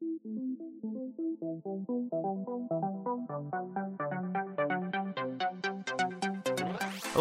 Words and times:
Hello, 0.00 0.16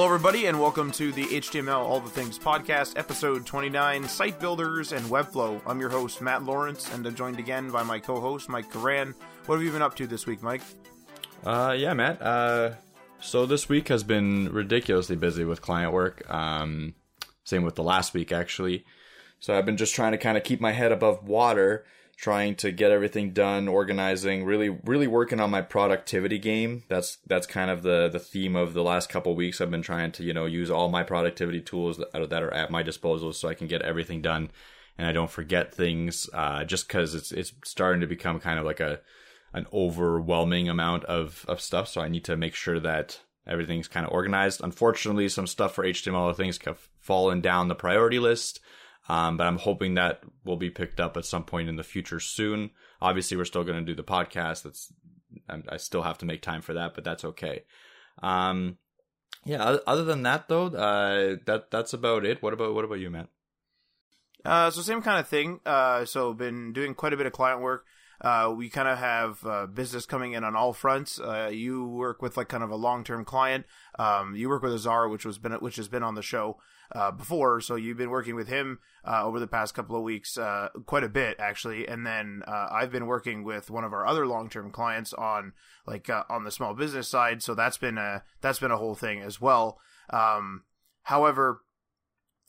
everybody, 0.06 0.46
and 0.46 0.58
welcome 0.58 0.90
to 0.94 1.12
the 1.12 1.26
HTML 1.26 1.80
All 1.80 2.00
the 2.00 2.10
Things 2.10 2.40
podcast, 2.40 2.98
episode 2.98 3.46
29 3.46 4.08
Site 4.08 4.40
Builders 4.40 4.94
and 4.94 5.04
Webflow. 5.08 5.62
I'm 5.66 5.82
your 5.82 5.90
host, 5.90 6.22
Matt 6.22 6.44
Lawrence, 6.44 6.90
and 6.94 7.06
I'm 7.06 7.16
joined 7.16 7.38
again 7.38 7.70
by 7.70 7.84
my 7.84 8.00
co 8.00 8.22
host, 8.22 8.48
Mike 8.48 8.72
Karan. 8.72 9.14
What 9.46 9.56
have 9.56 9.64
you 9.66 9.74
been 9.74 9.82
up 9.82 9.96
to 9.96 10.08
this 10.08 10.26
week, 10.26 10.42
Mike? 10.42 10.62
Uh, 11.44 11.76
yeah, 11.78 11.94
Matt. 11.94 12.22
Uh, 12.22 12.76
so 13.20 13.46
this 13.46 13.68
week 13.68 13.90
has 13.90 14.06
been 14.06 14.54
ridiculously 14.54 15.18
busy 15.18 15.44
with 15.44 15.62
client 15.62 15.92
work. 15.92 16.24
Um, 16.34 16.94
same 17.44 17.64
with 17.64 17.76
the 17.76 17.84
last 17.84 18.14
week, 18.14 18.32
actually. 18.32 18.86
So 19.42 19.58
I've 19.58 19.66
been 19.66 19.76
just 19.76 19.94
trying 19.94 20.14
to 20.14 20.18
kind 20.18 20.38
of 20.38 20.46
keep 20.46 20.62
my 20.62 20.72
head 20.72 20.94
above 20.94 21.28
water 21.28 21.84
trying 22.20 22.54
to 22.54 22.70
get 22.70 22.92
everything 22.92 23.32
done, 23.32 23.70
organizing, 23.70 24.44
really, 24.44 24.68
really 24.68 25.08
working 25.08 25.40
on 25.40 25.50
my 25.50 25.62
productivity 25.62 26.38
game. 26.38 26.84
That's, 26.90 27.18
that's 27.26 27.48
kind 27.48 27.72
of 27.72 27.82
the, 27.82 28.10
the 28.10 28.20
theme 28.20 28.58
of 28.58 28.74
the 28.74 28.84
last 28.84 29.08
couple 29.08 29.36
weeks. 29.36 29.62
I've 29.62 29.72
been 29.72 29.82
trying 29.82 30.12
to, 30.14 30.24
you 30.26 30.34
know, 30.34 30.46
use 30.46 30.70
all 30.70 30.90
my 30.90 31.02
productivity 31.04 31.62
tools 31.62 31.98
that, 31.98 32.30
that 32.30 32.44
are 32.44 32.54
at 32.54 32.72
my 32.72 32.84
disposal 32.84 33.32
so 33.32 33.48
I 33.48 33.54
can 33.54 33.68
get 33.68 33.84
everything 33.84 34.22
done 34.22 34.52
and 34.98 35.08
I 35.08 35.14
don't 35.14 35.32
forget 35.32 35.74
things, 35.74 36.30
uh, 36.34 36.66
just 36.66 36.90
cause 36.90 37.16
it's, 37.16 37.32
it's 37.32 37.54
starting 37.64 38.02
to 38.02 38.08
become 38.08 38.42
kind 38.42 38.60
of 38.60 38.66
like 38.66 38.82
a, 38.82 39.00
an 39.54 39.66
overwhelming 39.72 40.68
amount 40.68 41.06
of, 41.06 41.46
of 41.48 41.62
stuff. 41.62 41.88
So 41.88 42.02
I 42.02 42.10
need 42.10 42.26
to 42.26 42.36
make 42.36 42.54
sure 42.54 42.82
that 42.82 43.22
everything's 43.48 43.88
kind 43.88 44.06
of 44.06 44.12
organized. 44.12 44.60
Unfortunately, 44.62 45.30
some 45.30 45.48
stuff 45.48 45.74
for 45.74 45.86
HTML 45.86 46.36
things 46.36 46.60
have 46.66 46.90
fallen 47.00 47.40
down 47.40 47.70
the 47.70 47.76
priority 47.76 48.20
list. 48.20 48.60
Um, 49.10 49.38
but 49.38 49.48
I'm 49.48 49.58
hoping 49.58 49.96
that 49.96 50.22
will 50.46 50.56
be 50.56 50.70
picked 50.70 51.00
up 51.00 51.18
at 51.18 51.26
some 51.26 51.44
point 51.44 51.68
in 51.68 51.76
the 51.76 51.84
future 51.84 52.20
soon. 52.20 52.70
Obviously, 53.02 53.36
we're 53.36 53.46
still 53.46 53.64
going 53.64 53.84
to 53.84 53.86
do 53.86 53.96
the 53.96 54.04
podcast. 54.04 54.64
That's 54.64 54.94
I 55.68 55.78
still 55.78 56.04
have 56.04 56.20
to 56.20 56.26
make 56.26 56.42
time 56.42 56.62
for 56.62 56.74
that, 56.74 56.94
but 56.94 57.04
that's 57.04 57.26
okay. 57.26 57.64
Um, 58.22 58.78
yeah. 59.46 59.78
Other 59.88 60.04
than 60.04 60.24
that, 60.24 60.48
though, 60.48 60.68
uh, 60.68 61.38
that 61.46 61.72
that's 61.72 61.94
about 61.94 62.26
it. 62.26 62.42
What 62.42 62.54
about 62.54 62.74
what 62.76 62.86
about 62.86 63.00
you, 63.00 63.10
Matt? 63.10 63.30
Uh, 64.46 64.70
so 64.70 64.82
same 64.82 65.02
kind 65.02 65.20
of 65.20 65.28
thing. 65.28 65.60
Uh, 65.66 66.06
so 66.06 66.34
been 66.34 66.72
doing 66.72 66.94
quite 66.94 67.14
a 67.14 67.18
bit 67.18 67.26
of 67.26 67.34
client 67.34 67.62
work. 67.62 67.86
Uh, 68.22 68.54
we 68.56 68.70
kind 68.70 68.88
of 68.88 68.98
have 68.98 69.46
uh, 69.46 69.66
business 69.66 70.06
coming 70.06 70.34
in 70.34 70.44
on 70.44 70.56
all 70.56 70.74
fronts. 70.74 71.20
Uh, 71.20 71.50
you 71.52 71.86
work 71.86 72.22
with 72.22 72.36
like 72.36 72.50
kind 72.50 72.64
of 72.64 72.70
a 72.70 72.76
long 72.76 73.04
term 73.04 73.24
client. 73.24 73.66
Um, 73.98 74.36
you 74.36 74.50
work 74.50 74.62
with 74.62 74.74
Azar, 74.74 75.08
which 75.08 75.26
was 75.26 75.38
been 75.38 75.54
which 75.54 75.78
has 75.78 75.88
been 75.88 76.04
on 76.04 76.16
the 76.16 76.22
show 76.22 76.58
uh, 76.94 77.12
before. 77.12 77.62
So 77.62 77.76
you've 77.76 77.98
been 77.98 78.10
working 78.10 78.36
with 78.36 78.48
him 78.48 78.80
uh, 79.06 79.24
over 79.24 79.40
the 79.40 79.48
past 79.48 79.74
couple 79.74 79.96
of 79.96 80.04
weeks, 80.04 80.38
uh, 80.38 80.70
quite 80.86 81.04
a 81.04 81.10
bit 81.10 81.38
actually. 81.40 81.88
And 81.88 82.06
then 82.06 82.44
I've 82.48 82.92
been 82.92 83.08
working 83.08 83.44
with 83.44 83.70
one 83.70 83.84
of 83.84 83.94
our 83.94 84.06
other 84.06 84.28
long 84.28 84.50
term 84.50 84.72
clients 84.72 85.14
on 85.14 85.54
like 85.88 86.10
on 86.30 86.44
the 86.44 86.52
small 86.52 86.74
business 86.74 87.08
side. 87.08 87.42
So 87.42 87.56
that's 87.56 87.78
been 87.78 87.98
a 87.98 88.24
that's 88.42 88.60
been 88.60 88.72
a 88.72 88.78
whole 88.78 88.96
thing 88.96 89.22
as 89.22 89.40
well. 89.40 89.80
Um, 90.10 90.64
however. 91.04 91.62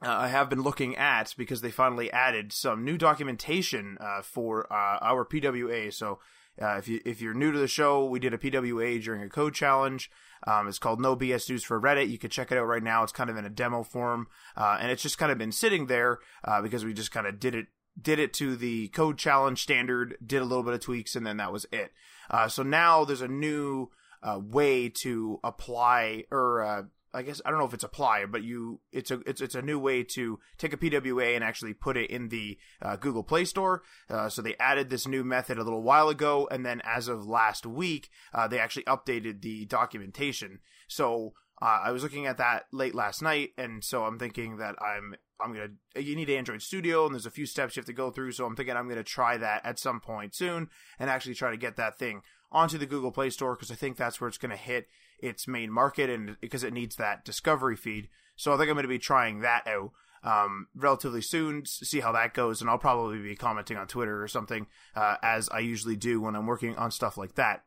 Uh, 0.03 0.09
I 0.09 0.29
have 0.29 0.49
been 0.49 0.63
looking 0.63 0.97
at 0.97 1.35
because 1.37 1.61
they 1.61 1.71
finally 1.71 2.11
added 2.11 2.53
some 2.53 2.85
new 2.85 2.97
documentation 2.97 3.99
for 4.23 4.71
our 4.73 5.25
PWA. 5.25 5.93
So 5.93 6.21
if 6.59 6.89
you 6.89 7.01
if 7.05 7.21
you're 7.21 7.35
new 7.35 7.53
to 7.53 7.59
the 7.59 7.69
show, 7.69 8.05
we 8.05 8.19
did 8.19 8.33
a 8.33 8.39
PWA 8.39 9.03
during 9.03 9.23
a 9.23 9.29
code 9.29 9.55
challenge. 9.55 10.11
Um, 10.47 10.69
it's 10.69 10.79
called 10.79 11.01
No 11.01 11.17
BS 11.17 11.51
News 11.51 11.65
for 11.65 11.81
Reddit. 11.81 12.09
You 12.09 12.19
can 12.19 12.31
check 12.31 12.51
it 12.51 12.59
out 12.59 12.65
right 12.65 12.83
now. 12.83 13.03
It's 13.03 13.13
kind 13.13 13.31
of 13.31 13.37
in 13.37 13.45
a 13.45 13.51
demo 13.51 13.83
form, 13.83 14.29
uh, 14.57 14.79
and 14.81 14.91
it's 14.91 15.03
just 15.03 15.19
kind 15.19 15.31
of 15.31 15.39
been 15.39 15.53
sitting 15.53 15.87
there 15.87 16.19
uh, 16.45 16.63
because 16.63 16.85
we 16.85 16.95
just 16.95 17.13
kind 17.13 17.27
of 17.27 17.39
did 17.39 17.55
it 17.55 17.67
did 18.01 18.19
it 18.19 18.33
to 18.35 18.57
the 18.57 18.89
code 18.89 19.19
challenge 19.19 19.63
standard, 19.63 20.17
did 20.25 20.41
a 20.41 20.45
little 20.45 20.63
bit 20.63 20.75
of 20.75 20.81
tweaks, 20.81 21.15
and 21.15 21.27
then 21.27 21.37
that 21.37 21.53
was 21.53 21.67
it. 21.73 21.93
Uh, 22.31 22.49
so 22.49 22.63
now 22.63 23.05
there's 23.05 23.21
a 23.21 23.29
new 23.29 23.91
uh, 24.23 24.39
way 24.43 24.89
to 24.89 25.41
apply 25.45 26.25
or 26.31 26.63
uh, 26.63 26.83
I 27.13 27.23
guess 27.23 27.41
I 27.45 27.51
don't 27.51 27.59
know 27.59 27.67
if 27.67 27.75
it's 27.75 27.85
apply, 27.85 28.27
but 28.27 28.43
you 28.43 28.81
it's 28.93 29.11
a 29.11 29.21
it's 29.27 29.41
it's 29.41 29.55
a 29.55 29.63
new 29.63 29.79
way 29.79 30.05
to 30.05 30.39
take 30.59 30.73
a 30.73 30.77
PWA 30.77 31.35
and 31.35 31.43
actually 31.43 31.75
put 31.75 31.97
it 31.97 32.11
in 32.11 32.29
the 32.29 32.59
uh, 32.81 32.97
Google 32.97 33.25
Play 33.25 33.45
Store. 33.45 33.83
Uh, 34.09 34.29
so 34.29 34.43
they 34.43 34.57
added 34.59 34.91
this 34.91 35.09
new 35.09 35.25
method 35.25 35.59
a 35.59 35.65
little 35.65 35.83
while 35.83 36.09
ago, 36.09 36.49
and 36.51 36.65
then 36.65 36.81
as 36.85 37.09
of 37.09 37.27
last 37.27 37.67
week, 37.67 38.11
uh, 38.33 38.47
they 38.47 38.59
actually 38.59 38.85
updated 38.85 39.43
the 39.43 39.65
documentation. 39.67 40.61
So 40.87 41.35
uh, 41.61 41.81
I 41.85 41.91
was 41.91 42.03
looking 42.03 42.27
at 42.27 42.39
that 42.39 42.67
late 42.73 42.95
last 42.95 43.23
night, 43.23 43.51
and 43.59 43.85
so 43.85 44.05
I'm 44.05 44.19
thinking 44.19 44.59
that 44.59 44.77
I'm 44.81 45.15
I'm 45.41 45.53
gonna 45.53 45.71
you 45.97 46.15
need 46.15 46.31
Android 46.31 46.63
Studio, 46.63 47.07
and 47.07 47.15
there's 47.15 47.27
a 47.27 47.31
few 47.31 47.47
steps 47.47 47.77
you 47.77 47.81
have 47.81 47.87
to 47.87 47.93
go 47.93 48.11
through. 48.11 48.33
So 48.33 48.47
I'm 48.47 48.57
thinking 48.57 48.77
I'm 48.77 48.89
gonna 48.89 49.03
try 49.03 49.37
that 49.37 49.65
at 49.65 49.79
some 49.79 50.01
point 50.01 50.35
soon, 50.35 50.69
and 50.99 51.11
actually 51.11 51.35
try 51.35 51.51
to 51.51 51.57
get 51.57 51.77
that 51.77 51.99
thing 51.99 52.23
onto 52.53 52.79
the 52.79 52.87
Google 52.87 53.13
Play 53.13 53.31
Store 53.31 53.55
because 53.55 53.71
I 53.71 53.75
think 53.75 53.97
that's 53.97 54.21
where 54.21 54.29
it's 54.29 54.39
gonna 54.39 54.57
hit 54.57 54.87
its 55.23 55.49
main 55.49 55.71
market 55.71 56.11
and 56.11 56.37
because 56.41 56.65
it 56.65 56.73
needs 56.73 56.97
that 56.97 57.25
discovery 57.25 57.77
feed. 57.77 58.09
So 58.37 58.53
I 58.53 58.57
think 58.57 58.69
I'm 58.69 58.75
going 58.75 58.85
to 58.85 58.89
be 58.89 58.99
trying 58.99 59.41
that 59.41 59.67
out 59.67 59.91
um, 60.23 60.69
relatively 60.75 61.23
soon, 61.23 61.65
see 61.65 62.01
how 62.01 62.13
that 62.13 62.35
goes, 62.35 62.61
and 62.61 62.69
I'll 62.69 62.79
probably 62.79 63.19
be 63.19 63.37
commenting 63.37 63.77
on 63.77 63.87
Twitter 63.87 64.23
or 64.23 64.29
something 64.29 64.67
uh, 64.95 65.17
as 65.23 65.49
I 65.49 65.61
usually 65.61 65.97
do 65.97 66.21
when 66.21 66.37
I'm 66.37 66.47
working 66.47 66.77
on 66.77 66.91
stuff 66.91 67.17
like 67.17 67.37
that. 67.37 67.65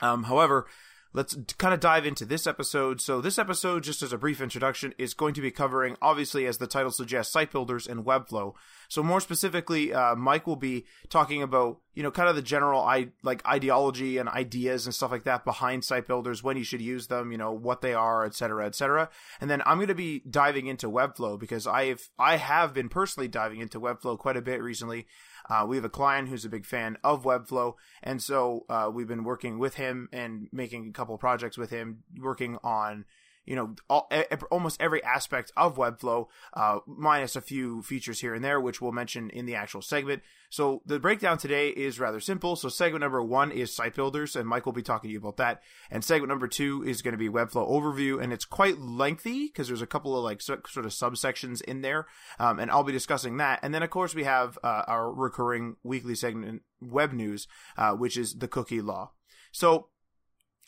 Um, 0.00 0.24
however, 0.24 0.66
let's 1.12 1.36
kind 1.58 1.74
of 1.74 1.80
dive 1.80 2.06
into 2.06 2.24
this 2.24 2.46
episode. 2.46 3.00
So, 3.00 3.20
this 3.20 3.38
episode, 3.38 3.82
just 3.82 4.02
as 4.02 4.12
a 4.12 4.18
brief 4.18 4.40
introduction, 4.40 4.94
is 4.98 5.14
going 5.14 5.34
to 5.34 5.40
be 5.40 5.50
covering, 5.50 5.96
obviously, 6.00 6.46
as 6.46 6.58
the 6.58 6.66
title 6.66 6.90
suggests, 6.90 7.32
site 7.32 7.50
builders 7.50 7.86
and 7.86 8.04
Webflow. 8.04 8.54
So, 8.88 9.02
more 9.02 9.20
specifically, 9.20 9.92
uh, 9.92 10.14
Mike 10.14 10.46
will 10.46 10.56
be 10.56 10.84
talking 11.08 11.42
about, 11.42 11.80
you 11.94 12.02
know, 12.02 12.10
kind 12.10 12.28
of 12.28 12.36
the 12.36 12.42
general 12.42 12.80
I 12.80 13.08
like 13.22 13.46
ideology 13.46 14.18
and 14.18 14.28
ideas 14.28 14.86
and 14.86 14.94
stuff 14.94 15.10
like 15.10 15.24
that 15.24 15.44
behind 15.44 15.84
site 15.84 16.06
builders, 16.06 16.42
when 16.42 16.56
you 16.56 16.64
should 16.64 16.82
use 16.82 17.08
them, 17.08 17.32
you 17.32 17.38
know, 17.38 17.52
what 17.52 17.80
they 17.80 17.94
are, 17.94 18.24
et 18.24 18.34
cetera, 18.34 18.66
et 18.66 18.74
cetera. 18.74 19.08
And 19.40 19.50
then 19.50 19.62
I'm 19.66 19.78
going 19.78 19.88
to 19.88 19.94
be 19.94 20.22
diving 20.28 20.66
into 20.66 20.88
Webflow 20.88 21.38
because 21.38 21.66
I've 21.66 22.08
I 22.18 22.36
have 22.36 22.72
been 22.72 22.88
personally 22.88 23.28
diving 23.28 23.60
into 23.60 23.80
Webflow 23.80 24.18
quite 24.18 24.36
a 24.36 24.42
bit 24.42 24.62
recently. 24.62 25.06
Uh, 25.48 25.64
we 25.66 25.76
have 25.76 25.84
a 25.84 25.90
client 25.90 26.28
who's 26.28 26.44
a 26.44 26.48
big 26.48 26.66
fan 26.66 26.96
of 27.02 27.24
Webflow, 27.24 27.74
and 28.02 28.22
so 28.22 28.64
uh, 28.68 28.90
we've 28.92 29.08
been 29.08 29.24
working 29.24 29.58
with 29.58 29.74
him 29.74 30.08
and 30.12 30.48
making 30.52 30.88
a 30.88 30.92
couple 30.92 31.16
projects 31.18 31.56
with 31.56 31.70
him, 31.70 32.02
working 32.18 32.58
on 32.62 33.04
you 33.44 33.56
know 33.56 33.74
all, 33.88 34.10
almost 34.50 34.80
every 34.80 35.02
aspect 35.02 35.52
of 35.56 35.76
Webflow, 35.76 36.26
uh, 36.54 36.78
minus 36.86 37.36
a 37.36 37.40
few 37.40 37.82
features 37.82 38.20
here 38.20 38.34
and 38.34 38.44
there, 38.44 38.60
which 38.60 38.80
we'll 38.80 38.92
mention 38.92 39.30
in 39.30 39.46
the 39.46 39.54
actual 39.54 39.82
segment. 39.82 40.22
So 40.50 40.82
the 40.84 40.98
breakdown 40.98 41.38
today 41.38 41.68
is 41.68 42.00
rather 42.00 42.20
simple. 42.20 42.56
So 42.56 42.68
segment 42.68 43.02
number 43.02 43.22
one 43.22 43.52
is 43.52 43.74
site 43.74 43.94
builders, 43.94 44.34
and 44.34 44.48
Mike 44.48 44.66
will 44.66 44.72
be 44.72 44.82
talking 44.82 45.08
to 45.08 45.12
you 45.12 45.18
about 45.18 45.36
that. 45.36 45.62
And 45.90 46.04
segment 46.04 46.28
number 46.28 46.48
two 46.48 46.82
is 46.84 47.02
going 47.02 47.12
to 47.12 47.18
be 47.18 47.28
Webflow 47.28 47.70
overview, 47.70 48.22
and 48.22 48.32
it's 48.32 48.44
quite 48.44 48.78
lengthy 48.78 49.46
because 49.46 49.68
there's 49.68 49.82
a 49.82 49.86
couple 49.86 50.16
of 50.16 50.24
like 50.24 50.42
so, 50.42 50.60
sort 50.68 50.86
of 50.86 50.92
subsections 50.92 51.62
in 51.62 51.82
there, 51.82 52.06
um, 52.38 52.58
and 52.58 52.70
I'll 52.70 52.84
be 52.84 52.92
discussing 52.92 53.36
that. 53.38 53.60
And 53.62 53.74
then 53.74 53.82
of 53.82 53.90
course 53.90 54.14
we 54.14 54.24
have 54.24 54.58
uh, 54.62 54.82
our 54.86 55.12
recurring 55.12 55.76
weekly 55.82 56.14
segment, 56.14 56.62
web 56.80 57.12
news, 57.12 57.46
uh, 57.76 57.92
which 57.92 58.16
is 58.16 58.34
the 58.34 58.48
cookie 58.48 58.80
law. 58.80 59.12
So 59.52 59.88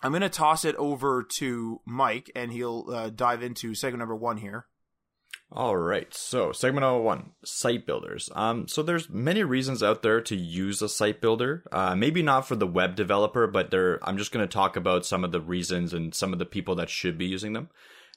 I'm 0.03 0.13
going 0.13 0.23
to 0.23 0.29
toss 0.29 0.65
it 0.65 0.75
over 0.77 1.27
to 1.37 1.81
Mike, 1.85 2.31
and 2.35 2.53
he'll 2.53 2.87
uh, 2.93 3.11
dive 3.11 3.43
into 3.43 3.75
segment 3.75 4.01
number 4.01 4.17
one 4.17 4.39
here. 4.39 4.67
All 5.55 5.77
right. 5.77 6.13
So 6.15 6.53
segment 6.53 6.83
number 6.83 7.03
one, 7.03 7.33
site 7.45 7.87
builders. 7.87 8.31
Um, 8.35 8.67
so 8.69 8.83
there's 8.83 9.11
many 9.11 9.45
reasons 9.45 9.83
out 9.83 10.03
there 10.03 10.21
to 10.23 10.35
use 10.35 10.81
a 10.81 10.89
site 10.89 11.21
builder. 11.21 11.65
Uh, 11.71 11.95
maybe 11.95 12.23
not 12.23 12.49
for 12.49 12.57
the 12.57 12.67
web 12.67 12.97
developer, 12.97 13.47
but 13.47 13.71
there, 13.71 13.99
I'm 14.03 14.17
just 14.17 14.33
going 14.33 14.47
to 14.47 14.53
talk 14.53 14.77
about 14.77 15.05
some 15.05 15.25
of 15.25 15.33
the 15.33 15.43
reasons 15.43 15.93
and 15.93 16.15
some 16.15 16.33
of 16.33 16.39
the 16.39 16.47
people 16.47 16.75
that 16.77 16.89
should 16.89 17.19
be 17.19 17.27
using 17.27 17.53
them, 17.53 17.69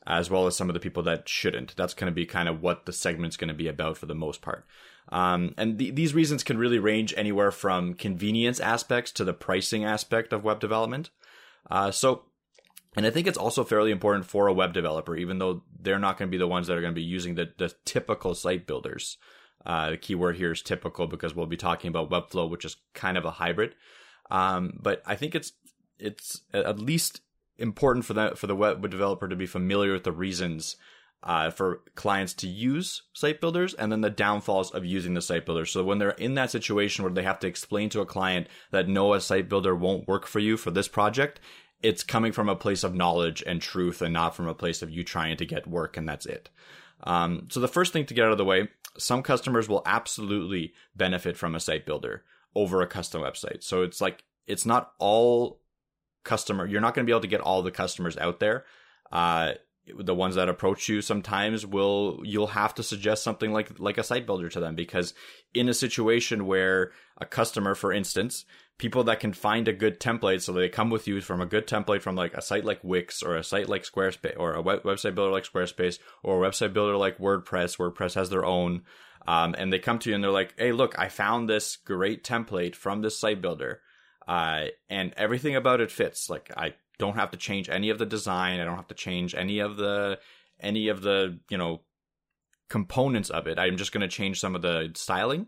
as 0.07 0.29
well 0.29 0.47
as 0.47 0.55
some 0.55 0.69
of 0.69 0.73
the 0.75 0.79
people 0.79 1.03
that 1.03 1.27
shouldn't. 1.27 1.75
That's 1.75 1.93
going 1.93 2.09
to 2.09 2.15
be 2.15 2.25
kind 2.25 2.47
of 2.47 2.61
what 2.61 2.85
the 2.85 2.93
segment's 2.93 3.37
going 3.37 3.49
to 3.49 3.53
be 3.53 3.67
about 3.67 3.97
for 3.97 4.05
the 4.05 4.15
most 4.15 4.41
part. 4.41 4.65
Um, 5.09 5.53
and 5.57 5.77
th- 5.77 5.93
these 5.93 6.15
reasons 6.15 6.41
can 6.41 6.57
really 6.57 6.79
range 6.79 7.13
anywhere 7.17 7.51
from 7.51 7.95
convenience 7.95 8.61
aspects 8.61 9.11
to 9.11 9.25
the 9.25 9.33
pricing 9.33 9.83
aspect 9.83 10.31
of 10.31 10.45
web 10.45 10.61
development. 10.61 11.09
Uh, 11.69 11.91
so 11.91 12.23
and 12.95 13.05
I 13.05 13.09
think 13.09 13.27
it's 13.27 13.37
also 13.37 13.63
fairly 13.63 13.91
important 13.91 14.25
for 14.25 14.47
a 14.47 14.53
web 14.53 14.73
developer, 14.73 15.15
even 15.15 15.37
though 15.37 15.63
they're 15.79 15.99
not 15.99 16.17
going 16.17 16.29
to 16.29 16.31
be 16.31 16.39
the 16.39 16.47
ones 16.47 16.67
that 16.67 16.77
are 16.77 16.81
going 16.81 16.93
to 16.93 16.99
be 16.99 17.03
using 17.03 17.35
the, 17.35 17.51
the 17.57 17.73
typical 17.83 18.33
site 18.33 18.65
builders. 18.65 19.17
Uh, 19.65 19.91
the 19.91 19.97
keyword 19.97 20.37
here 20.37 20.51
is 20.51 20.61
typical 20.61 21.07
because 21.07 21.35
we'll 21.35 21.45
be 21.45 21.57
talking 21.57 21.89
about 21.89 22.09
Webflow, 22.09 22.49
which 22.49 22.63
is 22.63 22.77
kind 22.93 23.17
of 23.17 23.25
a 23.25 23.31
hybrid. 23.31 23.75
Um, 24.31 24.79
but 24.81 25.01
I 25.05 25.15
think 25.15 25.35
it's 25.35 25.51
it's 25.99 26.41
at 26.53 26.79
least 26.79 27.21
important 27.57 28.05
for 28.05 28.13
that 28.13 28.37
for 28.37 28.47
the 28.47 28.55
web 28.55 28.87
developer 28.89 29.27
to 29.27 29.35
be 29.35 29.45
familiar 29.45 29.93
with 29.93 30.03
the 30.03 30.11
reasons 30.11 30.75
uh, 31.25 31.49
for 31.49 31.81
clients 31.95 32.33
to 32.35 32.47
use 32.47 33.01
site 33.13 33.41
builders 33.41 33.73
and 33.73 33.91
then 33.91 34.01
the 34.01 34.09
downfalls 34.09 34.71
of 34.71 34.85
using 34.85 35.15
the 35.15 35.21
site 35.21 35.45
builder. 35.45 35.65
So 35.65 35.83
when 35.83 35.97
they're 35.97 36.11
in 36.11 36.35
that 36.35 36.51
situation 36.51 37.03
where 37.03 37.13
they 37.13 37.23
have 37.23 37.39
to 37.39 37.47
explain 37.47 37.89
to 37.89 38.01
a 38.01 38.05
client 38.05 38.47
that 38.71 38.87
no, 38.87 39.13
a 39.13 39.19
site 39.19 39.49
builder 39.49 39.75
won't 39.75 40.07
work 40.07 40.27
for 40.27 40.39
you 40.39 40.55
for 40.55 40.71
this 40.71 40.87
project, 40.87 41.39
it's 41.81 42.03
coming 42.03 42.31
from 42.31 42.47
a 42.47 42.55
place 42.55 42.83
of 42.83 42.93
knowledge 42.93 43.43
and 43.45 43.61
truth 43.61 44.01
and 44.01 44.13
not 44.13 44.35
from 44.35 44.47
a 44.47 44.53
place 44.53 44.81
of 44.81 44.91
you 44.91 45.03
trying 45.03 45.35
to 45.37 45.45
get 45.45 45.67
work 45.67 45.97
and 45.97 46.07
that's 46.07 46.25
it. 46.25 46.49
Um, 47.03 47.47
so 47.49 47.59
the 47.59 47.67
first 47.67 47.91
thing 47.91 48.05
to 48.05 48.13
get 48.13 48.25
out 48.25 48.31
of 48.31 48.37
the 48.37 48.45
way, 48.45 48.69
some 48.97 49.23
customers 49.23 49.67
will 49.67 49.81
absolutely 49.85 50.73
benefit 50.95 51.35
from 51.37 51.55
a 51.55 51.59
site 51.59 51.85
builder. 51.85 52.23
over 52.55 52.81
a 52.81 52.87
custom 52.87 53.21
website. 53.21 53.63
So 53.63 53.83
it's 53.83 53.99
like 53.99 54.23
it's 54.47 54.65
not 54.65 54.93
all 54.97 55.59
customer. 56.23 56.65
You're 56.65 56.81
not 56.81 56.93
going 56.93 57.05
to 57.05 57.09
be 57.09 57.13
able 57.13 57.21
to 57.21 57.27
get 57.27 57.41
all 57.41 57.61
the 57.61 57.71
customers 57.71 58.17
out 58.17 58.39
there. 58.39 58.65
Uh, 59.11 59.53
the 59.97 60.15
ones 60.15 60.35
that 60.35 60.49
approach 60.49 60.89
you 60.89 61.01
sometimes 61.01 61.65
will 61.65 62.19
you'll 62.23 62.47
have 62.47 62.73
to 62.73 62.83
suggest 62.83 63.23
something 63.23 63.51
like 63.51 63.79
like 63.79 63.97
a 63.97 64.03
site 64.03 64.25
builder 64.25 64.49
to 64.49 64.59
them 64.59 64.75
because 64.75 65.13
in 65.53 65.69
a 65.69 65.73
situation 65.73 66.47
where 66.47 66.91
a 67.19 67.25
customer 67.25 67.75
for 67.75 67.93
instance 67.93 68.45
people 68.77 69.03
that 69.03 69.19
can 69.19 69.31
find 69.31 69.67
a 69.67 69.73
good 69.73 69.99
template 69.99 70.41
so 70.41 70.51
they 70.51 70.67
come 70.67 70.89
with 70.89 71.07
you 71.07 71.21
from 71.21 71.39
a 71.39 71.45
good 71.45 71.67
template 71.67 72.01
from 72.01 72.15
like 72.15 72.33
a 72.33 72.41
site 72.41 72.65
like 72.65 72.83
wix 72.83 73.21
or 73.21 73.35
a 73.35 73.43
site 73.43 73.69
like 73.69 73.83
squarespace 73.83 74.37
or 74.37 74.53
a 74.53 74.61
web- 74.61 74.83
website 74.83 75.13
builder 75.13 75.31
like 75.31 75.45
squarespace 75.45 75.99
or 76.23 76.43
a 76.43 76.49
website 76.49 76.73
builder 76.73 76.97
like 76.97 77.17
wordpress 77.19 77.77
wordpress 77.77 78.15
has 78.15 78.29
their 78.29 78.45
own 78.45 78.81
um, 79.27 79.55
and 79.57 79.71
they 79.71 79.79
come 79.79 79.99
to 79.99 80.09
you 80.09 80.15
and 80.15 80.23
they're 80.23 80.31
like 80.31 80.53
hey 80.57 80.71
look 80.71 80.97
i 80.97 81.09
found 81.09 81.47
this 81.47 81.77
great 81.77 82.23
template 82.23 82.75
from 82.75 83.01
this 83.01 83.17
site 83.17 83.41
builder. 83.41 83.81
Uh, 84.27 84.65
and 84.89 85.13
everything 85.17 85.55
about 85.55 85.81
it 85.81 85.91
fits. 85.91 86.31
Like 86.31 86.51
i 86.57 86.73
don't 86.97 87.15
have 87.15 87.31
to 87.31 87.37
change 87.37 87.69
any 87.69 87.89
of 87.89 87.97
the 87.97 88.05
design. 88.05 88.59
I 88.59 88.65
don't 88.65 88.75
have 88.75 88.87
to 88.87 88.95
change 88.95 89.35
any 89.35 89.59
of 89.59 89.77
the 89.77 90.19
any 90.59 90.87
of 90.87 91.01
the 91.01 91.39
you 91.49 91.57
know 91.57 91.81
components 92.69 93.29
of 93.29 93.47
it. 93.47 93.59
I'm 93.59 93.77
just 93.77 93.91
going 93.91 94.01
to 94.01 94.07
change 94.07 94.39
some 94.39 94.55
of 94.55 94.61
the 94.61 94.91
styling. 94.95 95.47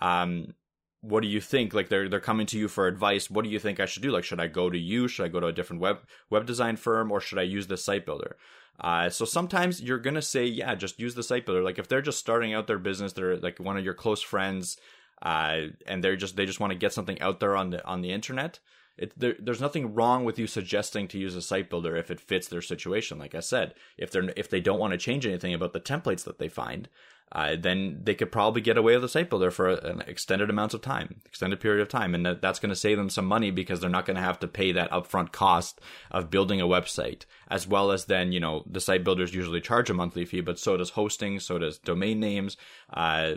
Um, 0.00 0.54
what 1.02 1.22
do 1.22 1.28
you 1.28 1.40
think? 1.40 1.72
Like 1.72 1.88
they're 1.88 2.08
they're 2.08 2.20
coming 2.20 2.46
to 2.46 2.58
you 2.58 2.68
for 2.68 2.86
advice. 2.86 3.30
What 3.30 3.44
do 3.44 3.50
you 3.50 3.58
think 3.58 3.80
I 3.80 3.86
should 3.86 4.02
do? 4.02 4.10
Like 4.10 4.24
should 4.24 4.40
I 4.40 4.48
go 4.48 4.68
to 4.68 4.78
you? 4.78 5.08
Should 5.08 5.24
I 5.24 5.28
go 5.28 5.40
to 5.40 5.46
a 5.46 5.52
different 5.52 5.80
web 5.80 5.98
web 6.28 6.46
design 6.46 6.76
firm 6.76 7.10
or 7.10 7.20
should 7.20 7.38
I 7.38 7.42
use 7.42 7.66
the 7.66 7.76
site 7.76 8.04
builder? 8.04 8.36
Uh, 8.78 9.10
so 9.10 9.24
sometimes 9.24 9.80
you're 9.80 9.98
gonna 9.98 10.22
say, 10.22 10.44
yeah, 10.44 10.74
just 10.74 11.00
use 11.00 11.14
the 11.14 11.22
site 11.22 11.46
builder. 11.46 11.62
Like 11.62 11.78
if 11.78 11.88
they're 11.88 12.02
just 12.02 12.18
starting 12.18 12.52
out 12.52 12.66
their 12.66 12.78
business, 12.78 13.12
they're 13.12 13.36
like 13.36 13.58
one 13.58 13.76
of 13.76 13.84
your 13.84 13.94
close 13.94 14.20
friends, 14.20 14.76
uh, 15.22 15.60
and 15.86 16.04
they're 16.04 16.16
just 16.16 16.36
they 16.36 16.46
just 16.46 16.60
want 16.60 16.72
to 16.72 16.78
get 16.78 16.92
something 16.92 17.20
out 17.20 17.40
there 17.40 17.56
on 17.56 17.70
the 17.70 17.84
on 17.86 18.02
the 18.02 18.12
internet. 18.12 18.58
It, 19.00 19.18
there, 19.18 19.34
there's 19.38 19.62
nothing 19.62 19.94
wrong 19.94 20.24
with 20.24 20.38
you 20.38 20.46
suggesting 20.46 21.08
to 21.08 21.18
use 21.18 21.34
a 21.34 21.40
site 21.40 21.70
builder 21.70 21.96
if 21.96 22.10
it 22.10 22.20
fits 22.20 22.48
their 22.48 22.60
situation. 22.60 23.18
Like 23.18 23.34
I 23.34 23.40
said, 23.40 23.74
if 23.96 24.10
they're 24.10 24.30
if 24.36 24.50
they 24.50 24.60
don't 24.60 24.78
want 24.78 24.92
to 24.92 24.98
change 24.98 25.26
anything 25.26 25.54
about 25.54 25.72
the 25.72 25.80
templates 25.80 26.24
that 26.24 26.38
they 26.38 26.50
find, 26.50 26.86
uh, 27.32 27.56
then 27.58 28.00
they 28.02 28.14
could 28.14 28.30
probably 28.30 28.60
get 28.60 28.76
away 28.76 28.94
with 28.94 29.04
a 29.04 29.08
site 29.08 29.30
builder 29.30 29.50
for 29.50 29.70
an 29.70 30.02
extended 30.06 30.50
amounts 30.50 30.74
of 30.74 30.82
time, 30.82 31.20
extended 31.24 31.60
period 31.60 31.80
of 31.80 31.88
time, 31.88 32.14
and 32.14 32.26
that, 32.26 32.42
that's 32.42 32.58
going 32.58 32.70
to 32.70 32.76
save 32.76 32.98
them 32.98 33.08
some 33.08 33.24
money 33.24 33.50
because 33.50 33.80
they're 33.80 33.88
not 33.88 34.04
going 34.04 34.16
to 34.16 34.22
have 34.22 34.38
to 34.40 34.48
pay 34.48 34.72
that 34.72 34.90
upfront 34.90 35.32
cost 35.32 35.80
of 36.10 36.28
building 36.28 36.60
a 36.60 36.66
website, 36.66 37.24
as 37.48 37.66
well 37.66 37.92
as 37.92 38.04
then 38.04 38.32
you 38.32 38.40
know 38.40 38.64
the 38.66 38.80
site 38.80 39.02
builders 39.02 39.32
usually 39.34 39.60
charge 39.62 39.88
a 39.88 39.94
monthly 39.94 40.26
fee, 40.26 40.42
but 40.42 40.58
so 40.58 40.76
does 40.76 40.90
hosting, 40.90 41.40
so 41.40 41.58
does 41.58 41.78
domain 41.78 42.20
names. 42.20 42.58
Uh, 42.92 43.34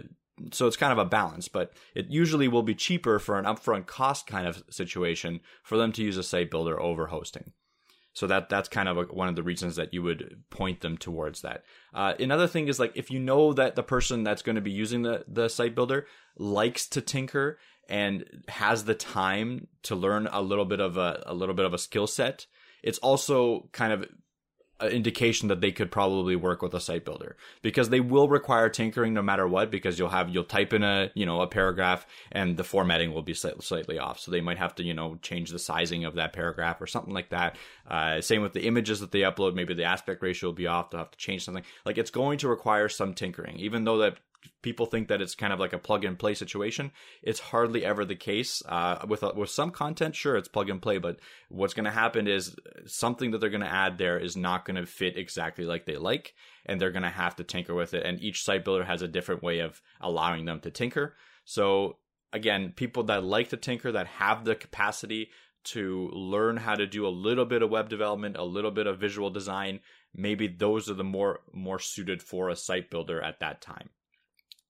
so 0.52 0.68
it's 0.68 0.78
kind 0.78 0.92
of 0.92 0.98
a 0.98 1.06
balance, 1.06 1.48
but 1.48 1.74
it 1.96 2.08
usually 2.10 2.48
will 2.48 2.64
be 2.64 2.76
cheaper 2.76 3.20
for 3.20 3.38
an 3.38 3.46
upfront 3.46 3.86
cost 3.86 4.28
kind 4.28 4.48
of 4.48 4.64
situation 4.70 5.42
for 5.64 5.78
them 5.78 5.92
to 5.94 6.04
use 6.04 6.18
a 6.18 6.24
site 6.24 6.50
builder 6.50 6.80
over 6.80 7.08
hosting. 7.08 7.54
So 8.14 8.28
that 8.28 8.48
that's 8.48 8.70
kind 8.70 8.88
of 8.88 8.98
a, 8.98 9.04
one 9.04 9.28
of 9.28 9.36
the 9.36 9.44
reasons 9.44 9.76
that 9.76 9.94
you 9.94 10.04
would 10.04 10.44
point 10.52 10.82
them 10.82 10.98
towards 10.98 11.42
that. 11.42 11.64
Uh, 11.94 12.14
another 12.20 12.48
thing 12.48 12.68
is 12.68 12.80
like 12.80 12.92
if 12.96 13.10
you 13.10 13.20
know 13.20 13.54
that 13.54 13.76
the 13.76 13.84
person 13.84 14.24
that's 14.24 14.44
going 14.44 14.56
to 14.56 14.62
be 14.62 14.72
using 14.72 15.02
the 15.02 15.26
the 15.28 15.50
site 15.50 15.74
builder 15.74 16.06
likes 16.38 16.88
to 16.90 17.02
tinker 17.02 17.58
and 17.90 18.24
has 18.48 18.86
the 18.86 18.94
time 18.94 19.68
to 19.84 19.96
learn 19.96 20.28
a 20.32 20.42
little 20.42 20.66
bit 20.66 20.80
of 20.80 20.96
a, 20.96 21.24
a 21.26 21.34
little 21.34 21.56
bit 21.56 21.66
of 21.66 21.74
a 21.74 21.80
skill 21.80 22.08
set, 22.08 22.46
it's 22.84 23.00
also 23.00 23.68
kind 23.72 23.92
of 23.92 24.06
indication 24.82 25.48
that 25.48 25.62
they 25.62 25.72
could 25.72 25.92
probably 25.92 26.36
work 26.36 26.62
with 26.62 26.74
a 26.74 26.80
site 26.80 27.06
builder. 27.06 27.36
Because 27.62 27.90
they 27.90 28.00
will 28.00 28.28
require 28.28 28.70
tinkering 28.70 29.14
no 29.14 29.22
matter 29.22 29.48
what 29.48 29.72
because 29.72 29.98
you'll 29.98 30.10
have 30.10 30.30
you'll 30.30 30.44
type 30.44 30.74
in 30.74 30.84
a 30.84 31.12
you 31.14 31.26
know 31.26 31.42
a 31.42 31.48
paragraph 31.48 32.06
and 32.32 32.58
the 32.58 32.64
formatting 32.64 33.14
will 33.14 33.22
be 33.22 33.34
slightly 33.34 34.00
off. 34.00 34.20
So 34.20 34.32
they 34.32 34.42
might 34.42 34.58
have 34.58 34.76
to 34.76 34.84
you 34.84 34.94
know 34.94 35.18
change 35.22 35.52
the 35.52 35.60
sizing 35.60 36.06
of 36.06 36.16
that 36.16 36.34
paragraph 36.34 36.82
or 36.82 36.88
something 36.88 37.14
like 37.14 37.30
that. 37.30 37.58
Uh, 37.88 38.22
same 38.22 38.42
with 38.42 38.54
the 38.54 38.66
images 38.66 39.00
that 39.00 39.12
they 39.12 39.22
upload. 39.22 39.56
Maybe 39.56 39.74
the 39.74 39.84
aspect 39.84 40.22
ratio 40.22 40.50
will 40.50 40.54
be 40.54 40.68
off. 40.68 40.90
They'll 40.90 41.00
have 41.00 41.12
to 41.12 41.18
change 41.18 41.46
something. 41.46 41.64
Like 41.86 41.98
it's 41.98 42.12
going 42.12 42.38
to 42.40 42.50
require 42.50 42.90
some 42.90 43.14
tinkering. 43.14 43.58
Even 43.58 43.84
though 43.84 44.00
that 44.00 44.18
people 44.62 44.86
think 44.86 45.08
that 45.08 45.22
it's 45.22 45.36
kind 45.36 45.54
of 45.54 45.60
like 45.60 45.74
a 45.74 45.78
plug 45.78 46.06
and 46.06 46.18
play 46.18 46.34
situation. 46.34 46.92
It's 47.22 47.40
hardly 47.40 47.86
ever 47.86 48.06
the 48.06 48.16
case. 48.16 48.62
Uh, 48.66 49.06
with 49.08 49.24
with 49.36 49.50
some 49.50 49.72
content, 49.72 50.16
sure, 50.16 50.36
it's 50.36 50.48
plug 50.48 50.70
and 50.70 50.82
play, 50.82 50.98
but 50.98 51.20
what's 51.50 51.74
going 51.74 51.86
to 51.86 51.92
happen 51.92 52.28
is 52.28 52.56
something 52.86 53.32
that 53.32 53.40
they're 53.40 53.50
going 53.50 53.62
to 53.62 53.68
add 53.68 53.98
there 53.98 54.18
is 54.18 54.36
not 54.36 54.66
going 54.66 54.76
to 54.76 54.86
fit 54.86 55.18
exactly 55.18 55.66
like 55.66 55.86
they 55.86 55.98
like, 55.98 56.34
and 56.66 56.80
they're 56.80 56.92
going 56.92 57.04
to 57.04 57.10
have 57.10 57.36
to 57.38 57.44
tinker 57.44 57.74
with 57.74 57.94
it. 57.94 58.06
And 58.06 58.22
each 58.22 58.44
site 58.44 58.66
builder 58.66 58.86
has 58.86 59.02
a 59.02 59.08
different 59.08 59.44
way 59.44 59.60
of 59.60 59.82
allowing 60.02 60.46
them 60.46 60.60
to 60.62 60.72
tinker. 60.72 61.16
So 61.46 61.98
again, 62.32 62.74
people 62.76 63.04
that 63.04 63.24
like 63.24 63.50
to 63.50 63.58
tinker, 63.58 63.92
that 63.92 64.08
have 64.08 64.46
the 64.46 64.56
capacity 64.56 65.30
to 65.66 66.10
learn 66.12 66.58
how 66.58 66.76
to 66.76 66.86
do 66.86 67.08
a 67.08 67.10
little 67.10 67.46
bit 67.46 67.62
of 67.62 67.70
web 67.70 67.90
development, 67.90 68.36
a 68.38 68.44
little 68.44 68.72
bit 68.72 68.88
of 68.88 69.00
visual 69.00 69.30
design, 69.30 69.80
maybe 70.14 70.48
those 70.48 70.90
are 70.90 70.94
the 70.94 71.04
more 71.04 71.40
more 71.54 71.80
suited 71.80 72.22
for 72.22 72.50
a 72.50 72.56
site 72.56 72.90
builder 72.90 73.22
at 73.22 73.40
that 73.40 73.62
time. 73.62 73.90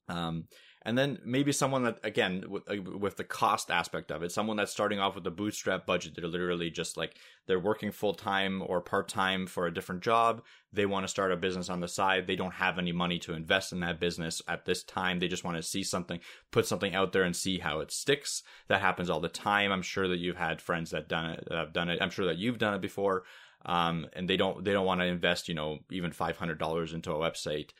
Um, 0.10 0.46
and 0.86 0.98
then 0.98 1.20
maybe 1.24 1.54
someone 1.54 1.84
that 1.84 2.00
again 2.04 2.44
with, 2.50 2.70
uh, 2.70 2.82
with 2.82 3.16
the 3.16 3.24
cost 3.24 3.72
aspect 3.72 4.12
of 4.12 4.22
it 4.22 4.34
someone 4.34 4.58
that's 4.58 4.72
starting 4.72 5.00
off 5.00 5.16
with 5.16 5.26
a 5.26 5.32
bootstrap 5.32 5.86
budget 5.86 6.14
they're 6.14 6.28
literally 6.28 6.70
just 6.70 6.98
like 6.98 7.16
they're 7.48 7.60
working 7.60 7.92
full 7.92 8.14
time 8.14 8.64
or 8.66 8.82
part 8.82 9.10
time 9.10 9.48
for 9.48 9.68
a 9.68 9.74
different 9.74 10.02
job. 10.02 10.44
They 10.72 10.86
want 10.86 11.04
to 11.04 11.10
start 11.10 11.32
a 11.32 11.36
business 11.36 11.70
on 11.70 11.82
the 11.82 11.88
side. 11.88 12.26
They 12.26 12.36
don't 12.36 12.54
have 12.54 12.78
any 12.78 12.92
money 12.92 13.20
to 13.20 13.34
invest 13.34 13.74
in 13.74 13.82
that 13.82 14.00
business 14.00 14.42
at 14.48 14.66
this 14.66 14.84
time. 14.84 15.20
They 15.20 15.28
just 15.28 15.44
want 15.44 15.58
to 15.58 15.64
see 15.64 15.84
something 15.84 16.20
put 16.52 16.66
something 16.66 16.96
out 16.96 17.12
there 17.12 17.24
and 17.24 17.36
see 17.36 17.60
how 17.60 17.80
it 17.80 17.92
sticks. 17.92 18.44
That 18.70 18.82
happens 18.82 19.10
all 19.10 19.20
the 19.20 19.30
time. 19.30 19.72
I'm 19.72 19.82
sure 19.82 20.08
that 20.08 20.20
you've 20.20 20.38
had 20.38 20.62
friends 20.62 20.92
that 20.92 21.10
done 21.10 21.32
it 21.32 21.44
that 21.50 21.58
have 21.58 21.74
done 21.74 21.90
it. 21.90 22.02
I'm 22.02 22.10
sure 22.10 22.26
that 22.26 22.38
you've 22.38 22.60
done 22.60 22.74
it 22.74 22.82
before. 22.82 23.24
Um, 23.66 24.08
and 24.14 24.30
they 24.30 24.38
don't 24.38 24.64
they 24.64 24.74
don't 24.74 24.86
want 24.86 25.02
to 25.02 25.06
invest 25.06 25.48
you 25.48 25.56
know 25.56 25.80
even 25.92 26.12
$500 26.12 26.94
into 26.94 27.12
a 27.12 27.16
website 27.16 27.72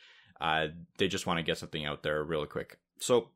uh, 0.44 0.68
they 0.98 1.08
just 1.08 1.26
want 1.26 1.38
to 1.38 1.42
get 1.42 1.56
something 1.56 1.86
out 1.86 2.02
there 2.02 2.22
real 2.22 2.44
quick. 2.44 2.76
So 2.98 3.30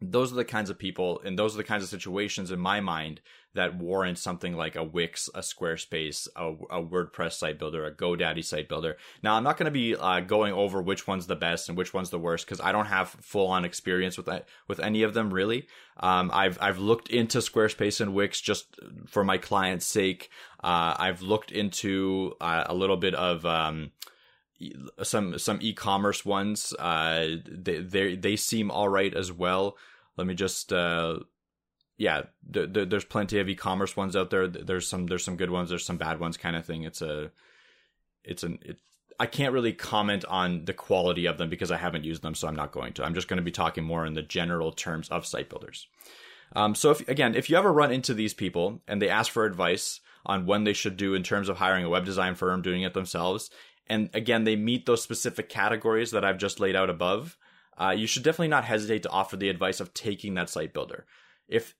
those 0.00 0.32
are 0.32 0.36
the 0.36 0.44
kinds 0.44 0.68
of 0.68 0.76
people 0.76 1.20
and 1.24 1.38
those 1.38 1.54
are 1.54 1.58
the 1.58 1.64
kinds 1.64 1.84
of 1.84 1.88
situations 1.88 2.50
in 2.50 2.58
my 2.58 2.80
mind 2.80 3.20
that 3.54 3.76
warrant 3.76 4.18
something 4.18 4.56
like 4.56 4.74
a 4.74 4.82
Wix, 4.82 5.30
a 5.32 5.38
Squarespace, 5.38 6.26
a, 6.34 6.48
a 6.48 6.82
WordPress 6.82 7.34
site 7.34 7.56
builder, 7.56 7.86
a 7.86 7.94
GoDaddy 7.94 8.44
site 8.44 8.68
builder. 8.68 8.96
Now, 9.22 9.36
I'm 9.36 9.44
not 9.44 9.56
going 9.56 9.66
to 9.66 9.70
be 9.70 9.94
uh, 9.94 10.20
going 10.20 10.52
over 10.52 10.82
which 10.82 11.06
one's 11.06 11.28
the 11.28 11.36
best 11.36 11.68
and 11.68 11.78
which 11.78 11.94
one's 11.94 12.10
the 12.10 12.18
worst 12.18 12.46
because 12.46 12.60
I 12.60 12.72
don't 12.72 12.86
have 12.86 13.10
full 13.10 13.46
on 13.46 13.64
experience 13.64 14.16
with 14.16 14.26
that, 14.26 14.48
with 14.66 14.80
any 14.80 15.04
of 15.04 15.14
them 15.14 15.32
really. 15.32 15.68
Um, 16.00 16.32
I've 16.34 16.58
I've 16.60 16.78
looked 16.80 17.10
into 17.10 17.38
Squarespace 17.38 18.00
and 18.00 18.12
Wix 18.12 18.40
just 18.40 18.76
for 19.06 19.22
my 19.22 19.38
client's 19.38 19.86
sake. 19.86 20.30
Uh, 20.64 20.96
I've 20.98 21.22
looked 21.22 21.52
into 21.52 22.34
uh, 22.40 22.64
a 22.66 22.74
little 22.74 22.96
bit 22.96 23.14
of 23.14 23.46
um, 23.46 23.92
some 25.02 25.38
some 25.38 25.58
e-commerce 25.60 26.24
ones. 26.24 26.72
Uh, 26.78 27.36
they 27.46 27.78
they 27.78 28.16
they 28.16 28.36
seem 28.36 28.70
all 28.70 28.88
right 28.88 29.14
as 29.14 29.32
well. 29.32 29.76
Let 30.16 30.26
me 30.26 30.34
just 30.34 30.72
uh, 30.72 31.20
yeah, 31.96 32.22
th- 32.52 32.72
th- 32.72 32.88
there's 32.88 33.04
plenty 33.04 33.38
of 33.38 33.48
e-commerce 33.48 33.96
ones 33.96 34.16
out 34.16 34.30
there. 34.30 34.46
There's 34.46 34.86
some 34.86 35.06
there's 35.06 35.24
some 35.24 35.36
good 35.36 35.50
ones. 35.50 35.70
There's 35.70 35.84
some 35.84 35.98
bad 35.98 36.20
ones, 36.20 36.36
kind 36.36 36.56
of 36.56 36.64
thing. 36.64 36.82
It's 36.82 37.02
a 37.02 37.30
it's 38.24 38.42
an 38.42 38.58
it, 38.62 38.78
I 39.18 39.26
can't 39.26 39.52
really 39.52 39.72
comment 39.72 40.24
on 40.26 40.64
the 40.64 40.74
quality 40.74 41.26
of 41.26 41.38
them 41.38 41.48
because 41.48 41.70
I 41.70 41.76
haven't 41.76 42.04
used 42.04 42.22
them, 42.22 42.34
so 42.34 42.48
I'm 42.48 42.56
not 42.56 42.72
going 42.72 42.92
to. 42.94 43.04
I'm 43.04 43.14
just 43.14 43.28
going 43.28 43.36
to 43.38 43.42
be 43.44 43.52
talking 43.52 43.84
more 43.84 44.06
in 44.06 44.14
the 44.14 44.22
general 44.22 44.72
terms 44.72 45.08
of 45.08 45.26
site 45.26 45.48
builders. 45.48 45.86
Um, 46.56 46.74
so 46.74 46.90
if, 46.90 47.08
again, 47.08 47.34
if 47.34 47.48
you 47.48 47.56
ever 47.56 47.72
run 47.72 47.92
into 47.92 48.14
these 48.14 48.34
people 48.34 48.80
and 48.86 49.00
they 49.00 49.08
ask 49.08 49.30
for 49.30 49.44
advice 49.44 50.00
on 50.26 50.46
when 50.46 50.64
they 50.64 50.72
should 50.72 50.96
do 50.96 51.14
in 51.14 51.22
terms 51.22 51.48
of 51.48 51.58
hiring 51.58 51.84
a 51.84 51.88
web 51.88 52.04
design 52.04 52.34
firm, 52.34 52.62
doing 52.62 52.82
it 52.82 52.94
themselves, 52.94 53.50
and 53.86 54.10
again 54.14 54.44
they 54.44 54.56
meet 54.56 54.86
those 54.86 55.02
specific 55.02 55.48
categories 55.48 56.10
that 56.10 56.24
I've 56.24 56.38
just 56.38 56.60
laid 56.60 56.76
out 56.76 56.90
above, 56.90 57.36
uh, 57.80 57.94
you 57.96 58.06
should 58.06 58.22
definitely 58.22 58.48
not 58.48 58.64
hesitate 58.64 59.02
to 59.04 59.10
offer 59.10 59.36
the 59.36 59.48
advice 59.48 59.80
of 59.80 59.94
taking 59.94 60.34
that 60.34 60.50
site 60.50 60.72
builder. 60.72 61.06
If 61.48 61.74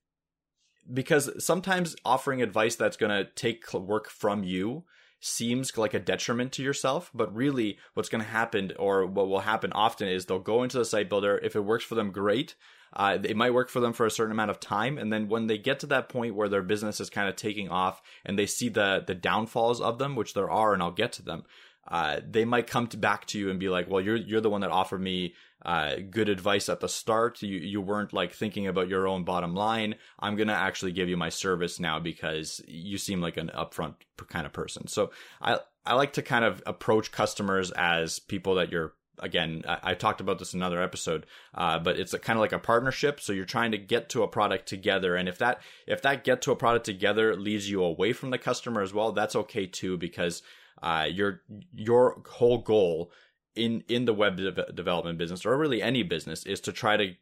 because 0.93 1.31
sometimes 1.43 1.97
offering 2.05 2.43
advice 2.43 2.77
that's 2.77 2.97
going 2.97 3.11
to 3.11 3.31
take 3.35 3.73
work 3.73 4.11
from 4.11 4.45
you 4.45 4.85
seems 5.21 5.77
like 5.79 5.95
a 5.95 5.99
detriment 5.99 6.53
to 6.53 6.63
yourself, 6.63 7.11
but 7.15 7.35
really 7.35 7.79
what's 7.95 8.11
going 8.11 8.23
to 8.23 8.31
happen 8.31 8.73
or 8.79 9.07
what 9.07 9.29
will 9.29 9.41
happen 9.41 9.73
often 9.73 10.07
is 10.07 10.27
they'll 10.27 10.39
go 10.39 10.63
into 10.63 10.77
the 10.77 10.85
site 10.85 11.09
builder. 11.09 11.39
If 11.43 11.57
it 11.57 11.65
works 11.65 11.85
for 11.85 11.95
them, 11.95 12.11
great. 12.11 12.55
Uh, 12.93 13.19
it 13.25 13.37
might 13.37 13.55
work 13.55 13.71
for 13.71 13.81
them 13.81 13.93
for 13.93 14.05
a 14.05 14.11
certain 14.11 14.33
amount 14.33 14.51
of 14.51 14.61
time, 14.61 14.99
and 14.99 15.13
then 15.13 15.29
when 15.29 15.49
they 15.49 15.59
get 15.59 15.81
to 15.81 15.87
that 15.87 16.09
point 16.09 16.37
where 16.37 16.49
their 16.49 16.63
business 16.63 17.01
is 17.01 17.11
kind 17.11 17.29
of 17.29 17.35
taking 17.35 17.69
off, 17.69 18.01
and 18.25 18.39
they 18.39 18.47
see 18.47 18.69
the 18.69 19.03
the 19.05 19.17
downfalls 19.17 19.81
of 19.81 19.99
them, 19.99 20.15
which 20.15 20.35
there 20.35 20.49
are, 20.49 20.73
and 20.73 20.81
I'll 20.81 20.93
get 20.93 21.11
to 21.15 21.23
them 21.23 21.43
uh, 21.89 22.21
they 22.29 22.45
might 22.45 22.67
come 22.67 22.87
to 22.89 22.97
back 22.97 23.27
to 23.27 23.39
you 23.39 23.51
and 23.51 23.61
be 23.61 23.69
like, 23.69 23.89
"Well, 23.89 24.01
you're 24.01 24.17
you're 24.17 24.41
the 24.41 24.51
one 24.51 24.63
that 24.63 24.71
offered 24.71 25.01
me 25.01 25.35
uh, 25.65 25.97
good 26.11 26.29
advice 26.29 26.69
at 26.69 26.81
the 26.81 26.89
start. 26.89 27.43
You 27.43 27.59
you 27.59 27.81
weren't 27.81 28.13
like 28.13 28.33
thinking 28.33 28.67
about 28.67 28.89
your 28.89 29.07
own 29.07 29.25
bottom 29.25 29.55
line. 29.55 29.97
I'm 30.19 30.37
gonna 30.37 30.53
actually 30.53 30.93
give 30.93 31.09
you 31.09 31.17
my 31.17 31.29
service 31.29 31.79
now 31.79 31.99
because 31.99 32.61
you 32.67 32.99
seem 32.99 33.21
like 33.21 33.37
an 33.37 33.51
upfront 33.55 33.95
kind 34.29 34.47
of 34.47 34.53
person." 34.53 34.87
So 34.87 35.11
I 35.41 35.59
I 35.85 35.95
like 35.95 36.15
to 36.15 36.23
kind 36.23 36.45
of 36.45 36.63
approach 36.67 37.13
customers 37.13 37.71
as 37.73 38.19
people 38.19 38.55
that 38.57 38.71
you're 38.71 38.95
again, 39.19 39.63
I, 39.69 39.79
I, 39.83 39.95
talked 39.95 40.21
about 40.21 40.39
this 40.39 40.55
in 40.55 40.61
another 40.61 40.83
episode, 40.83 41.27
uh, 41.55 41.79
but 41.79 41.99
it's 41.99 42.15
kind 42.19 42.37
of 42.37 42.41
like 42.41 42.53
a 42.53 42.59
partnership. 42.59 43.21
So 43.21 43.33
you're 43.33 43.45
trying 43.45 43.73
to 43.73 43.79
get 43.79 44.09
to 44.11 44.23
a 44.23 44.29
product 44.29 44.67
together, 44.67 45.17
and 45.17 45.29
if 45.29 45.39
that 45.39 45.61
if 45.87 46.03
that 46.03 46.25
get 46.25 46.43
to 46.43 46.53
a 46.53 46.57
product 46.57 46.85
together 46.85 47.37
leads 47.37 47.71
you 47.71 47.83
away 47.83 48.13
from 48.13 48.31
the 48.31 48.39
customer 48.39 48.83
as 48.83 48.93
well, 48.93 49.13
that's 49.13 49.37
okay 49.37 49.67
too 49.67 49.97
because 49.97 50.43
uh, 50.83 51.07
your 51.11 51.43
your 51.73 52.23
whole 52.29 52.59
goal 52.59 53.11
in 53.55 53.83
in 53.89 54.05
the 54.05 54.15
web 54.15 54.37
de- 54.37 54.73
development 54.73 55.19
business 55.19 55.47
or 55.47 55.57
really 55.57 55.83
any 55.83 56.03
business 56.03 56.45
is 56.45 56.61
to 56.61 56.73
try 56.73 56.97
to 56.97 57.13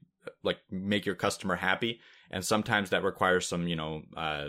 like 0.42 0.59
make 0.71 1.04
your 1.04 1.14
customer 1.14 1.56
happy, 1.56 2.00
and 2.30 2.44
sometimes 2.44 2.90
that 2.90 3.04
requires 3.04 3.47
some 3.47 3.68
you 3.68 3.76
know. 3.76 4.02
Uh, 4.16 4.49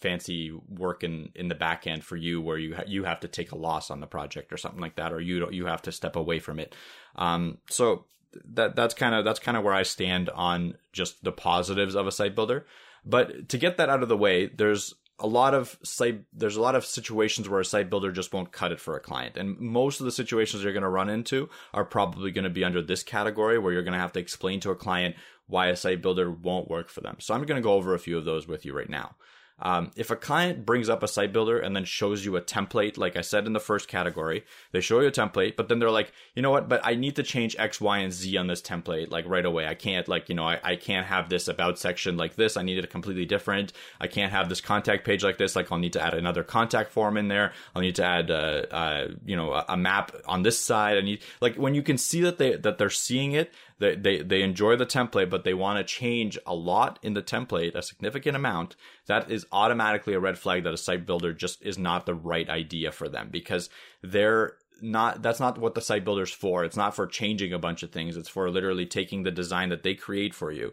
fancy 0.00 0.50
work 0.68 1.04
in 1.04 1.30
in 1.36 1.46
the 1.46 1.54
back 1.54 1.86
end 1.86 2.04
for 2.04 2.16
you 2.16 2.40
where 2.40 2.58
you 2.58 2.74
ha- 2.74 2.82
you 2.88 3.04
have 3.04 3.20
to 3.20 3.28
take 3.28 3.52
a 3.52 3.56
loss 3.56 3.88
on 3.88 4.00
the 4.00 4.06
project 4.06 4.52
or 4.52 4.56
something 4.56 4.80
like 4.80 4.96
that 4.96 5.12
or 5.12 5.20
you 5.20 5.38
don't 5.38 5.54
you 5.54 5.66
have 5.66 5.80
to 5.80 5.92
step 5.92 6.16
away 6.16 6.40
from 6.40 6.58
it 6.58 6.74
um, 7.14 7.58
so 7.70 8.04
that 8.44 8.74
that's 8.74 8.94
kind 8.94 9.14
of 9.14 9.24
that's 9.24 9.38
kind 9.38 9.56
of 9.56 9.62
where 9.62 9.72
I 9.72 9.84
stand 9.84 10.28
on 10.30 10.74
just 10.92 11.22
the 11.22 11.30
positives 11.30 11.94
of 11.94 12.08
a 12.08 12.12
site 12.12 12.34
builder 12.34 12.66
but 13.04 13.48
to 13.48 13.58
get 13.58 13.76
that 13.76 13.88
out 13.88 14.02
of 14.02 14.08
the 14.08 14.16
way 14.16 14.46
there's 14.46 14.92
a 15.22 15.26
lot 15.26 15.54
of 15.54 15.78
site 15.82 16.24
there's 16.32 16.56
a 16.56 16.60
lot 16.60 16.74
of 16.74 16.84
situations 16.84 17.48
where 17.48 17.60
a 17.60 17.64
site 17.64 17.88
builder 17.88 18.12
just 18.12 18.34
won't 18.34 18.52
cut 18.52 18.72
it 18.72 18.80
for 18.80 18.96
a 18.96 19.00
client. 19.00 19.36
And 19.36 19.58
most 19.58 20.00
of 20.00 20.04
the 20.04 20.12
situations 20.12 20.62
you're 20.62 20.72
going 20.72 20.82
to 20.82 20.88
run 20.88 21.08
into 21.08 21.48
are 21.72 21.84
probably 21.84 22.32
going 22.32 22.44
to 22.44 22.50
be 22.50 22.64
under 22.64 22.82
this 22.82 23.02
category 23.02 23.58
where 23.58 23.72
you're 23.72 23.84
going 23.84 23.92
to 23.92 23.98
have 23.98 24.12
to 24.12 24.20
explain 24.20 24.60
to 24.60 24.70
a 24.70 24.76
client 24.76 25.14
why 25.46 25.68
a 25.68 25.76
site 25.76 26.02
builder 26.02 26.30
won't 26.30 26.68
work 26.68 26.88
for 26.88 27.00
them. 27.00 27.16
So 27.20 27.32
i'm 27.32 27.44
going 27.44 27.60
to 27.60 27.62
go 27.62 27.74
over 27.74 27.94
a 27.94 27.98
few 27.98 28.18
of 28.18 28.24
those 28.24 28.46
with 28.46 28.66
you 28.66 28.76
right 28.76 28.90
now 28.90 29.14
um, 29.62 29.92
if 29.96 30.10
a 30.10 30.16
client 30.16 30.66
brings 30.66 30.88
up 30.88 31.02
a 31.02 31.08
site 31.08 31.32
builder 31.32 31.58
and 31.58 31.74
then 31.74 31.84
shows 31.84 32.24
you 32.24 32.36
a 32.36 32.42
template, 32.42 32.98
like 32.98 33.16
I 33.16 33.20
said 33.20 33.46
in 33.46 33.52
the 33.52 33.60
first 33.60 33.88
category, 33.88 34.44
they 34.72 34.80
show 34.80 35.00
you 35.00 35.06
a 35.06 35.12
template, 35.12 35.56
but 35.56 35.68
then 35.68 35.78
they're 35.78 35.90
like, 35.90 36.12
you 36.34 36.42
know 36.42 36.50
what, 36.50 36.68
but 36.68 36.80
I 36.84 36.96
need 36.96 37.16
to 37.16 37.22
change 37.22 37.54
X, 37.58 37.80
Y, 37.80 37.98
and 37.98 38.12
Z 38.12 38.36
on 38.36 38.48
this 38.48 38.60
template, 38.60 39.10
like 39.10 39.24
right 39.26 39.46
away. 39.46 39.66
I 39.66 39.74
can't, 39.74 40.08
like, 40.08 40.28
you 40.28 40.34
know, 40.34 40.46
I, 40.46 40.58
I 40.64 40.76
can't 40.76 41.06
have 41.06 41.28
this 41.28 41.46
about 41.46 41.78
section 41.78 42.16
like 42.16 42.34
this. 42.34 42.56
I 42.56 42.62
need 42.62 42.78
it 42.78 42.90
completely 42.90 43.24
different. 43.24 43.72
I 44.00 44.08
can't 44.08 44.32
have 44.32 44.48
this 44.48 44.60
contact 44.60 45.04
page 45.04 45.22
like 45.22 45.38
this. 45.38 45.54
Like, 45.54 45.70
I'll 45.70 45.78
need 45.78 45.92
to 45.94 46.02
add 46.02 46.14
another 46.14 46.42
contact 46.42 46.90
form 46.90 47.16
in 47.16 47.28
there. 47.28 47.52
I'll 47.74 47.82
need 47.82 47.94
to 47.96 48.04
add, 48.04 48.30
uh, 48.30 48.66
uh, 48.70 49.08
you 49.24 49.36
know, 49.36 49.52
a, 49.52 49.64
a 49.68 49.76
map 49.76 50.12
on 50.26 50.42
this 50.42 50.58
side. 50.58 50.98
I 50.98 51.02
need, 51.02 51.20
like, 51.40 51.54
when 51.54 51.74
you 51.74 51.82
can 51.82 51.98
see 51.98 52.20
that 52.22 52.38
they, 52.38 52.56
that 52.56 52.78
they're 52.78 52.90
seeing 52.90 53.32
it, 53.32 53.52
they, 53.82 53.96
they, 53.96 54.22
they 54.22 54.42
enjoy 54.42 54.76
the 54.76 54.86
template, 54.86 55.28
but 55.28 55.42
they 55.42 55.54
want 55.54 55.76
to 55.76 55.84
change 55.84 56.38
a 56.46 56.54
lot 56.54 57.00
in 57.02 57.14
the 57.14 57.22
template, 57.22 57.74
a 57.74 57.82
significant 57.82 58.36
amount, 58.36 58.76
that 59.06 59.28
is 59.28 59.44
automatically 59.50 60.14
a 60.14 60.20
red 60.20 60.38
flag 60.38 60.62
that 60.62 60.72
a 60.72 60.78
site 60.78 61.04
builder 61.04 61.32
just 61.32 61.60
is 61.62 61.76
not 61.76 62.06
the 62.06 62.14
right 62.14 62.48
idea 62.48 62.92
for 62.92 63.08
them 63.08 63.28
because 63.30 63.68
they're 64.00 64.54
not 64.80 65.22
that's 65.22 65.40
not 65.40 65.58
what 65.58 65.74
the 65.74 65.80
site 65.80 66.04
builder's 66.04 66.32
for. 66.32 66.64
It's 66.64 66.76
not 66.76 66.94
for 66.94 67.06
changing 67.06 67.52
a 67.52 67.58
bunch 67.58 67.82
of 67.82 67.90
things. 67.90 68.16
It's 68.16 68.28
for 68.28 68.48
literally 68.50 68.86
taking 68.86 69.24
the 69.24 69.30
design 69.30 69.68
that 69.70 69.82
they 69.82 69.94
create 69.94 70.34
for 70.34 70.52
you 70.52 70.72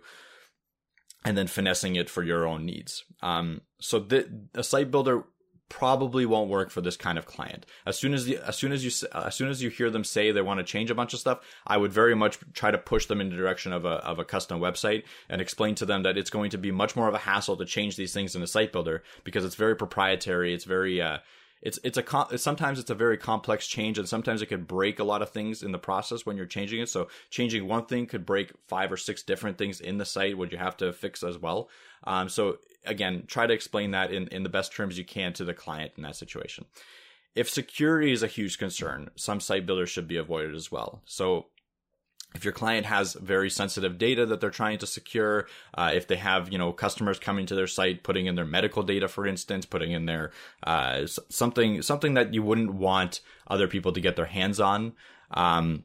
and 1.26 1.36
then 1.38 1.48
finessing 1.48 1.96
it 1.96 2.10
for 2.10 2.24
your 2.24 2.48
own 2.48 2.66
needs. 2.66 3.04
Um, 3.22 3.62
so 3.80 4.00
the, 4.00 4.48
a 4.54 4.64
site 4.64 4.92
builder 4.92 5.24
probably 5.70 6.26
won't 6.26 6.50
work 6.50 6.72
for 6.72 6.82
this 6.82 6.98
kind 6.98 7.18
of 7.18 7.26
client. 7.26 7.66
As 7.86 7.98
soon 7.98 8.14
as 8.14 8.26
the, 8.26 8.38
as 8.38 8.58
soon 8.58 8.72
as 8.72 8.84
you 8.84 9.08
as 9.14 9.36
soon 9.36 9.50
as 9.50 9.62
you 9.62 9.70
hear 9.70 9.90
them 9.90 10.04
say 10.04 10.32
they 10.32 10.42
want 10.42 10.60
to 10.60 10.64
change 10.64 10.92
a 10.92 10.96
bunch 10.96 11.14
of 11.14 11.20
stuff, 11.20 11.40
I 11.66 11.78
would 11.78 11.94
very 11.94 12.16
much 12.16 12.40
try 12.54 12.72
to 12.72 12.78
push 12.78 13.06
them 13.06 13.22
in 13.22 13.30
the 13.30 13.36
direction 13.36 13.72
of 13.72 13.86
a 13.86 14.04
of 14.06 14.20
a 14.20 14.26
custom 14.26 14.60
website 14.60 15.04
and 15.30 15.42
explain 15.42 15.76
to 15.76 15.86
them 15.86 16.04
that 16.04 16.18
it's 16.18 16.30
going 16.30 16.50
to 16.52 16.58
be 16.58 16.72
much 16.72 16.96
more 16.96 17.08
of 17.08 17.14
a 17.14 17.20
hassle 17.20 17.58
to 17.58 17.66
change 17.66 17.96
these 17.96 18.14
things 18.14 18.36
in 18.36 18.42
a 18.42 18.48
site 18.48 18.72
builder 18.72 19.04
because 19.24 19.46
it's 19.46 19.56
very 19.56 19.76
proprietary. 19.76 20.54
It's 20.54 20.66
very 20.66 21.02
uh, 21.02 21.20
it's 21.62 21.80
it's 21.84 21.98
a 21.98 22.38
sometimes 22.38 22.80
it's 22.80 22.90
a 22.90 22.96
very 22.96 23.18
complex 23.18 23.68
change 23.68 23.98
and 23.98 24.08
sometimes 24.08 24.42
it 24.42 24.46
could 24.46 24.68
break 24.68 25.00
a 25.00 25.04
lot 25.04 25.22
of 25.22 25.30
things 25.30 25.62
in 25.62 25.72
the 25.72 25.80
process 25.80 26.26
when 26.26 26.38
you're 26.38 26.46
changing 26.46 26.80
it 26.80 26.90
so 26.90 27.08
changing 27.30 27.68
one 27.68 27.86
thing 27.86 28.06
could 28.06 28.26
break 28.26 28.52
five 28.68 28.92
or 28.92 28.98
six 28.98 29.24
different 29.24 29.58
things 29.58 29.82
in 29.82 29.98
the 29.98 30.06
site 30.06 30.38
would 30.38 30.52
you 30.52 30.58
have 30.58 30.78
to 30.78 30.94
fix 30.94 31.22
as 31.22 31.38
well 31.38 31.70
um, 32.06 32.30
so 32.30 32.58
again, 32.86 33.24
try 33.28 33.48
to 33.48 33.54
explain 33.54 33.92
that 33.92 34.12
in, 34.12 34.28
in 34.28 34.44
the 34.44 34.50
best 34.50 34.74
terms 34.74 34.98
you 34.98 35.06
can 35.06 35.34
to 35.34 35.46
the 35.46 35.54
client 35.54 35.94
in 35.98 36.04
that 36.04 36.16
situation. 36.16 36.66
If 37.36 37.50
security 37.50 38.12
is 38.12 38.24
a 38.24 38.28
huge 38.28 38.58
concern, 38.58 39.10
some 39.16 39.40
site 39.40 39.66
builders 39.66 39.90
should 39.90 40.08
be 40.08 40.18
avoided 40.18 40.56
as 40.56 40.72
well. 40.72 41.02
So 41.06 41.48
if 42.36 42.44
your 42.44 42.54
client 42.54 42.86
has 42.86 43.14
very 43.14 43.50
sensitive 43.50 43.98
data 43.98 44.26
that 44.26 44.40
they're 44.40 44.50
trying 44.50 44.78
to 44.80 44.88
secure, 44.88 45.48
uh, 45.74 45.92
if 45.94 46.08
they 46.08 46.18
have 46.18 46.52
you 46.52 46.58
know 46.58 46.72
customers 46.72 47.18
coming 47.18 47.46
to 47.48 47.56
their 47.56 47.68
site, 47.68 48.04
putting 48.04 48.28
in 48.28 48.36
their 48.36 48.46
medical 48.46 48.84
data, 48.84 49.08
for 49.08 49.26
instance, 49.26 49.66
putting 49.66 49.92
in 49.92 50.06
their 50.06 50.32
uh, 50.64 51.06
something 51.30 51.82
something 51.82 52.14
that 52.16 52.34
you 52.34 52.44
wouldn't 52.44 52.74
want 52.74 53.22
other 53.48 53.68
people 53.68 53.92
to 53.94 54.02
get 54.02 54.16
their 54.16 54.26
hands 54.26 54.60
on, 54.60 54.94
um, 55.32 55.84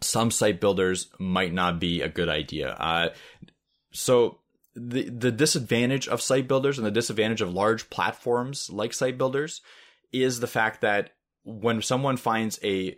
some 0.00 0.30
site 0.30 0.60
builders 0.60 1.08
might 1.18 1.52
not 1.52 1.78
be 1.78 2.00
a 2.00 2.08
good 2.08 2.28
idea. 2.28 2.70
Uh, 2.72 3.08
so 3.92 4.38
the 4.78 5.08
the 5.08 5.32
disadvantage 5.32 6.08
of 6.08 6.22
site 6.22 6.48
builders 6.48 6.78
and 6.78 6.86
the 6.86 6.90
disadvantage 6.90 7.40
of 7.40 7.52
large 7.52 7.90
platforms 7.90 8.70
like 8.70 8.92
site 8.92 9.18
builders 9.18 9.60
is 10.12 10.40
the 10.40 10.46
fact 10.46 10.80
that 10.80 11.10
when 11.44 11.82
someone 11.82 12.16
finds 12.16 12.58
a 12.62 12.96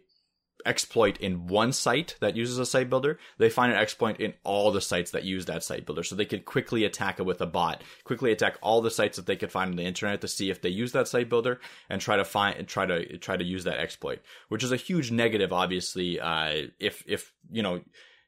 exploit 0.66 1.18
in 1.18 1.46
one 1.46 1.72
site 1.72 2.16
that 2.20 2.36
uses 2.36 2.58
a 2.58 2.66
site 2.66 2.90
builder, 2.90 3.18
they 3.38 3.48
find 3.48 3.72
an 3.72 3.78
exploit 3.78 4.20
in 4.20 4.34
all 4.44 4.70
the 4.70 4.80
sites 4.80 5.10
that 5.12 5.24
use 5.24 5.46
that 5.46 5.62
site 5.62 5.86
builder. 5.86 6.02
So 6.02 6.14
they 6.14 6.24
could 6.24 6.44
quickly 6.44 6.84
attack 6.84 7.18
it 7.18 7.24
with 7.24 7.40
a 7.40 7.46
bot, 7.46 7.82
quickly 8.04 8.32
attack 8.32 8.58
all 8.60 8.80
the 8.80 8.90
sites 8.90 9.16
that 9.16 9.26
they 9.26 9.36
could 9.36 9.52
find 9.52 9.70
on 9.70 9.76
the 9.76 9.84
internet 9.84 10.20
to 10.20 10.28
see 10.28 10.50
if 10.50 10.60
they 10.60 10.68
use 10.68 10.92
that 10.92 11.08
site 11.08 11.28
builder 11.28 11.60
and 11.88 12.00
try 12.00 12.16
to 12.16 12.24
find 12.24 12.66
try 12.68 12.86
to 12.86 13.18
try 13.18 13.36
to 13.36 13.44
use 13.44 13.64
that 13.64 13.78
exploit, 13.78 14.20
which 14.48 14.62
is 14.62 14.72
a 14.72 14.76
huge 14.76 15.10
negative, 15.10 15.52
obviously. 15.52 16.20
Uh, 16.20 16.66
if 16.78 17.02
if 17.06 17.32
you 17.50 17.62
know 17.62 17.80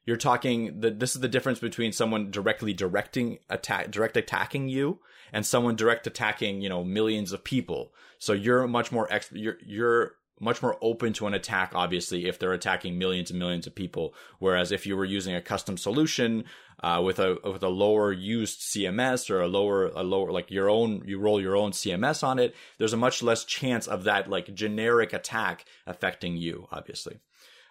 you're 0.04 0.16
talking 0.16 0.80
that 0.80 0.99
this 0.99 1.14
is 1.14 1.21
the 1.21 1.28
difference 1.28 1.59
between 1.59 1.92
someone 1.92 2.30
directly 2.30 2.73
directing 2.73 3.38
attack 3.49 3.90
direct 3.90 4.16
attacking 4.16 4.68
you 4.68 4.99
and 5.32 5.47
someone 5.47 5.76
direct 5.76 6.06
attacking 6.06 6.61
you 6.61 6.68
know 6.68 6.85
millions 6.85 7.32
of 7.32 7.44
people. 7.44 7.92
So 8.18 8.32
you're 8.32 8.66
much 8.66 8.92
more 8.92 9.11
ex- 9.12 9.32
you're 9.32 9.59
you're 9.64 10.12
much 10.40 10.61
more 10.61 10.76
open 10.82 11.12
to 11.12 11.26
an 11.28 11.35
attack 11.35 11.71
obviously 11.73 12.26
if 12.26 12.37
they're 12.37 12.52
attacking 12.52 12.99
millions 12.99 13.30
and 13.30 13.38
millions 13.38 13.66
of 13.66 13.75
people. 13.75 14.14
Whereas 14.40 14.73
if 14.73 14.87
you 14.87 14.97
were 14.97 15.04
using 15.04 15.37
a 15.37 15.40
custom 15.40 15.76
solution 15.76 16.44
uh, 16.82 17.00
with 17.04 17.21
a 17.21 17.37
with 17.44 17.62
a 17.62 17.68
lower 17.68 18.12
used 18.12 18.61
CMS 18.61 19.30
or 19.30 19.40
a 19.40 19.47
lower 19.47 19.87
a 19.87 20.02
lower 20.02 20.32
like 20.32 20.50
your 20.50 20.68
own 20.68 21.02
you 21.06 21.21
roll 21.21 21.40
your 21.40 21.56
own 21.56 21.71
CMS 21.71 22.25
on 22.25 22.40
it 22.40 22.56
there's 22.78 22.92
a 22.92 22.97
much 22.97 23.23
less 23.23 23.44
chance 23.44 23.87
of 23.87 24.04
that 24.04 24.28
like 24.28 24.52
generic 24.52 25.12
attack 25.12 25.64
affecting 25.87 26.37
you 26.37 26.66
obviously 26.73 27.21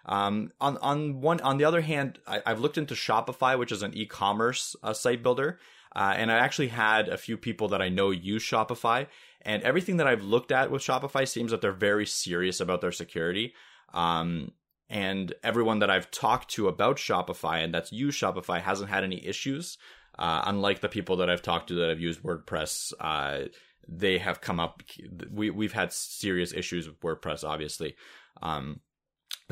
um, 0.06 0.52
on 0.60 0.78
on 0.78 1.20
one 1.20 1.40
on 1.40 1.58
the 1.58 1.64
other 1.64 1.80
hand, 1.80 2.18
I, 2.26 2.42
have 2.46 2.60
looked 2.60 2.78
into 2.78 2.94
Shopify, 2.94 3.58
which 3.58 3.72
is 3.72 3.82
an 3.82 3.94
e-commerce 3.94 4.74
uh, 4.82 4.92
site 4.92 5.22
builder, 5.22 5.60
uh, 5.94 6.14
and 6.16 6.30
I 6.32 6.38
actually 6.38 6.68
had 6.68 7.08
a 7.08 7.16
few 7.16 7.36
people 7.36 7.68
that 7.68 7.82
I 7.82 7.88
know 7.88 8.10
use 8.10 8.42
Shopify, 8.42 9.06
and 9.42 9.62
everything 9.62 9.98
that 9.98 10.06
I've 10.06 10.24
looked 10.24 10.50
at 10.50 10.70
with 10.70 10.82
Shopify 10.82 11.26
seems 11.28 11.50
that 11.50 11.60
they're 11.60 11.72
very 11.72 12.06
serious 12.06 12.60
about 12.60 12.80
their 12.80 12.92
security. 12.92 13.54
Um, 13.94 14.52
and 14.88 15.32
everyone 15.42 15.78
that 15.78 15.90
I've 15.90 16.10
talked 16.10 16.50
to 16.50 16.68
about 16.68 16.96
Shopify 16.96 17.64
and 17.64 17.72
that's 17.72 17.92
used 17.92 18.20
Shopify 18.20 18.60
hasn't 18.60 18.90
had 18.90 19.04
any 19.04 19.24
issues. 19.24 19.78
Uh, 20.18 20.42
unlike 20.44 20.80
the 20.80 20.88
people 20.90 21.16
that 21.16 21.30
I've 21.30 21.40
talked 21.40 21.68
to 21.68 21.74
that 21.76 21.88
have 21.88 22.00
used 22.00 22.22
WordPress, 22.22 22.92
uh, 23.00 23.48
they 23.88 24.18
have 24.18 24.42
come 24.42 24.60
up. 24.60 24.82
We 25.30 25.48
we've 25.48 25.72
had 25.72 25.92
serious 25.92 26.52
issues 26.52 26.86
with 26.86 27.00
WordPress, 27.00 27.42
obviously. 27.42 27.96
Um, 28.42 28.80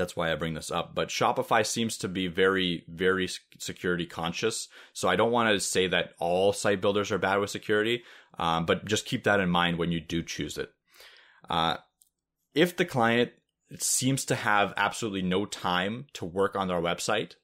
that's 0.01 0.17
why 0.17 0.33
I 0.33 0.35
bring 0.35 0.55
this 0.55 0.71
up. 0.71 0.95
But 0.95 1.09
Shopify 1.09 1.65
seems 1.65 1.99
to 1.99 2.09
be 2.09 2.27
very, 2.27 2.85
very 2.89 3.29
security 3.59 4.07
conscious. 4.07 4.69
So 4.93 5.09
I 5.09 5.17
don't 5.17 5.31
want 5.31 5.51
to 5.51 5.61
say 5.61 5.87
that 5.89 6.15
all 6.19 6.53
site 6.53 6.81
builders 6.81 7.13
are 7.13 7.19
bad 7.19 7.39
with 7.39 7.51
security, 7.51 8.03
um, 8.39 8.67
but 8.67 8.85
just 8.85 9.07
keep 9.07 9.25
that 9.25 9.41
in 9.41 9.51
mind 9.51 9.79
when 9.79 9.93
you 9.93 10.01
do 10.01 10.23
choose 10.23 10.59
it. 10.59 10.71
Uh, 11.49 11.77
if 12.55 12.77
the 12.77 12.85
client 12.85 13.31
seems 13.79 14.25
to 14.25 14.35
have 14.35 14.75
absolutely 14.77 15.23
no 15.23 15.47
time 15.47 16.07
to 16.15 16.25
work 16.25 16.57
on 16.57 16.69
their 16.69 16.81
website, 16.81 17.35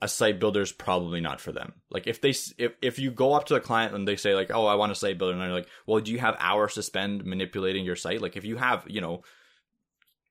a 0.00 0.08
site 0.08 0.38
builder 0.38 0.60
is 0.60 0.72
probably 0.72 1.20
not 1.20 1.40
for 1.40 1.52
them. 1.52 1.72
Like 1.90 2.06
if 2.06 2.20
they 2.20 2.30
if 2.30 2.72
if 2.80 2.98
you 2.98 3.10
go 3.10 3.32
up 3.34 3.46
to 3.46 3.54
the 3.54 3.60
client 3.60 3.94
and 3.94 4.06
they 4.06 4.16
say 4.16 4.34
like, 4.34 4.50
"Oh, 4.52 4.66
I 4.66 4.76
want 4.76 4.92
a 4.92 4.94
site 4.94 5.18
builder," 5.18 5.32
and 5.32 5.42
they're 5.42 5.50
like, 5.50 5.68
"Well, 5.86 6.00
do 6.00 6.12
you 6.12 6.18
have 6.18 6.36
hours 6.38 6.74
to 6.74 6.82
spend 6.82 7.24
manipulating 7.24 7.84
your 7.84 7.96
site?" 7.96 8.22
Like 8.22 8.36
if 8.36 8.44
you 8.44 8.56
have, 8.56 8.84
you 8.86 9.00
know, 9.00 9.22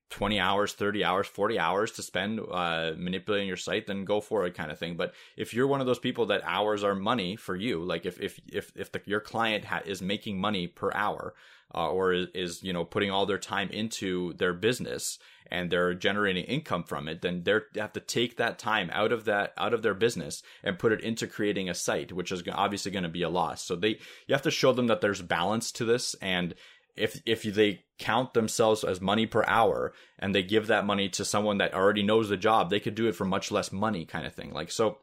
20 0.10 0.40
hours, 0.40 0.74
30 0.74 1.04
hours, 1.04 1.28
40 1.28 1.60
hours 1.60 1.92
to 1.94 2.02
spend 2.02 2.40
uh, 2.40 2.92
manipulating 2.98 3.48
your 3.48 3.58
site, 3.58 3.88
then 3.88 4.06
go 4.06 4.22
for 4.22 4.46
it 4.46 4.54
kind 4.54 4.72
of 4.72 4.80
thing. 4.80 4.96
But 4.96 5.14
if 5.36 5.54
you're 5.54 5.68
one 5.68 5.82
of 5.82 5.88
those 5.88 6.00
people 6.00 6.28
that 6.28 6.42
hours 6.46 6.84
are 6.84 6.96
money 6.96 7.36
for 7.36 7.56
you, 7.56 7.84
like 7.84 8.06
if, 8.06 8.20
if, 8.20 8.40
if, 8.48 8.72
if 8.76 8.92
the, 8.92 9.02
your 9.06 9.20
client 9.20 9.66
ha- 9.66 9.82
is 9.86 10.02
making 10.02 10.40
money 10.40 10.68
per 10.68 10.92
hour, 10.94 11.34
uh, 11.76 11.90
or 11.90 12.14
is, 12.14 12.28
is, 12.34 12.64
you 12.64 12.72
know, 12.72 12.86
putting 12.86 13.12
all 13.12 13.26
their 13.26 13.38
time 13.38 13.70
into 13.70 14.34
their 14.34 14.54
business 14.54 15.20
and 15.52 15.70
they're 15.70 15.94
generating 15.94 16.46
income 16.46 16.84
from 16.84 17.10
it, 17.10 17.22
then 17.22 17.44
they 17.44 17.60
have 17.76 17.92
to 17.92 18.00
take 18.00 18.38
that 18.38 18.58
time 18.58 18.90
out 18.94 19.12
of 19.12 19.26
that, 19.26 19.54
out 19.58 19.74
of 19.74 19.82
their 19.82 19.94
business 19.94 20.42
and 20.64 20.80
put 20.80 20.94
it 20.94 21.02
into 21.02 21.28
creating 21.28 21.70
a 21.70 21.74
site, 21.74 22.14
which 22.14 22.32
is 22.32 22.42
obviously 22.54 22.92
going 22.92 23.04
to 23.04 23.10
be 23.10 23.24
a 23.24 23.30
loss. 23.30 23.64
So 23.64 23.76
they, 23.76 24.00
you 24.28 24.34
have 24.34 24.42
to 24.44 24.52
show 24.52 24.72
them 24.72 24.88
that 24.88 25.02
there's 25.02 25.22
balance 25.22 25.72
to 25.74 25.86
this 25.86 26.16
and 26.22 26.54
if 26.98 27.22
if 27.26 27.44
they 27.44 27.84
count 28.00 28.34
themselves 28.34 28.84
as 28.84 29.02
money 29.02 29.26
per 29.26 29.44
hour 29.48 29.94
and 30.20 30.34
they 30.34 30.44
give 30.44 30.68
that 30.68 30.86
money 30.86 31.10
to 31.10 31.26
someone 31.26 31.58
that 31.58 31.74
already 31.74 32.04
knows 32.04 32.30
the 32.30 32.38
job, 32.38 32.70
they 32.70 32.80
could 32.80 32.96
do 32.96 33.08
it 33.08 33.16
for 33.16 33.26
much 33.26 33.52
less 33.52 33.72
money 33.72 34.06
kind 34.06 34.26
of 34.26 34.34
thing. 34.34 34.54
Like, 34.54 34.72
so 34.72 35.00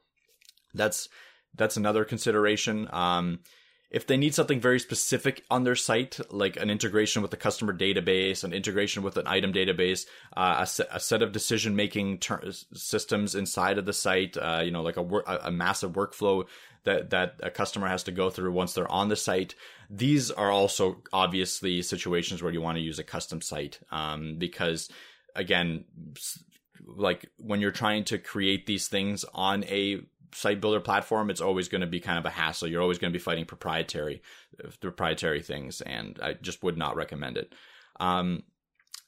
that's, 0.73 1.09
that's 1.55 1.77
another 1.77 2.05
consideration. 2.05 2.89
Um, 2.93 3.41
if 3.95 4.09
they 4.09 4.17
need 4.17 4.35
something 4.35 4.61
very 4.61 4.81
specific 4.81 5.45
on 5.53 5.63
their 5.63 5.77
site, 5.77 6.19
like 6.31 6.57
an 6.57 6.69
integration 6.69 7.23
with 7.23 7.31
the 7.31 7.37
customer 7.37 7.73
database, 7.73 8.43
an 8.43 8.53
integration 8.53 9.05
with 9.05 9.17
an 9.17 9.29
item 9.29 9.53
database, 9.53 10.07
uh, 10.37 10.57
a, 10.59 10.67
set, 10.67 10.89
a, 10.91 10.99
set, 10.99 11.23
of 11.23 11.31
decision 11.31 11.77
making 11.77 12.19
ter- 12.19 12.43
systems 12.75 13.37
inside 13.37 13.79
of 13.79 13.87
the 13.87 13.93
site, 13.93 14.37
uh, 14.37 14.63
you 14.65 14.73
know, 14.73 14.83
like 14.83 14.97
a, 14.97 15.03
wor- 15.03 15.23
a 15.27 15.53
massive 15.53 15.93
workflow 15.93 16.45
that 16.85 17.11
that 17.11 17.37
a 17.43 17.51
customer 17.51 17.89
has 17.89 18.05
to 18.05 18.13
go 18.13 18.31
through 18.31 18.53
once 18.53 18.75
they're 18.75 18.91
on 18.91 19.09
the 19.09 19.17
site. 19.17 19.55
These 19.91 20.31
are 20.31 20.51
also 20.51 21.03
obviously 21.13 21.83
situations 21.83 22.43
where 22.43 22.53
you 22.53 22.61
want 22.61 22.77
to 22.77 22.83
use 22.83 22.99
a 22.99 23.05
custom 23.05 23.41
site 23.41 23.81
um, 23.91 24.37
because, 24.39 24.89
again, 25.35 25.85
like 26.87 27.31
when 27.39 27.61
you're 27.61 27.71
trying 27.71 28.05
to 28.05 28.19
create 28.19 28.67
these 28.67 28.89
things 28.89 29.25
on 29.35 29.65
a 29.65 30.01
site 30.33 30.61
builder 30.61 30.81
platform, 30.81 31.31
it's 31.31 31.41
always 31.41 31.69
going 31.69 31.81
to 31.81 31.87
be 31.87 32.01
kind 32.01 32.19
of 32.19 32.27
a 32.27 32.31
hassle. 32.31 32.69
You're 32.69 32.83
always 32.83 32.99
going 32.99 33.13
to 33.13 33.19
be 33.19 33.23
fighting 33.23 33.45
proprietary, 33.45 34.23
proprietary 34.81 35.43
things, 35.43 35.81
and 35.81 36.19
I 36.23 36.35
just 36.35 36.63
would 36.63 36.77
not 36.77 36.97
recommend 36.97 37.37
it. 37.37 37.55
Um, 38.01 38.43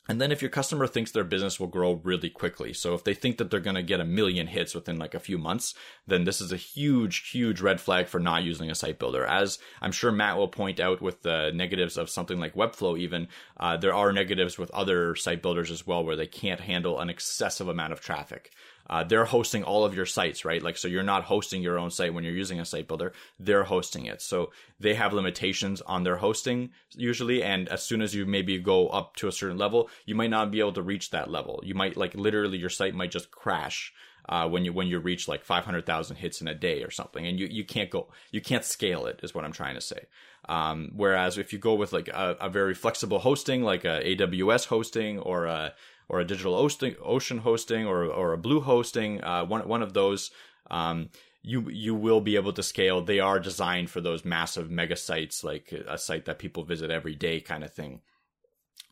and 0.09 0.21
then 0.21 0.31
if 0.31 0.41
your 0.41 0.51
customer 0.51 0.87
thinks 0.87 1.11
their 1.11 1.25
business 1.25 1.59
will 1.59 1.67
grow 1.67 2.01
really 2.05 2.31
quickly, 2.31 2.73
so 2.73 2.95
if 2.95 3.05
they 3.05 3.15
think 3.15 3.39
that 3.39 3.51
they're 3.51 3.61
going 3.61 3.77
to 3.77 3.83
get 3.83 4.01
a 4.01 4.05
million 4.05 4.47
hits 4.47 4.75
within 4.75 4.99
like 4.99 5.15
a 5.15 5.21
few 5.21 5.39
months, 5.39 5.75
then 6.07 6.25
this 6.25 6.41
is 6.41 6.53
a 6.53 6.57
huge, 6.57 7.31
huge 7.31 7.61
red 7.61 7.81
flag 7.81 8.07
for 8.07 8.21
not 8.21 8.45
using 8.45 8.71
a 8.71 8.75
site 8.75 8.99
builder. 8.99 9.27
As 9.27 9.59
I'm 9.81 9.93
sure 9.93 10.13
Matt 10.13 10.37
will 10.37 10.49
point 10.49 10.79
out 10.79 11.01
with 11.03 11.23
the 11.23 11.51
negatives 11.55 11.97
of 11.97 12.11
something 12.11 12.39
like 12.39 12.55
Webflow, 12.55 12.99
even 12.99 13.29
uh, 13.59 13.77
there 13.77 13.95
are 13.95 14.13
negatives 14.13 14.59
with 14.59 14.71
other 14.71 15.17
site 15.17 15.43
builders 15.43 15.71
as 15.71 15.87
well, 15.87 16.05
where 16.05 16.17
they 16.17 16.27
can't 16.27 16.61
handle 16.61 17.01
an 17.01 17.11
excessive 17.11 17.69
amount 17.69 17.93
of 17.93 18.01
traffic 18.01 18.53
uh, 18.89 19.05
they're 19.05 19.25
hosting 19.25 19.65
all 19.65 19.85
of 19.85 19.95
your 19.95 20.07
sites, 20.07 20.45
right? 20.45 20.63
Like, 20.63 20.77
so 20.77 20.89
you're 20.89 21.03
not 21.03 21.25
hosting 21.25 21.63
your 21.63 21.79
own 21.79 21.91
site 21.91 22.15
when 22.15 22.25
you're 22.25 22.33
using 22.33 22.61
a 22.61 22.65
site 22.65 22.89
builder. 22.89 23.13
They're 23.39 23.65
hosting 23.65 24.07
it. 24.07 24.23
So 24.23 24.53
they 24.79 24.95
have 24.95 25.13
limitations 25.13 25.81
on 25.83 26.05
their 26.05 26.17
hosting 26.17 26.71
usually. 26.95 27.43
And 27.43 27.69
as 27.69 27.83
soon 27.83 28.03
as 28.03 28.15
you 28.15 28.27
maybe 28.27 28.59
go 28.59 28.89
up 28.89 29.17
to 29.17 29.29
a 29.29 29.33
certain 29.33 29.59
level, 29.59 29.91
you 30.05 30.15
might 30.15 30.31
not 30.31 30.51
be 30.51 30.61
able 30.61 30.73
to 30.75 30.83
reach 30.83 31.11
that 31.11 31.31
level. 31.31 31.61
You 31.65 31.75
might 31.75 31.97
like 31.97 32.15
literally 32.15 32.59
your 32.59 32.71
site 32.71 32.95
might 32.95 33.11
just 33.11 33.31
crash. 33.31 33.93
Uh, 34.29 34.49
when 34.49 34.65
you 34.65 34.73
when 34.73 34.89
you 34.89 34.99
reach 34.99 35.29
like 35.29 35.45
500,000 35.45 36.17
hits 36.17 36.41
in 36.41 36.49
a 36.49 36.55
day 36.55 36.83
or 36.83 36.91
something, 36.91 37.25
and 37.25 37.39
you, 37.39 37.47
you 37.49 37.65
can't 37.65 37.91
go 37.91 38.09
you 38.33 38.41
can't 38.41 38.65
scale 38.65 39.07
it 39.07 39.21
is 39.23 39.33
what 39.33 39.45
I'm 39.45 39.53
trying 39.53 39.77
to 39.77 39.81
say. 39.81 40.01
Um, 40.49 40.91
whereas 40.97 41.39
if 41.39 41.53
you 41.53 41.61
go 41.61 41.75
with 41.75 41.93
like 41.93 42.09
a, 42.09 42.37
a 42.41 42.51
very 42.51 42.75
flexible 42.75 43.21
hosting 43.21 43.63
like 43.63 43.85
a 43.85 44.03
AWS 44.05 44.67
hosting 44.67 45.21
or 45.21 45.47
a 45.47 45.75
or 46.09 46.21
a 46.21 46.27
digital 46.27 46.55
ocean 46.55 47.39
hosting 47.39 47.87
or 47.87 48.05
or 48.05 48.33
a 48.33 48.39
blue 48.39 48.61
hosting, 48.61 49.23
uh, 49.23 49.45
one 49.45 49.67
one 49.69 49.83
of 49.83 49.93
those. 49.93 50.31
Um, 50.71 51.11
you 51.43 51.71
you 51.71 51.95
will 51.95 52.21
be 52.21 52.35
able 52.35 52.53
to 52.53 52.63
scale. 52.63 53.03
They 53.03 53.21
are 53.21 53.39
designed 53.39 53.89
for 53.89 54.01
those 54.01 54.25
massive 54.25 54.69
mega 54.69 54.97
sites, 54.97 55.45
like 55.45 55.73
a 55.73 55.97
site 55.97 56.25
that 56.25 56.41
people 56.41 56.65
visit 56.65 56.91
every 56.91 57.15
day, 57.15 57.41
kind 57.41 57.63
of 57.63 57.73
thing. 57.73 58.01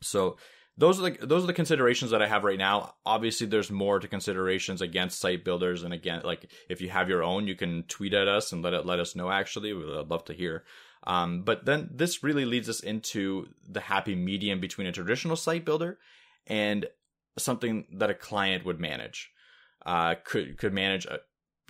So 0.00 0.36
those 0.76 1.00
are 1.00 1.10
the 1.10 1.26
those 1.26 1.44
are 1.44 1.48
the 1.48 1.52
considerations 1.52 2.10
that 2.12 2.22
I 2.22 2.28
have 2.28 2.44
right 2.44 2.58
now. 2.58 2.94
Obviously, 3.04 3.46
there's 3.46 3.70
more 3.70 3.98
to 3.98 4.08
considerations 4.08 4.80
against 4.80 5.20
site 5.20 5.44
builders, 5.44 5.82
and 5.82 5.92
again, 5.92 6.22
like 6.24 6.50
if 6.68 6.80
you 6.80 6.90
have 6.90 7.08
your 7.08 7.22
own, 7.22 7.46
you 7.46 7.54
can 7.54 7.84
tweet 7.84 8.14
at 8.14 8.28
us 8.28 8.52
and 8.52 8.62
let 8.62 8.74
it 8.74 8.86
let 8.86 9.00
us 9.00 9.16
know. 9.16 9.30
Actually, 9.30 9.72
we'd 9.72 9.86
love 9.86 10.24
to 10.26 10.32
hear. 10.32 10.64
Um, 11.06 11.42
but 11.42 11.64
then 11.64 11.90
this 11.92 12.22
really 12.22 12.44
leads 12.44 12.68
us 12.68 12.80
into 12.80 13.48
the 13.68 13.80
happy 13.80 14.14
medium 14.14 14.58
between 14.58 14.86
a 14.86 14.92
traditional 14.92 15.36
site 15.36 15.64
builder 15.64 15.98
and 16.46 16.86
something 17.38 17.86
that 17.98 18.10
a 18.10 18.14
client 18.14 18.64
would 18.64 18.80
manage, 18.80 19.30
uh, 19.84 20.14
could 20.24 20.58
could 20.58 20.72
manage 20.72 21.06
a, 21.06 21.18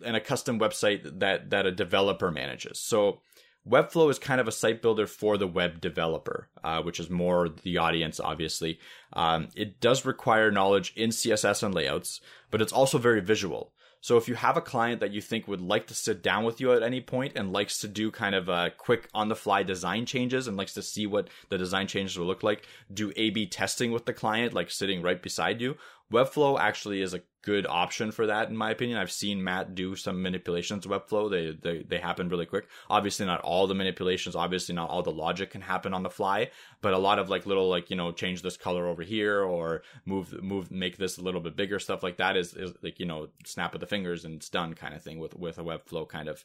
and 0.04 0.16
a 0.16 0.20
custom 0.20 0.58
website 0.58 1.20
that 1.20 1.50
that 1.50 1.66
a 1.66 1.72
developer 1.72 2.30
manages. 2.30 2.80
So 2.80 3.20
Webflow 3.68 4.10
is 4.10 4.18
kind 4.18 4.40
of 4.40 4.48
a 4.48 4.52
site 4.52 4.82
builder 4.82 5.06
for 5.06 5.38
the 5.38 5.46
web 5.46 5.80
developer, 5.80 6.50
uh, 6.62 6.82
which 6.82 7.00
is 7.00 7.08
more 7.08 7.48
the 7.48 7.78
audience, 7.78 8.20
obviously. 8.20 8.78
Um, 9.14 9.48
it 9.56 9.80
does 9.80 10.04
require 10.04 10.50
knowledge 10.50 10.92
in 10.96 11.10
CSS 11.10 11.62
and 11.62 11.74
layouts, 11.74 12.20
but 12.50 12.60
it's 12.60 12.72
also 12.72 12.98
very 12.98 13.20
visual. 13.20 13.72
So 14.04 14.18
if 14.18 14.28
you 14.28 14.34
have 14.34 14.58
a 14.58 14.60
client 14.60 15.00
that 15.00 15.12
you 15.12 15.22
think 15.22 15.48
would 15.48 15.62
like 15.62 15.86
to 15.86 15.94
sit 15.94 16.22
down 16.22 16.44
with 16.44 16.60
you 16.60 16.74
at 16.74 16.82
any 16.82 17.00
point 17.00 17.32
and 17.36 17.54
likes 17.54 17.78
to 17.78 17.88
do 17.88 18.10
kind 18.10 18.34
of 18.34 18.50
a 18.50 18.70
quick 18.76 19.08
on 19.14 19.28
the 19.28 19.34
fly 19.34 19.62
design 19.62 20.04
changes 20.04 20.46
and 20.46 20.58
likes 20.58 20.74
to 20.74 20.82
see 20.82 21.06
what 21.06 21.30
the 21.48 21.56
design 21.56 21.86
changes 21.86 22.18
will 22.18 22.26
look 22.26 22.42
like, 22.42 22.68
do 22.92 23.14
A 23.16 23.30
B 23.30 23.46
testing 23.46 23.92
with 23.92 24.04
the 24.04 24.12
client, 24.12 24.52
like 24.52 24.70
sitting 24.70 25.00
right 25.00 25.22
beside 25.22 25.62
you, 25.62 25.78
Webflow 26.12 26.60
actually 26.60 27.00
is 27.00 27.14
a 27.14 27.22
good 27.44 27.66
option 27.66 28.10
for 28.10 28.26
that, 28.26 28.48
in 28.48 28.56
my 28.56 28.70
opinion. 28.70 28.98
I've 28.98 29.12
seen 29.12 29.44
Matt 29.44 29.74
do 29.74 29.94
some 29.94 30.22
manipulations 30.22 30.86
Webflow. 30.86 31.30
They, 31.30 31.52
they, 31.52 31.82
they 31.82 31.98
happen 31.98 32.28
really 32.28 32.46
quick. 32.46 32.66
Obviously, 32.88 33.26
not 33.26 33.40
all 33.42 33.66
the 33.66 33.74
manipulations, 33.74 34.34
obviously, 34.34 34.74
not 34.74 34.90
all 34.90 35.02
the 35.02 35.12
logic 35.12 35.50
can 35.50 35.60
happen 35.60 35.94
on 35.94 36.02
the 36.02 36.10
fly, 36.10 36.50
but 36.80 36.94
a 36.94 36.98
lot 36.98 37.18
of 37.18 37.28
like 37.28 37.46
little, 37.46 37.68
like, 37.68 37.90
you 37.90 37.96
know, 37.96 38.12
change 38.12 38.42
this 38.42 38.56
color 38.56 38.88
over 38.88 39.02
here 39.02 39.42
or 39.42 39.82
move, 40.04 40.42
move, 40.42 40.70
make 40.70 40.96
this 40.96 41.18
a 41.18 41.22
little 41.22 41.40
bit 41.40 41.56
bigger 41.56 41.78
stuff 41.78 42.02
like 42.02 42.16
that 42.16 42.36
is, 42.36 42.54
is 42.54 42.72
like, 42.82 42.98
you 42.98 43.06
know, 43.06 43.28
snap 43.44 43.74
of 43.74 43.80
the 43.80 43.86
fingers 43.86 44.24
and 44.24 44.36
it's 44.36 44.48
done 44.48 44.74
kind 44.74 44.94
of 44.94 45.02
thing 45.02 45.18
with, 45.18 45.36
with 45.36 45.58
a 45.58 45.62
Webflow 45.62 46.08
kind 46.08 46.28
of 46.28 46.44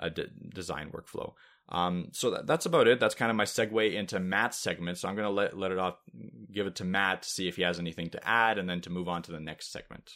uh, 0.00 0.10
design 0.54 0.90
workflow. 0.90 1.32
Um, 1.70 2.08
so 2.12 2.30
that, 2.30 2.46
that's 2.46 2.64
about 2.64 2.88
it. 2.88 2.98
That's 2.98 3.14
kind 3.14 3.30
of 3.30 3.36
my 3.36 3.44
segue 3.44 3.94
into 3.94 4.18
Matt's 4.18 4.56
segment. 4.56 4.96
So 4.96 5.08
I'm 5.08 5.14
going 5.14 5.26
to 5.26 5.30
let, 5.30 5.58
let 5.58 5.70
it 5.70 5.78
off, 5.78 5.96
give 6.50 6.66
it 6.66 6.76
to 6.76 6.84
Matt 6.84 7.22
to 7.22 7.28
see 7.28 7.46
if 7.46 7.56
he 7.56 7.62
has 7.62 7.78
anything 7.78 8.08
to 8.10 8.28
add 8.28 8.56
and 8.56 8.68
then 8.68 8.80
to 8.82 8.90
move 8.90 9.08
on 9.08 9.22
to 9.24 9.32
the 9.32 9.40
next 9.40 9.70
segment. 9.70 10.14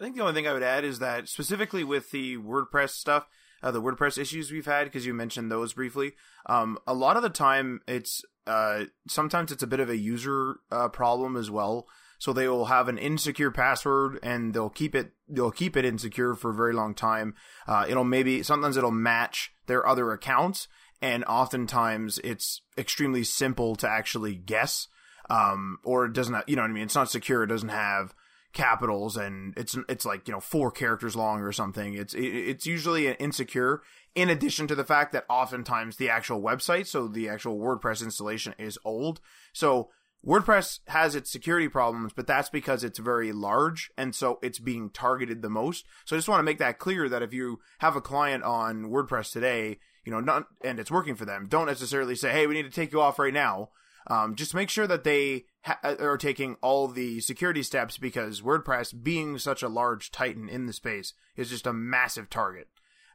I 0.00 0.04
think 0.04 0.16
the 0.16 0.22
only 0.22 0.32
thing 0.32 0.48
I 0.48 0.54
would 0.54 0.62
add 0.62 0.84
is 0.84 0.98
that 1.00 1.28
specifically 1.28 1.84
with 1.84 2.10
the 2.10 2.38
WordPress 2.38 2.90
stuff, 2.90 3.28
uh, 3.62 3.70
the 3.70 3.82
WordPress 3.82 4.16
issues 4.16 4.50
we've 4.50 4.64
had, 4.64 4.84
because 4.84 5.04
you 5.04 5.12
mentioned 5.12 5.52
those 5.52 5.74
briefly, 5.74 6.12
um, 6.46 6.78
a 6.86 6.94
lot 6.94 7.18
of 7.18 7.22
the 7.22 7.28
time 7.28 7.82
it's, 7.86 8.22
uh, 8.46 8.84
sometimes 9.06 9.52
it's 9.52 9.62
a 9.62 9.66
bit 9.66 9.78
of 9.78 9.90
a 9.90 9.98
user, 9.98 10.56
uh, 10.72 10.88
problem 10.88 11.36
as 11.36 11.50
well. 11.50 11.86
So 12.18 12.32
they 12.32 12.48
will 12.48 12.66
have 12.66 12.88
an 12.88 12.96
insecure 12.96 13.50
password 13.50 14.18
and 14.22 14.54
they'll 14.54 14.70
keep 14.70 14.94
it 14.94 15.12
they'll 15.28 15.50
keep 15.50 15.76
it 15.76 15.86
insecure 15.86 16.34
for 16.34 16.50
a 16.50 16.54
very 16.54 16.74
long 16.74 16.94
time. 16.94 17.34
Uh, 17.66 17.86
it'll 17.88 18.04
maybe 18.04 18.42
sometimes 18.42 18.76
it'll 18.76 18.90
match 18.90 19.52
their 19.66 19.86
other 19.86 20.12
accounts, 20.12 20.68
and 21.00 21.24
oftentimes 21.24 22.18
it's 22.24 22.60
extremely 22.76 23.24
simple 23.24 23.74
to 23.76 23.88
actually 23.88 24.34
guess. 24.34 24.88
Um, 25.30 25.78
or 25.84 26.06
it 26.06 26.12
doesn't 26.12 26.34
have, 26.34 26.44
you 26.46 26.56
know 26.56 26.62
what 26.62 26.70
I 26.70 26.74
mean? 26.74 26.82
It's 26.82 26.94
not 26.94 27.10
secure. 27.10 27.44
It 27.44 27.46
doesn't 27.46 27.68
have 27.68 28.14
capitals 28.52 29.16
and 29.16 29.54
it's 29.56 29.76
it's 29.88 30.04
like 30.04 30.26
you 30.26 30.34
know 30.34 30.40
four 30.40 30.72
characters 30.72 31.14
long 31.14 31.40
or 31.40 31.52
something 31.52 31.94
it's 31.94 32.14
it, 32.14 32.24
it's 32.24 32.66
usually 32.66 33.06
an 33.06 33.14
insecure 33.14 33.80
in 34.16 34.28
addition 34.28 34.66
to 34.66 34.74
the 34.74 34.84
fact 34.84 35.12
that 35.12 35.24
oftentimes 35.28 35.96
the 35.96 36.10
actual 36.10 36.42
website 36.42 36.86
so 36.86 37.06
the 37.06 37.28
actual 37.28 37.58
wordpress 37.58 38.02
installation 38.02 38.52
is 38.58 38.76
old 38.84 39.20
so 39.52 39.88
WordPress 40.26 40.80
has 40.88 41.14
its 41.14 41.30
security 41.30 41.68
problems, 41.68 42.12
but 42.12 42.26
that's 42.26 42.50
because 42.50 42.84
it's 42.84 42.98
very 42.98 43.32
large 43.32 43.90
and 43.96 44.14
so 44.14 44.38
it's 44.42 44.58
being 44.58 44.90
targeted 44.90 45.40
the 45.40 45.48
most. 45.48 45.86
So 46.04 46.14
I 46.14 46.18
just 46.18 46.28
want 46.28 46.40
to 46.40 46.44
make 46.44 46.58
that 46.58 46.78
clear 46.78 47.08
that 47.08 47.22
if 47.22 47.32
you 47.32 47.60
have 47.78 47.96
a 47.96 48.02
client 48.02 48.44
on 48.44 48.90
WordPress 48.90 49.32
today, 49.32 49.78
you 50.04 50.12
know, 50.12 50.20
not, 50.20 50.44
and 50.62 50.78
it's 50.78 50.90
working 50.90 51.14
for 51.14 51.24
them, 51.24 51.46
don't 51.48 51.66
necessarily 51.66 52.14
say, 52.14 52.32
"Hey, 52.32 52.46
we 52.46 52.54
need 52.54 52.64
to 52.64 52.70
take 52.70 52.92
you 52.92 53.00
off 53.00 53.18
right 53.18 53.32
now." 53.32 53.70
Um, 54.08 54.34
just 54.34 54.54
make 54.54 54.68
sure 54.68 54.86
that 54.86 55.04
they 55.04 55.46
ha- 55.62 55.80
are 55.82 56.16
taking 56.16 56.56
all 56.62 56.88
the 56.88 57.20
security 57.20 57.62
steps 57.62 57.98
because 57.98 58.40
WordPress, 58.40 59.02
being 59.02 59.38
such 59.38 59.62
a 59.62 59.68
large 59.68 60.10
titan 60.10 60.48
in 60.48 60.66
the 60.66 60.72
space, 60.72 61.12
is 61.36 61.50
just 61.50 61.66
a 61.66 61.72
massive 61.72 62.30
target. 62.30 62.68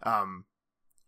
Um, 0.04 0.46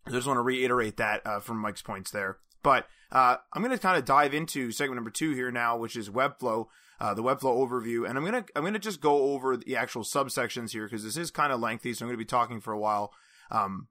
I 0.06 0.10
just 0.10 0.26
want 0.26 0.38
to 0.38 0.42
reiterate 0.42 0.96
that 0.96 1.26
uh, 1.26 1.40
from 1.40 1.58
Mike's 1.58 1.82
points 1.82 2.10
there. 2.10 2.38
But 2.62 2.86
uh, 3.12 3.36
I'm 3.52 3.62
going 3.62 3.76
to 3.76 3.82
kind 3.82 3.96
of 3.96 4.04
dive 4.04 4.34
into 4.34 4.72
segment 4.72 4.96
number 4.96 5.10
two 5.10 5.32
here 5.32 5.50
now, 5.50 5.76
which 5.76 5.96
is 5.96 6.10
Webflow, 6.10 6.66
uh, 7.00 7.14
the 7.14 7.22
Webflow 7.22 7.68
overview, 7.68 8.08
and 8.08 8.18
I'm 8.18 8.24
gonna 8.24 8.44
I'm 8.56 8.64
gonna 8.64 8.78
just 8.80 9.00
go 9.00 9.32
over 9.32 9.56
the 9.56 9.76
actual 9.76 10.02
subsections 10.02 10.72
here 10.72 10.84
because 10.84 11.04
this 11.04 11.16
is 11.16 11.30
kind 11.30 11.52
of 11.52 11.60
lengthy, 11.60 11.94
so 11.94 12.04
I'm 12.04 12.08
going 12.08 12.18
to 12.18 12.24
be 12.24 12.28
talking 12.28 12.60
for 12.60 12.72
a 12.72 12.78
while. 12.78 13.12
Um, 13.50 13.86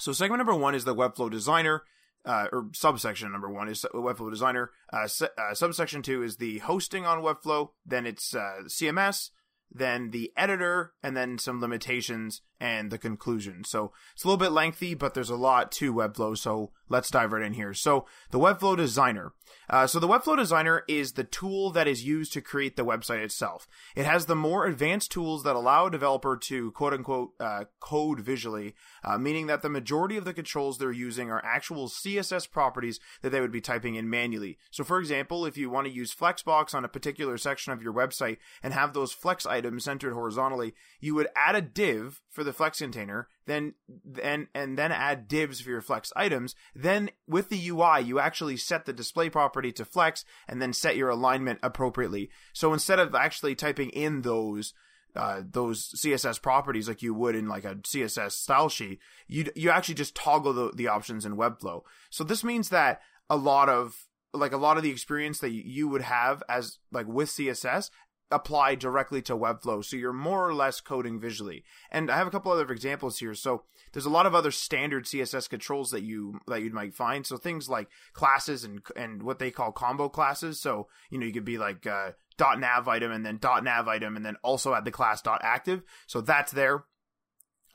so 0.00 0.12
segment 0.12 0.38
number 0.38 0.54
one 0.54 0.74
is 0.74 0.84
the 0.84 0.94
Webflow 0.94 1.30
Designer. 1.30 1.82
Uh, 2.26 2.48
or 2.52 2.68
subsection 2.72 3.30
number 3.30 3.48
one 3.48 3.68
is 3.68 3.86
Webflow 3.94 4.30
Designer. 4.30 4.72
Uh, 4.92 5.06
se- 5.06 5.28
uh, 5.38 5.54
subsection 5.54 6.02
two 6.02 6.22
is 6.24 6.36
the 6.38 6.58
hosting 6.58 7.06
on 7.06 7.22
Webflow. 7.22 7.70
Then 7.86 8.04
it's 8.04 8.34
uh, 8.34 8.62
CMS, 8.66 9.30
then 9.70 10.10
the 10.10 10.32
editor, 10.36 10.92
and 11.04 11.16
then 11.16 11.38
some 11.38 11.60
limitations, 11.60 12.42
and 12.60 12.90
the 12.90 12.98
conclusion. 12.98 13.64
So 13.64 13.92
it's 14.14 14.24
a 14.24 14.28
little 14.28 14.38
bit 14.38 14.52
lengthy, 14.52 14.94
but 14.94 15.14
there's 15.14 15.30
a 15.30 15.36
lot 15.36 15.70
to 15.72 15.92
Webflow. 15.92 16.36
So 16.36 16.70
let's 16.88 17.10
dive 17.10 17.32
right 17.32 17.42
in 17.42 17.54
here. 17.54 17.74
So 17.74 18.06
the 18.30 18.38
Webflow 18.38 18.76
Designer. 18.76 19.32
Uh, 19.68 19.86
so 19.86 19.98
the 19.98 20.08
Webflow 20.08 20.36
Designer 20.36 20.82
is 20.88 21.12
the 21.12 21.24
tool 21.24 21.70
that 21.70 21.88
is 21.88 22.04
used 22.04 22.32
to 22.32 22.40
create 22.40 22.76
the 22.76 22.84
website 22.84 23.22
itself. 23.22 23.66
It 23.94 24.04
has 24.04 24.26
the 24.26 24.36
more 24.36 24.66
advanced 24.66 25.10
tools 25.10 25.42
that 25.42 25.56
allow 25.56 25.86
a 25.86 25.90
developer 25.90 26.36
to 26.36 26.70
quote 26.72 26.92
unquote 26.92 27.30
uh, 27.40 27.64
code 27.80 28.20
visually, 28.20 28.74
uh, 29.04 29.18
meaning 29.18 29.46
that 29.46 29.62
the 29.62 29.68
majority 29.68 30.16
of 30.16 30.24
the 30.24 30.34
controls 30.34 30.78
they're 30.78 30.92
using 30.92 31.30
are 31.30 31.44
actual 31.44 31.88
CSS 31.88 32.50
properties 32.50 33.00
that 33.22 33.30
they 33.30 33.40
would 33.40 33.52
be 33.52 33.60
typing 33.60 33.96
in 33.96 34.08
manually. 34.08 34.58
So 34.70 34.84
for 34.84 34.98
example, 34.98 35.46
if 35.46 35.56
you 35.56 35.70
want 35.70 35.86
to 35.86 35.92
use 35.92 36.14
Flexbox 36.14 36.74
on 36.74 36.84
a 36.84 36.88
particular 36.88 37.38
section 37.38 37.72
of 37.72 37.82
your 37.82 37.92
website 37.92 38.38
and 38.62 38.72
have 38.72 38.92
those 38.92 39.12
flex 39.12 39.46
items 39.46 39.84
centered 39.84 40.14
horizontally, 40.14 40.74
you 41.00 41.14
would 41.14 41.28
add 41.36 41.54
a 41.56 41.60
div 41.60 42.22
for 42.30 42.44
the 42.46 42.52
flex 42.52 42.78
container, 42.78 43.28
then 43.46 43.74
then 44.04 44.48
and 44.54 44.78
then 44.78 44.92
add 44.92 45.28
divs 45.28 45.60
for 45.60 45.70
your 45.70 45.82
flex 45.82 46.12
items. 46.16 46.54
Then 46.74 47.10
with 47.28 47.50
the 47.50 47.68
UI, 47.68 48.00
you 48.00 48.18
actually 48.18 48.56
set 48.56 48.86
the 48.86 48.92
display 48.92 49.28
property 49.28 49.72
to 49.72 49.84
flex 49.84 50.24
and 50.48 50.62
then 50.62 50.72
set 50.72 50.96
your 50.96 51.10
alignment 51.10 51.58
appropriately. 51.62 52.30
So 52.54 52.72
instead 52.72 52.98
of 52.98 53.14
actually 53.14 53.54
typing 53.54 53.90
in 53.90 54.22
those 54.22 54.72
uh, 55.14 55.42
those 55.50 55.92
CSS 55.94 56.40
properties 56.40 56.88
like 56.88 57.02
you 57.02 57.14
would 57.14 57.34
in 57.34 57.48
like 57.48 57.64
a 57.64 57.76
CSS 57.76 58.32
style 58.32 58.68
sheet, 58.68 59.00
you 59.26 59.46
you 59.54 59.70
actually 59.70 59.94
just 59.94 60.14
toggle 60.14 60.52
the, 60.52 60.72
the 60.74 60.88
options 60.88 61.24
in 61.24 61.36
Webflow. 61.36 61.82
So 62.10 62.24
this 62.24 62.44
means 62.44 62.68
that 62.70 63.00
a 63.28 63.36
lot 63.36 63.68
of 63.68 64.06
like 64.32 64.52
a 64.52 64.58
lot 64.58 64.76
of 64.76 64.82
the 64.82 64.90
experience 64.90 65.38
that 65.38 65.50
you 65.50 65.88
would 65.88 66.02
have 66.02 66.42
as 66.48 66.78
like 66.92 67.06
with 67.06 67.28
CSS 67.28 67.90
apply 68.30 68.74
directly 68.74 69.22
to 69.22 69.36
Webflow. 69.36 69.84
So 69.84 69.96
you're 69.96 70.12
more 70.12 70.48
or 70.48 70.54
less 70.54 70.80
coding 70.80 71.20
visually. 71.20 71.64
And 71.90 72.10
I 72.10 72.16
have 72.16 72.26
a 72.26 72.30
couple 72.30 72.52
other 72.52 72.70
examples 72.72 73.18
here. 73.18 73.34
So 73.34 73.64
there's 73.92 74.06
a 74.06 74.10
lot 74.10 74.26
of 74.26 74.34
other 74.34 74.50
standard 74.50 75.04
CSS 75.04 75.48
controls 75.48 75.90
that 75.90 76.02
you 76.02 76.40
that 76.46 76.62
you 76.62 76.70
might 76.70 76.94
find. 76.94 77.26
So 77.26 77.36
things 77.36 77.68
like 77.68 77.88
classes 78.12 78.64
and 78.64 78.80
and 78.96 79.22
what 79.22 79.38
they 79.38 79.50
call 79.50 79.72
combo 79.72 80.08
classes. 80.08 80.60
So 80.60 80.88
you 81.10 81.18
know 81.18 81.26
you 81.26 81.32
could 81.32 81.44
be 81.44 81.58
like 81.58 81.86
uh, 81.86 82.12
dot 82.36 82.58
nav 82.58 82.88
item 82.88 83.12
and 83.12 83.24
then 83.24 83.38
dot 83.38 83.64
nav 83.64 83.88
item 83.88 84.16
and 84.16 84.26
then 84.26 84.36
also 84.42 84.74
add 84.74 84.84
the 84.84 84.90
class 84.90 85.22
dot 85.22 85.40
active. 85.42 85.82
So 86.06 86.20
that's 86.20 86.52
there. 86.52 86.84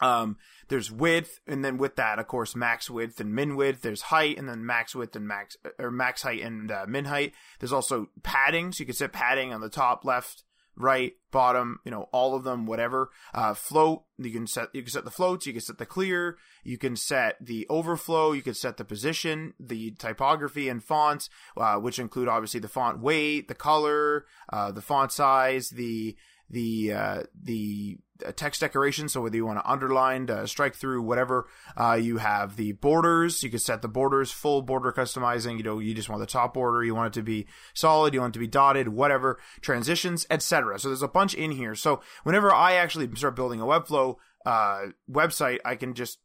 Um, 0.01 0.37
there's 0.67 0.91
width, 0.91 1.39
and 1.45 1.63
then 1.63 1.77
with 1.77 1.95
that, 1.97 2.17
of 2.17 2.27
course, 2.27 2.55
max 2.55 2.89
width 2.89 3.19
and 3.19 3.33
min 3.33 3.55
width. 3.55 3.81
There's 3.81 4.03
height, 4.03 4.37
and 4.37 4.47
then 4.47 4.65
max 4.65 4.95
width 4.95 5.15
and 5.15 5.27
max 5.27 5.57
or 5.77 5.91
max 5.91 6.23
height 6.23 6.41
and 6.41 6.71
uh, 6.71 6.85
min 6.87 7.05
height. 7.05 7.33
There's 7.59 7.73
also 7.73 8.09
padding, 8.23 8.71
so 8.71 8.81
you 8.81 8.85
can 8.85 8.95
set 8.95 9.13
padding 9.13 9.53
on 9.53 9.61
the 9.61 9.69
top, 9.69 10.05
left, 10.05 10.43
right, 10.77 11.13
bottom, 11.31 11.79
you 11.85 11.91
know, 11.91 12.07
all 12.11 12.35
of 12.35 12.43
them, 12.43 12.65
whatever. 12.65 13.09
Uh, 13.33 13.53
float, 13.53 14.03
you 14.17 14.31
can 14.31 14.47
set, 14.47 14.69
you 14.73 14.81
can 14.81 14.91
set 14.91 15.05
the 15.05 15.11
floats, 15.11 15.45
you 15.45 15.53
can 15.53 15.61
set 15.61 15.77
the 15.77 15.85
clear, 15.85 16.37
you 16.63 16.77
can 16.77 16.95
set 16.95 17.35
the 17.45 17.67
overflow, 17.69 18.31
you 18.31 18.41
can 18.41 18.53
set 18.53 18.77
the 18.77 18.85
position, 18.85 19.53
the 19.59 19.91
typography 19.91 20.69
and 20.69 20.83
fonts, 20.83 21.29
uh, 21.57 21.75
which 21.75 21.99
include 21.99 22.27
obviously 22.27 22.59
the 22.59 22.67
font 22.67 22.99
weight, 22.99 23.47
the 23.47 23.55
color, 23.55 24.25
uh, 24.51 24.71
the 24.71 24.81
font 24.81 25.11
size, 25.11 25.69
the, 25.69 26.15
the, 26.49 26.93
uh, 26.93 27.23
the 27.39 27.97
text 28.35 28.61
decoration. 28.61 29.09
So 29.09 29.21
whether 29.21 29.35
you 29.35 29.45
want 29.45 29.59
to 29.59 29.69
underline, 29.69 30.29
uh, 30.29 30.45
strike 30.45 30.75
through, 30.75 31.01
whatever, 31.01 31.47
uh, 31.77 31.93
you 31.93 32.17
have 32.17 32.55
the 32.55 32.73
borders. 32.73 33.43
You 33.43 33.49
can 33.49 33.59
set 33.59 33.81
the 33.81 33.87
borders, 33.87 34.31
full 34.31 34.61
border 34.61 34.91
customizing. 34.91 35.57
You 35.57 35.63
know, 35.63 35.79
you 35.79 35.93
just 35.93 36.09
want 36.09 36.19
the 36.19 36.25
top 36.25 36.53
border. 36.53 36.83
You 36.83 36.95
want 36.95 37.15
it 37.15 37.19
to 37.19 37.23
be 37.23 37.47
solid. 37.73 38.13
You 38.13 38.21
want 38.21 38.31
it 38.31 38.33
to 38.33 38.39
be 38.39 38.47
dotted, 38.47 38.89
whatever, 38.89 39.39
transitions, 39.61 40.25
etc. 40.29 40.79
So 40.79 40.89
there's 40.89 41.01
a 41.01 41.07
bunch 41.07 41.33
in 41.33 41.51
here. 41.51 41.75
So 41.75 42.01
whenever 42.23 42.53
I 42.53 42.73
actually 42.73 43.09
start 43.15 43.35
building 43.35 43.61
a 43.61 43.65
Webflow, 43.65 44.15
uh, 44.45 44.87
website, 45.09 45.59
I 45.63 45.75
can 45.75 45.93
just 45.93 46.19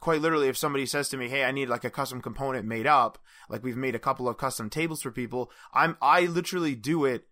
quite 0.00 0.20
literally 0.20 0.48
if 0.48 0.56
somebody 0.56 0.86
says 0.86 1.08
to 1.10 1.16
me 1.16 1.28
hey 1.28 1.44
i 1.44 1.52
need 1.52 1.68
like 1.68 1.84
a 1.84 1.90
custom 1.90 2.20
component 2.22 2.66
made 2.66 2.86
up 2.86 3.18
like 3.48 3.62
we've 3.62 3.76
made 3.76 3.94
a 3.94 3.98
couple 3.98 4.28
of 4.28 4.38
custom 4.38 4.70
tables 4.70 5.02
for 5.02 5.10
people 5.10 5.50
i'm 5.74 5.96
i 6.00 6.22
literally 6.22 6.74
do 6.74 7.04
it 7.04 7.26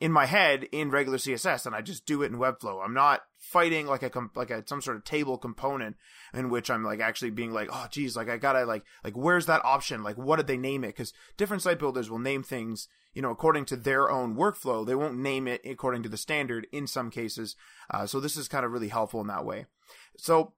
in 0.00 0.10
my 0.10 0.26
head 0.26 0.66
in 0.72 0.90
regular 0.90 1.18
css 1.18 1.66
and 1.66 1.74
i 1.74 1.80
just 1.80 2.06
do 2.06 2.22
it 2.22 2.32
in 2.32 2.38
webflow 2.38 2.84
i'm 2.84 2.94
not 2.94 3.20
fighting 3.40 3.86
like 3.86 4.02
a 4.02 4.10
like 4.34 4.50
a 4.50 4.62
some 4.66 4.82
sort 4.82 4.96
of 4.96 5.04
table 5.04 5.38
component 5.38 5.96
in 6.34 6.50
which 6.50 6.70
I'm 6.70 6.84
like 6.84 7.00
actually 7.00 7.30
being 7.30 7.52
like, 7.52 7.68
oh 7.72 7.86
geez, 7.90 8.14
like 8.14 8.28
I 8.28 8.36
gotta 8.36 8.64
like 8.64 8.84
like 9.02 9.16
where's 9.16 9.46
that 9.46 9.64
option? 9.64 10.02
Like 10.02 10.18
what 10.18 10.36
did 10.36 10.46
they 10.46 10.58
name 10.58 10.84
it? 10.84 10.88
Because 10.88 11.12
different 11.36 11.62
site 11.62 11.78
builders 11.78 12.10
will 12.10 12.18
name 12.18 12.42
things, 12.42 12.86
you 13.14 13.22
know, 13.22 13.30
according 13.30 13.64
to 13.66 13.76
their 13.76 14.10
own 14.10 14.36
workflow. 14.36 14.86
They 14.86 14.94
won't 14.94 15.18
name 15.18 15.48
it 15.48 15.62
according 15.64 16.02
to 16.04 16.08
the 16.08 16.18
standard 16.18 16.66
in 16.70 16.86
some 16.86 17.10
cases. 17.10 17.56
Uh, 17.90 18.06
so 18.06 18.20
this 18.20 18.36
is 18.36 18.46
kind 18.46 18.64
of 18.64 18.72
really 18.72 18.88
helpful 18.88 19.22
in 19.22 19.26
that 19.28 19.46
way. 19.46 19.66
So 20.18 20.52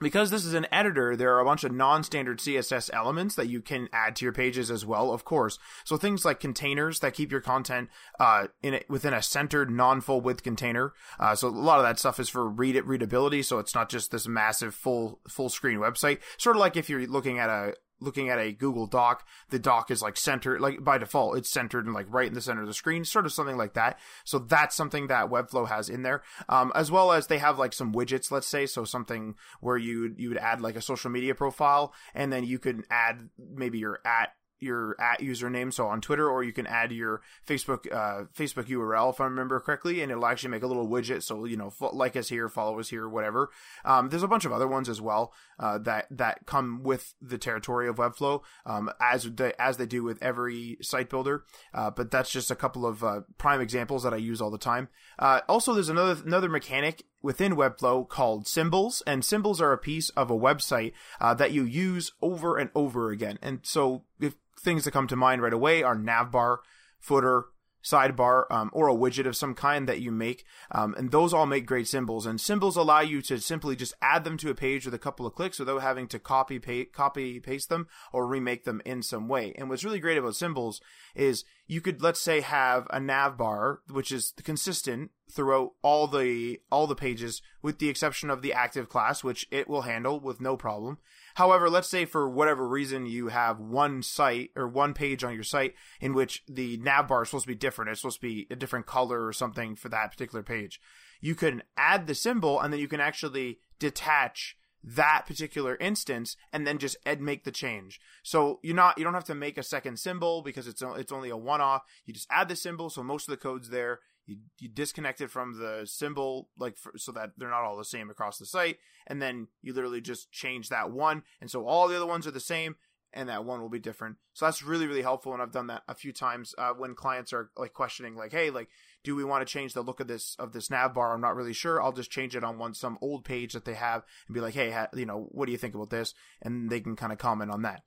because 0.00 0.30
this 0.30 0.44
is 0.44 0.54
an 0.54 0.66
editor, 0.72 1.16
there 1.16 1.34
are 1.34 1.40
a 1.40 1.44
bunch 1.44 1.64
of 1.64 1.72
non-standard 1.72 2.38
CSS 2.38 2.90
elements 2.92 3.34
that 3.36 3.48
you 3.48 3.60
can 3.60 3.88
add 3.92 4.16
to 4.16 4.24
your 4.24 4.32
pages 4.32 4.70
as 4.70 4.84
well, 4.84 5.12
of 5.12 5.24
course. 5.24 5.58
So 5.84 5.96
things 5.96 6.24
like 6.24 6.40
containers 6.40 7.00
that 7.00 7.14
keep 7.14 7.30
your 7.30 7.40
content 7.40 7.88
uh, 8.18 8.48
in 8.62 8.74
it 8.74 8.88
within 8.88 9.14
a 9.14 9.22
centered, 9.22 9.70
non-full 9.70 10.20
width 10.20 10.42
container. 10.42 10.92
Uh, 11.20 11.34
so 11.34 11.48
a 11.48 11.50
lot 11.50 11.78
of 11.78 11.84
that 11.84 11.98
stuff 11.98 12.18
is 12.18 12.28
for 12.28 12.48
read 12.48 12.76
it 12.76 12.86
readability, 12.86 13.42
so 13.42 13.58
it's 13.58 13.74
not 13.74 13.88
just 13.88 14.10
this 14.10 14.26
massive 14.26 14.74
full 14.74 15.20
full 15.28 15.48
screen 15.48 15.78
website. 15.78 16.18
Sort 16.36 16.56
of 16.56 16.60
like 16.60 16.76
if 16.76 16.90
you're 16.90 17.06
looking 17.06 17.38
at 17.38 17.48
a 17.48 17.74
looking 18.02 18.28
at 18.28 18.38
a 18.38 18.52
Google 18.52 18.86
Doc, 18.86 19.26
the 19.50 19.58
doc 19.58 19.90
is 19.90 20.02
like 20.02 20.16
centered, 20.16 20.60
like 20.60 20.82
by 20.82 20.98
default, 20.98 21.36
it's 21.38 21.50
centered 21.50 21.86
and 21.86 21.94
like 21.94 22.06
right 22.08 22.28
in 22.28 22.34
the 22.34 22.40
center 22.40 22.62
of 22.62 22.68
the 22.68 22.74
screen, 22.74 23.04
sort 23.04 23.26
of 23.26 23.32
something 23.32 23.56
like 23.56 23.74
that. 23.74 23.98
So 24.24 24.38
that's 24.38 24.76
something 24.76 25.06
that 25.06 25.30
Webflow 25.30 25.68
has 25.68 25.88
in 25.88 26.02
there, 26.02 26.22
um, 26.48 26.72
as 26.74 26.90
well 26.90 27.12
as 27.12 27.26
they 27.26 27.38
have 27.38 27.58
like 27.58 27.72
some 27.72 27.92
widgets, 27.92 28.30
let's 28.30 28.48
say, 28.48 28.66
so 28.66 28.84
something 28.84 29.34
where 29.60 29.76
you 29.76 30.14
you 30.16 30.28
would 30.28 30.38
add 30.38 30.60
like 30.60 30.76
a 30.76 30.82
social 30.82 31.10
media 31.10 31.34
profile, 31.34 31.94
and 32.14 32.32
then 32.32 32.44
you 32.44 32.58
could 32.58 32.84
add 32.90 33.28
maybe 33.38 33.78
your 33.78 34.00
at 34.04 34.32
your 34.62 35.00
at 35.00 35.20
username, 35.20 35.72
so 35.72 35.86
on 35.86 36.00
Twitter, 36.00 36.28
or 36.28 36.42
you 36.44 36.52
can 36.52 36.66
add 36.66 36.92
your 36.92 37.20
Facebook 37.46 37.92
uh, 37.92 38.24
Facebook 38.34 38.66
URL 38.66 39.10
if 39.10 39.20
I 39.20 39.24
remember 39.24 39.60
correctly, 39.60 40.02
and 40.02 40.10
it'll 40.10 40.26
actually 40.26 40.50
make 40.50 40.62
a 40.62 40.66
little 40.66 40.88
widget. 40.88 41.22
So 41.22 41.44
you 41.44 41.56
know, 41.56 41.72
like 41.92 42.16
us 42.16 42.28
here, 42.28 42.48
follow 42.48 42.78
us 42.78 42.88
here, 42.88 43.08
whatever. 43.08 43.50
Um, 43.84 44.08
there's 44.08 44.22
a 44.22 44.28
bunch 44.28 44.44
of 44.44 44.52
other 44.52 44.68
ones 44.68 44.88
as 44.88 45.00
well 45.00 45.32
uh, 45.58 45.78
that 45.78 46.06
that 46.10 46.46
come 46.46 46.82
with 46.82 47.14
the 47.20 47.38
territory 47.38 47.88
of 47.88 47.96
Webflow, 47.96 48.42
um, 48.66 48.90
as 49.00 49.24
they 49.24 49.52
as 49.58 49.76
they 49.76 49.86
do 49.86 50.02
with 50.02 50.22
every 50.22 50.78
site 50.80 51.10
builder. 51.10 51.44
Uh, 51.74 51.90
but 51.90 52.10
that's 52.10 52.30
just 52.30 52.50
a 52.50 52.56
couple 52.56 52.86
of 52.86 53.02
uh, 53.04 53.20
prime 53.38 53.60
examples 53.60 54.02
that 54.02 54.14
I 54.14 54.18
use 54.18 54.40
all 54.40 54.50
the 54.50 54.58
time. 54.58 54.88
Uh, 55.18 55.40
also, 55.48 55.74
there's 55.74 55.88
another 55.88 56.20
another 56.24 56.48
mechanic 56.48 57.04
within 57.22 57.54
Webflow 57.54 58.08
called 58.08 58.46
symbols, 58.46 59.02
and 59.06 59.24
symbols 59.24 59.60
are 59.60 59.72
a 59.72 59.78
piece 59.78 60.10
of 60.10 60.30
a 60.30 60.38
website 60.38 60.92
uh, 61.20 61.34
that 61.34 61.52
you 61.52 61.64
use 61.64 62.12
over 62.20 62.58
and 62.58 62.70
over 62.74 63.10
again. 63.10 63.38
And 63.40 63.60
so, 63.62 64.04
if 64.20 64.34
things 64.62 64.84
that 64.84 64.92
come 64.92 65.06
to 65.08 65.16
mind 65.16 65.42
right 65.42 65.52
away 65.52 65.82
are 65.82 65.96
navbar, 65.96 66.58
footer, 66.98 67.46
sidebar, 67.82 68.44
um, 68.50 68.70
or 68.72 68.88
a 68.88 68.94
widget 68.94 69.26
of 69.26 69.36
some 69.36 69.54
kind 69.54 69.88
that 69.88 70.00
you 70.00 70.10
make. 70.12 70.44
Um, 70.70 70.94
and 70.96 71.10
those 71.10 71.34
all 71.34 71.46
make 71.46 71.66
great 71.66 71.88
symbols. 71.88 72.26
And 72.26 72.40
symbols 72.40 72.76
allow 72.76 73.00
you 73.00 73.20
to 73.22 73.40
simply 73.40 73.76
just 73.76 73.94
add 74.00 74.24
them 74.24 74.36
to 74.38 74.50
a 74.50 74.54
page 74.54 74.84
with 74.84 74.94
a 74.94 74.98
couple 74.98 75.26
of 75.26 75.34
clicks 75.34 75.58
without 75.58 75.82
having 75.82 76.06
to 76.08 76.18
copy, 76.18 76.60
copy, 76.86 77.40
paste 77.40 77.68
them 77.68 77.88
or 78.12 78.26
remake 78.26 78.64
them 78.64 78.80
in 78.84 79.02
some 79.02 79.28
way. 79.28 79.52
And 79.58 79.68
what's 79.68 79.84
really 79.84 80.00
great 80.00 80.18
about 80.18 80.36
symbols 80.36 80.80
is 81.14 81.44
you 81.66 81.80
could, 81.80 82.02
let's 82.02 82.20
say, 82.20 82.40
have 82.40 82.86
a 82.90 82.98
navbar, 82.98 83.78
which 83.90 84.12
is 84.12 84.32
consistent 84.44 85.10
throughout 85.30 85.72
all 85.82 86.06
the, 86.06 86.60
all 86.70 86.86
the 86.86 86.94
pages 86.94 87.42
with 87.62 87.78
the 87.78 87.88
exception 87.88 88.30
of 88.30 88.42
the 88.42 88.52
active 88.52 88.88
class, 88.88 89.24
which 89.24 89.46
it 89.50 89.68
will 89.68 89.82
handle 89.82 90.20
with 90.20 90.40
no 90.40 90.56
problem. 90.56 90.98
However, 91.34 91.70
let's 91.70 91.88
say 91.88 92.04
for 92.04 92.28
whatever 92.28 92.66
reason 92.66 93.06
you 93.06 93.28
have 93.28 93.58
one 93.58 94.02
site 94.02 94.50
or 94.56 94.68
one 94.68 94.94
page 94.94 95.24
on 95.24 95.34
your 95.34 95.44
site 95.44 95.74
in 96.00 96.14
which 96.14 96.42
the 96.48 96.76
nav 96.78 97.08
bar 97.08 97.22
is 97.22 97.30
supposed 97.30 97.44
to 97.44 97.48
be 97.48 97.54
different. 97.54 97.90
It's 97.90 98.00
supposed 98.00 98.20
to 98.20 98.26
be 98.26 98.46
a 98.50 98.56
different 98.56 98.86
color 98.86 99.26
or 99.26 99.32
something 99.32 99.76
for 99.76 99.88
that 99.88 100.12
particular 100.12 100.42
page. 100.42 100.80
You 101.20 101.34
can 101.34 101.62
add 101.76 102.06
the 102.06 102.14
symbol 102.14 102.60
and 102.60 102.72
then 102.72 102.80
you 102.80 102.88
can 102.88 103.00
actually 103.00 103.60
detach 103.78 104.56
that 104.84 105.24
particular 105.26 105.76
instance 105.76 106.36
and 106.52 106.66
then 106.66 106.78
just 106.78 106.96
ed 107.06 107.20
make 107.20 107.44
the 107.44 107.52
change. 107.52 108.00
So 108.22 108.58
you're 108.62 108.74
not 108.74 108.98
you 108.98 109.04
don't 109.04 109.14
have 109.14 109.24
to 109.24 109.34
make 109.34 109.56
a 109.56 109.62
second 109.62 109.98
symbol 109.98 110.42
because 110.42 110.66
it's 110.66 110.82
it's 110.82 111.12
only 111.12 111.30
a 111.30 111.36
one 111.36 111.60
off. 111.60 111.82
You 112.04 112.12
just 112.12 112.28
add 112.30 112.48
the 112.48 112.56
symbol 112.56 112.90
so 112.90 113.02
most 113.02 113.28
of 113.28 113.32
the 113.32 113.36
code's 113.36 113.70
there 113.70 114.00
you, 114.32 114.38
you 114.58 114.68
disconnect 114.68 115.20
it 115.20 115.30
from 115.30 115.58
the 115.58 115.86
symbol 115.86 116.48
like 116.58 116.76
for, 116.76 116.92
so 116.96 117.12
that 117.12 117.32
they're 117.36 117.50
not 117.50 117.62
all 117.62 117.76
the 117.76 117.84
same 117.84 118.10
across 118.10 118.38
the 118.38 118.46
site 118.46 118.78
and 119.06 119.20
then 119.20 119.48
you 119.60 119.72
literally 119.72 120.00
just 120.00 120.30
change 120.32 120.68
that 120.68 120.90
one 120.90 121.22
and 121.40 121.50
so 121.50 121.66
all 121.66 121.88
the 121.88 121.96
other 121.96 122.06
ones 122.06 122.26
are 122.26 122.32
the 122.32 122.40
same 122.40 122.76
and 123.14 123.28
that 123.28 123.44
one 123.44 123.60
will 123.60 123.68
be 123.68 123.78
different. 123.78 124.16
So 124.32 124.46
that's 124.46 124.62
really 124.62 124.86
really 124.86 125.02
helpful 125.02 125.32
and 125.32 125.42
i've 125.42 125.52
done 125.52 125.66
that 125.68 125.82
a 125.88 125.94
few 125.94 126.12
times 126.12 126.54
uh, 126.58 126.72
when 126.72 126.94
clients 126.94 127.32
are 127.32 127.50
like 127.56 127.72
questioning 127.72 128.14
like 128.16 128.32
hey 128.32 128.50
like 128.50 128.68
do 129.04 129.16
we 129.16 129.24
want 129.24 129.46
to 129.46 129.52
change 129.52 129.74
the 129.74 129.82
look 129.82 130.00
of 130.00 130.06
this 130.06 130.36
of 130.38 130.52
this 130.52 130.70
nav 130.70 130.94
bar? 130.94 131.12
I'm 131.12 131.20
not 131.20 131.34
really 131.34 131.52
sure. 131.52 131.82
I'll 131.82 131.92
just 131.92 132.10
change 132.10 132.36
it 132.36 132.44
on 132.44 132.58
one 132.58 132.74
some 132.74 132.98
old 133.00 133.24
page 133.24 133.52
that 133.52 133.64
they 133.64 133.74
have 133.74 134.04
and 134.26 134.34
be 134.34 134.40
like 134.40 134.54
hey 134.54 134.70
ha, 134.70 134.88
you 134.94 135.06
know 135.06 135.28
what 135.32 135.46
do 135.46 135.52
you 135.52 135.58
think 135.58 135.74
about 135.74 135.90
this 135.90 136.14
and 136.40 136.70
they 136.70 136.80
can 136.80 136.96
kind 136.96 137.12
of 137.12 137.18
comment 137.18 137.50
on 137.50 137.62
that. 137.62 137.82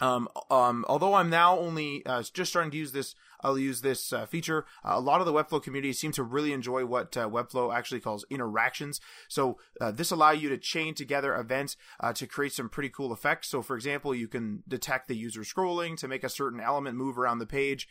Um, 0.00 0.28
um, 0.50 0.84
although 0.88 1.14
I'm 1.14 1.30
now 1.30 1.58
only 1.58 2.04
uh, 2.06 2.22
just 2.32 2.52
starting 2.52 2.70
to 2.70 2.76
use 2.76 2.92
this 2.92 3.14
I'll 3.40 3.58
use 3.58 3.80
this 3.80 4.12
uh, 4.12 4.26
feature. 4.26 4.66
Uh, 4.84 4.94
a 4.94 5.00
lot 5.00 5.20
of 5.20 5.26
the 5.26 5.32
Webflow 5.32 5.62
community 5.62 5.92
seem 5.92 6.12
to 6.12 6.22
really 6.22 6.52
enjoy 6.52 6.84
what 6.84 7.16
uh, 7.16 7.28
Webflow 7.28 7.74
actually 7.74 8.00
calls 8.00 8.24
interactions. 8.30 9.00
So 9.28 9.58
uh, 9.80 9.90
this 9.90 10.10
allow 10.10 10.30
you 10.30 10.48
to 10.48 10.58
chain 10.58 10.94
together 10.94 11.34
events 11.34 11.76
uh, 12.00 12.12
to 12.14 12.26
create 12.26 12.52
some 12.52 12.68
pretty 12.68 12.88
cool 12.88 13.12
effects. 13.12 13.48
So 13.48 13.62
for 13.62 13.76
example, 13.76 14.14
you 14.14 14.28
can 14.28 14.62
detect 14.66 15.08
the 15.08 15.16
user 15.16 15.40
scrolling 15.40 15.96
to 15.98 16.08
make 16.08 16.24
a 16.24 16.28
certain 16.28 16.60
element 16.60 16.96
move 16.96 17.18
around 17.18 17.38
the 17.38 17.46
page. 17.46 17.88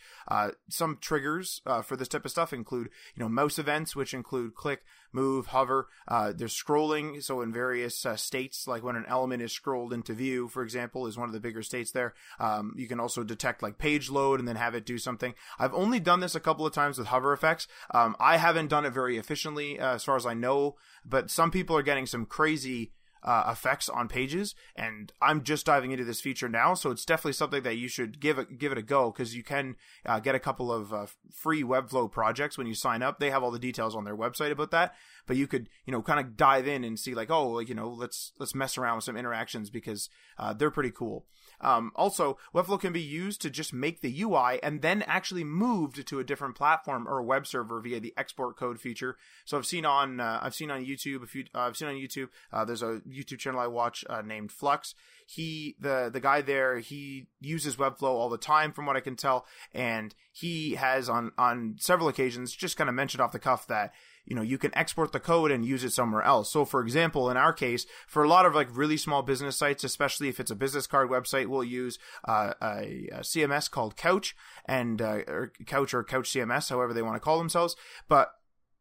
Some 0.69 0.97
triggers 0.99 1.61
for 1.83 1.95
this 1.95 2.07
type 2.07 2.25
of 2.25 2.31
stuff 2.31 2.53
include, 2.53 2.89
you 3.15 3.23
know, 3.23 3.29
mouse 3.29 3.59
events, 3.59 3.95
which 3.95 4.13
include 4.13 4.55
click, 4.55 4.83
move, 5.11 5.47
hover. 5.47 5.87
there's 6.07 6.55
scrolling. 6.55 7.23
So 7.23 7.41
in 7.41 7.53
various 7.53 8.05
states, 8.15 8.67
like 8.67 8.83
when 8.83 8.95
an 8.95 9.05
element 9.07 9.41
is 9.41 9.51
scrolled 9.51 9.93
into 9.93 10.13
view, 10.13 10.47
for 10.47 10.63
example, 10.63 11.07
is 11.07 11.17
one 11.17 11.29
of 11.29 11.33
the 11.33 11.39
bigger 11.39 11.63
states 11.63 11.91
there. 11.91 12.13
Um, 12.39 12.73
you 12.77 12.87
can 12.87 12.99
also 12.99 13.23
detect 13.23 13.63
like 13.63 13.77
page 13.77 14.09
load 14.09 14.39
and 14.39 14.47
then 14.47 14.55
have 14.55 14.75
it 14.75 14.85
do 14.85 14.97
something. 14.97 15.33
I've 15.59 15.73
only 15.73 15.99
done 15.99 16.19
this 16.19 16.35
a 16.35 16.39
couple 16.39 16.65
of 16.65 16.73
times 16.73 16.97
with 16.97 17.07
hover 17.07 17.33
effects. 17.33 17.67
Um, 17.93 18.15
I 18.19 18.37
haven't 18.37 18.67
done 18.67 18.85
it 18.85 18.93
very 18.93 19.17
efficiently 19.17 19.79
uh, 19.79 19.95
as 19.95 20.03
far 20.03 20.15
as 20.15 20.25
I 20.25 20.33
know, 20.33 20.75
but 21.05 21.31
some 21.31 21.51
people 21.51 21.75
are 21.77 21.83
getting 21.83 22.05
some 22.05 22.25
crazy 22.25 22.91
uh, 23.23 23.49
effects 23.51 23.89
on 23.89 24.07
pages, 24.07 24.55
and 24.75 25.11
I'm 25.21 25.43
just 25.43 25.65
diving 25.65 25.91
into 25.91 26.05
this 26.05 26.21
feature 26.21 26.47
now, 26.47 26.73
so 26.73 26.91
it's 26.91 27.05
definitely 27.05 27.33
something 27.33 27.63
that 27.63 27.75
you 27.75 27.87
should 27.87 28.19
give 28.19 28.39
it 28.39 28.57
give 28.57 28.71
it 28.71 28.77
a 28.77 28.83
go 28.83 29.11
because 29.11 29.35
you 29.35 29.43
can 29.43 29.75
uh, 30.05 30.19
get 30.19 30.35
a 30.35 30.39
couple 30.39 30.71
of 30.71 30.93
uh, 30.93 31.07
free 31.31 31.63
Webflow 31.63 32.11
projects 32.11 32.57
when 32.57 32.67
you 32.67 32.73
sign 32.73 33.01
up. 33.01 33.19
They 33.19 33.29
have 33.29 33.43
all 33.43 33.51
the 33.51 33.59
details 33.59 33.95
on 33.95 34.05
their 34.05 34.15
website 34.15 34.51
about 34.51 34.71
that, 34.71 34.95
but 35.25 35.35
you 35.35 35.45
could 35.45 35.67
you 35.85 35.91
know 35.91 36.01
kind 36.01 36.19
of 36.19 36.37
dive 36.37 36.67
in 36.67 36.83
and 36.83 36.99
see 36.99 37.13
like 37.13 37.29
oh 37.29 37.49
like 37.49 37.69
you 37.69 37.75
know 37.75 37.89
let's 37.89 38.31
let's 38.39 38.55
mess 38.55 38.77
around 38.77 38.97
with 38.97 39.05
some 39.05 39.17
interactions 39.17 39.69
because 39.69 40.09
uh, 40.37 40.53
they're 40.53 40.71
pretty 40.71 40.91
cool. 40.91 41.25
Um, 41.59 41.91
also, 41.95 42.37
Webflow 42.53 42.79
can 42.79 42.93
be 42.93 43.01
used 43.01 43.41
to 43.41 43.49
just 43.49 43.73
make 43.73 44.01
the 44.01 44.21
UI 44.21 44.59
and 44.61 44.81
then 44.81 45.01
actually 45.03 45.43
moved 45.43 46.05
to 46.07 46.19
a 46.19 46.23
different 46.23 46.55
platform 46.55 47.07
or 47.07 47.17
a 47.17 47.23
web 47.23 47.47
server 47.47 47.79
via 47.81 47.99
the 47.99 48.13
export 48.17 48.57
code 48.57 48.79
feature. 48.79 49.17
So 49.45 49.57
I've 49.57 49.65
seen 49.65 49.85
on 49.85 50.19
uh, 50.19 50.39
I've 50.41 50.55
seen 50.55 50.71
on 50.71 50.85
YouTube 50.85 51.23
a 51.23 51.27
few 51.27 51.45
uh, 51.55 51.59
I've 51.59 51.77
seen 51.77 51.87
on 51.87 51.95
YouTube 51.95 52.29
uh, 52.51 52.65
there's 52.65 52.83
a 52.83 53.01
YouTube 53.07 53.39
channel 53.39 53.59
I 53.59 53.67
watch 53.67 54.05
uh, 54.09 54.21
named 54.21 54.51
Flux. 54.51 54.93
He 55.25 55.75
the 55.79 56.09
the 56.11 56.19
guy 56.19 56.41
there 56.41 56.79
he 56.79 57.27
uses 57.41 57.75
Webflow 57.75 58.03
all 58.03 58.29
the 58.29 58.37
time 58.37 58.71
from 58.71 58.85
what 58.85 58.95
I 58.95 59.01
can 59.01 59.15
tell, 59.15 59.45
and 59.73 60.13
he 60.31 60.75
has 60.75 61.09
on 61.09 61.31
on 61.37 61.75
several 61.79 62.07
occasions 62.07 62.53
just 62.53 62.77
kind 62.77 62.89
of 62.89 62.95
mentioned 62.95 63.21
off 63.21 63.31
the 63.31 63.39
cuff 63.39 63.67
that 63.67 63.93
you 64.27 64.35
know 64.35 64.41
you 64.41 64.57
can 64.57 64.75
export 64.77 65.11
the 65.11 65.19
code 65.19 65.51
and 65.51 65.65
use 65.65 65.83
it 65.83 65.93
somewhere 65.93 66.21
else. 66.21 66.51
So 66.51 66.65
for 66.65 66.81
example 66.81 67.29
in 67.29 67.37
our 67.37 67.53
case 67.53 67.85
for 68.07 68.23
a 68.23 68.27
lot 68.27 68.45
of 68.45 68.53
like 68.53 68.67
really 68.75 68.97
small 68.97 69.23
business 69.23 69.57
sites 69.57 69.83
especially 69.83 70.29
if 70.29 70.39
it's 70.39 70.51
a 70.51 70.55
business 70.55 70.85
card 70.85 71.09
website 71.09 71.47
we'll 71.47 71.63
use 71.63 71.97
uh, 72.27 72.53
a, 72.61 73.09
a, 73.11 73.19
cms 73.21 73.71
called 73.71 73.95
couch 73.95 74.35
and 74.65 75.01
uh, 75.01 75.21
or 75.27 75.51
couch 75.65 75.93
or 75.93 76.03
couch 76.03 76.31
cms 76.31 76.69
however 76.69 76.93
they 76.93 77.01
want 77.01 77.15
to 77.15 77.21
call 77.21 77.37
themselves. 77.37 77.75
But 78.07 78.33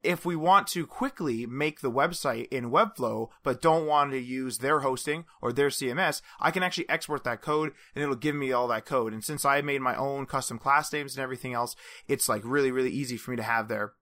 if 0.06 0.24
we 0.24 0.36
want 0.36 0.68
to 0.68 0.86
quickly 0.86 1.46
make 1.46 1.80
the 1.80 1.90
website 1.90 2.46
in 2.48 2.70
Webflow, 2.70 3.28
but 3.42 3.60
don't 3.60 3.86
want 3.86 4.12
to 4.12 4.18
use 4.18 4.58
their 4.58 4.80
hosting 4.80 5.24
or 5.42 5.52
their 5.52 5.68
CMS, 5.68 6.22
I 6.38 6.50
can 6.50 6.62
actually 6.62 6.88
export 6.88 7.24
that 7.24 7.42
code 7.42 7.72
and 7.94 8.02
it'll 8.02 8.14
give 8.14 8.36
me 8.36 8.52
all 8.52 8.68
that 8.68 8.86
code. 8.86 9.12
And 9.12 9.24
since 9.24 9.44
I 9.44 9.60
made 9.62 9.80
my 9.80 9.96
own 9.96 10.26
custom 10.26 10.58
class 10.58 10.92
names 10.92 11.16
and 11.16 11.22
everything 11.22 11.54
else, 11.54 11.74
it's 12.06 12.28
like 12.28 12.42
really, 12.44 12.70
really 12.70 12.90
easy 12.90 13.16
for 13.16 13.32
me 13.32 13.36
to 13.38 13.42
have 13.42 13.68
there 13.68 13.94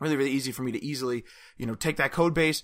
really 0.00 0.16
really 0.16 0.30
easy 0.30 0.52
for 0.52 0.62
me 0.62 0.72
to 0.72 0.84
easily 0.84 1.24
you 1.56 1.66
know 1.66 1.74
take 1.74 1.96
that 1.96 2.12
code 2.12 2.34
base 2.34 2.62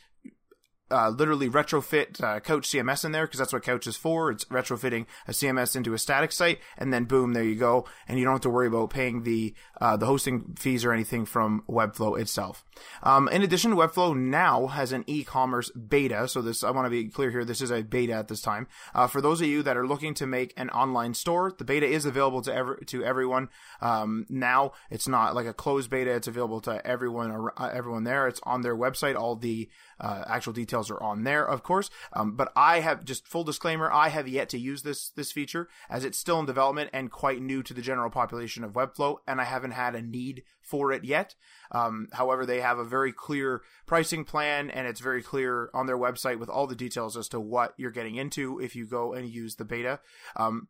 uh, 0.91 1.09
literally 1.09 1.49
retrofit 1.49 2.23
uh, 2.23 2.41
Couch 2.41 2.69
CMS 2.69 3.05
in 3.05 3.13
there 3.13 3.27
because 3.27 3.39
that's 3.39 3.53
what 3.53 3.63
Couch 3.63 3.87
is 3.87 3.97
for. 3.97 4.31
It's 4.31 4.45
retrofitting 4.47 5.07
a 5.27 5.33
CMS 5.33 5.75
into 5.75 5.95
a 5.95 5.99
static 5.99 6.31
site, 6.31 6.59
and 6.77 6.93
then 6.93 7.05
boom, 7.05 7.33
there 7.33 7.43
you 7.43 7.57
go, 7.57 7.87
and 8.07 8.19
you 8.19 8.25
don't 8.25 8.35
have 8.35 8.41
to 8.43 8.51
worry 8.51 8.67
about 8.67 8.91
paying 8.91 9.23
the 9.23 9.55
uh, 9.81 9.97
the 9.97 10.07
hosting 10.07 10.55
fees 10.59 10.85
or 10.85 10.93
anything 10.93 11.25
from 11.25 11.65
Webflow 11.69 12.21
itself. 12.21 12.65
Um, 13.03 13.29
in 13.29 13.43
addition, 13.43 13.75
Webflow 13.75 14.17
now 14.17 14.67
has 14.67 14.93
an 14.93 15.05
e-commerce 15.07 15.71
beta. 15.71 16.29
So 16.29 16.43
this, 16.43 16.63
I 16.63 16.71
want 16.71 16.87
to 16.87 16.91
be 16.91 17.09
clear 17.09 17.31
here, 17.31 17.45
this 17.45 17.61
is 17.61 17.71
a 17.71 17.83
beta 17.83 18.13
at 18.13 18.29
this 18.29 18.41
time. 18.41 18.67
Uh, 18.95 19.07
for 19.07 19.21
those 19.21 19.41
of 19.41 19.47
you 19.47 19.63
that 19.63 19.77
are 19.77 19.87
looking 19.87 20.15
to 20.15 20.27
make 20.27 20.53
an 20.57 20.71
online 20.71 21.15
store, 21.15 21.53
the 21.57 21.65
beta 21.65 21.87
is 21.87 22.05
available 22.05 22.43
to 22.43 22.55
every 22.55 22.85
to 22.87 23.05
everyone. 23.05 23.49
Um, 23.81 24.27
now 24.29 24.73
it's 24.91 25.09
not 25.09 25.35
like 25.35 25.47
a 25.47 25.55
closed 25.55 25.91
beta; 25.91 26.15
it's 26.15 26.29
available 26.29 26.61
to 26.63 26.87
everyone 26.87 27.51
uh, 27.57 27.71
everyone 27.73 28.05
there. 28.05 28.29
It's 28.29 28.41
on 28.43 28.61
their 28.61 28.77
website. 28.77 29.17
All 29.17 29.35
the 29.35 29.69
uh, 30.01 30.25
actual 30.27 30.53
details 30.53 30.74
are 30.91 31.03
on 31.03 31.25
there, 31.25 31.47
of 31.47 31.63
course. 31.63 31.91
Um, 32.13 32.37
but 32.37 32.53
I 32.57 32.81
have 32.81 33.05
just 33.05 33.27
full 33.27 33.45
disclaimer: 33.45 33.91
I 33.91 34.09
have 34.09 34.29
yet 34.29 34.49
to 34.51 34.59
use 34.59 34.83
this 34.83 35.11
this 35.11 35.33
feature 35.33 35.69
as 35.89 36.05
it's 36.05 36.19
still 36.19 36.41
in 36.41 36.47
development 36.47 36.91
and 36.93 37.11
quite 37.11 37.41
new 37.41 37.63
to 37.63 37.75
the 37.75 37.83
general 37.83 38.11
population 38.11 38.65
of 38.65 38.73
Webflow, 38.73 39.19
and 39.27 39.41
I 39.41 39.45
haven't 39.45 39.73
had 39.73 39.95
a 39.95 40.03
need 40.03 40.43
for 40.61 40.93
it 40.93 41.05
yet. 41.05 41.35
Um, 41.71 42.09
however, 42.13 42.47
they 42.47 42.61
have 42.61 42.79
a 42.79 42.85
very 42.85 43.13
clear 43.13 43.63
pricing 43.87 44.25
plan, 44.25 44.71
and 44.71 44.87
it's 44.87 45.01
very 45.01 45.23
clear 45.23 45.71
on 45.75 45.87
their 45.87 45.99
website 45.99 46.39
with 46.39 46.49
all 46.49 46.67
the 46.67 46.75
details 46.75 47.17
as 47.17 47.29
to 47.29 47.41
what 47.41 47.75
you're 47.77 47.91
getting 47.91 48.17
into 48.17 48.59
if 48.61 48.75
you 48.75 48.87
go 48.87 49.13
and 49.13 49.29
use 49.29 49.57
the 49.57 49.65
beta. 49.65 50.01
Um, 50.37 50.69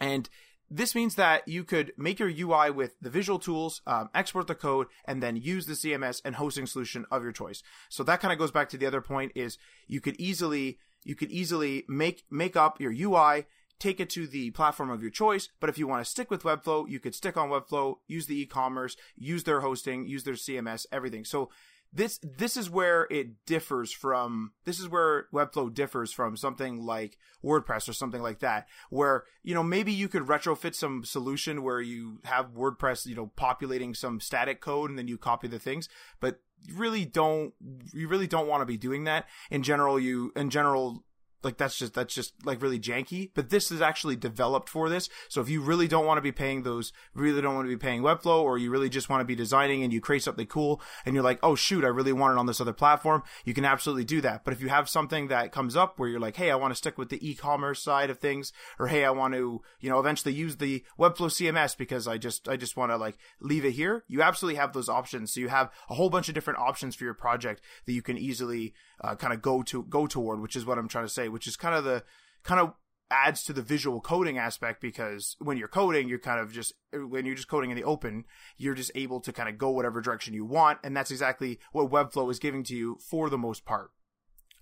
and 0.00 0.28
this 0.70 0.94
means 0.94 1.16
that 1.16 1.46
you 1.48 1.64
could 1.64 1.92
make 1.96 2.20
your 2.20 2.28
UI 2.28 2.70
with 2.70 2.94
the 3.00 3.10
visual 3.10 3.38
tools, 3.38 3.82
um, 3.86 4.08
export 4.14 4.46
the 4.46 4.54
code, 4.54 4.86
and 5.04 5.22
then 5.22 5.36
use 5.36 5.66
the 5.66 5.72
CMS 5.72 6.22
and 6.24 6.36
hosting 6.36 6.66
solution 6.66 7.04
of 7.10 7.22
your 7.22 7.32
choice. 7.32 7.62
So 7.88 8.04
that 8.04 8.20
kind 8.20 8.32
of 8.32 8.38
goes 8.38 8.52
back 8.52 8.68
to 8.70 8.78
the 8.78 8.86
other 8.86 9.00
point 9.00 9.32
is 9.34 9.58
you 9.88 10.00
could 10.00 10.16
easily 10.20 10.78
you 11.02 11.14
could 11.14 11.30
easily 11.30 11.84
make 11.88 12.24
make 12.30 12.56
up 12.56 12.80
your 12.80 12.92
UI 12.92 13.46
take 13.80 13.98
it 13.98 14.10
to 14.10 14.26
the 14.26 14.50
platform 14.50 14.90
of 14.90 15.02
your 15.02 15.10
choice. 15.10 15.48
But 15.58 15.70
if 15.70 15.78
you 15.78 15.88
want 15.88 16.04
to 16.04 16.10
stick 16.10 16.30
with 16.30 16.42
Webflow, 16.42 16.88
you 16.88 17.00
could 17.00 17.14
stick 17.14 17.36
on 17.36 17.48
Webflow, 17.48 17.96
use 18.06 18.26
the 18.26 18.38
e-commerce, 18.38 18.94
use 19.16 19.44
their 19.44 19.60
hosting, 19.60 20.06
use 20.06 20.22
their 20.22 20.34
CMS, 20.34 20.86
everything. 20.92 21.24
So 21.24 21.48
this 21.92 22.18
this 22.22 22.56
is 22.56 22.70
where 22.70 23.06
it 23.10 23.44
differs 23.46 23.92
from 23.92 24.52
this 24.64 24.78
is 24.78 24.88
where 24.88 25.26
webflow 25.32 25.72
differs 25.72 26.12
from 26.12 26.36
something 26.36 26.84
like 26.84 27.18
wordpress 27.44 27.88
or 27.88 27.92
something 27.92 28.22
like 28.22 28.38
that 28.38 28.68
where 28.90 29.24
you 29.42 29.54
know 29.54 29.62
maybe 29.62 29.92
you 29.92 30.08
could 30.08 30.22
retrofit 30.22 30.74
some 30.74 31.04
solution 31.04 31.62
where 31.62 31.80
you 31.80 32.20
have 32.24 32.52
wordpress 32.54 33.06
you 33.06 33.16
know 33.16 33.32
populating 33.34 33.94
some 33.94 34.20
static 34.20 34.60
code 34.60 34.90
and 34.90 34.98
then 34.98 35.08
you 35.08 35.18
copy 35.18 35.48
the 35.48 35.58
things 35.58 35.88
but 36.20 36.40
you 36.66 36.76
really 36.76 37.04
don't 37.04 37.54
you 37.92 38.08
really 38.08 38.26
don't 38.26 38.48
want 38.48 38.60
to 38.60 38.66
be 38.66 38.76
doing 38.76 39.04
that. 39.04 39.26
In 39.50 39.62
general 39.62 39.98
you 39.98 40.32
in 40.36 40.50
general 40.50 41.04
like 41.42 41.56
that's 41.56 41.78
just 41.78 41.94
that's 41.94 42.14
just 42.14 42.34
like 42.44 42.62
really 42.62 42.78
janky. 42.78 43.30
But 43.34 43.50
this 43.50 43.70
is 43.70 43.80
actually 43.80 44.16
developed 44.16 44.68
for 44.68 44.88
this. 44.88 45.08
So 45.28 45.40
if 45.40 45.48
you 45.48 45.62
really 45.62 45.88
don't 45.88 46.06
want 46.06 46.18
to 46.18 46.22
be 46.22 46.32
paying 46.32 46.62
those 46.62 46.92
really 47.14 47.40
don't 47.40 47.54
want 47.54 47.66
to 47.66 47.76
be 47.76 47.80
paying 47.80 48.02
webflow 48.02 48.42
or 48.42 48.58
you 48.58 48.70
really 48.70 48.88
just 48.88 49.08
want 49.08 49.20
to 49.20 49.24
be 49.24 49.34
designing 49.34 49.82
and 49.82 49.92
you 49.92 50.00
create 50.00 50.22
something 50.22 50.46
cool 50.46 50.80
and 51.04 51.14
you're 51.14 51.24
like 51.24 51.38
oh 51.42 51.54
shoot 51.54 51.84
i 51.84 51.88
really 51.88 52.12
want 52.12 52.32
it 52.32 52.38
on 52.38 52.46
this 52.46 52.60
other 52.60 52.72
platform 52.72 53.22
you 53.44 53.54
can 53.54 53.64
absolutely 53.64 54.04
do 54.04 54.20
that. 54.20 54.44
But 54.44 54.52
if 54.52 54.60
you 54.60 54.68
have 54.68 54.88
something 54.88 55.28
that 55.28 55.52
comes 55.52 55.76
up 55.76 55.98
where 55.98 56.08
you're 56.08 56.20
like 56.20 56.36
hey 56.36 56.50
i 56.50 56.56
want 56.56 56.70
to 56.72 56.76
stick 56.76 56.98
with 56.98 57.08
the 57.08 57.28
e-commerce 57.28 57.82
side 57.82 58.10
of 58.10 58.18
things 58.18 58.52
or 58.78 58.88
hey 58.88 59.04
i 59.04 59.10
want 59.10 59.34
to 59.34 59.62
you 59.80 59.90
know 59.90 59.98
eventually 59.98 60.34
use 60.34 60.56
the 60.56 60.84
webflow 60.98 61.30
cms 61.30 61.76
because 61.76 62.06
i 62.06 62.16
just 62.16 62.48
i 62.48 62.56
just 62.56 62.76
want 62.76 62.90
to 62.90 62.96
like 62.96 63.16
leave 63.40 63.64
it 63.64 63.72
here 63.72 64.04
you 64.08 64.22
absolutely 64.22 64.56
have 64.56 64.72
those 64.72 64.88
options. 64.88 65.32
So 65.32 65.40
you 65.40 65.48
have 65.48 65.70
a 65.88 65.94
whole 65.94 66.10
bunch 66.10 66.28
of 66.28 66.34
different 66.34 66.58
options 66.58 66.94
for 66.94 67.04
your 67.04 67.14
project 67.14 67.62
that 67.86 67.92
you 67.92 68.02
can 68.02 68.18
easily 68.18 68.74
uh, 69.02 69.14
kind 69.14 69.32
of 69.32 69.40
go 69.42 69.62
to 69.62 69.82
go 69.84 70.06
toward 70.06 70.40
which 70.40 70.56
is 70.56 70.66
what 70.66 70.78
i'm 70.78 70.88
trying 70.88 71.04
to 71.04 71.12
say 71.12 71.28
which 71.28 71.46
is 71.46 71.56
kind 71.56 71.74
of 71.74 71.84
the 71.84 72.02
kind 72.42 72.60
of 72.60 72.74
adds 73.10 73.42
to 73.42 73.52
the 73.52 73.62
visual 73.62 74.00
coding 74.00 74.38
aspect 74.38 74.80
because 74.80 75.36
when 75.40 75.56
you're 75.56 75.68
coding, 75.68 76.08
you're 76.08 76.18
kind 76.18 76.40
of 76.40 76.52
just 76.52 76.74
when 76.92 77.26
you're 77.26 77.34
just 77.34 77.48
coding 77.48 77.70
in 77.70 77.76
the 77.76 77.84
open, 77.84 78.24
you're 78.56 78.74
just 78.74 78.92
able 78.94 79.20
to 79.20 79.32
kind 79.32 79.48
of 79.48 79.58
go 79.58 79.70
whatever 79.70 80.00
direction 80.00 80.32
you 80.32 80.44
want, 80.44 80.78
and 80.84 80.96
that's 80.96 81.10
exactly 81.10 81.58
what 81.72 81.90
Webflow 81.90 82.30
is 82.30 82.38
giving 82.38 82.62
to 82.64 82.76
you 82.76 82.98
for 83.00 83.28
the 83.28 83.38
most 83.38 83.64
part. 83.64 83.90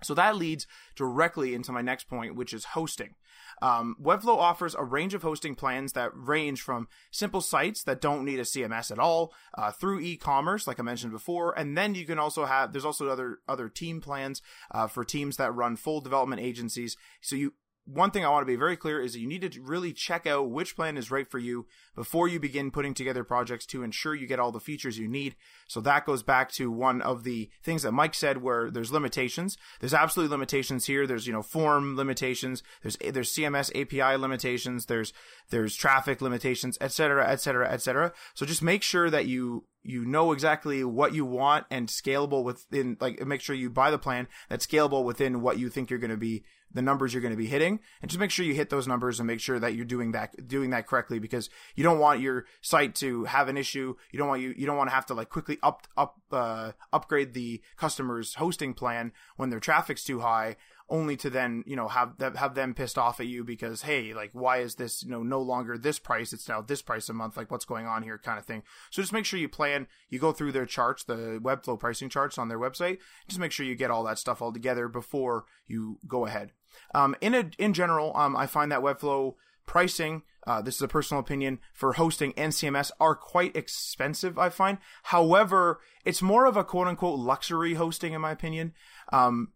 So 0.03 0.15
that 0.15 0.37
leads 0.37 0.67
directly 0.95 1.55
into 1.55 1.73
my 1.73 1.83
next 1.83 2.05
point, 2.05 2.37
which 2.37 2.53
is 2.53 2.67
hosting. 2.67 3.15
Um, 3.61 3.97
Webflow 4.01 4.37
offers 4.37 4.75
a 4.75 4.85
range 4.85 5.15
of 5.15 5.23
hosting 5.23 5.55
plans 5.55 5.93
that 5.95 6.11
range 6.15 6.63
from 6.63 6.89
simple 7.11 7.41
sites 7.41 7.83
that 7.85 8.01
don't 8.01 8.25
need 8.25 8.39
a 8.39 8.45
CMS 8.45 8.91
at 8.93 8.99
all, 8.99 9.33
uh, 9.57 9.73
through 9.73 10.01
e-commerce, 10.01 10.67
like 10.67 10.79
I 10.79 10.83
mentioned 10.83 11.13
before, 11.13 11.59
and 11.59 11.77
then 11.77 11.95
you 11.95 12.05
can 12.05 12.19
also 12.19 12.45
have. 12.45 12.73
There's 12.73 12.85
also 12.85 13.09
other 13.09 13.39
other 13.49 13.69
team 13.69 14.01
plans 14.01 14.43
uh, 14.71 14.87
for 14.87 15.05
teams 15.05 15.37
that 15.37 15.55
run 15.55 15.77
full 15.77 16.01
development 16.01 16.41
agencies. 16.41 16.97
So 17.21 17.35
you 17.35 17.55
one 17.91 18.11
thing 18.11 18.23
I 18.23 18.29
want 18.29 18.43
to 18.43 18.53
be 18.53 18.57
very 18.57 18.77
clear 18.77 19.01
is 19.01 19.15
that 19.15 19.21
you 19.21 19.27
need 19.27 19.51
to 19.51 19.63
really 19.63 19.95
check 19.95 20.27
out 20.27 20.51
which 20.51 20.77
plan 20.77 20.99
is 20.99 21.11
right 21.11 21.29
for 21.29 21.39
you 21.39 21.67
before 21.97 22.29
you 22.29 22.39
begin 22.39 22.71
putting 22.71 22.93
together 22.93 23.25
projects 23.25 23.65
to 23.67 23.83
ensure 23.83 24.15
you 24.15 24.27
get 24.27 24.39
all 24.39 24.53
the 24.53 24.61
features 24.61 24.99
you 24.99 25.09
need. 25.09 25.37
So 25.69 25.81
that 25.81 26.05
goes 26.05 26.23
back 26.23 26.53
to 26.53 26.71
one 26.71 27.01
of 27.01 27.25
the 27.25 27.49
things 27.63 27.83
that 27.83 27.93
Mike 27.93 28.15
said 28.15 28.43
where 28.43 28.71
there's 28.71 28.93
limitations. 28.93 29.57
There's 29.81 29.95
absolutely 29.95 30.31
limitations 30.31 30.85
here. 30.85 31.07
There's, 31.07 31.27
you 31.27 31.33
know, 31.33 31.43
form 31.43 31.97
limitations. 31.97 32.63
There's, 32.83 32.97
there's 32.97 33.33
CMS 33.33 33.71
API 33.71 34.19
limitations. 34.21 34.85
There's, 34.85 35.15
there's 35.49 35.75
traffic 35.75 36.21
limitations, 36.21 36.77
et 36.83 36.93
cetera, 36.93 37.27
et 37.27 37.41
cetera, 37.41 37.73
et 37.73 37.81
cetera. 37.81 38.13
So 38.35 38.45
just 38.45 38.63
make 38.63 38.83
sure 38.83 39.09
that 39.09 39.27
you 39.27 39.65
you 39.85 40.05
know 40.05 40.33
exactly 40.33 40.85
what 40.85 41.15
you 41.15 41.25
want 41.25 41.65
and 41.71 41.89
scalable 41.89 42.45
within 42.45 42.97
like 43.01 43.25
make 43.25 43.41
sure 43.41 43.55
you 43.55 43.71
buy 43.71 43.91
the 43.91 43.99
plan 43.99 44.27
that's 44.49 44.67
scalable 44.67 45.05
within 45.05 45.41
what 45.41 45.59
you 45.59 45.71
think 45.71 45.89
you're 45.89 46.01
going 46.01 46.11
to 46.11 46.17
be 46.17 46.43
the 46.73 46.83
numbers 46.83 47.13
you're 47.13 47.23
going 47.23 47.33
to 47.33 47.39
be 47.39 47.47
hitting 47.47 47.81
and 48.03 48.11
just 48.11 48.21
make 48.21 48.31
sure 48.31 48.45
you 48.45 48.55
hit 48.55 48.71
those 48.71 48.87
numbers 48.87 49.19
and 49.19 49.27
make 49.27 49.41
sure 49.41 49.59
that 49.59 49.75
you're 49.75 49.85
doing 49.85 50.13
that 50.13 50.49
doing 50.49 50.71
that 50.71 50.87
correctly 50.87 51.19
because 51.19 51.49
you 51.75 51.83
don't 51.83 51.99
want 51.99 52.21
your 52.21 52.47
site 52.61 52.95
to 52.97 53.25
have 53.25 53.49
an 53.49 53.57
issue. 53.57 53.95
You 54.11 54.19
don't 54.19 54.29
want 54.29 54.43
you 54.43 54.55
you 54.57 54.67
don't 54.67 54.77
want 54.77 54.91
to 54.91 54.95
have 54.95 55.07
to 55.07 55.15
like 55.15 55.31
quickly 55.31 55.59
up 55.63 55.87
up 55.97 56.19
uh, 56.31 56.73
upgrade 56.93 57.35
the 57.35 57.63
customer's 57.77 58.35
hosting 58.35 58.75
plan 58.75 59.13
when 59.37 59.51
their 59.51 59.61
traffic's 59.61 60.05
too 60.05 60.21
high 60.21 60.57
only 60.91 61.17
to 61.17 61.29
then 61.29 61.63
you 61.67 61.77
know 61.77 61.89
have 61.89 62.17
them 62.19 62.35
have 62.35 62.55
them 62.55 62.75
pissed 62.75 62.97
off 62.97 63.21
at 63.21 63.27
you 63.27 63.45
because 63.45 63.83
hey 63.83 64.15
like 64.15 64.31
why 64.33 64.59
is 64.59 64.77
this 64.77 65.03
you 65.03 65.11
know 65.11 65.23
no 65.23 65.41
longer 65.41 65.77
this 65.77 65.99
price? 65.99 66.33
It's 66.33 66.49
now 66.49 66.61
this 66.61 66.83
price 66.83 67.09
a 67.09 67.13
month. 67.13 67.37
Like 67.37 67.51
what's 67.51 67.65
going 67.65 67.87
on 67.87 68.03
here 68.03 68.19
kind 68.19 68.39
of 68.39 68.45
thing. 68.45 68.63
So 68.91 69.03
just 69.03 69.13
make 69.13 69.25
sure 69.25 69.39
you 69.39 69.49
plan 69.49 69.87
you 70.09 70.19
go 70.19 70.33
through 70.33 70.53
their 70.53 70.67
charts 70.67 71.05
the 71.05 71.41
webflow 71.43 71.79
pricing 71.79 72.09
charts 72.09 72.39
on 72.39 72.49
their 72.49 72.59
website. 72.59 72.99
Just 73.29 73.41
make 73.41 73.53
sure 73.53 73.67
you 73.67 73.75
get 73.75 73.91
all 73.91 74.05
that 74.05 74.19
stuff 74.19 74.41
all 74.41 74.53
together 74.53 74.89
before 74.89 75.45
you 75.67 75.99
go 76.07 76.27
ahead 76.27 76.53
um, 76.95 77.15
in 77.21 77.35
a, 77.35 77.51
in 77.59 77.73
general 77.73 78.17
um, 78.17 78.37
i 78.37 78.47
find 78.47 78.71
that 78.71 78.81
webflow 78.81 79.35
pricing 79.67 80.23
uh, 80.47 80.63
this 80.63 80.77
is 80.77 80.83
a 80.83 80.89
personal 80.89 81.21
opinion 81.21 81.59
for 81.75 81.95
hosting 81.95 82.33
and 82.37 82.53
cms 82.53 82.91
are 83.01 83.15
quite 83.15 83.55
expensive 83.57 84.39
i 84.39 84.49
find. 84.49 84.79
However 85.05 85.81
it's 86.05 86.23
more 86.23 86.47
of 86.47 86.57
a 86.57 86.65
quote 86.65 86.87
unquote 86.89 87.19
luxury 87.19 87.75
hosting 87.75 88.15
in 88.15 88.21
my 88.23 88.31
opinion. 88.31 88.73
Um, 89.13 89.53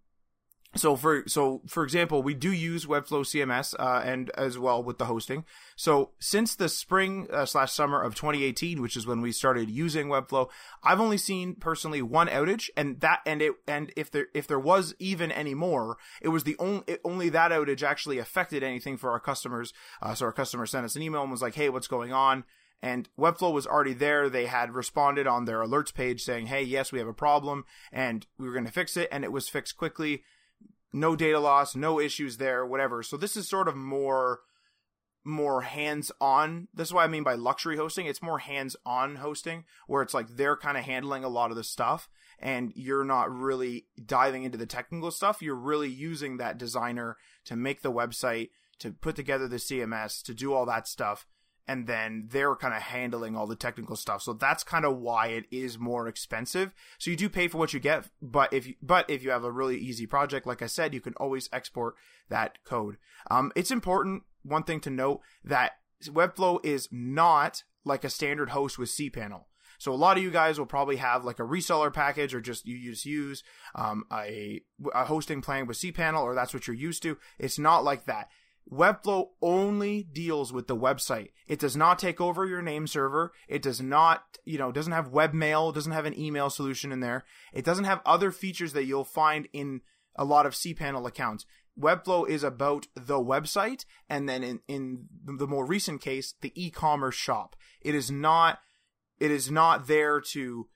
so 0.74 0.96
for 0.96 1.24
so 1.26 1.60
for 1.66 1.84
example, 1.84 2.22
we 2.22 2.34
do 2.34 2.50
use 2.50 2.86
Webflow 2.86 3.24
CMS 3.24 3.74
uh, 3.78 4.02
and 4.04 4.30
as 4.30 4.58
well 4.58 4.82
with 4.82 4.98
the 4.98 5.04
hosting. 5.04 5.44
So 5.76 6.10
since 6.18 6.54
the 6.54 6.68
spring 6.68 7.28
uh, 7.30 7.44
slash 7.44 7.72
summer 7.72 8.00
of 8.00 8.14
2018, 8.14 8.80
which 8.80 8.96
is 8.96 9.06
when 9.06 9.20
we 9.20 9.32
started 9.32 9.68
using 9.68 10.08
Webflow, 10.08 10.48
I've 10.82 11.00
only 11.00 11.18
seen 11.18 11.56
personally 11.56 12.00
one 12.00 12.28
outage, 12.28 12.70
and 12.74 13.00
that 13.00 13.20
and 13.26 13.42
it 13.42 13.52
and 13.68 13.92
if 13.96 14.10
there 14.10 14.28
if 14.32 14.46
there 14.46 14.58
was 14.58 14.94
even 14.98 15.30
any 15.30 15.54
more, 15.54 15.98
it 16.22 16.28
was 16.28 16.44
the 16.44 16.56
only 16.58 16.84
it, 16.86 17.00
only 17.04 17.28
that 17.28 17.52
outage 17.52 17.82
actually 17.82 18.18
affected 18.18 18.62
anything 18.62 18.96
for 18.96 19.10
our 19.10 19.20
customers. 19.20 19.74
Uh, 20.00 20.14
so 20.14 20.24
our 20.24 20.32
customer 20.32 20.64
sent 20.64 20.86
us 20.86 20.96
an 20.96 21.02
email 21.02 21.22
and 21.22 21.30
was 21.30 21.42
like, 21.42 21.54
"Hey, 21.54 21.68
what's 21.68 21.88
going 21.88 22.12
on?" 22.12 22.44
and 22.84 23.08
Webflow 23.16 23.52
was 23.52 23.66
already 23.66 23.92
there. 23.92 24.28
They 24.28 24.46
had 24.46 24.74
responded 24.74 25.26
on 25.26 25.44
their 25.44 25.60
alerts 25.60 25.92
page 25.92 26.22
saying, 26.22 26.46
"Hey, 26.46 26.62
yes, 26.62 26.92
we 26.92 26.98
have 26.98 27.08
a 27.08 27.12
problem, 27.12 27.64
and 27.92 28.26
we 28.38 28.46
were 28.46 28.54
going 28.54 28.66
to 28.66 28.72
fix 28.72 28.96
it," 28.96 29.08
and 29.12 29.22
it 29.22 29.32
was 29.32 29.50
fixed 29.50 29.76
quickly 29.76 30.24
no 30.92 31.16
data 31.16 31.38
loss, 31.38 31.74
no 31.74 31.98
issues 31.98 32.36
there, 32.36 32.64
whatever. 32.66 33.02
So 33.02 33.16
this 33.16 33.36
is 33.36 33.48
sort 33.48 33.68
of 33.68 33.76
more 33.76 34.40
more 35.24 35.62
hands-on. 35.62 36.68
This 36.74 36.88
is 36.88 36.94
what 36.94 37.04
I 37.04 37.08
mean 37.08 37.22
by 37.22 37.34
luxury 37.34 37.76
hosting. 37.76 38.06
It's 38.06 38.22
more 38.22 38.40
hands-on 38.40 39.16
hosting 39.16 39.64
where 39.86 40.02
it's 40.02 40.14
like 40.14 40.26
they're 40.28 40.56
kind 40.56 40.76
of 40.76 40.84
handling 40.84 41.22
a 41.22 41.28
lot 41.28 41.50
of 41.50 41.56
the 41.56 41.64
stuff 41.64 42.08
and 42.38 42.72
you're 42.74 43.04
not 43.04 43.30
really 43.30 43.86
diving 44.04 44.42
into 44.42 44.58
the 44.58 44.66
technical 44.66 45.12
stuff. 45.12 45.40
You're 45.40 45.54
really 45.54 45.88
using 45.88 46.38
that 46.38 46.58
designer 46.58 47.16
to 47.44 47.54
make 47.54 47.82
the 47.82 47.92
website, 47.92 48.50
to 48.80 48.90
put 48.90 49.14
together 49.14 49.46
the 49.46 49.56
CMS, 49.56 50.22
to 50.24 50.34
do 50.34 50.52
all 50.52 50.66
that 50.66 50.88
stuff 50.88 51.24
and 51.68 51.86
then 51.86 52.28
they're 52.30 52.56
kind 52.56 52.74
of 52.74 52.82
handling 52.82 53.36
all 53.36 53.46
the 53.46 53.56
technical 53.56 53.96
stuff. 53.96 54.22
So 54.22 54.32
that's 54.32 54.64
kind 54.64 54.84
of 54.84 54.98
why 54.98 55.28
it 55.28 55.44
is 55.50 55.78
more 55.78 56.08
expensive. 56.08 56.72
So 56.98 57.10
you 57.10 57.16
do 57.16 57.28
pay 57.28 57.48
for 57.48 57.58
what 57.58 57.72
you 57.72 57.80
get, 57.80 58.08
but 58.20 58.52
if 58.52 58.66
you, 58.66 58.74
but 58.82 59.08
if 59.08 59.22
you 59.22 59.30
have 59.30 59.44
a 59.44 59.52
really 59.52 59.78
easy 59.78 60.06
project, 60.06 60.46
like 60.46 60.62
I 60.62 60.66
said, 60.66 60.94
you 60.94 61.00
can 61.00 61.14
always 61.14 61.48
export 61.52 61.94
that 62.28 62.62
code. 62.64 62.96
Um, 63.30 63.52
it's 63.54 63.70
important 63.70 64.24
one 64.42 64.64
thing 64.64 64.80
to 64.80 64.90
note 64.90 65.20
that 65.44 65.72
Webflow 66.04 66.64
is 66.64 66.88
not 66.90 67.62
like 67.84 68.04
a 68.04 68.10
standard 68.10 68.50
host 68.50 68.78
with 68.78 68.88
cPanel. 68.90 69.44
So 69.78 69.92
a 69.92 69.94
lot 69.94 70.16
of 70.16 70.22
you 70.22 70.30
guys 70.30 70.60
will 70.60 70.66
probably 70.66 70.96
have 70.96 71.24
like 71.24 71.40
a 71.40 71.44
reseller 71.44 71.92
package 71.92 72.34
or 72.34 72.40
just 72.40 72.66
you 72.66 72.92
just 72.92 73.04
use 73.04 73.42
um, 73.74 74.04
a, 74.12 74.60
a 74.94 75.06
hosting 75.06 75.42
plan 75.42 75.66
with 75.66 75.76
cPanel 75.76 76.22
or 76.22 76.36
that's 76.36 76.54
what 76.54 76.68
you're 76.68 76.76
used 76.76 77.02
to. 77.02 77.18
It's 77.38 77.58
not 77.58 77.82
like 77.82 78.04
that. 78.04 78.28
Webflow 78.70 79.28
only 79.42 80.02
deals 80.02 80.52
with 80.52 80.66
the 80.66 80.76
website. 80.76 81.30
It 81.46 81.58
does 81.58 81.76
not 81.76 81.98
take 81.98 82.20
over 82.20 82.46
your 82.46 82.62
name 82.62 82.86
server. 82.86 83.32
It 83.48 83.60
does 83.62 83.80
not, 83.80 84.38
you 84.44 84.58
know, 84.58 84.72
doesn't 84.72 84.92
have 84.92 85.12
webmail, 85.12 85.74
doesn't 85.74 85.92
have 85.92 86.06
an 86.06 86.18
email 86.18 86.48
solution 86.48 86.92
in 86.92 87.00
there. 87.00 87.24
It 87.52 87.64
doesn't 87.64 87.84
have 87.84 88.00
other 88.06 88.30
features 88.30 88.72
that 88.72 88.84
you'll 88.84 89.04
find 89.04 89.48
in 89.52 89.82
a 90.16 90.24
lot 90.24 90.46
of 90.46 90.54
cPanel 90.54 91.06
accounts. 91.06 91.44
Webflow 91.78 92.28
is 92.28 92.42
about 92.42 92.86
the 92.94 93.18
website 93.18 93.84
and 94.08 94.28
then 94.28 94.42
in, 94.42 94.60
in 94.68 95.06
the 95.24 95.46
more 95.46 95.66
recent 95.66 96.00
case, 96.00 96.34
the 96.40 96.52
e-commerce 96.54 97.14
shop. 97.14 97.56
It 97.80 97.94
is 97.94 98.10
not, 98.10 98.60
it 99.18 99.30
is 99.30 99.50
not 99.50 99.86
there 99.86 100.20
to 100.32 100.68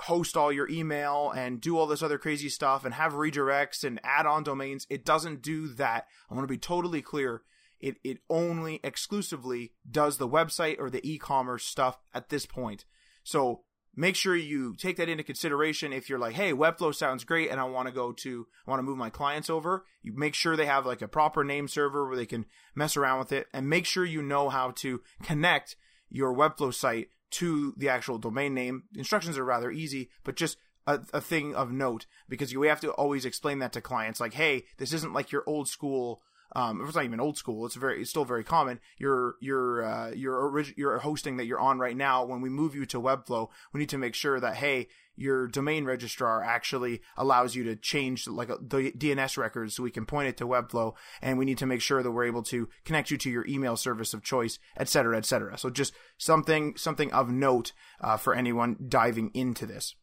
host 0.00 0.36
all 0.36 0.52
your 0.52 0.68
email 0.68 1.32
and 1.34 1.60
do 1.60 1.78
all 1.78 1.86
this 1.86 2.02
other 2.02 2.18
crazy 2.18 2.48
stuff 2.48 2.84
and 2.84 2.94
have 2.94 3.14
redirects 3.14 3.82
and 3.82 4.00
add 4.04 4.26
on 4.26 4.42
domains. 4.42 4.86
It 4.90 5.04
doesn't 5.04 5.42
do 5.42 5.68
that. 5.68 6.06
I 6.30 6.34
want 6.34 6.46
to 6.46 6.52
be 6.52 6.58
totally 6.58 7.02
clear. 7.02 7.42
It, 7.80 7.96
it 8.04 8.18
only 8.28 8.80
exclusively 8.82 9.72
does 9.90 10.18
the 10.18 10.28
website 10.28 10.78
or 10.78 10.90
the 10.90 11.06
e-commerce 11.08 11.64
stuff 11.64 11.98
at 12.14 12.28
this 12.28 12.46
point. 12.46 12.84
So 13.22 13.62
make 13.94 14.16
sure 14.16 14.36
you 14.36 14.74
take 14.76 14.96
that 14.96 15.08
into 15.08 15.24
consideration 15.24 15.92
if 15.92 16.08
you're 16.08 16.18
like, 16.18 16.34
hey, 16.34 16.52
Webflow 16.52 16.94
sounds 16.94 17.24
great 17.24 17.50
and 17.50 17.58
I 17.58 17.64
want 17.64 17.88
to 17.88 17.94
go 17.94 18.12
to, 18.12 18.46
I 18.66 18.70
want 18.70 18.80
to 18.80 18.84
move 18.84 18.98
my 18.98 19.10
clients 19.10 19.50
over. 19.50 19.84
You 20.02 20.12
make 20.14 20.34
sure 20.34 20.56
they 20.56 20.66
have 20.66 20.86
like 20.86 21.02
a 21.02 21.08
proper 21.08 21.42
name 21.42 21.68
server 21.68 22.06
where 22.06 22.16
they 22.16 22.26
can 22.26 22.46
mess 22.74 22.96
around 22.96 23.18
with 23.18 23.32
it 23.32 23.46
and 23.52 23.68
make 23.68 23.86
sure 23.86 24.04
you 24.04 24.22
know 24.22 24.48
how 24.50 24.72
to 24.76 25.02
connect 25.22 25.76
your 26.10 26.34
Webflow 26.34 26.72
site 26.72 27.08
to 27.32 27.74
the 27.76 27.88
actual 27.88 28.18
domain 28.18 28.54
name. 28.54 28.84
Instructions 28.94 29.38
are 29.38 29.44
rather 29.44 29.70
easy, 29.70 30.10
but 30.24 30.36
just 30.36 30.58
a, 30.86 31.00
a 31.12 31.20
thing 31.20 31.54
of 31.54 31.72
note 31.72 32.06
because 32.28 32.52
you 32.52 32.62
have 32.62 32.80
to 32.80 32.92
always 32.92 33.24
explain 33.24 33.58
that 33.58 33.72
to 33.72 33.80
clients 33.80 34.20
like, 34.20 34.34
hey, 34.34 34.64
this 34.78 34.92
isn't 34.92 35.12
like 35.12 35.32
your 35.32 35.44
old 35.46 35.68
school 35.68 36.22
um, 36.54 36.80
it's 36.84 36.94
not 36.94 37.04
even 37.04 37.20
old 37.20 37.36
school. 37.36 37.66
It's 37.66 37.74
very, 37.74 38.00
it's 38.00 38.10
still 38.10 38.24
very 38.24 38.44
common. 38.44 38.80
Your, 38.98 39.34
your, 39.40 39.84
uh, 39.84 40.10
your 40.10 40.36
orig- 40.36 40.74
your 40.76 40.98
hosting 40.98 41.36
that 41.36 41.46
you're 41.46 41.60
on 41.60 41.78
right 41.78 41.96
now. 41.96 42.24
When 42.24 42.40
we 42.40 42.48
move 42.48 42.74
you 42.74 42.86
to 42.86 43.00
Webflow, 43.00 43.48
we 43.72 43.80
need 43.80 43.88
to 43.90 43.98
make 43.98 44.14
sure 44.14 44.40
that 44.40 44.56
hey, 44.56 44.88
your 45.16 45.48
domain 45.48 45.84
registrar 45.84 46.42
actually 46.42 47.00
allows 47.16 47.54
you 47.54 47.64
to 47.64 47.74
change 47.74 48.28
like 48.28 48.50
a, 48.50 48.58
the 48.60 48.92
DNS 48.92 49.36
records 49.38 49.74
so 49.74 49.82
we 49.82 49.90
can 49.90 50.06
point 50.06 50.28
it 50.28 50.36
to 50.36 50.46
Webflow, 50.46 50.94
and 51.22 51.38
we 51.38 51.44
need 51.44 51.58
to 51.58 51.66
make 51.66 51.80
sure 51.80 52.02
that 52.02 52.10
we're 52.10 52.24
able 52.24 52.42
to 52.44 52.68
connect 52.84 53.10
you 53.10 53.16
to 53.18 53.30
your 53.30 53.46
email 53.46 53.76
service 53.76 54.14
of 54.14 54.22
choice, 54.22 54.58
et 54.76 54.88
cetera, 54.88 55.16
et 55.16 55.24
cetera. 55.24 55.56
So 55.58 55.70
just 55.70 55.94
something, 56.18 56.76
something 56.76 57.12
of 57.12 57.30
note 57.30 57.72
uh, 58.00 58.16
for 58.16 58.34
anyone 58.34 58.76
diving 58.88 59.30
into 59.34 59.66
this. 59.66 59.94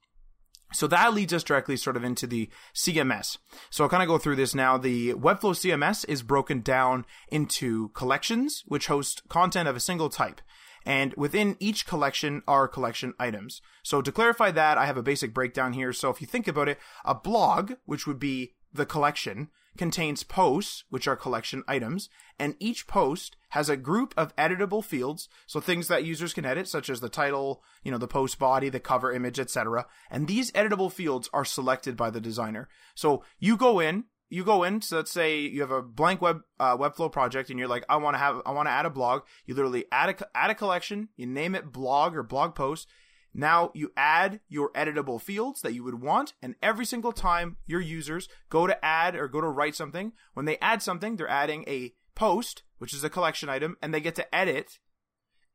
So 0.71 0.87
that 0.87 1.13
leads 1.13 1.33
us 1.33 1.43
directly 1.43 1.77
sort 1.77 1.97
of 1.97 2.03
into 2.03 2.25
the 2.25 2.49
CMS. 2.73 3.37
So 3.69 3.83
I'll 3.83 3.89
kind 3.89 4.01
of 4.01 4.09
go 4.09 4.17
through 4.17 4.37
this 4.37 4.55
now. 4.55 4.77
The 4.77 5.13
Webflow 5.13 5.53
CMS 5.53 6.03
is 6.07 6.23
broken 6.23 6.61
down 6.61 7.05
into 7.29 7.89
collections, 7.89 8.63
which 8.65 8.87
host 8.87 9.21
content 9.29 9.67
of 9.67 9.75
a 9.75 9.81
single 9.81 10.09
type. 10.09 10.41
And 10.85 11.13
within 11.15 11.55
each 11.59 11.85
collection 11.85 12.41
are 12.47 12.67
collection 12.67 13.13
items. 13.19 13.61
So 13.83 14.01
to 14.01 14.11
clarify 14.11 14.51
that, 14.51 14.77
I 14.77 14.85
have 14.85 14.97
a 14.97 15.03
basic 15.03 15.33
breakdown 15.33 15.73
here. 15.73 15.93
So 15.93 16.09
if 16.09 16.19
you 16.19 16.27
think 16.27 16.47
about 16.47 16.67
it, 16.67 16.79
a 17.05 17.15
blog, 17.15 17.73
which 17.85 18.05
would 18.05 18.19
be 18.19 18.53
the 18.73 18.85
collection, 18.85 19.49
contains 19.77 20.23
posts, 20.23 20.83
which 20.89 21.07
are 21.07 21.15
collection 21.15 21.63
items, 21.67 22.09
and 22.39 22.55
each 22.59 22.87
post 22.87 23.35
has 23.49 23.69
a 23.69 23.77
group 23.77 24.13
of 24.17 24.35
editable 24.35 24.83
fields, 24.83 25.29
so 25.45 25.59
things 25.59 25.87
that 25.87 26.03
users 26.03 26.33
can 26.33 26.45
edit, 26.45 26.67
such 26.67 26.89
as 26.89 26.99
the 26.99 27.09
title, 27.09 27.63
you 27.83 27.91
know, 27.91 27.97
the 27.97 28.07
post 28.07 28.39
body, 28.39 28.69
the 28.69 28.79
cover 28.79 29.11
image, 29.11 29.39
etc. 29.39 29.85
And 30.09 30.27
these 30.27 30.51
editable 30.51 30.91
fields 30.91 31.29
are 31.33 31.45
selected 31.45 31.95
by 31.95 32.09
the 32.09 32.21
designer. 32.21 32.69
So 32.95 33.23
you 33.39 33.57
go 33.57 33.79
in, 33.79 34.05
you 34.29 34.43
go 34.43 34.63
in. 34.63 34.81
So 34.81 34.97
let's 34.97 35.11
say 35.11 35.39
you 35.39 35.61
have 35.61 35.71
a 35.71 35.81
blank 35.81 36.21
web 36.21 36.41
uh, 36.59 36.75
Webflow 36.75 37.11
project, 37.11 37.49
and 37.49 37.59
you're 37.59 37.67
like, 37.67 37.85
I 37.87 37.97
want 37.97 38.15
to 38.15 38.19
have, 38.19 38.41
I 38.45 38.51
want 38.51 38.67
to 38.67 38.71
add 38.71 38.85
a 38.85 38.89
blog. 38.89 39.21
You 39.45 39.53
literally 39.53 39.85
add 39.91 40.09
a 40.09 40.37
add 40.37 40.49
a 40.49 40.55
collection. 40.55 41.09
You 41.15 41.27
name 41.27 41.53
it 41.55 41.71
blog 41.71 42.15
or 42.15 42.23
blog 42.23 42.55
post. 42.55 42.87
Now 43.33 43.71
you 43.73 43.91
add 43.97 44.41
your 44.47 44.71
editable 44.73 45.19
fields 45.19 45.61
that 45.61 45.73
you 45.73 45.83
would 45.83 46.01
want, 46.01 46.33
and 46.41 46.55
every 46.61 46.85
single 46.85 47.11
time 47.11 47.57
your 47.65 47.81
users 47.81 48.29
go 48.49 48.67
to 48.67 48.85
add 48.85 49.15
or 49.15 49.27
go 49.27 49.41
to 49.41 49.47
write 49.47 49.75
something, 49.75 50.13
when 50.33 50.45
they 50.45 50.57
add 50.59 50.81
something, 50.81 51.15
they're 51.15 51.27
adding 51.27 51.63
a 51.67 51.93
post, 52.15 52.63
which 52.77 52.93
is 52.93 53.03
a 53.03 53.09
collection 53.09 53.49
item, 53.49 53.75
and 53.81 53.93
they 53.93 54.01
get 54.01 54.15
to 54.15 54.35
edit 54.35 54.79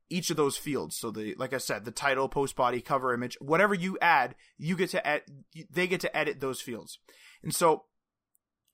each 0.09 0.29
of 0.29 0.37
those 0.37 0.57
fields. 0.57 0.97
So 0.97 1.11
the 1.11 1.35
like 1.35 1.53
I 1.53 1.57
said, 1.57 1.85
the 1.85 1.91
title, 1.91 2.27
post 2.27 2.55
body, 2.55 2.81
cover 2.81 3.13
image, 3.13 3.37
whatever 3.39 3.73
you 3.73 3.97
add, 4.01 4.35
you 4.57 4.75
get 4.75 4.89
to 4.89 5.07
ed- 5.07 5.23
they 5.69 5.87
get 5.87 6.01
to 6.01 6.17
edit 6.17 6.39
those 6.39 6.61
fields. 6.61 6.99
And 7.43 7.53
so 7.53 7.85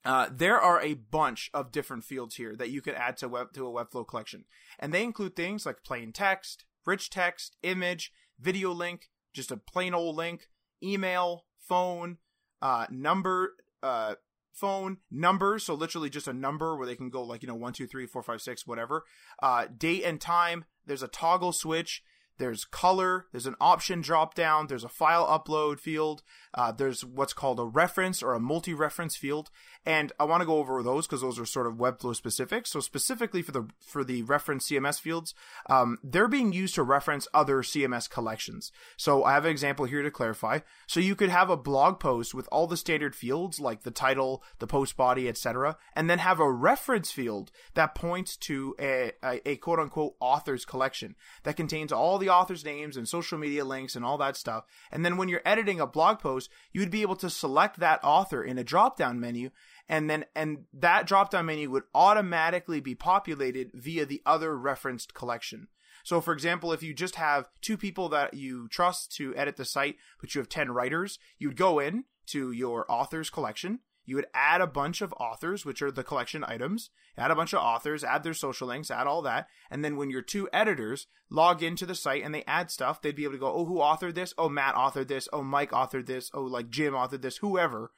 uh, 0.04 0.28
there 0.32 0.60
are 0.60 0.80
a 0.80 0.94
bunch 0.94 1.50
of 1.52 1.72
different 1.72 2.04
fields 2.04 2.36
here 2.36 2.56
that 2.56 2.70
you 2.70 2.80
can 2.80 2.94
add 2.94 3.16
to 3.18 3.28
web 3.28 3.52
to 3.52 3.66
a 3.66 3.84
Webflow 3.84 4.06
collection, 4.06 4.44
and 4.78 4.92
they 4.92 5.04
include 5.04 5.36
things 5.36 5.66
like 5.66 5.84
plain 5.84 6.12
text, 6.12 6.64
rich 6.84 7.10
text, 7.10 7.56
image, 7.62 8.12
video 8.40 8.72
link, 8.72 9.08
just 9.32 9.50
a 9.50 9.56
plain 9.56 9.94
old 9.94 10.16
link, 10.16 10.48
email, 10.82 11.44
phone, 11.58 12.18
uh, 12.62 12.86
number, 12.90 13.54
uh, 13.82 14.14
phone 14.52 14.98
number. 15.10 15.58
So 15.58 15.74
literally 15.74 16.10
just 16.10 16.28
a 16.28 16.32
number 16.32 16.76
where 16.76 16.86
they 16.86 16.96
can 16.96 17.10
go 17.10 17.22
like, 17.22 17.42
you 17.42 17.48
know, 17.48 17.54
one, 17.54 17.72
two, 17.72 17.86
three, 17.86 18.06
four, 18.06 18.22
five, 18.22 18.40
six, 18.40 18.66
whatever. 18.66 19.04
Uh, 19.42 19.66
date 19.76 20.04
and 20.04 20.20
time. 20.20 20.64
There's 20.86 21.02
a 21.02 21.08
toggle 21.08 21.52
switch. 21.52 22.02
There's 22.38 22.64
color, 22.64 23.26
there's 23.32 23.46
an 23.46 23.56
option 23.60 24.00
drop 24.00 24.34
down, 24.34 24.66
there's 24.66 24.84
a 24.84 24.88
file 24.88 25.26
upload 25.26 25.78
field, 25.78 26.22
uh, 26.54 26.72
there's 26.72 27.04
what's 27.04 27.32
called 27.32 27.60
a 27.60 27.64
reference 27.64 28.22
or 28.22 28.34
a 28.34 28.40
multi 28.40 28.74
reference 28.74 29.16
field. 29.16 29.50
And 29.84 30.12
I 30.18 30.24
want 30.24 30.40
to 30.40 30.46
go 30.46 30.58
over 30.58 30.82
those 30.82 31.06
because 31.06 31.20
those 31.20 31.38
are 31.38 31.46
sort 31.46 31.68
of 31.68 31.74
Webflow 31.74 32.16
specific. 32.16 32.66
So 32.66 32.80
specifically 32.80 33.40
for 33.40 33.52
the 33.52 33.68
for 33.86 34.02
the 34.02 34.22
reference 34.22 34.68
CMS 34.68 35.00
fields, 35.00 35.32
um, 35.70 35.98
they're 36.02 36.26
being 36.26 36.52
used 36.52 36.74
to 36.74 36.82
reference 36.82 37.28
other 37.32 37.62
CMS 37.62 38.10
collections. 38.10 38.72
So 38.96 39.22
I 39.22 39.34
have 39.34 39.44
an 39.44 39.52
example 39.52 39.84
here 39.84 40.02
to 40.02 40.10
clarify. 40.10 40.60
So 40.88 40.98
you 40.98 41.14
could 41.14 41.30
have 41.30 41.50
a 41.50 41.56
blog 41.56 42.00
post 42.00 42.34
with 42.34 42.48
all 42.50 42.66
the 42.66 42.76
standard 42.76 43.14
fields 43.14 43.60
like 43.60 43.82
the 43.82 43.92
title, 43.92 44.42
the 44.58 44.66
post 44.66 44.96
body, 44.96 45.28
etc., 45.28 45.76
and 45.94 46.10
then 46.10 46.18
have 46.18 46.40
a 46.40 46.50
reference 46.50 47.12
field 47.12 47.52
that 47.74 47.94
points 47.94 48.36
to 48.38 48.74
a, 48.80 49.12
a, 49.22 49.50
a 49.50 49.56
quote 49.56 49.78
unquote 49.78 50.14
authors 50.20 50.64
collection 50.64 51.14
that 51.44 51.56
contains 51.56 51.92
all 51.92 52.18
the 52.18 52.25
authors' 52.28 52.64
names 52.64 52.96
and 52.96 53.08
social 53.08 53.38
media 53.38 53.64
links 53.64 53.96
and 53.96 54.04
all 54.04 54.18
that 54.18 54.36
stuff. 54.36 54.64
And 54.90 55.04
then 55.04 55.16
when 55.16 55.28
you're 55.28 55.42
editing 55.44 55.80
a 55.80 55.86
blog 55.86 56.18
post, 56.18 56.50
you 56.72 56.80
would 56.80 56.90
be 56.90 57.02
able 57.02 57.16
to 57.16 57.30
select 57.30 57.78
that 57.78 58.00
author 58.02 58.42
in 58.42 58.58
a 58.58 58.64
drop 58.64 58.96
down 58.96 59.20
menu 59.20 59.50
and 59.88 60.10
then 60.10 60.24
and 60.34 60.64
that 60.72 61.06
drop 61.06 61.30
down 61.30 61.46
menu 61.46 61.70
would 61.70 61.84
automatically 61.94 62.80
be 62.80 62.94
populated 62.94 63.70
via 63.74 64.04
the 64.04 64.22
other 64.26 64.56
referenced 64.56 65.14
collection. 65.14 65.68
So 66.04 66.20
for 66.20 66.32
example, 66.32 66.72
if 66.72 66.82
you 66.82 66.94
just 66.94 67.16
have 67.16 67.48
two 67.60 67.76
people 67.76 68.08
that 68.10 68.34
you 68.34 68.68
trust 68.68 69.12
to 69.16 69.34
edit 69.36 69.56
the 69.56 69.64
site, 69.64 69.96
but 70.20 70.34
you 70.34 70.40
have 70.40 70.48
10 70.48 70.70
writers, 70.70 71.18
you'd 71.38 71.56
go 71.56 71.78
in 71.78 72.04
to 72.26 72.52
your 72.52 72.84
authors 72.88 73.30
collection, 73.30 73.80
you 74.06 74.16
would 74.16 74.26
add 74.32 74.60
a 74.60 74.66
bunch 74.66 75.02
of 75.02 75.12
authors, 75.20 75.64
which 75.64 75.82
are 75.82 75.90
the 75.90 76.04
collection 76.04 76.44
items, 76.46 76.90
add 77.18 77.30
a 77.30 77.36
bunch 77.36 77.52
of 77.52 77.58
authors, 77.58 78.02
add 78.02 78.22
their 78.22 78.34
social 78.34 78.68
links, 78.68 78.90
add 78.90 79.06
all 79.06 79.20
that. 79.22 79.48
And 79.70 79.84
then 79.84 79.96
when 79.96 80.10
your 80.10 80.22
two 80.22 80.48
editors 80.52 81.08
log 81.28 81.62
into 81.62 81.84
the 81.84 81.94
site 81.94 82.22
and 82.22 82.34
they 82.34 82.44
add 82.46 82.70
stuff, 82.70 83.02
they'd 83.02 83.16
be 83.16 83.24
able 83.24 83.34
to 83.34 83.40
go, 83.40 83.52
oh, 83.52 83.64
who 83.66 83.78
authored 83.78 84.14
this? 84.14 84.32
Oh, 84.38 84.48
Matt 84.48 84.74
authored 84.74 85.08
this. 85.08 85.28
Oh, 85.32 85.42
Mike 85.42 85.72
authored 85.72 86.06
this. 86.06 86.30
Oh, 86.32 86.42
like 86.42 86.70
Jim 86.70 86.94
authored 86.94 87.22
this, 87.22 87.38
whoever 87.38 87.90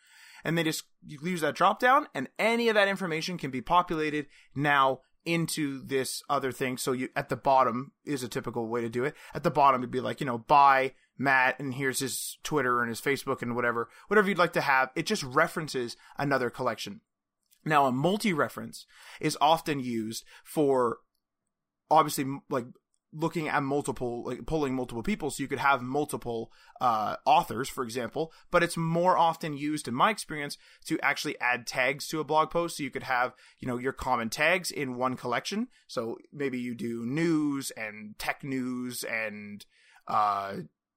and 0.44 0.56
they 0.56 0.62
just 0.62 0.84
use 1.06 1.40
that 1.40 1.54
drop 1.54 1.78
down 1.78 2.06
and 2.14 2.28
any 2.38 2.68
of 2.68 2.74
that 2.74 2.88
information 2.88 3.38
can 3.38 3.50
be 3.50 3.60
populated 3.60 4.26
now 4.54 5.00
into 5.24 5.84
this 5.84 6.22
other 6.30 6.52
thing 6.52 6.78
so 6.78 6.92
you 6.92 7.08
at 7.14 7.28
the 7.28 7.36
bottom 7.36 7.92
is 8.04 8.22
a 8.22 8.28
typical 8.28 8.68
way 8.68 8.80
to 8.80 8.88
do 8.88 9.04
it 9.04 9.14
at 9.34 9.42
the 9.42 9.50
bottom 9.50 9.82
it'd 9.82 9.90
be 9.90 10.00
like 10.00 10.20
you 10.20 10.26
know 10.26 10.38
by 10.38 10.92
matt 11.18 11.58
and 11.58 11.74
here's 11.74 12.00
his 12.00 12.38
twitter 12.42 12.80
and 12.80 12.88
his 12.88 13.00
facebook 13.00 13.42
and 13.42 13.56
whatever 13.56 13.88
whatever 14.06 14.28
you'd 14.28 14.38
like 14.38 14.52
to 14.52 14.60
have 14.60 14.90
it 14.94 15.06
just 15.06 15.22
references 15.22 15.96
another 16.16 16.50
collection. 16.50 17.00
Now 17.64 17.86
a 17.86 17.92
multi-reference 17.92 18.86
is 19.20 19.36
often 19.40 19.80
used 19.80 20.24
for 20.44 20.98
obviously 21.90 22.26
like 22.48 22.66
looking 23.12 23.48
at 23.48 23.62
multiple 23.62 24.22
like 24.24 24.44
pulling 24.44 24.74
multiple 24.74 25.02
people 25.02 25.30
so 25.30 25.42
you 25.42 25.48
could 25.48 25.58
have 25.58 25.80
multiple 25.80 26.52
uh, 26.80 27.16
authors 27.24 27.66
for 27.68 27.82
example 27.82 28.32
but 28.50 28.62
it's 28.62 28.76
more 28.76 29.16
often 29.16 29.56
used 29.56 29.88
in 29.88 29.94
my 29.94 30.10
experience 30.10 30.58
to 30.84 31.00
actually 31.00 31.38
add 31.40 31.66
tags 31.66 32.06
to 32.06 32.20
a 32.20 32.24
blog 32.24 32.50
post 32.50 32.76
so 32.76 32.82
you 32.82 32.90
could 32.90 33.04
have 33.04 33.32
you 33.58 33.66
know 33.66 33.78
your 33.78 33.92
common 33.92 34.28
tags 34.28 34.70
in 34.70 34.96
one 34.96 35.16
collection. 35.16 35.68
So 35.86 36.18
maybe 36.32 36.58
you 36.58 36.74
do 36.74 37.06
news 37.06 37.70
and 37.72 38.18
tech 38.18 38.44
news 38.44 39.04
and 39.04 39.64
uh, 40.06 40.54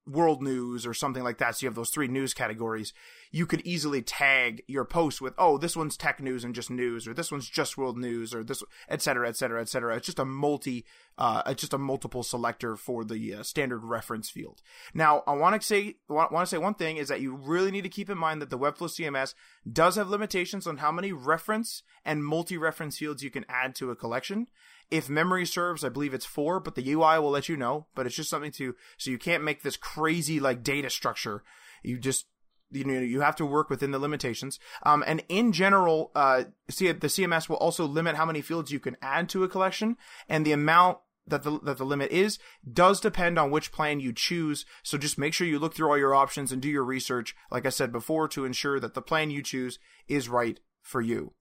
world 0.08 0.41
news 0.41 0.86
or 0.86 0.93
something 0.93 1.24
like 1.24 1.38
that. 1.38 1.56
So 1.56 1.64
you 1.64 1.70
have 1.70 1.76
those 1.76 1.89
three 1.89 2.08
news 2.08 2.34
categories 2.34 2.93
you 3.32 3.46
could 3.46 3.62
easily 3.62 4.02
tag 4.02 4.62
your 4.68 4.86
post 4.86 5.22
with 5.22 5.34
oh 5.38 5.58
this 5.58 5.76
one's 5.76 5.98
tech 5.98 6.22
news 6.22 6.44
and 6.44 6.54
just 6.54 6.70
news 6.70 7.08
or 7.08 7.14
this 7.14 7.32
one's 7.32 7.50
just 7.50 7.78
world 7.78 7.98
news 7.98 8.34
or 8.34 8.44
this 8.44 8.62
et 8.90 9.02
cetera 9.02 9.28
et 9.28 9.36
cetera 9.36 9.62
et 9.62 9.70
cetera 9.70 9.96
it's 9.96 10.06
just 10.06 10.20
a 10.20 10.26
multi 10.26 10.86
uh 11.18 11.42
it's 11.46 11.62
just 11.62 11.74
a 11.74 11.78
multiple 11.78 12.24
selector 12.24 12.76
for 12.76 13.04
the 13.04 13.34
uh, 13.34 13.44
standard 13.44 13.84
reference 13.84 14.30
field 14.30 14.62
now 14.94 15.24
i 15.26 15.34
want 15.34 15.60
to 15.60 15.66
say 15.66 15.96
want 16.10 16.32
to 16.32 16.46
say 16.46 16.58
one 16.58 16.74
thing 16.74 16.98
is 16.98 17.08
that 17.08 17.22
you 17.22 17.36
really 17.36 17.72
need 17.72 17.84
to 17.84 17.90
keep 17.90 18.10
in 18.10 18.18
mind 18.18 18.42
that 18.42 18.50
the 18.50 18.60
webflow 18.60 18.90
cms 18.90 19.34
does 19.72 19.96
have 19.96 20.10
limitations 20.10 20.68
on 20.68 20.78
how 20.78 20.92
many 20.92 21.12
reference 21.12 21.84
and 22.06 22.26
multi-reference 22.26 22.98
fields 22.98 23.24
you 23.24 23.32
can 23.32 23.46
add 23.50 23.74
to 23.74 23.92
a 23.92 23.96
collection 23.96 24.48
if 24.92 25.10
memory 25.10 25.46
serves, 25.46 25.86
I 25.86 25.90
believe 25.90 26.14
it's 26.14 26.26
four, 26.26 26.60
but 26.60 26.76
the 26.76 26.92
UI 26.92 27.18
will 27.18 27.30
let 27.32 27.48
you 27.48 27.56
know. 27.56 27.88
But 27.96 28.06
it's 28.06 28.16
just 28.16 28.30
something 28.30 28.52
to, 28.54 28.76
so 28.98 29.10
you 29.10 29.18
can't 29.18 29.44
make 29.44 29.64
this 29.64 29.78
crazy 29.78 30.40
like 30.42 30.64
data 30.64 30.90
structure. 30.90 31.44
You 31.82 31.98
just, 31.98 32.26
you 32.72 32.84
know, 32.86 33.00
you 33.00 33.22
have 33.22 33.36
to 33.38 33.46
work 33.46 33.70
within 33.70 33.92
the 33.92 34.00
limitations. 34.00 34.60
Um, 34.84 35.04
and 35.06 35.24
in 35.30 35.52
general, 35.52 36.12
uh, 36.16 36.46
the 36.68 36.74
CMS 36.74 37.50
will 37.50 37.58
also 37.58 37.86
limit 37.86 38.16
how 38.16 38.26
many 38.26 38.42
fields 38.42 38.72
you 38.72 38.80
can 38.80 38.98
add 39.02 39.30
to 39.30 39.44
a 39.44 39.50
collection 39.50 39.98
and 40.30 40.46
the 40.46 40.54
amount 40.54 41.00
that 41.28 41.44
the, 41.44 41.60
that 41.62 41.78
the 41.78 41.86
limit 41.86 42.12
is 42.12 42.40
does 42.72 43.00
depend 43.00 43.38
on 43.38 43.52
which 43.52 43.72
plan 43.72 44.00
you 44.00 44.14
choose. 44.14 44.66
So 44.84 44.98
just 44.98 45.18
make 45.18 45.34
sure 45.34 45.48
you 45.48 45.60
look 45.60 45.76
through 45.76 45.90
all 45.90 45.98
your 45.98 46.16
options 46.16 46.52
and 46.52 46.62
do 46.62 46.70
your 46.70 46.84
research, 46.84 47.36
like 47.52 47.66
I 47.66 47.70
said 47.70 47.92
before, 47.92 48.28
to 48.30 48.46
ensure 48.46 48.80
that 48.80 48.94
the 48.94 49.02
plan 49.02 49.30
you 49.30 49.44
choose 49.44 49.80
is 50.08 50.30
right 50.30 50.60
for 50.82 51.02
you. 51.02 51.34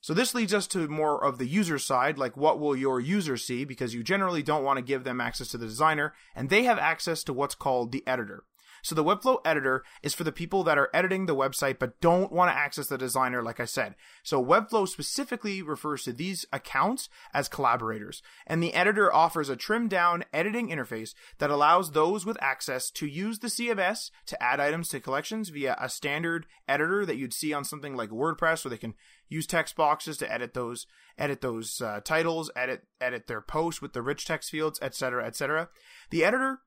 So 0.00 0.14
this 0.14 0.34
leads 0.34 0.54
us 0.54 0.68
to 0.68 0.86
more 0.86 1.22
of 1.22 1.38
the 1.38 1.46
user 1.46 1.78
side, 1.78 2.18
like 2.18 2.36
what 2.36 2.60
will 2.60 2.76
your 2.76 3.00
user 3.00 3.36
see, 3.36 3.64
because 3.64 3.94
you 3.94 4.04
generally 4.04 4.44
don't 4.44 4.62
want 4.62 4.76
to 4.76 4.84
give 4.84 5.02
them 5.02 5.20
access 5.20 5.48
to 5.48 5.58
the 5.58 5.66
designer, 5.66 6.14
and 6.36 6.48
they 6.48 6.64
have 6.64 6.78
access 6.78 7.24
to 7.24 7.32
what's 7.32 7.56
called 7.56 7.90
the 7.90 8.06
editor. 8.06 8.44
So 8.82 8.94
the 8.94 9.04
Webflow 9.04 9.40
editor 9.44 9.84
is 10.02 10.14
for 10.14 10.24
the 10.24 10.32
people 10.32 10.64
that 10.64 10.78
are 10.78 10.90
editing 10.92 11.26
the 11.26 11.36
website 11.36 11.78
but 11.78 12.00
don't 12.00 12.32
want 12.32 12.50
to 12.50 12.56
access 12.56 12.88
the 12.88 12.98
designer, 12.98 13.42
like 13.42 13.60
I 13.60 13.64
said. 13.64 13.94
So 14.22 14.44
Webflow 14.44 14.88
specifically 14.88 15.62
refers 15.62 16.04
to 16.04 16.12
these 16.12 16.46
accounts 16.52 17.08
as 17.32 17.48
collaborators. 17.48 18.22
And 18.46 18.62
the 18.62 18.74
editor 18.74 19.12
offers 19.12 19.48
a 19.48 19.56
trimmed 19.56 19.90
down 19.90 20.24
editing 20.32 20.68
interface 20.68 21.14
that 21.38 21.50
allows 21.50 21.92
those 21.92 22.24
with 22.24 22.42
access 22.42 22.90
to 22.92 23.06
use 23.06 23.38
the 23.38 23.48
CMS 23.48 24.10
to 24.26 24.42
add 24.42 24.60
items 24.60 24.88
to 24.88 25.00
collections 25.00 25.48
via 25.48 25.76
a 25.80 25.88
standard 25.88 26.46
editor 26.68 27.04
that 27.06 27.16
you'd 27.16 27.34
see 27.34 27.52
on 27.52 27.64
something 27.64 27.96
like 27.96 28.10
WordPress 28.10 28.64
where 28.64 28.70
they 28.70 28.76
can 28.76 28.94
use 29.28 29.46
text 29.46 29.76
boxes 29.76 30.16
to 30.18 30.32
edit 30.32 30.54
those 30.54 30.86
edit 31.18 31.40
those 31.40 31.80
uh, 31.80 32.00
titles, 32.04 32.50
edit 32.56 32.84
edit 33.00 33.26
their 33.26 33.40
posts 33.40 33.82
with 33.82 33.92
the 33.92 34.02
rich 34.02 34.24
text 34.24 34.50
fields, 34.50 34.78
etc., 34.80 35.26
etc. 35.26 35.68
The 36.10 36.24
editor 36.24 36.60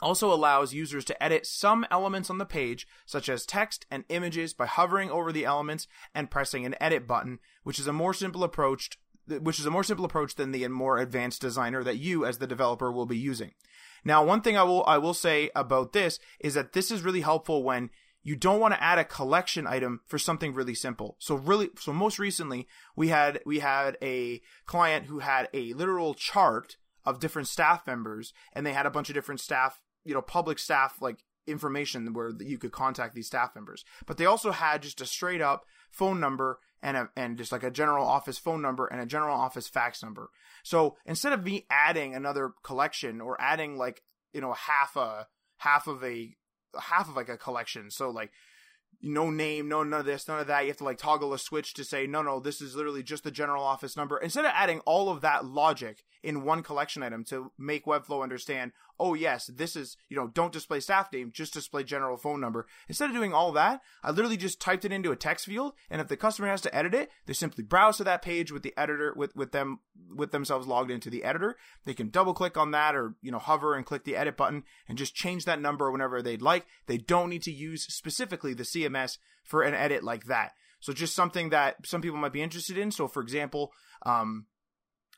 also 0.00 0.32
allows 0.32 0.74
users 0.74 1.04
to 1.06 1.22
edit 1.22 1.46
some 1.46 1.86
elements 1.90 2.30
on 2.30 2.38
the 2.38 2.46
page, 2.46 2.86
such 3.06 3.28
as 3.28 3.46
text 3.46 3.86
and 3.90 4.04
images, 4.08 4.54
by 4.54 4.66
hovering 4.66 5.10
over 5.10 5.32
the 5.32 5.44
elements 5.44 5.86
and 6.14 6.30
pressing 6.30 6.64
an 6.64 6.76
edit 6.80 7.06
button, 7.06 7.38
which 7.64 7.78
is 7.78 7.86
a 7.86 7.92
more 7.92 8.14
simple 8.14 8.44
approach 8.44 8.98
which 9.28 9.60
is 9.60 9.66
a 9.66 9.70
more 9.70 9.84
simple 9.84 10.06
approach 10.06 10.36
than 10.36 10.52
the 10.52 10.66
more 10.68 10.98
advanced 10.98 11.42
designer 11.42 11.84
that 11.84 11.98
you 11.98 12.24
as 12.24 12.38
the 12.38 12.46
developer 12.46 12.90
will 12.90 13.04
be 13.04 13.18
using. 13.18 13.52
Now, 14.04 14.24
one 14.24 14.40
thing 14.40 14.56
I 14.56 14.62
will 14.62 14.84
I 14.86 14.98
will 14.98 15.14
say 15.14 15.50
about 15.54 15.92
this 15.92 16.18
is 16.40 16.54
that 16.54 16.72
this 16.72 16.90
is 16.90 17.02
really 17.02 17.20
helpful 17.20 17.62
when 17.62 17.90
you 18.22 18.36
don't 18.36 18.60
want 18.60 18.74
to 18.74 18.82
add 18.82 18.98
a 18.98 19.04
collection 19.04 19.66
item 19.66 20.00
for 20.06 20.18
something 20.18 20.54
really 20.54 20.74
simple. 20.74 21.16
So 21.18 21.34
really 21.34 21.70
so 21.78 21.92
most 21.92 22.18
recently 22.18 22.66
we 22.96 23.08
had 23.08 23.40
we 23.44 23.58
had 23.60 23.96
a 24.02 24.40
client 24.66 25.06
who 25.06 25.20
had 25.20 25.48
a 25.52 25.72
literal 25.74 26.14
chart 26.14 26.76
of 27.04 27.20
different 27.20 27.48
staff 27.48 27.86
members 27.86 28.32
and 28.52 28.66
they 28.66 28.72
had 28.72 28.86
a 28.86 28.90
bunch 28.90 29.08
of 29.08 29.14
different 29.14 29.40
staff 29.40 29.80
you 30.08 30.14
know 30.14 30.22
public 30.22 30.58
staff 30.58 30.96
like 31.02 31.18
information 31.46 32.12
where 32.14 32.30
you 32.40 32.58
could 32.58 32.72
contact 32.72 33.14
these 33.14 33.26
staff 33.26 33.54
members. 33.54 33.84
But 34.06 34.16
they 34.16 34.26
also 34.26 34.50
had 34.50 34.82
just 34.82 35.00
a 35.00 35.06
straight 35.06 35.42
up 35.42 35.64
phone 35.90 36.18
number 36.18 36.58
and 36.82 36.96
a, 36.96 37.10
and 37.14 37.36
just 37.36 37.52
like 37.52 37.62
a 37.62 37.70
general 37.70 38.06
office 38.06 38.38
phone 38.38 38.62
number 38.62 38.86
and 38.86 39.00
a 39.00 39.06
general 39.06 39.36
office 39.36 39.68
fax 39.68 40.02
number. 40.02 40.30
So 40.62 40.96
instead 41.04 41.32
of 41.34 41.44
me 41.44 41.66
adding 41.70 42.14
another 42.14 42.52
collection 42.62 43.20
or 43.20 43.40
adding 43.40 43.76
like 43.76 44.02
you 44.32 44.40
know 44.40 44.54
half 44.54 44.96
a 44.96 45.26
half 45.58 45.86
of 45.86 46.02
a 46.02 46.34
half 46.80 47.08
of 47.08 47.16
like 47.16 47.28
a 47.28 47.36
collection, 47.36 47.90
so 47.90 48.08
like 48.08 48.30
no 49.00 49.30
name, 49.30 49.68
no 49.68 49.82
none 49.84 50.00
of 50.00 50.06
this, 50.06 50.26
none 50.26 50.40
of 50.40 50.46
that. 50.48 50.62
You 50.62 50.68
have 50.68 50.78
to 50.78 50.84
like 50.84 50.98
toggle 50.98 51.32
a 51.32 51.38
switch 51.38 51.74
to 51.74 51.84
say, 51.84 52.06
no, 52.06 52.22
no, 52.22 52.40
this 52.40 52.60
is 52.60 52.74
literally 52.74 53.02
just 53.02 53.22
the 53.24 53.30
general 53.30 53.62
office 53.62 53.96
number. 53.96 54.18
Instead 54.18 54.44
of 54.44 54.52
adding 54.54 54.80
all 54.80 55.08
of 55.08 55.20
that 55.20 55.44
logic 55.44 56.04
in 56.22 56.42
one 56.42 56.62
collection 56.62 57.02
item 57.02 57.24
to 57.24 57.52
make 57.58 57.86
Webflow 57.86 58.22
understand, 58.22 58.72
oh 59.00 59.14
yes, 59.14 59.46
this 59.46 59.76
is, 59.76 59.96
you 60.08 60.16
know, 60.16 60.28
don't 60.28 60.52
display 60.52 60.80
staff 60.80 61.12
name, 61.12 61.30
just 61.32 61.54
display 61.54 61.84
general 61.84 62.16
phone 62.16 62.40
number. 62.40 62.66
Instead 62.88 63.10
of 63.10 63.16
doing 63.16 63.32
all 63.32 63.52
that, 63.52 63.80
I 64.02 64.10
literally 64.10 64.36
just 64.36 64.60
typed 64.60 64.84
it 64.84 64.92
into 64.92 65.12
a 65.12 65.16
text 65.16 65.46
field, 65.46 65.72
and 65.90 66.00
if 66.00 66.08
the 66.08 66.16
customer 66.16 66.48
has 66.48 66.60
to 66.62 66.74
edit 66.74 66.94
it, 66.94 67.10
they 67.26 67.32
simply 67.32 67.64
browse 67.64 67.98
to 67.98 68.04
that 68.04 68.22
page 68.22 68.50
with 68.52 68.62
the 68.62 68.74
editor, 68.76 69.12
with, 69.16 69.34
with 69.36 69.52
them, 69.52 69.80
with 70.14 70.30
themselves 70.30 70.66
logged 70.66 70.90
into 70.90 71.10
the 71.10 71.24
editor. 71.24 71.56
They 71.84 71.94
can 71.94 72.10
double 72.10 72.34
click 72.34 72.56
on 72.56 72.72
that 72.72 72.94
or, 72.94 73.14
you 73.22 73.30
know, 73.30 73.38
hover 73.38 73.74
and 73.74 73.86
click 73.86 74.04
the 74.04 74.16
edit 74.16 74.36
button 74.36 74.64
and 74.88 74.98
just 74.98 75.14
change 75.14 75.44
that 75.44 75.60
number 75.60 75.90
whenever 75.90 76.22
they'd 76.22 76.42
like. 76.42 76.66
They 76.86 76.98
don't 76.98 77.30
need 77.30 77.42
to 77.42 77.52
use 77.52 77.84
specifically 77.84 78.54
the 78.54 78.64
CMS 78.64 79.18
for 79.44 79.62
an 79.62 79.74
edit 79.74 80.02
like 80.02 80.24
that. 80.24 80.52
So 80.80 80.92
just 80.92 81.14
something 81.14 81.50
that 81.50 81.86
some 81.86 82.02
people 82.02 82.18
might 82.18 82.32
be 82.32 82.42
interested 82.42 82.78
in. 82.78 82.90
So 82.90 83.08
for 83.08 83.22
example, 83.22 83.72
um, 84.06 84.46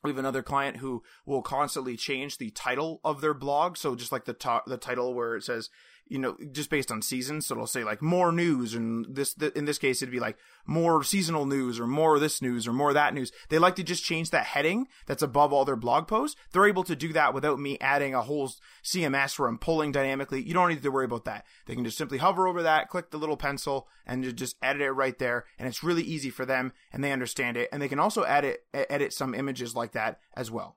we 0.03 0.11
have 0.11 0.19
another 0.19 0.43
client 0.43 0.79
who 0.79 1.03
will 1.27 1.43
constantly 1.43 1.97
change 1.97 2.39
the 2.39 2.51
title 2.51 3.01
of 3.05 3.21
their 3.21 3.35
blog. 3.35 3.77
So 3.77 3.95
just 3.95 4.13
like 4.13 4.25
the 4.25 4.63
the 4.67 4.79
title 4.79 5.15
where 5.15 5.37
it 5.37 5.45
says, 5.45 5.71
you 6.11 6.19
know, 6.19 6.37
just 6.51 6.71
based 6.71 6.91
on 6.91 7.01
seasons. 7.01 7.47
So 7.47 7.55
it'll 7.55 7.67
say 7.69 7.85
like 7.85 8.03
more 8.03 8.33
news, 8.33 8.75
and 8.75 9.07
this 9.09 9.33
th- 9.33 9.55
in 9.55 9.65
this 9.65 9.79
case 9.79 10.03
it'd 10.03 10.13
be 10.13 10.19
like 10.21 10.37
more 10.67 11.05
seasonal 11.05 11.47
news 11.47 11.79
or 11.79 11.87
more 11.87 12.19
this 12.19 12.43
news 12.43 12.67
or 12.67 12.73
more 12.73 12.93
that 12.93 13.15
news. 13.15 13.31
They 13.49 13.61
like 13.61 13.77
to 13.77 13.85
just 13.85 14.05
change 14.05 14.31
that 14.31 14.45
heading 14.45 14.89
that's 15.07 15.23
above 15.23 15.53
all 15.53 15.65
their 15.65 15.77
blog 15.77 16.09
posts. 16.09 16.39
They're 16.53 16.67
able 16.67 16.83
to 16.85 16.97
do 16.97 17.13
that 17.13 17.33
without 17.33 17.61
me 17.61 17.79
adding 17.81 18.15
a 18.15 18.23
whole 18.23 18.51
CMS 18.83 19.39
where 19.39 19.49
I'm 19.49 19.57
pulling 19.57 19.93
dynamically. 19.93 20.43
You 20.43 20.53
don't 20.53 20.69
need 20.69 20.83
to 20.83 20.91
worry 20.91 21.05
about 21.05 21.27
that. 21.27 21.47
They 21.67 21.77
can 21.77 21.85
just 21.85 21.97
simply 21.97 22.19
hover 22.19 22.49
over 22.49 22.65
that, 22.65 22.89
click 22.89 23.11
the 23.11 23.19
little 23.19 23.37
pencil, 23.37 23.87
and 24.05 24.37
just 24.37 24.57
edit 24.61 24.83
it 24.83 24.91
right 24.91 25.19
there. 25.19 25.45
And 25.61 25.69
it's 25.69 25.85
really 25.85 26.03
easy 26.03 26.31
for 26.31 26.45
them, 26.45 26.73
and 26.93 27.05
they 27.05 27.13
understand 27.13 27.57
it. 27.57 27.69
And 27.73 27.81
they 27.81 27.89
can 27.89 28.01
also 28.01 28.23
edit 28.23 28.65
edit 28.75 29.13
some 29.13 29.33
images 29.33 29.77
like 29.77 29.93
that 29.93 30.19
as 30.35 30.51
well. 30.51 30.77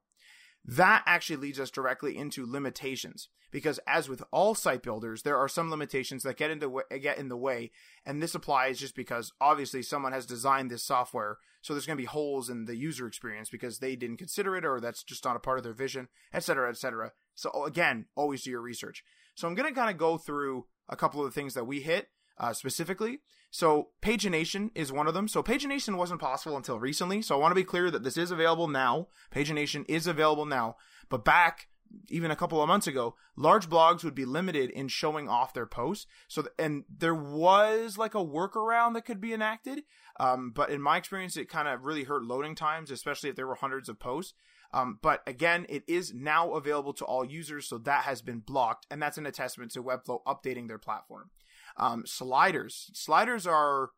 That 0.64 1.04
actually 1.08 1.38
leads 1.38 1.60
us 1.60 1.72
directly 1.72 2.16
into 2.16 2.50
limitations 2.50 3.30
because 3.54 3.80
as 3.88 4.10
with 4.10 4.24
all 4.32 4.56
site 4.56 4.82
builders, 4.82 5.22
there 5.22 5.38
are 5.38 5.48
some 5.48 5.70
limitations 5.70 6.24
that 6.24 6.36
get 6.36 6.50
in 6.52 6.60
the 6.60 6.84
get 7.00 7.20
in 7.20 7.30
the 7.30 7.38
way, 7.38 7.72
and 8.06 8.22
this 8.22 8.36
applies 8.36 8.80
just 8.80 8.96
because 8.96 9.32
obviously 9.40 9.84
someone 9.84 10.12
has 10.12 10.26
designed 10.26 10.72
this 10.72 10.84
software, 10.84 11.38
so 11.62 11.74
there's 11.74 11.86
going 11.86 11.96
to 11.96 12.02
be 12.02 12.08
holes 12.08 12.50
in 12.50 12.66
the 12.66 12.76
user 12.76 13.08
experience 13.08 13.50
because 13.50 13.78
they 13.78 13.96
didn't 13.96 14.18
consider 14.18 14.58
it 14.58 14.66
or 14.66 14.82
that's 14.82 15.04
just 15.04 15.24
not 15.24 15.36
a 15.36 15.40
part 15.40 15.60
of 15.60 15.64
their 15.64 15.74
vision, 15.74 16.10
etc., 16.34 16.70
etc. 16.70 17.12
So 17.36 17.64
again, 17.64 18.08
always 18.16 18.44
do 18.44 18.50
your 18.50 18.62
research. 18.62 19.04
So 19.36 19.48
I'm 19.48 19.56
going 19.56 19.70
to 19.70 19.80
kind 19.80 19.92
of 19.92 19.98
go 19.98 20.18
through 20.18 20.66
a 20.90 20.96
couple 20.96 21.22
of 21.22 21.28
the 21.28 21.40
things 21.40 21.54
that 21.54 21.68
we 21.68 21.82
hit 21.82 22.08
uh, 22.40 22.54
specifically. 22.54 23.20
So 23.52 23.90
pagination 24.02 24.72
is 24.74 24.92
one 24.92 25.08
of 25.08 25.14
them. 25.14 25.28
So 25.28 25.44
pagination 25.44 25.96
wasn't 25.96 26.22
possible 26.22 26.58
until 26.58 26.80
recently. 26.80 27.22
So 27.22 27.36
I 27.36 27.40
want 27.40 27.52
to 27.52 27.56
be 27.56 27.64
clear 27.64 27.92
that 27.92 28.04
this 28.04 28.18
is 28.18 28.32
available 28.32 28.68
now. 28.68 29.10
Pagination 29.34 29.86
is 29.88 30.08
available 30.08 30.48
now, 30.48 30.76
but 31.08 31.24
back 31.24 31.68
even 32.10 32.32
a 32.32 32.36
couple 32.36 32.62
of 32.62 32.68
months 32.68 32.88
ago, 32.88 33.16
large 33.36 33.70
blogs 33.70 34.04
would 34.04 34.16
be 34.16 34.26
limited 34.26 34.70
in 34.70 34.88
showing 34.88 35.30
off 35.30 35.54
their 35.54 35.66
posts. 35.66 36.08
So, 36.28 36.42
th- 36.42 36.54
and 36.58 36.84
there 36.90 37.16
was 37.16 37.98
like 37.98 38.16
a 38.16 38.20
workaround 38.20 38.94
that 38.94 39.06
could 39.06 39.22
be 39.22 39.34
enacted. 39.34 39.84
Um, 40.20 40.52
but 40.54 40.70
in 40.70 40.82
my 40.82 40.98
experience, 40.98 41.38
it 41.38 41.50
kind 41.50 41.68
of 41.68 41.86
really 41.86 42.04
hurt 42.04 42.24
loading 42.24 42.56
times, 42.56 42.92
especially 42.92 43.30
if 43.30 43.36
there 43.36 43.48
were 43.48 43.56
hundreds 43.56 43.90
of 43.90 44.00
posts. 44.00 44.34
Um, 44.74 44.98
but 45.02 45.22
again, 45.28 45.66
it 45.70 45.84
is 45.88 46.14
now 46.14 46.54
available 46.54 46.94
to 46.94 47.06
all 47.06 47.24
users, 47.24 47.68
so 47.68 47.78
that 47.80 48.04
has 48.04 48.22
been 48.22 48.40
blocked, 48.40 48.88
and 48.90 49.02
that's 49.02 49.20
an 49.20 49.32
testament 49.32 49.72
to 49.74 49.84
Webflow 49.84 50.24
updating 50.26 50.68
their 50.68 50.80
platform. 50.80 51.30
Um, 51.78 52.04
sliders, 52.06 52.90
sliders 52.94 53.46
are, 53.46 53.92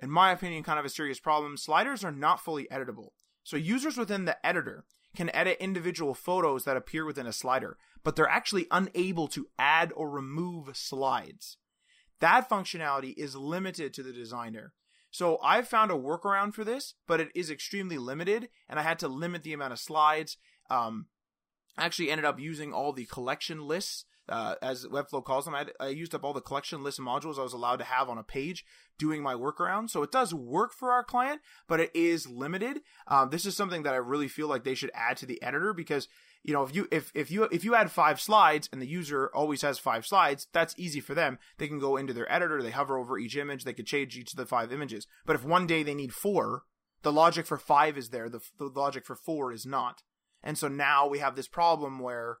in 0.00 0.10
my 0.10 0.32
opinion, 0.32 0.64
kind 0.64 0.80
of 0.80 0.84
a 0.84 0.88
serious 0.90 1.20
problem. 1.20 1.56
Sliders 1.56 2.04
are 2.04 2.12
not 2.12 2.40
fully 2.40 2.66
editable. 2.72 3.10
So 3.44 3.56
users 3.56 3.96
within 3.96 4.24
the 4.24 4.44
editor 4.44 4.84
can 5.16 5.34
edit 5.34 5.56
individual 5.60 6.14
photos 6.14 6.64
that 6.64 6.76
appear 6.76 7.04
within 7.04 7.26
a 7.26 7.32
slider, 7.32 7.76
but 8.04 8.16
they're 8.16 8.28
actually 8.28 8.66
unable 8.70 9.28
to 9.28 9.48
add 9.58 9.92
or 9.94 10.08
remove 10.08 10.76
slides. 10.76 11.56
That 12.20 12.48
functionality 12.48 13.14
is 13.16 13.34
limited 13.34 13.94
to 13.94 14.02
the 14.02 14.12
designer. 14.12 14.72
So 15.10 15.38
I've 15.42 15.66
found 15.66 15.90
a 15.90 15.94
workaround 15.94 16.54
for 16.54 16.64
this, 16.64 16.94
but 17.08 17.20
it 17.20 17.30
is 17.34 17.50
extremely 17.50 17.98
limited, 17.98 18.48
and 18.68 18.78
I 18.78 18.82
had 18.82 18.98
to 19.00 19.08
limit 19.08 19.42
the 19.42 19.52
amount 19.52 19.72
of 19.72 19.80
slides. 19.80 20.36
Um, 20.68 21.06
I 21.76 21.84
actually 21.84 22.10
ended 22.10 22.24
up 22.24 22.38
using 22.38 22.72
all 22.72 22.92
the 22.92 23.06
collection 23.06 23.66
lists 23.66 24.04
uh, 24.28 24.54
as 24.62 24.86
Webflow 24.86 25.24
calls 25.24 25.44
them. 25.44 25.54
I, 25.54 25.66
I, 25.80 25.88
used 25.88 26.14
up 26.14 26.24
all 26.24 26.32
the 26.32 26.40
collection 26.40 26.82
list 26.82 27.00
modules 27.00 27.38
I 27.38 27.42
was 27.42 27.52
allowed 27.52 27.78
to 27.78 27.84
have 27.84 28.08
on 28.08 28.18
a 28.18 28.22
page 28.22 28.64
doing 28.98 29.22
my 29.22 29.34
workaround. 29.34 29.90
So 29.90 30.02
it 30.02 30.12
does 30.12 30.32
work 30.32 30.72
for 30.72 30.92
our 30.92 31.02
client, 31.02 31.40
but 31.66 31.80
it 31.80 31.90
is 31.94 32.28
limited. 32.28 32.80
Um, 33.08 33.30
this 33.30 33.44
is 33.44 33.56
something 33.56 33.82
that 33.82 33.94
I 33.94 33.98
really 33.98 34.28
feel 34.28 34.48
like 34.48 34.64
they 34.64 34.74
should 34.74 34.92
add 34.94 35.16
to 35.18 35.26
the 35.26 35.42
editor 35.42 35.72
because 35.72 36.08
you 36.42 36.54
know 36.54 36.62
if 36.62 36.74
you 36.74 36.86
if 36.90 37.10
if 37.14 37.30
you 37.30 37.44
if 37.44 37.64
you 37.64 37.74
add 37.74 37.90
five 37.90 38.20
slides 38.20 38.68
and 38.72 38.80
the 38.80 38.86
user 38.86 39.30
always 39.34 39.62
has 39.62 39.78
five 39.78 40.06
slides, 40.06 40.46
that's 40.52 40.74
easy 40.78 41.00
for 41.00 41.14
them. 41.14 41.38
They 41.58 41.68
can 41.68 41.80
go 41.80 41.96
into 41.96 42.12
their 42.12 42.30
editor, 42.32 42.62
they 42.62 42.70
hover 42.70 42.98
over 42.98 43.18
each 43.18 43.36
image, 43.36 43.64
they 43.64 43.72
could 43.72 43.86
change 43.86 44.16
each 44.16 44.32
of 44.32 44.36
the 44.36 44.46
five 44.46 44.72
images. 44.72 45.06
But 45.26 45.36
if 45.36 45.44
one 45.44 45.66
day 45.66 45.82
they 45.82 45.94
need 45.94 46.14
four, 46.14 46.62
the 47.02 47.12
logic 47.12 47.46
for 47.46 47.58
five 47.58 47.96
is 47.96 48.10
there, 48.10 48.28
the, 48.28 48.40
the 48.58 48.66
logic 48.66 49.04
for 49.04 49.16
four 49.16 49.52
is 49.52 49.66
not. 49.66 50.02
And 50.42 50.56
so 50.56 50.68
now 50.68 51.06
we 51.06 51.18
have 51.18 51.36
this 51.36 51.48
problem 51.48 51.98
where 51.98 52.38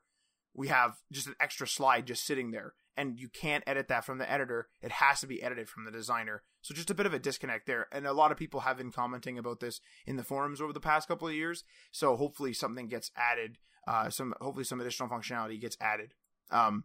we 0.54 0.68
have 0.68 0.96
just 1.12 1.26
an 1.26 1.36
extra 1.40 1.66
slide 1.66 2.06
just 2.06 2.24
sitting 2.24 2.50
there. 2.50 2.74
And 2.96 3.18
you 3.18 3.28
can't 3.28 3.64
edit 3.66 3.88
that 3.88 4.04
from 4.04 4.18
the 4.18 4.30
editor. 4.30 4.68
It 4.82 4.92
has 4.92 5.20
to 5.20 5.26
be 5.26 5.42
edited 5.42 5.68
from 5.68 5.84
the 5.84 5.90
designer. 5.90 6.42
So 6.60 6.74
just 6.74 6.90
a 6.90 6.94
bit 6.94 7.06
of 7.06 7.14
a 7.14 7.18
disconnect 7.18 7.66
there. 7.66 7.86
And 7.92 8.06
a 8.06 8.12
lot 8.12 8.30
of 8.30 8.36
people 8.36 8.60
have 8.60 8.76
been 8.76 8.92
commenting 8.92 9.38
about 9.38 9.60
this 9.60 9.80
in 10.06 10.16
the 10.16 10.24
forums 10.24 10.60
over 10.60 10.72
the 10.72 10.80
past 10.80 11.08
couple 11.08 11.28
of 11.28 11.34
years. 11.34 11.64
So 11.92 12.16
hopefully 12.16 12.52
something 12.52 12.88
gets 12.88 13.10
added 13.16 13.58
uh, 13.86 14.10
some 14.10 14.34
hopefully 14.40 14.64
some 14.64 14.80
additional 14.80 15.08
functionality 15.08 15.60
gets 15.60 15.76
added. 15.80 16.14
Um, 16.50 16.84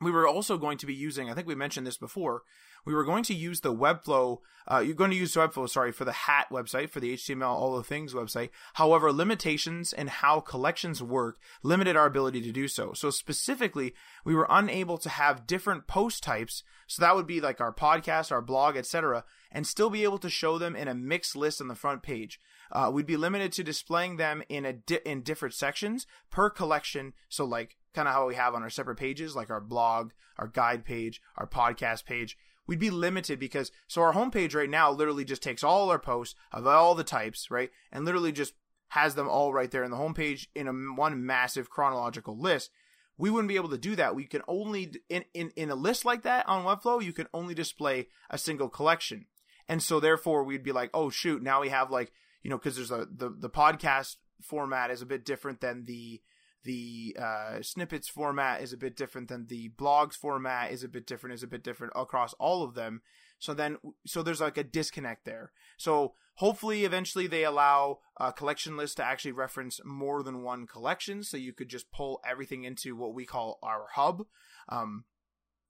we 0.00 0.10
were 0.10 0.26
also 0.26 0.58
going 0.58 0.76
to 0.76 0.86
be 0.86 0.94
using 0.94 1.30
i 1.30 1.34
think 1.34 1.46
we 1.46 1.54
mentioned 1.54 1.86
this 1.86 1.96
before 1.96 2.42
we 2.84 2.94
were 2.94 3.04
going 3.04 3.22
to 3.24 3.34
use 3.34 3.60
the 3.60 3.74
Webflow. 3.74 4.38
Uh, 4.70 4.78
you're 4.78 4.94
going 4.94 5.10
to 5.10 5.16
use 5.16 5.34
Webflow, 5.34 5.68
sorry, 5.68 5.92
for 5.92 6.04
the 6.04 6.12
Hat 6.12 6.46
website, 6.50 6.90
for 6.90 7.00
the 7.00 7.14
HTML 7.14 7.46
All 7.46 7.76
the 7.76 7.82
Things 7.82 8.14
website. 8.14 8.50
However, 8.74 9.12
limitations 9.12 9.92
and 9.92 10.08
how 10.08 10.40
collections 10.40 11.02
work 11.02 11.38
limited 11.62 11.96
our 11.96 12.06
ability 12.06 12.40
to 12.42 12.52
do 12.52 12.68
so. 12.68 12.92
So 12.92 13.10
specifically, 13.10 13.94
we 14.24 14.34
were 14.34 14.46
unable 14.48 14.98
to 14.98 15.08
have 15.08 15.46
different 15.46 15.86
post 15.86 16.22
types. 16.22 16.62
So 16.86 17.02
that 17.02 17.14
would 17.14 17.26
be 17.26 17.40
like 17.40 17.60
our 17.60 17.72
podcast, 17.72 18.32
our 18.32 18.42
blog, 18.42 18.76
etc., 18.76 19.24
and 19.50 19.66
still 19.66 19.90
be 19.90 20.04
able 20.04 20.18
to 20.18 20.30
show 20.30 20.58
them 20.58 20.74
in 20.74 20.88
a 20.88 20.94
mixed 20.94 21.36
list 21.36 21.60
on 21.60 21.68
the 21.68 21.74
front 21.74 22.02
page. 22.02 22.40
Uh, 22.72 22.90
we'd 22.92 23.06
be 23.06 23.16
limited 23.16 23.52
to 23.52 23.62
displaying 23.62 24.16
them 24.16 24.42
in 24.48 24.64
a 24.64 24.72
di- 24.72 25.00
in 25.04 25.22
different 25.22 25.54
sections 25.54 26.06
per 26.30 26.50
collection. 26.50 27.12
So 27.28 27.44
like 27.44 27.76
kind 27.94 28.08
of 28.08 28.14
how 28.14 28.26
we 28.26 28.34
have 28.34 28.54
on 28.54 28.62
our 28.62 28.70
separate 28.70 28.96
pages, 28.96 29.36
like 29.36 29.50
our 29.50 29.60
blog, 29.60 30.10
our 30.38 30.48
guide 30.48 30.84
page, 30.84 31.20
our 31.36 31.46
podcast 31.46 32.04
page 32.04 32.36
we'd 32.66 32.78
be 32.78 32.90
limited 32.90 33.38
because 33.38 33.70
so 33.86 34.02
our 34.02 34.12
homepage 34.12 34.54
right 34.54 34.70
now 34.70 34.90
literally 34.90 35.24
just 35.24 35.42
takes 35.42 35.62
all 35.64 35.90
our 35.90 35.98
posts 35.98 36.34
of 36.52 36.66
all 36.66 36.94
the 36.94 37.04
types, 37.04 37.50
right, 37.50 37.70
and 37.92 38.04
literally 38.04 38.32
just 38.32 38.54
has 38.88 39.14
them 39.14 39.28
all 39.28 39.52
right 39.52 39.70
there 39.70 39.84
in 39.84 39.90
the 39.90 39.96
homepage 39.96 40.46
in 40.54 40.68
a 40.68 40.72
one 40.72 41.24
massive 41.24 41.70
chronological 41.70 42.38
list. 42.38 42.70
We 43.16 43.30
wouldn't 43.30 43.48
be 43.48 43.56
able 43.56 43.70
to 43.70 43.78
do 43.78 43.96
that. 43.96 44.14
We 44.14 44.24
can 44.26 44.42
only 44.48 44.92
in, 45.08 45.24
in 45.34 45.50
in 45.56 45.70
a 45.70 45.76
list 45.76 46.04
like 46.04 46.22
that 46.22 46.48
on 46.48 46.64
Webflow, 46.64 47.02
you 47.02 47.12
can 47.12 47.28
only 47.32 47.54
display 47.54 48.08
a 48.30 48.38
single 48.38 48.68
collection, 48.68 49.26
and 49.68 49.82
so 49.82 50.00
therefore 50.00 50.44
we'd 50.44 50.64
be 50.64 50.72
like, 50.72 50.90
oh 50.94 51.10
shoot, 51.10 51.42
now 51.42 51.60
we 51.60 51.68
have 51.68 51.90
like 51.90 52.12
you 52.42 52.50
know 52.50 52.58
because 52.58 52.76
there's 52.76 52.90
a 52.90 53.06
the 53.10 53.34
the 53.36 53.50
podcast 53.50 54.16
format 54.42 54.90
is 54.90 55.02
a 55.02 55.06
bit 55.06 55.24
different 55.24 55.60
than 55.60 55.84
the 55.84 56.20
the 56.64 57.16
uh, 57.20 57.62
snippets 57.62 58.08
format 58.08 58.62
is 58.62 58.72
a 58.72 58.78
bit 58.78 58.96
different 58.96 59.28
than 59.28 59.46
the 59.46 59.70
blogs 59.76 60.14
format 60.14 60.72
is 60.72 60.82
a 60.82 60.88
bit 60.88 61.06
different 61.06 61.34
is 61.34 61.42
a 61.42 61.48
bit 61.48 61.62
different 61.62 61.92
across 61.94 62.34
all 62.34 62.62
of 62.62 62.74
them. 62.74 63.02
So 63.38 63.54
then 63.54 63.76
so 64.06 64.22
there's 64.22 64.40
like 64.40 64.58
a 64.58 64.64
disconnect 64.64 65.24
there. 65.24 65.52
So 65.76 66.14
hopefully 66.36 66.84
eventually 66.84 67.26
they 67.26 67.44
allow 67.44 67.98
a 68.18 68.32
collection 68.32 68.76
list 68.76 68.96
to 68.96 69.04
actually 69.04 69.32
reference 69.32 69.80
more 69.84 70.22
than 70.22 70.42
one 70.42 70.66
collection. 70.66 71.22
So 71.22 71.36
you 71.36 71.52
could 71.52 71.68
just 71.68 71.92
pull 71.92 72.20
everything 72.28 72.64
into 72.64 72.96
what 72.96 73.14
we 73.14 73.26
call 73.26 73.58
our 73.62 73.86
hub. 73.92 74.24
Um, 74.68 75.04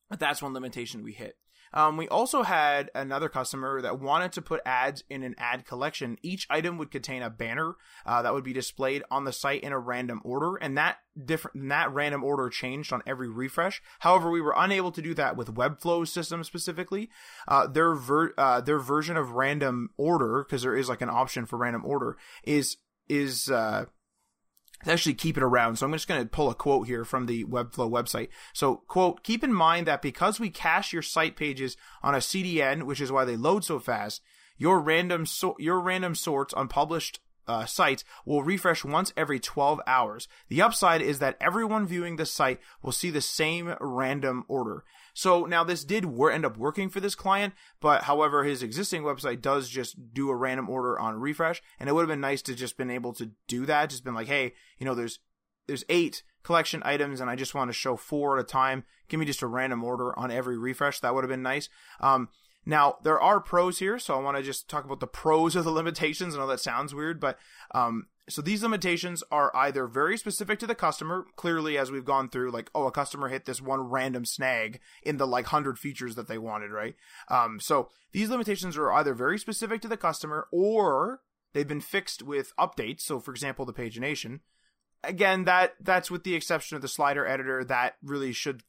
but 0.08 0.20
that's 0.20 0.42
one 0.42 0.54
limitation 0.54 1.02
we 1.02 1.12
hit 1.12 1.36
um, 1.74 1.96
we 1.96 2.08
also 2.08 2.42
had 2.42 2.90
another 2.94 3.28
customer 3.28 3.82
that 3.82 4.00
wanted 4.00 4.32
to 4.32 4.42
put 4.42 4.60
ads 4.64 5.04
in 5.10 5.22
an 5.22 5.34
ad 5.36 5.66
collection. 5.66 6.16
Each 6.22 6.46
item 6.48 6.78
would 6.78 6.90
contain 6.90 7.22
a 7.22 7.28
banner 7.28 7.74
uh, 8.06 8.22
that 8.22 8.32
would 8.32 8.44
be 8.44 8.52
displayed 8.52 9.02
on 9.10 9.24
the 9.24 9.32
site 9.32 9.62
in 9.62 9.72
a 9.72 9.78
random 9.78 10.22
order, 10.24 10.56
and 10.56 10.78
that 10.78 10.98
different 11.22 11.68
that 11.68 11.92
random 11.92 12.24
order 12.24 12.48
changed 12.48 12.92
on 12.92 13.02
every 13.06 13.28
refresh. 13.28 13.82
However, 13.98 14.30
we 14.30 14.40
were 14.40 14.54
unable 14.56 14.92
to 14.92 15.02
do 15.02 15.14
that 15.14 15.36
with 15.36 15.50
Webflow's 15.50 16.12
system 16.12 16.44
specifically. 16.44 17.10
Uh, 17.46 17.66
their 17.66 17.94
ver- 17.94 18.34
uh, 18.38 18.60
their 18.60 18.78
version 18.78 19.16
of 19.16 19.32
random 19.32 19.90
order, 19.96 20.44
because 20.44 20.62
there 20.62 20.76
is 20.76 20.88
like 20.88 21.02
an 21.02 21.10
option 21.10 21.44
for 21.44 21.58
random 21.58 21.84
order, 21.84 22.16
is 22.44 22.76
is 23.08 23.50
uh, 23.50 23.84
actually 24.86 25.14
keep 25.14 25.36
it 25.36 25.42
around. 25.42 25.76
So 25.76 25.86
I'm 25.86 25.92
just 25.92 26.08
going 26.08 26.22
to 26.22 26.28
pull 26.28 26.50
a 26.50 26.54
quote 26.54 26.86
here 26.86 27.04
from 27.04 27.26
the 27.26 27.44
Webflow 27.44 27.90
website. 27.90 28.28
So, 28.52 28.82
quote, 28.88 29.22
keep 29.22 29.42
in 29.44 29.52
mind 29.52 29.86
that 29.86 30.02
because 30.02 30.40
we 30.40 30.50
cache 30.50 30.92
your 30.92 31.02
site 31.02 31.36
pages 31.36 31.76
on 32.02 32.14
a 32.14 32.18
CDN, 32.18 32.84
which 32.84 33.00
is 33.00 33.12
why 33.12 33.24
they 33.24 33.36
load 33.36 33.64
so 33.64 33.78
fast, 33.78 34.22
your 34.56 34.80
random 34.80 35.26
so- 35.26 35.56
your 35.58 35.80
random 35.80 36.14
sorts 36.14 36.54
on 36.54 36.68
published 36.68 37.20
uh, 37.46 37.66
sites 37.66 38.04
will 38.24 38.42
refresh 38.42 38.84
once 38.84 39.12
every 39.16 39.38
12 39.38 39.80
hours. 39.86 40.28
The 40.48 40.62
upside 40.62 41.02
is 41.02 41.18
that 41.18 41.36
everyone 41.40 41.86
viewing 41.86 42.16
the 42.16 42.26
site 42.26 42.60
will 42.82 42.92
see 42.92 43.10
the 43.10 43.20
same 43.20 43.74
random 43.80 44.44
order. 44.48 44.84
So 45.14 45.46
now 45.46 45.62
this 45.64 45.84
did 45.84 46.04
wor- 46.04 46.32
end 46.32 46.44
up 46.44 46.58
working 46.58 46.90
for 46.90 47.00
this 47.00 47.14
client, 47.14 47.54
but 47.80 48.02
however, 48.02 48.44
his 48.44 48.62
existing 48.62 49.02
website 49.02 49.40
does 49.40 49.70
just 49.70 50.12
do 50.12 50.28
a 50.28 50.36
random 50.36 50.68
order 50.68 50.98
on 50.98 51.20
refresh, 51.20 51.62
and 51.78 51.88
it 51.88 51.92
would 51.92 52.02
have 52.02 52.08
been 52.08 52.20
nice 52.20 52.42
to 52.42 52.54
just 52.54 52.76
been 52.76 52.90
able 52.90 53.12
to 53.14 53.30
do 53.46 53.64
that. 53.64 53.90
Just 53.90 54.04
been 54.04 54.14
like, 54.14 54.26
hey, 54.26 54.52
you 54.78 54.84
know, 54.84 54.94
there's 54.94 55.20
there's 55.66 55.84
eight 55.88 56.24
collection 56.42 56.82
items, 56.84 57.20
and 57.20 57.30
I 57.30 57.36
just 57.36 57.54
want 57.54 57.68
to 57.68 57.72
show 57.72 57.96
four 57.96 58.36
at 58.36 58.44
a 58.44 58.46
time. 58.46 58.84
Give 59.08 59.20
me 59.20 59.26
just 59.26 59.42
a 59.42 59.46
random 59.46 59.84
order 59.84 60.18
on 60.18 60.30
every 60.30 60.58
refresh. 60.58 61.00
That 61.00 61.14
would 61.14 61.24
have 61.24 61.30
been 61.30 61.42
nice. 61.42 61.68
Um, 62.00 62.28
now 62.66 62.96
there 63.02 63.20
are 63.20 63.40
pros 63.40 63.78
here, 63.78 63.98
so 63.98 64.14
I 64.14 64.22
want 64.22 64.36
to 64.36 64.42
just 64.42 64.68
talk 64.68 64.84
about 64.84 65.00
the 65.00 65.06
pros 65.06 65.54
of 65.54 65.64
the 65.64 65.70
limitations. 65.72 66.34
I 66.34 66.38
know 66.38 66.46
that 66.48 66.60
sounds 66.60 66.94
weird, 66.94 67.20
but 67.20 67.38
um, 67.72 68.06
so 68.28 68.40
these 68.40 68.62
limitations 68.62 69.22
are 69.30 69.54
either 69.54 69.86
very 69.86 70.16
specific 70.16 70.58
to 70.60 70.66
the 70.66 70.74
customer, 70.74 71.26
clearly 71.36 71.76
as 71.76 71.90
we've 71.90 72.04
gone 72.04 72.30
through, 72.30 72.50
like, 72.50 72.70
oh, 72.74 72.86
a 72.86 72.92
customer 72.92 73.28
hit 73.28 73.44
this 73.44 73.60
one 73.60 73.82
random 73.82 74.24
snag 74.24 74.80
in 75.02 75.18
the 75.18 75.26
like 75.26 75.46
hundred 75.46 75.78
features 75.78 76.14
that 76.14 76.26
they 76.26 76.38
wanted, 76.38 76.70
right? 76.70 76.94
Um, 77.28 77.60
so 77.60 77.90
these 78.12 78.30
limitations 78.30 78.78
are 78.78 78.92
either 78.92 79.14
very 79.14 79.38
specific 79.38 79.82
to 79.82 79.88
the 79.88 79.96
customer 79.96 80.48
or 80.52 81.20
they've 81.52 81.68
been 81.68 81.82
fixed 81.82 82.22
with 82.22 82.52
updates. 82.58 83.02
So 83.02 83.20
for 83.20 83.30
example, 83.30 83.66
the 83.66 83.74
pagination. 83.74 84.40
Again, 85.02 85.44
that 85.44 85.74
that's 85.78 86.10
with 86.10 86.24
the 86.24 86.34
exception 86.34 86.76
of 86.76 86.82
the 86.82 86.88
slider 86.88 87.26
editor 87.26 87.62
that 87.64 87.96
really 88.02 88.32
should 88.32 88.62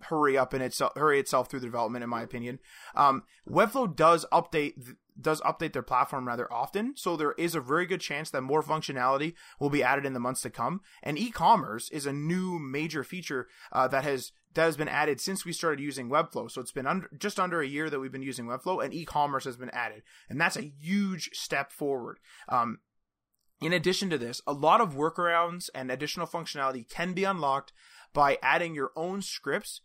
hurry 0.00 0.36
up 0.36 0.52
in 0.52 0.60
itself 0.60 0.92
hurry 0.96 1.18
itself 1.18 1.48
through 1.48 1.60
the 1.60 1.66
development 1.66 2.02
in 2.02 2.10
my 2.10 2.20
opinion 2.20 2.58
um, 2.94 3.22
webflow 3.48 3.94
does 3.94 4.26
update 4.32 4.74
does 5.20 5.40
update 5.42 5.72
their 5.72 5.82
platform 5.82 6.26
rather 6.26 6.52
often 6.52 6.94
so 6.96 7.16
there 7.16 7.32
is 7.32 7.54
a 7.54 7.60
very 7.60 7.86
good 7.86 8.00
chance 8.00 8.30
that 8.30 8.42
more 8.42 8.62
functionality 8.62 9.34
will 9.60 9.70
be 9.70 9.82
added 9.82 10.04
in 10.04 10.12
the 10.12 10.20
months 10.20 10.40
to 10.42 10.50
come. 10.50 10.80
And 11.02 11.18
e-commerce 11.18 11.90
is 11.90 12.06
a 12.06 12.12
new 12.12 12.58
major 12.58 13.04
feature 13.04 13.48
uh, 13.72 13.88
that 13.88 14.04
has 14.04 14.32
that 14.54 14.64
has 14.64 14.76
been 14.76 14.88
added 14.88 15.20
since 15.20 15.44
we 15.44 15.52
started 15.52 15.82
using 15.82 16.08
webflow. 16.08 16.50
So 16.50 16.60
it's 16.60 16.72
been 16.72 16.86
under 16.86 17.10
just 17.18 17.40
under 17.40 17.60
a 17.60 17.66
year 17.66 17.90
that 17.90 18.00
we've 18.00 18.12
been 18.12 18.22
using 18.22 18.46
webflow 18.46 18.84
and 18.84 18.94
e-commerce 18.94 19.44
has 19.44 19.56
been 19.56 19.70
added. 19.70 20.02
And 20.28 20.40
that's 20.40 20.56
a 20.56 20.72
huge 20.80 21.30
step 21.32 21.72
forward. 21.72 22.18
Um, 22.48 22.78
in 23.60 23.72
addition 23.72 24.10
to 24.10 24.18
this, 24.18 24.42
a 24.46 24.52
lot 24.52 24.80
of 24.80 24.94
workarounds 24.94 25.70
and 25.74 25.90
additional 25.90 26.26
functionality 26.26 26.88
can 26.88 27.12
be 27.12 27.24
unlocked 27.24 27.72
by 28.12 28.38
adding 28.42 28.74
your 28.74 28.92
own 28.94 29.22
scripts 29.22 29.80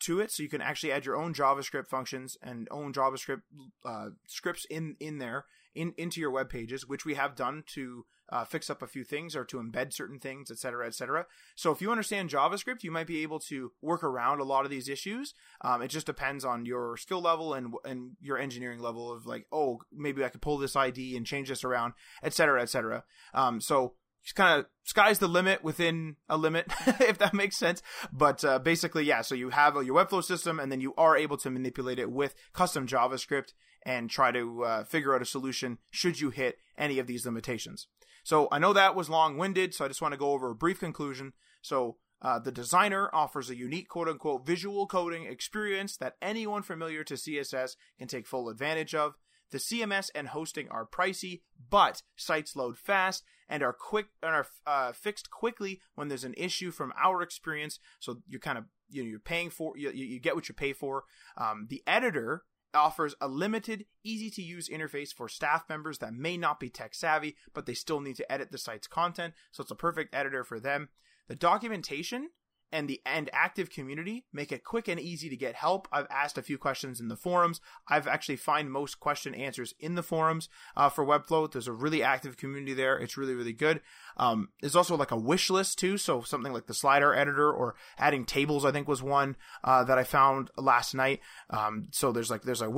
to 0.00 0.20
it 0.20 0.30
so 0.30 0.42
you 0.42 0.48
can 0.48 0.60
actually 0.60 0.92
add 0.92 1.04
your 1.04 1.16
own 1.16 1.34
javascript 1.34 1.88
functions 1.88 2.36
and 2.42 2.68
own 2.70 2.92
javascript 2.92 3.42
uh, 3.84 4.08
scripts 4.26 4.64
in 4.66 4.96
in 5.00 5.18
there 5.18 5.46
in 5.74 5.92
into 5.96 6.20
your 6.20 6.30
web 6.30 6.48
pages 6.48 6.86
which 6.86 7.04
we 7.04 7.14
have 7.14 7.34
done 7.34 7.64
to 7.66 8.04
uh, 8.30 8.44
fix 8.44 8.70
up 8.70 8.80
a 8.80 8.86
few 8.86 9.04
things 9.04 9.36
or 9.36 9.44
to 9.44 9.58
embed 9.58 9.92
certain 9.92 10.18
things 10.18 10.50
etc 10.50 10.86
etc 10.86 11.26
so 11.54 11.70
if 11.72 11.82
you 11.82 11.90
understand 11.90 12.30
javascript 12.30 12.82
you 12.82 12.90
might 12.90 13.06
be 13.06 13.22
able 13.22 13.38
to 13.38 13.72
work 13.82 14.04
around 14.04 14.40
a 14.40 14.44
lot 14.44 14.64
of 14.64 14.70
these 14.70 14.88
issues. 14.88 15.34
Um, 15.60 15.82
it 15.82 15.88
just 15.88 16.06
depends 16.06 16.44
on 16.44 16.64
your 16.64 16.96
skill 16.96 17.20
level 17.20 17.54
and 17.54 17.74
and 17.84 18.12
your 18.20 18.38
engineering 18.38 18.80
level 18.80 19.12
of 19.12 19.26
like 19.26 19.46
oh 19.52 19.80
maybe 19.92 20.24
i 20.24 20.28
could 20.28 20.42
pull 20.42 20.58
this 20.58 20.76
id 20.76 21.16
and 21.16 21.26
change 21.26 21.48
this 21.48 21.64
around 21.64 21.94
etc 22.22 22.62
etc 22.62 23.04
um, 23.34 23.60
so 23.60 23.94
just 24.22 24.36
kind 24.36 24.60
of 24.60 24.66
sky's 24.84 25.18
the 25.18 25.28
limit 25.28 25.64
within 25.64 26.16
a 26.28 26.36
limit, 26.36 26.66
if 26.86 27.18
that 27.18 27.34
makes 27.34 27.56
sense. 27.56 27.82
But 28.12 28.44
uh, 28.44 28.58
basically, 28.58 29.04
yeah. 29.04 29.22
So 29.22 29.34
you 29.34 29.50
have 29.50 29.74
your 29.84 30.04
Webflow 30.04 30.22
system, 30.22 30.60
and 30.60 30.70
then 30.70 30.80
you 30.80 30.94
are 30.96 31.16
able 31.16 31.36
to 31.38 31.50
manipulate 31.50 31.98
it 31.98 32.10
with 32.10 32.34
custom 32.52 32.86
JavaScript 32.86 33.52
and 33.84 34.08
try 34.08 34.30
to 34.30 34.64
uh, 34.64 34.84
figure 34.84 35.14
out 35.14 35.22
a 35.22 35.26
solution 35.26 35.78
should 35.90 36.20
you 36.20 36.30
hit 36.30 36.56
any 36.78 36.98
of 36.98 37.06
these 37.06 37.26
limitations. 37.26 37.88
So 38.24 38.46
I 38.52 38.58
know 38.60 38.72
that 38.72 38.94
was 38.94 39.10
long-winded, 39.10 39.74
so 39.74 39.84
I 39.84 39.88
just 39.88 40.00
want 40.00 40.12
to 40.12 40.18
go 40.18 40.30
over 40.30 40.50
a 40.50 40.54
brief 40.54 40.78
conclusion. 40.78 41.32
So 41.60 41.96
uh, 42.20 42.38
the 42.38 42.52
designer 42.52 43.10
offers 43.12 43.50
a 43.50 43.56
unique 43.56 43.88
quote 43.88 44.08
unquote 44.08 44.46
visual 44.46 44.86
coding 44.86 45.24
experience 45.24 45.96
that 45.96 46.14
anyone 46.22 46.62
familiar 46.62 47.02
to 47.04 47.14
CSS 47.14 47.76
can 47.98 48.06
take 48.06 48.26
full 48.26 48.48
advantage 48.48 48.94
of. 48.94 49.16
The 49.50 49.58
CMS 49.58 50.08
and 50.14 50.28
hosting 50.28 50.68
are 50.70 50.86
pricey, 50.86 51.42
but 51.68 52.02
sites 52.16 52.56
load 52.56 52.78
fast 52.78 53.24
and 53.52 53.62
are 53.62 53.74
quick 53.74 54.06
and 54.22 54.34
are 54.34 54.46
uh, 54.66 54.92
fixed 54.92 55.30
quickly 55.30 55.80
when 55.94 56.08
there's 56.08 56.24
an 56.24 56.34
issue 56.38 56.70
from 56.70 56.90
our 57.00 57.20
experience. 57.20 57.78
So 58.00 58.22
you're 58.26 58.40
kind 58.40 58.56
of 58.56 58.64
you 58.88 59.02
know 59.02 59.08
you're 59.10 59.20
paying 59.20 59.50
for 59.50 59.76
you, 59.76 59.90
you 59.90 60.18
get 60.18 60.34
what 60.34 60.48
you 60.48 60.54
pay 60.54 60.72
for. 60.72 61.04
Um, 61.36 61.66
the 61.68 61.82
editor 61.86 62.44
offers 62.74 63.14
a 63.20 63.28
limited, 63.28 63.84
easy 64.02 64.30
to 64.30 64.42
use 64.42 64.70
interface 64.70 65.12
for 65.12 65.28
staff 65.28 65.68
members 65.68 65.98
that 65.98 66.14
may 66.14 66.38
not 66.38 66.58
be 66.58 66.70
tech 66.70 66.94
savvy, 66.94 67.36
but 67.52 67.66
they 67.66 67.74
still 67.74 68.00
need 68.00 68.16
to 68.16 68.32
edit 68.32 68.50
the 68.50 68.56
site's 68.56 68.86
content. 68.86 69.34
So 69.50 69.60
it's 69.60 69.70
a 69.70 69.76
perfect 69.76 70.14
editor 70.14 70.42
for 70.42 70.58
them. 70.58 70.88
The 71.28 71.36
documentation 71.36 72.30
and 72.72 72.88
the 72.88 73.00
and 73.04 73.28
active 73.32 73.70
community 73.70 74.24
make 74.32 74.50
it 74.50 74.64
quick 74.64 74.88
and 74.88 74.98
easy 74.98 75.28
to 75.28 75.36
get 75.36 75.54
help. 75.54 75.86
I've 75.92 76.06
asked 76.10 76.38
a 76.38 76.42
few 76.42 76.58
questions 76.58 77.00
in 77.00 77.08
the 77.08 77.16
forums. 77.16 77.60
I've 77.88 78.06
actually 78.06 78.36
find 78.36 78.70
most 78.70 78.98
question 78.98 79.34
answers 79.34 79.74
in 79.78 79.94
the 79.94 80.02
forums 80.02 80.48
uh, 80.76 80.88
for 80.88 81.04
Webflow. 81.04 81.50
There's 81.50 81.68
a 81.68 81.72
really 81.72 82.02
active 82.02 82.36
community 82.36 82.74
there. 82.74 82.98
It's 82.98 83.16
really 83.16 83.34
really 83.34 83.52
good. 83.52 83.80
Um, 84.16 84.48
there's 84.60 84.76
also 84.76 84.96
like 84.96 85.10
a 85.10 85.16
wish 85.16 85.50
list 85.50 85.78
too, 85.78 85.98
so 85.98 86.22
something 86.22 86.52
like 86.52 86.66
the 86.66 86.74
slider 86.74 87.14
editor 87.14 87.52
or 87.52 87.74
adding 87.98 88.24
tables. 88.24 88.64
I 88.64 88.72
think 88.72 88.88
was 88.88 89.02
one 89.02 89.36
uh, 89.62 89.84
that 89.84 89.98
I 89.98 90.04
found 90.04 90.50
last 90.56 90.94
night. 90.94 91.20
Um, 91.50 91.88
so 91.90 92.12
there's 92.12 92.30
like 92.30 92.42
there's 92.42 92.62
a 92.62 92.70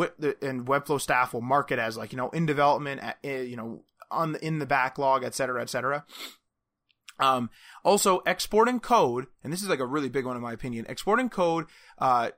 and 0.42 0.66
Webflow 0.66 1.00
staff 1.00 1.32
will 1.32 1.40
mark 1.40 1.70
it 1.70 1.78
as 1.78 1.96
like 1.96 2.12
you 2.12 2.18
know 2.18 2.30
in 2.30 2.46
development, 2.46 3.00
at, 3.02 3.18
eh, 3.22 3.42
you 3.42 3.56
know 3.56 3.84
on 4.10 4.32
the, 4.32 4.44
in 4.44 4.58
the 4.58 4.66
backlog, 4.66 5.24
et 5.24 5.34
cetera, 5.34 5.62
et 5.62 5.70
cetera. 5.70 6.04
Um, 7.18 7.50
also, 7.84 8.20
exporting 8.26 8.80
code, 8.80 9.26
and 9.42 9.52
this 9.52 9.62
is 9.62 9.68
like 9.68 9.80
a 9.80 9.86
really 9.86 10.08
big 10.08 10.26
one 10.26 10.36
in 10.36 10.42
my 10.42 10.52
opinion. 10.52 10.86
Exporting 10.88 11.28
code 11.28 11.66
uh, 11.98 12.30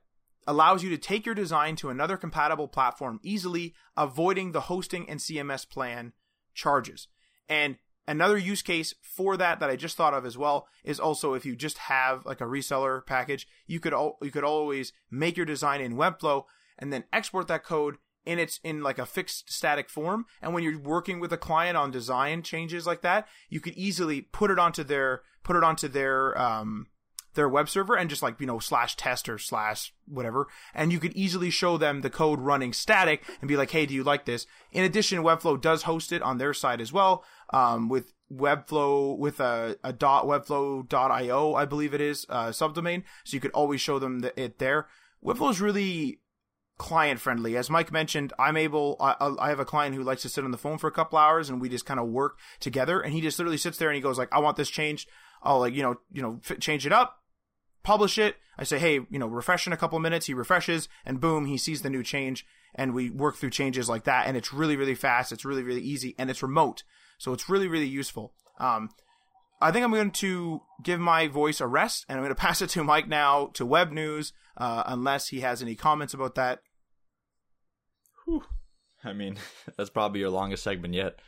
allows 0.46 0.82
you 0.82 0.90
to 0.90 0.98
take 0.98 1.26
your 1.26 1.34
design 1.34 1.76
to 1.76 1.88
another 1.88 2.16
compatible 2.16 2.68
platform 2.68 3.20
easily, 3.22 3.74
avoiding 3.96 4.52
the 4.52 4.62
hosting 4.62 5.08
and 5.08 5.20
CMS 5.20 5.68
plan 5.68 6.12
charges. 6.54 7.08
And 7.48 7.76
another 8.06 8.38
use 8.38 8.62
case 8.62 8.94
for 9.02 9.36
that 9.36 9.60
that 9.60 9.70
I 9.70 9.76
just 9.76 9.96
thought 9.96 10.14
of 10.14 10.24
as 10.24 10.38
well 10.38 10.68
is 10.84 11.00
also 11.00 11.34
if 11.34 11.44
you 11.44 11.56
just 11.56 11.78
have 11.78 12.24
like 12.24 12.40
a 12.40 12.44
reseller 12.44 13.04
package, 13.04 13.46
you 13.66 13.80
could 13.80 13.94
al- 13.94 14.18
you 14.22 14.30
could 14.30 14.44
always 14.44 14.92
make 15.10 15.36
your 15.36 15.46
design 15.46 15.80
in 15.80 15.96
Webflow 15.96 16.44
and 16.78 16.92
then 16.92 17.04
export 17.12 17.48
that 17.48 17.64
code 17.64 17.96
in 18.26 18.38
its 18.38 18.60
in 18.62 18.82
like 18.82 18.98
a 18.98 19.06
fixed 19.06 19.50
static 19.50 19.88
form. 19.88 20.26
And 20.42 20.52
when 20.52 20.64
you're 20.64 20.78
working 20.78 21.20
with 21.20 21.32
a 21.32 21.38
client 21.38 21.76
on 21.76 21.90
design 21.90 22.42
changes 22.42 22.86
like 22.86 23.00
that 23.02 23.26
you 23.48 23.60
could 23.60 23.74
easily 23.74 24.20
put 24.20 24.50
it 24.50 24.58
onto 24.58 24.84
their 24.84 25.22
put 25.42 25.56
it 25.56 25.64
onto 25.64 25.88
their 25.88 26.36
um 26.38 26.86
their 27.34 27.48
web 27.48 27.68
server 27.68 27.94
and 27.94 28.10
just 28.10 28.22
like 28.22 28.40
you 28.40 28.46
know 28.46 28.58
slash 28.58 28.96
test 28.96 29.28
or 29.28 29.38
slash 29.38 29.94
whatever. 30.06 30.48
And 30.74 30.92
you 30.92 30.98
could 30.98 31.14
easily 31.14 31.50
show 31.50 31.78
them 31.78 32.00
the 32.00 32.10
code 32.10 32.40
running 32.40 32.72
static 32.72 33.22
and 33.40 33.48
be 33.48 33.56
like 33.56 33.70
hey 33.70 33.86
do 33.86 33.94
you 33.94 34.02
like 34.02 34.24
this? 34.24 34.46
In 34.72 34.84
addition 34.84 35.22
webflow 35.22 35.60
does 35.60 35.84
host 35.84 36.12
it 36.12 36.22
on 36.22 36.38
their 36.38 36.52
side 36.52 36.80
as 36.80 36.92
well 36.92 37.24
um, 37.50 37.88
with 37.88 38.12
webflow 38.32 39.16
with 39.16 39.38
a, 39.38 39.76
a 39.84 39.92
dot 39.92 40.24
webflow.io 40.24 41.54
i 41.54 41.64
believe 41.64 41.94
it 41.94 42.00
is 42.00 42.26
uh, 42.28 42.48
subdomain. 42.48 43.04
So 43.24 43.36
you 43.36 43.40
could 43.40 43.52
always 43.52 43.80
show 43.80 44.00
them 44.00 44.20
the, 44.20 44.40
it 44.40 44.58
there. 44.58 44.88
Webflow 45.24 45.50
is 45.50 45.60
really 45.60 46.20
client 46.78 47.20
friendly. 47.20 47.56
As 47.56 47.70
Mike 47.70 47.90
mentioned, 47.90 48.32
I'm 48.38 48.56
able, 48.56 48.96
I, 49.00 49.34
I, 49.38 49.48
have 49.48 49.60
a 49.60 49.64
client 49.64 49.94
who 49.94 50.02
likes 50.02 50.22
to 50.22 50.28
sit 50.28 50.44
on 50.44 50.50
the 50.50 50.58
phone 50.58 50.78
for 50.78 50.88
a 50.88 50.92
couple 50.92 51.18
hours 51.18 51.48
and 51.48 51.60
we 51.60 51.68
just 51.68 51.86
kind 51.86 51.98
of 51.98 52.08
work 52.08 52.38
together. 52.60 53.00
And 53.00 53.14
he 53.14 53.20
just 53.20 53.38
literally 53.38 53.56
sits 53.56 53.78
there 53.78 53.88
and 53.88 53.96
he 53.96 54.02
goes 54.02 54.18
like, 54.18 54.32
I 54.32 54.40
want 54.40 54.56
this 54.56 54.68
changed. 54.68 55.08
I'll 55.42 55.60
like, 55.60 55.74
you 55.74 55.82
know, 55.82 55.96
you 56.12 56.22
know, 56.22 56.40
f- 56.48 56.58
change 56.58 56.86
it 56.86 56.92
up, 56.92 57.22
publish 57.82 58.18
it. 58.18 58.36
I 58.58 58.64
say, 58.64 58.78
Hey, 58.78 59.00
you 59.10 59.18
know, 59.18 59.26
refresh 59.26 59.66
in 59.66 59.72
a 59.72 59.76
couple 59.76 59.98
minutes. 59.98 60.26
He 60.26 60.34
refreshes 60.34 60.88
and 61.04 61.20
boom, 61.20 61.46
he 61.46 61.56
sees 61.56 61.82
the 61.82 61.90
new 61.90 62.02
change 62.02 62.44
and 62.74 62.92
we 62.92 63.10
work 63.10 63.36
through 63.36 63.50
changes 63.50 63.88
like 63.88 64.04
that. 64.04 64.26
And 64.26 64.36
it's 64.36 64.52
really, 64.52 64.76
really 64.76 64.94
fast. 64.94 65.32
It's 65.32 65.44
really, 65.44 65.62
really 65.62 65.82
easy 65.82 66.14
and 66.18 66.28
it's 66.28 66.42
remote. 66.42 66.82
So 67.18 67.32
it's 67.32 67.48
really, 67.48 67.68
really 67.68 67.88
useful. 67.88 68.34
Um, 68.60 68.90
I 69.60 69.70
think 69.70 69.84
I'm 69.84 69.92
going 69.92 70.10
to 70.10 70.60
give 70.82 71.00
my 71.00 71.28
voice 71.28 71.62
a 71.62 71.66
rest 71.66 72.04
and 72.08 72.18
I'm 72.18 72.24
going 72.24 72.34
to 72.34 72.40
pass 72.40 72.60
it 72.60 72.68
to 72.70 72.84
Mike 72.84 73.08
now 73.08 73.46
to 73.54 73.64
web 73.64 73.92
news, 73.92 74.34
uh, 74.58 74.82
unless 74.86 75.28
he 75.28 75.40
has 75.40 75.62
any 75.62 75.74
comments 75.74 76.14
about 76.14 76.34
that. 76.34 76.60
Whew. 78.26 78.44
I 79.02 79.12
mean, 79.12 79.38
that's 79.76 79.90
probably 79.90 80.20
your 80.20 80.30
longest 80.30 80.62
segment 80.62 80.94
yet. 80.94 81.18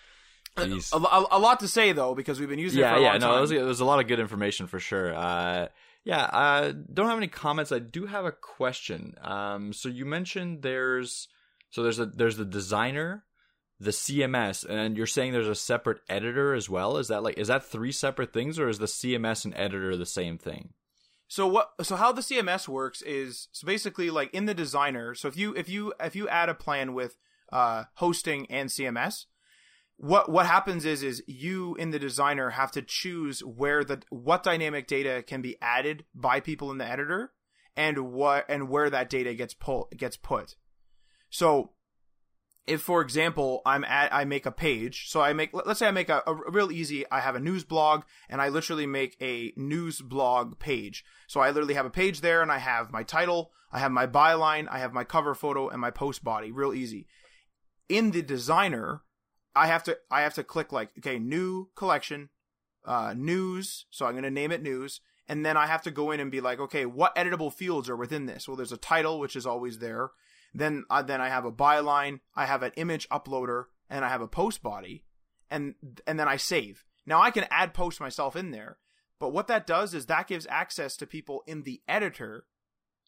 A, 0.57 0.63
a, 0.93 1.27
a, 1.33 1.39
lot 1.39 1.61
to 1.61 1.69
say 1.69 1.93
though, 1.93 2.15
because 2.15 2.41
we've 2.41 2.49
been 2.49 2.59
using 2.59 2.81
yeah, 2.81 2.91
it 2.91 2.95
for 2.95 2.99
a 2.99 3.03
yeah, 3.03 3.11
long 3.11 3.21
no, 3.21 3.47
time. 3.47 3.49
There's, 3.49 3.81
a 3.81 3.85
lot 3.85 4.01
of 4.01 4.09
good 4.09 4.19
information 4.19 4.67
for 4.67 4.81
sure. 4.81 5.15
Uh, 5.15 5.69
yeah, 6.05 6.25
uh, 6.25 6.73
don't 6.93 7.09
have 7.09 7.19
any 7.19 7.29
comments. 7.29 7.71
I 7.71 7.79
do 7.79 8.07
have 8.07 8.25
a 8.25 8.33
question. 8.33 9.15
Um, 9.23 9.73
so 9.73 9.89
you 9.89 10.05
mentioned 10.05 10.63
there's 10.63 11.29
so 11.71 11.83
there's 11.83 11.99
a 11.99 12.07
there's 12.07 12.37
the 12.37 12.45
designer, 12.45 13.25
the 13.79 13.91
CMS, 13.91 14.69
and 14.69 14.97
you're 14.97 15.07
saying 15.07 15.33
there's 15.33 15.47
a 15.47 15.55
separate 15.55 16.01
editor 16.09 16.55
as 16.55 16.69
well. 16.69 16.97
Is 16.97 17.09
that 17.09 17.23
like 17.23 17.39
is 17.39 17.49
that 17.49 17.65
three 17.65 17.93
separate 17.93 18.33
things, 18.33 18.59
or 18.59 18.69
is 18.69 18.79
the 18.79 18.87
CMS 18.87 19.45
and 19.45 19.55
editor 19.55 19.97
the 19.97 20.07
same 20.07 20.39
thing? 20.39 20.71
So 21.29 21.47
what? 21.47 21.73
So 21.83 21.97
how 21.97 22.11
the 22.11 22.23
CMS 22.23 22.67
works 22.67 23.03
is 23.03 23.49
so 23.53 23.67
basically 23.67 24.11
like 24.11 24.33
in 24.33 24.47
the 24.47 24.55
designer. 24.55 25.15
So 25.15 25.29
if 25.29 25.37
you 25.37 25.55
if 25.55 25.69
you 25.69 25.93
if 26.01 26.17
you 26.17 26.27
add 26.29 26.49
a 26.49 26.55
plan 26.55 26.95
with 26.95 27.17
uh, 27.53 27.85
hosting 27.95 28.47
and 28.51 28.71
CMS, 28.71 29.27
what 29.99 30.31
what 30.31 30.47
happens 30.47 30.87
is 30.87 31.03
is 31.03 31.23
you 31.27 31.75
in 31.75 31.91
the 31.91 31.99
designer 31.99 32.51
have 32.51 32.73
to 32.73 32.83
choose 32.83 33.41
where 33.41 33.85
the 33.85 34.03
what 34.09 34.43
dynamic 34.43 34.87
data 34.87 35.23
can 35.23 35.43
be 35.43 35.57
added 35.61 36.07
by 36.15 36.41
people 36.41 36.71
in 36.71 36.79
the 36.79 36.91
editor 36.91 37.33
and 37.77 38.13
what 38.13 38.47
and 38.49 38.71
where 38.71 38.89
that 38.89 39.11
data 39.11 39.35
gets 39.35 39.53
pull 39.53 39.91
gets 39.97 40.17
put. 40.17 40.57
So 41.29 41.73
if 42.69 42.81
for 42.81 43.01
example 43.01 43.63
i'm 43.67 43.85
at 43.85 44.13
i 44.13 44.25
make 44.25 44.47
a 44.47 44.53
page 44.53 45.09
so 45.09 45.21
i 45.21 45.33
make 45.33 45.51
let's 45.53 45.79
say 45.79 45.89
i 45.89 45.91
make 45.91 46.09
a, 46.09 46.23
a, 46.27 46.35
real 46.51 46.71
easy 46.71 47.05
i 47.11 47.21
have 47.21 47.35
a 47.35 47.41
news 47.41 47.65
blog 47.65 48.03
and 48.29 48.41
i 48.41 48.49
literally 48.49 48.87
make 48.87 49.17
a 49.21 49.53
news 49.57 50.01
blog 50.01 50.59
page 50.59 51.05
so 51.27 51.41
i 51.41 51.49
literally 51.49 51.75
have 51.75 51.87
a 51.87 51.91
page 51.91 52.21
there 52.21 52.43
and 52.43 52.53
i 52.53 52.59
have 52.59 52.93
my 52.93 53.03
title 53.03 53.51
i 53.73 53.79
have 53.79 53.93
my 53.93 54.07
byline 54.07 54.67
i 54.71 54.79
have 54.79 54.93
my 54.93 55.05
cover 55.05 55.35
photo 55.35 55.69
and 55.69 55.81
my 55.81 55.91
post 55.91 56.23
body 56.23 56.53
real 56.53 56.75
easy 56.75 57.07
in 57.89 58.11
the 58.11 58.23
designer 58.23 59.03
I 59.59 59.67
have 59.67 59.83
to 59.85 59.99
I 60.11 60.23
have 60.23 60.35
to 60.35 60.45
click 60.45 60.73
like 60.73 60.91
okay 60.99 61.19
new 61.19 61.69
collection, 61.75 62.31
uh, 62.85 63.15
news. 63.17 63.87
So 63.91 64.07
I'm 64.07 64.15
gonna 64.15 64.31
name 64.31 64.53
it 64.53 64.63
news, 64.63 65.01
and 65.29 65.45
then 65.45 65.57
I 65.57 65.67
have 65.67 65.83
to 65.83 65.91
go 65.91 66.13
in 66.13 66.21
and 66.21 66.31
be 66.31 66.41
like 66.41 66.61
okay 66.61 66.87
what 66.87 67.15
editable 67.17 67.53
fields 67.53 67.89
are 67.89 67.97
within 67.97 68.27
this? 68.27 68.47
Well, 68.47 68.57
there's 68.57 68.73
a 68.73 68.77
title 68.77 69.19
which 69.19 69.37
is 69.37 69.47
always 69.47 69.79
there. 69.79 70.11
Then 70.55 70.85
uh, 70.91 71.03
then 71.03 71.21
I 71.21 71.29
have 71.29 71.45
a 71.45 71.53
byline, 71.53 72.21
I 72.35 72.47
have 72.47 72.63
an 72.63 72.73
image 72.77 73.09
uploader, 73.11 73.65
and 73.91 74.05
I 74.05 74.09
have 74.09 74.23
a 74.23 74.29
post 74.29 74.63
body, 74.63 75.05
and 75.51 75.75
and 76.07 76.19
then 76.19 76.29
I 76.29 76.37
save. 76.37 76.85
Now 77.07 77.21
I 77.21 77.31
can 77.31 77.47
add 77.51 77.75
posts 77.75 78.01
myself 78.01 78.37
in 78.37 78.51
there, 78.51 78.79
but 79.19 79.33
what 79.33 79.47
that 79.49 79.67
does 79.67 79.95
is 79.95 80.07
that 80.07 80.29
gives 80.29 80.47
access 80.49 80.97
to 80.97 81.07
people 81.07 81.43
in 81.47 81.63
the 81.63 81.83
editor 81.89 82.47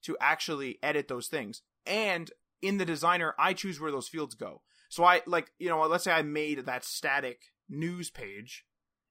to 0.02 0.16
actually 0.20 0.78
edit 0.82 1.08
those 1.08 1.28
things. 1.28 1.62
And 1.86 2.30
in 2.62 2.78
the 2.78 2.84
designer, 2.84 3.34
I 3.38 3.52
choose 3.52 3.80
where 3.80 3.92
those 3.92 4.08
fields 4.08 4.34
go. 4.34 4.62
So 4.88 5.04
I 5.04 5.22
like, 5.26 5.52
you 5.58 5.68
know, 5.68 5.80
let's 5.82 6.04
say 6.04 6.12
I 6.12 6.22
made 6.22 6.66
that 6.66 6.84
static 6.84 7.42
news 7.68 8.10
page 8.10 8.64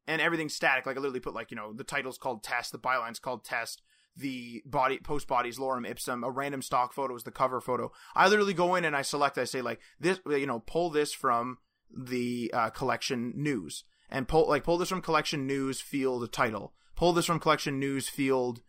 and 0.07 0.21
everything's 0.21 0.55
static. 0.55 0.85
Like 0.85 0.97
I 0.97 0.99
literally 0.99 1.19
put 1.19 1.33
like, 1.33 1.51
you 1.51 1.57
know, 1.57 1.73
the 1.73 1.83
title's 1.83 2.17
called 2.17 2.43
test, 2.43 2.71
the 2.71 2.77
byline's 2.77 3.19
called 3.19 3.45
test, 3.45 3.81
the 4.15 4.61
body 4.65 4.99
post 4.99 5.27
bodies 5.27 5.57
lorem 5.57 5.89
ipsum, 5.89 6.23
a 6.23 6.29
random 6.29 6.61
stock 6.61 6.93
photo 6.93 7.15
is 7.15 7.23
the 7.23 7.31
cover 7.31 7.61
photo. 7.61 7.91
I 8.15 8.27
literally 8.27 8.53
go 8.53 8.75
in 8.75 8.85
and 8.85 8.95
I 8.95 9.01
select, 9.01 9.37
I 9.37 9.45
say 9.45 9.61
like 9.61 9.79
this, 9.99 10.19
you 10.25 10.47
know, 10.47 10.59
pull 10.59 10.89
this 10.89 11.13
from 11.13 11.57
the 11.95 12.51
uh, 12.53 12.69
collection 12.69 13.33
news 13.35 13.83
and 14.09 14.27
pull 14.27 14.47
like 14.47 14.63
pull 14.63 14.77
this 14.77 14.89
from 14.89 15.01
collection 15.01 15.47
news 15.47 15.81
field 15.81 16.31
title. 16.31 16.73
Pull 16.95 17.13
this 17.13 17.25
from 17.25 17.39
collection 17.39 17.79
news 17.79 18.09
field 18.09 18.61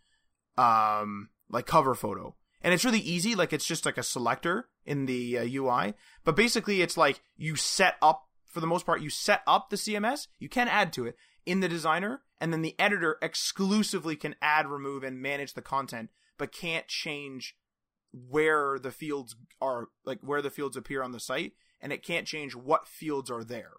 um 0.57 1.31
like 1.49 1.67
cover 1.67 1.95
photo. 1.95 2.37
And 2.63 2.75
it's 2.75 2.85
really 2.85 3.01
easy 3.01 3.35
like 3.35 3.53
it's 3.53 3.67
just 3.67 3.87
like 3.87 3.99
a 3.99 4.03
selector 4.03 4.69
in 4.85 5.07
the 5.07 5.39
uh, 5.39 5.45
ui 5.45 5.95
but 6.25 6.37
basically 6.37 6.83
it's 6.83 6.97
like 6.97 7.21
you 7.37 7.57
set 7.57 7.97
up 8.03 8.29
for 8.45 8.61
the 8.61 8.67
most 8.67 8.85
part 8.85 9.03
you 9.03 9.11
set 9.11 9.43
up 9.47 9.71
the 9.71 9.77
cms 9.77 10.27
you 10.39 10.49
can 10.49 10.69
add 10.69 10.93
to 10.93 11.07
it. 11.07 11.17
In 11.47 11.61
the 11.61 11.69
designer 11.69 12.23
and 12.41 12.53
then 12.53 12.63
the 12.63 12.79
editor 12.79 13.19
exclusively 13.21 14.17
can 14.17 14.35
add 14.41 14.67
remove 14.67 15.03
and 15.03 15.21
manage 15.21 15.55
the 15.55 15.63
content 15.63 16.11
but 16.39 16.53
can't 16.53 16.89
change 16.89 17.57
where 18.13 18.79
the 18.79 18.91
fields 18.91 19.37
are 19.61 19.89
like 20.05 20.19
where 20.23 20.43
the 20.43 20.51
fields 20.51 20.77
appear 20.77 21.03
on 21.03 21.13
the 21.13 21.21
site 21.21 21.53
and 21.81 21.93
it 21.93 22.03
can't 22.03 22.27
change 22.27 22.55
what 22.55 22.89
fields 22.89 23.31
are 23.31 23.45
there 23.45 23.73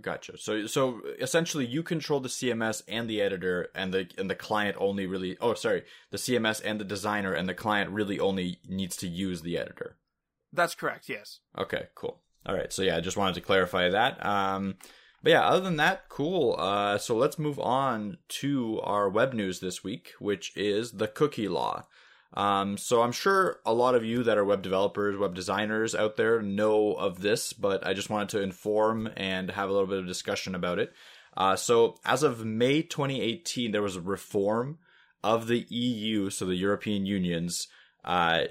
Gotcha. 0.00 0.38
So 0.38 0.66
so 0.66 1.00
essentially 1.20 1.66
you 1.66 1.82
control 1.82 2.20
the 2.20 2.28
CMS 2.28 2.82
and 2.86 3.08
the 3.08 3.20
editor 3.20 3.68
and 3.74 3.92
the 3.92 4.08
and 4.16 4.30
the 4.30 4.34
client 4.34 4.76
only 4.78 5.06
really 5.06 5.36
oh 5.40 5.54
sorry, 5.54 5.84
the 6.10 6.18
CMS 6.18 6.62
and 6.64 6.78
the 6.78 6.84
designer 6.84 7.32
and 7.32 7.48
the 7.48 7.54
client 7.54 7.90
really 7.90 8.20
only 8.20 8.60
needs 8.68 8.96
to 8.98 9.08
use 9.08 9.42
the 9.42 9.58
editor. 9.58 9.96
That's 10.52 10.74
correct, 10.74 11.08
yes. 11.08 11.40
Okay, 11.56 11.88
cool. 11.94 12.20
All 12.46 12.54
right. 12.54 12.72
So 12.72 12.82
yeah, 12.82 12.96
I 12.96 13.00
just 13.00 13.16
wanted 13.16 13.34
to 13.36 13.40
clarify 13.40 13.88
that. 13.88 14.24
Um 14.24 14.76
but 15.22 15.30
yeah, 15.30 15.46
other 15.46 15.60
than 15.60 15.76
that, 15.76 16.08
cool. 16.08 16.56
Uh 16.58 16.98
so 16.98 17.16
let's 17.16 17.38
move 17.38 17.58
on 17.58 18.18
to 18.28 18.80
our 18.82 19.08
web 19.08 19.32
news 19.32 19.60
this 19.60 19.82
week, 19.84 20.12
which 20.18 20.52
is 20.56 20.92
the 20.92 21.08
cookie 21.08 21.48
law. 21.48 21.84
Um, 22.34 22.76
so 22.76 23.02
I'm 23.02 23.12
sure 23.12 23.60
a 23.64 23.72
lot 23.72 23.94
of 23.94 24.04
you 24.04 24.22
that 24.24 24.36
are 24.36 24.44
web 24.44 24.62
developers, 24.62 25.16
web 25.16 25.34
designers 25.34 25.94
out 25.94 26.16
there 26.16 26.42
know 26.42 26.92
of 26.92 27.22
this, 27.22 27.52
but 27.52 27.86
I 27.86 27.94
just 27.94 28.10
wanted 28.10 28.28
to 28.30 28.42
inform 28.42 29.08
and 29.16 29.50
have 29.50 29.70
a 29.70 29.72
little 29.72 29.88
bit 29.88 29.98
of 29.98 30.06
discussion 30.06 30.54
about 30.54 30.78
it. 30.78 30.92
Uh, 31.36 31.56
so 31.56 31.96
as 32.04 32.22
of 32.22 32.44
May 32.44 32.82
2018, 32.82 33.72
there 33.72 33.82
was 33.82 33.96
a 33.96 34.00
reform 34.00 34.78
of 35.22 35.46
the 35.46 35.66
EU, 35.68 36.30
so 36.30 36.44
the 36.44 36.54
European 36.54 37.06
Union's, 37.06 37.68
uh, 38.04 38.42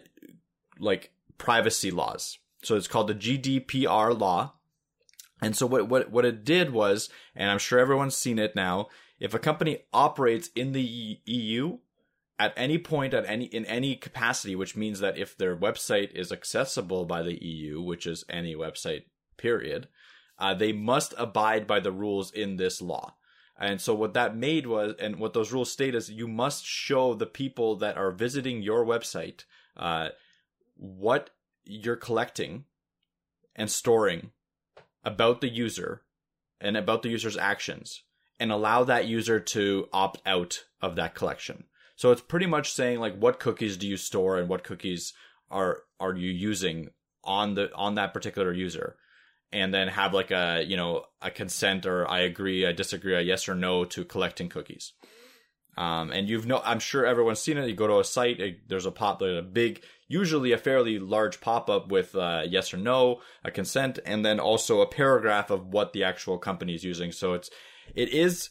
like 0.80 1.12
privacy 1.38 1.92
laws. 1.92 2.40
So 2.64 2.76
it's 2.76 2.88
called 2.88 3.08
the 3.08 3.16
GDPR 3.16 4.18
law. 4.18 4.54
And 5.42 5.56
so 5.56 5.66
what, 5.66 5.88
what, 5.88 6.12
what 6.12 6.26
it 6.26 6.44
did 6.44 6.72
was, 6.72 7.10
and 7.36 7.52
I'm 7.52 7.60
sure 7.60 7.80
everyone's 7.80 8.18
seen 8.18 8.40
it 8.40 8.56
now, 8.56 8.88
if 9.20 9.34
a 9.34 9.40
company 9.40 9.80
operates 9.94 10.50
in 10.56 10.72
the 10.72 11.20
EU, 11.26 11.78
at 12.40 12.54
any 12.56 12.78
point 12.78 13.14
at 13.14 13.26
any 13.26 13.46
in 13.46 13.66
any 13.66 13.96
capacity 13.96 14.56
which 14.56 14.76
means 14.76 15.00
that 15.00 15.18
if 15.18 15.36
their 15.36 15.56
website 15.56 16.12
is 16.12 16.32
accessible 16.32 17.06
by 17.06 17.24
the 17.24 17.44
EU 17.44 17.82
which 17.82 18.06
is 18.06 18.24
any 18.30 18.56
website 18.56 19.06
period 19.38 19.88
uh, 20.40 20.54
they 20.54 20.72
must 20.72 21.14
abide 21.18 21.66
by 21.66 21.80
the 21.80 21.92
rules 21.92 22.32
in 22.32 22.58
this 22.58 22.82
law. 22.82 23.16
And 23.60 23.82
so 23.82 23.96
what 23.96 24.14
that 24.14 24.38
made 24.38 24.68
was 24.68 24.94
and 25.00 25.16
what 25.16 25.34
those 25.34 25.52
rules 25.52 25.72
state 25.72 25.96
is 25.96 26.12
you 26.12 26.28
must 26.28 26.64
show 26.64 27.16
the 27.16 27.26
people 27.26 27.76
that 27.78 27.98
are 27.98 28.12
visiting 28.12 28.62
your 28.62 28.86
website 28.86 29.46
uh, 29.76 30.10
what 30.76 31.32
you're 31.66 31.96
collecting 31.96 32.66
and 33.56 33.72
storing 33.72 34.30
about 35.08 35.40
the 35.40 35.50
user 35.50 36.04
and 36.60 36.76
about 36.76 37.02
the 37.02 37.10
user's 37.10 37.38
actions 37.38 38.04
and 38.40 38.52
allow 38.52 38.84
that 38.84 39.08
user 39.08 39.40
to 39.40 39.88
opt 39.94 40.22
out 40.26 40.66
of 40.82 40.96
that 40.96 41.16
collection 41.16 41.64
so 41.96 42.12
it's 42.12 42.22
pretty 42.22 42.46
much 42.46 42.74
saying 42.74 43.00
like 43.00 43.18
what 43.18 43.40
cookies 43.40 43.78
do 43.78 43.88
you 43.88 43.98
store 43.98 44.38
and 44.38 44.50
what 44.50 44.64
cookies 44.64 45.14
are 45.50 45.84
are 46.00 46.16
you 46.16 46.30
using 46.30 46.90
on 47.24 47.56
the 47.56 47.74
on 47.74 47.96
that 47.96 48.14
particular 48.14 48.52
user 48.52 48.98
and 49.52 49.74
then 49.74 49.88
have 49.88 50.14
like 50.14 50.32
a 50.32 50.64
you 50.68 50.76
know 50.76 51.06
a 51.22 51.32
consent 51.32 51.86
or 51.86 52.08
I 52.08 52.20
agree, 52.20 52.66
I 52.66 52.72
disagree, 52.72 53.16
a 53.16 53.22
yes 53.22 53.48
or 53.48 53.56
no 53.56 53.86
to 53.86 54.04
collecting 54.04 54.50
cookies. 54.50 54.94
Um, 55.78 56.12
and 56.12 56.28
you've 56.28 56.48
no, 56.48 56.62
I'm 56.66 56.80
sure 56.80 57.06
everyone's 57.06 57.40
seen 57.40 57.58
it. 57.58 57.70
You 57.70 57.76
go 57.76 57.88
to 57.88 58.00
a 58.00 58.04
site, 58.04 58.40
it, 58.40 58.68
there's 58.68 58.88
a 58.88 58.92
pop, 58.92 59.20
there's 59.20 59.38
a 59.38 59.44
big, 59.44 59.84
usually 60.08 60.52
a 60.52 60.58
fairly 60.58 60.98
large 60.98 61.40
pop 61.40 61.70
up 61.70 61.90
with 61.90 62.16
uh, 62.16 62.44
yes 62.48 62.74
or 62.74 62.78
no, 62.78 63.22
a 63.44 63.52
consent, 63.52 64.00
and 64.06 64.26
then 64.26 64.40
also 64.40 64.82
a 64.82 64.88
paragraph 64.88 65.52
of 65.52 65.68
what 65.68 65.94
the 65.94 66.04
actual 66.04 66.40
company 66.40 66.74
is 66.74 66.84
using. 66.84 67.12
So 67.12 67.34
it's, 67.34 67.52
it 67.94 68.10
is, 68.10 68.50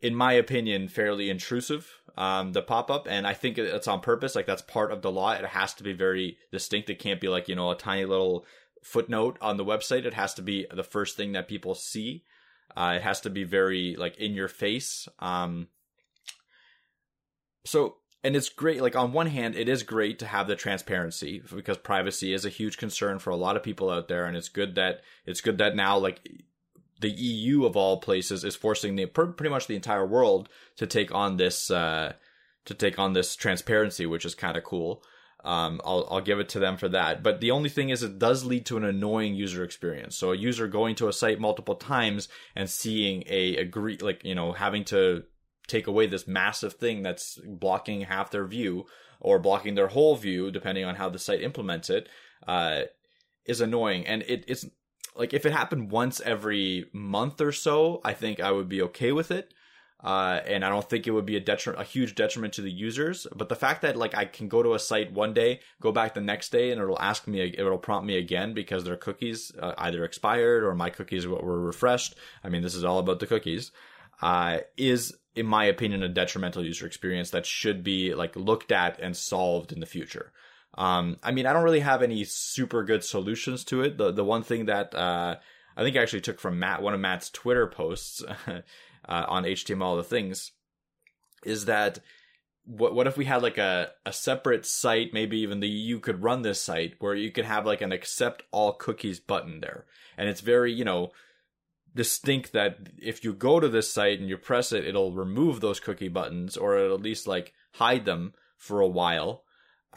in 0.00 0.16
my 0.16 0.32
opinion, 0.32 0.88
fairly 0.88 1.30
intrusive 1.30 1.88
um, 2.16 2.52
the 2.52 2.62
pop 2.62 2.90
up, 2.90 3.06
and 3.08 3.26
I 3.26 3.34
think 3.34 3.58
it's 3.58 3.88
on 3.88 4.00
purpose. 4.00 4.34
Like 4.34 4.46
that's 4.46 4.62
part 4.62 4.92
of 4.92 5.02
the 5.02 5.10
law. 5.10 5.32
It 5.32 5.44
has 5.44 5.74
to 5.74 5.82
be 5.82 5.92
very 5.92 6.38
distinct. 6.52 6.90
It 6.90 6.98
can't 6.98 7.20
be 7.20 7.28
like 7.28 7.48
you 7.48 7.56
know 7.56 7.70
a 7.70 7.76
tiny 7.76 8.04
little 8.04 8.44
footnote 8.82 9.38
on 9.40 9.56
the 9.56 9.64
website. 9.64 10.04
It 10.04 10.14
has 10.14 10.34
to 10.34 10.42
be 10.42 10.66
the 10.72 10.84
first 10.84 11.16
thing 11.16 11.32
that 11.32 11.48
people 11.48 11.74
see. 11.74 12.24
Uh, 12.76 12.94
it 12.96 13.02
has 13.02 13.20
to 13.22 13.30
be 13.30 13.44
very 13.44 13.96
like 13.96 14.16
in 14.18 14.34
your 14.34 14.48
face. 14.48 15.08
Um, 15.18 15.68
so 17.64 17.96
and 18.24 18.34
it's 18.34 18.48
great. 18.48 18.80
Like 18.80 18.96
on 18.96 19.12
one 19.12 19.26
hand, 19.26 19.54
it 19.54 19.68
is 19.68 19.82
great 19.82 20.18
to 20.20 20.26
have 20.26 20.48
the 20.48 20.56
transparency 20.56 21.42
because 21.54 21.76
privacy 21.76 22.32
is 22.32 22.46
a 22.46 22.50
huge 22.50 22.78
concern 22.78 23.18
for 23.18 23.30
a 23.30 23.36
lot 23.36 23.54
of 23.54 23.62
people 23.62 23.90
out 23.90 24.08
there, 24.08 24.24
and 24.24 24.36
it's 24.36 24.48
good 24.48 24.74
that 24.76 25.02
it's 25.26 25.42
good 25.42 25.58
that 25.58 25.76
now 25.76 25.98
like 25.98 26.26
the 27.00 27.10
EU 27.10 27.66
of 27.66 27.76
all 27.76 28.00
places 28.00 28.42
is 28.42 28.56
forcing 28.56 28.96
the 28.96 29.04
pretty 29.04 29.50
much 29.50 29.66
the 29.66 29.76
entire 29.76 30.06
world 30.06 30.48
to 30.76 30.86
take 30.86 31.14
on 31.14 31.36
this 31.36 31.70
uh, 31.70 32.14
to 32.64 32.74
take 32.74 32.98
on 32.98 33.12
this 33.12 33.36
transparency, 33.36 34.06
which 34.06 34.24
is 34.24 34.34
kind 34.34 34.56
of 34.56 34.64
cool. 34.64 35.02
Um, 35.44 35.82
I'll 35.84 36.08
I'll 36.10 36.22
give 36.22 36.40
it 36.40 36.48
to 36.50 36.58
them 36.58 36.78
for 36.78 36.88
that. 36.88 37.22
But 37.22 37.42
the 37.42 37.50
only 37.50 37.68
thing 37.68 37.90
is, 37.90 38.02
it 38.02 38.18
does 38.18 38.46
lead 38.46 38.64
to 38.66 38.78
an 38.78 38.84
annoying 38.84 39.34
user 39.34 39.62
experience. 39.62 40.16
So 40.16 40.32
a 40.32 40.36
user 40.36 40.66
going 40.66 40.94
to 40.96 41.08
a 41.08 41.12
site 41.12 41.38
multiple 41.38 41.74
times 41.74 42.28
and 42.56 42.70
seeing 42.70 43.24
a 43.26 43.56
agree 43.56 43.98
like 43.98 44.24
you 44.24 44.34
know 44.34 44.52
having 44.52 44.84
to 44.86 45.24
take 45.66 45.86
away 45.86 46.06
this 46.06 46.26
massive 46.26 46.74
thing 46.74 47.02
that's 47.02 47.38
blocking 47.44 48.02
half 48.02 48.30
their 48.30 48.46
view 48.46 48.86
or 49.20 49.38
blocking 49.38 49.74
their 49.74 49.88
whole 49.88 50.16
view, 50.16 50.50
depending 50.50 50.84
on 50.84 50.96
how 50.96 51.08
the 51.08 51.18
site 51.18 51.42
implements 51.42 51.88
it, 51.88 52.08
uh, 52.46 52.82
is 53.46 53.60
annoying. 53.60 54.06
And 54.06 54.22
it, 54.22 54.44
it's 54.46 54.66
like 55.16 55.32
if 55.32 55.46
it 55.46 55.52
happened 55.52 55.90
once 55.90 56.20
every 56.20 56.86
month 56.92 57.40
or 57.40 57.52
so, 57.52 58.00
I 58.04 58.12
think 58.12 58.40
I 58.40 58.50
would 58.50 58.68
be 58.68 58.82
okay 58.82 59.12
with 59.12 59.30
it. 59.30 59.52
Uh, 60.02 60.40
and 60.46 60.66
I 60.66 60.68
don't 60.68 60.88
think 60.88 61.06
it 61.06 61.12
would 61.12 61.24
be 61.24 61.36
a 61.36 61.40
detriment, 61.40 61.80
a 61.80 61.88
huge 61.88 62.14
detriment 62.14 62.52
to 62.54 62.62
the 62.62 62.70
users. 62.70 63.26
But 63.34 63.48
the 63.48 63.56
fact 63.56 63.80
that 63.82 63.96
like 63.96 64.14
I 64.14 64.26
can 64.26 64.48
go 64.48 64.62
to 64.62 64.74
a 64.74 64.78
site 64.78 65.10
one 65.12 65.32
day, 65.32 65.60
go 65.80 65.92
back 65.92 66.12
the 66.12 66.20
next 66.20 66.52
day, 66.52 66.70
and 66.70 66.80
it'll 66.80 67.00
ask 67.00 67.26
me, 67.26 67.40
it'll 67.40 67.78
prompt 67.78 68.06
me 68.06 68.18
again 68.18 68.52
because 68.52 68.84
their 68.84 68.96
cookies 68.96 69.50
uh, 69.58 69.72
either 69.78 70.04
expired 70.04 70.62
or 70.62 70.74
my 70.74 70.90
cookies 70.90 71.26
were 71.26 71.58
refreshed. 71.58 72.16
I 72.42 72.50
mean, 72.50 72.60
this 72.60 72.74
is 72.74 72.84
all 72.84 72.98
about 72.98 73.18
the 73.18 73.26
cookies. 73.26 73.72
Uh, 74.20 74.58
is 74.76 75.14
in 75.34 75.46
my 75.46 75.64
opinion 75.64 76.02
a 76.02 76.08
detrimental 76.08 76.64
user 76.64 76.86
experience 76.86 77.30
that 77.30 77.46
should 77.46 77.82
be 77.82 78.14
like 78.14 78.36
looked 78.36 78.72
at 78.72 79.00
and 79.00 79.16
solved 79.16 79.72
in 79.72 79.80
the 79.80 79.86
future. 79.86 80.32
Um, 80.76 81.18
I 81.22 81.32
mean, 81.32 81.46
I 81.46 81.52
don't 81.52 81.64
really 81.64 81.80
have 81.80 82.02
any 82.02 82.24
super 82.24 82.82
good 82.84 83.04
solutions 83.04 83.64
to 83.66 83.82
it. 83.82 83.96
The 83.96 84.12
the 84.12 84.24
one 84.24 84.42
thing 84.42 84.66
that 84.66 84.94
uh, 84.94 85.36
I 85.76 85.82
think 85.82 85.96
I 85.96 86.02
actually 86.02 86.22
took 86.22 86.40
from 86.40 86.58
Matt, 86.58 86.82
one 86.82 86.94
of 86.94 87.00
Matt's 87.00 87.30
Twitter 87.30 87.66
posts 87.66 88.22
uh, 88.46 88.60
on 89.08 89.44
HTML 89.44 89.96
the 89.96 90.04
things, 90.04 90.52
is 91.44 91.66
that 91.66 92.00
what 92.64 92.94
what 92.94 93.06
if 93.06 93.16
we 93.16 93.24
had 93.24 93.42
like 93.42 93.58
a, 93.58 93.90
a 94.04 94.12
separate 94.12 94.66
site, 94.66 95.12
maybe 95.12 95.38
even 95.40 95.60
the 95.60 95.68
you 95.68 96.00
could 96.00 96.22
run 96.22 96.42
this 96.42 96.60
site 96.60 96.94
where 96.98 97.14
you 97.14 97.30
could 97.30 97.44
have 97.44 97.66
like 97.66 97.80
an 97.80 97.92
accept 97.92 98.42
all 98.50 98.72
cookies 98.72 99.20
button 99.20 99.60
there, 99.60 99.84
and 100.16 100.28
it's 100.28 100.40
very 100.40 100.72
you 100.72 100.84
know 100.84 101.12
distinct 101.94 102.52
that 102.52 102.78
if 102.98 103.22
you 103.22 103.32
go 103.32 103.60
to 103.60 103.68
this 103.68 103.92
site 103.92 104.18
and 104.18 104.28
you 104.28 104.36
press 104.36 104.72
it, 104.72 104.86
it'll 104.86 105.12
remove 105.12 105.60
those 105.60 105.80
cookie 105.80 106.08
buttons 106.08 106.56
or 106.56 106.76
at 106.76 107.00
least 107.00 107.26
like 107.26 107.52
hide 107.74 108.04
them 108.04 108.34
for 108.56 108.80
a 108.80 108.88
while. 108.88 109.44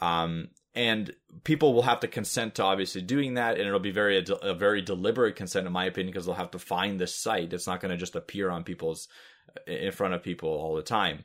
Um, 0.00 0.48
and 0.74 1.12
people 1.42 1.74
will 1.74 1.82
have 1.82 2.00
to 2.00 2.08
consent 2.08 2.54
to 2.54 2.62
obviously 2.62 3.02
doing 3.02 3.34
that 3.34 3.58
and 3.58 3.66
it'll 3.66 3.80
be 3.80 3.90
very 3.90 4.24
a, 4.42 4.54
very 4.54 4.80
deliberate 4.80 5.34
consent 5.34 5.66
in 5.66 5.72
my 5.72 5.86
opinion 5.86 6.12
because 6.12 6.26
they'll 6.26 6.34
have 6.36 6.52
to 6.52 6.58
find 6.58 7.00
this 7.00 7.14
site. 7.14 7.52
It's 7.52 7.66
not 7.66 7.80
going 7.80 7.90
to 7.90 7.96
just 7.96 8.14
appear 8.14 8.48
on 8.48 8.62
people's 8.62 9.08
in 9.66 9.90
front 9.90 10.14
of 10.14 10.22
people 10.22 10.50
all 10.50 10.76
the 10.76 10.82
time. 10.82 11.24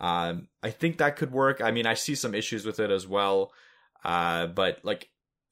Um, 0.00 0.48
i 0.62 0.70
think 0.70 0.98
that 0.98 1.16
could 1.16 1.30
work. 1.30 1.60
I 1.60 1.70
mean 1.70 1.86
i 1.86 1.94
see 1.94 2.14
some 2.14 2.34
issues 2.34 2.66
with 2.66 2.80
it 2.80 2.90
as 2.90 3.06
well. 3.06 3.52
Uh, 4.04 4.46
but 4.46 4.80
like 4.82 5.08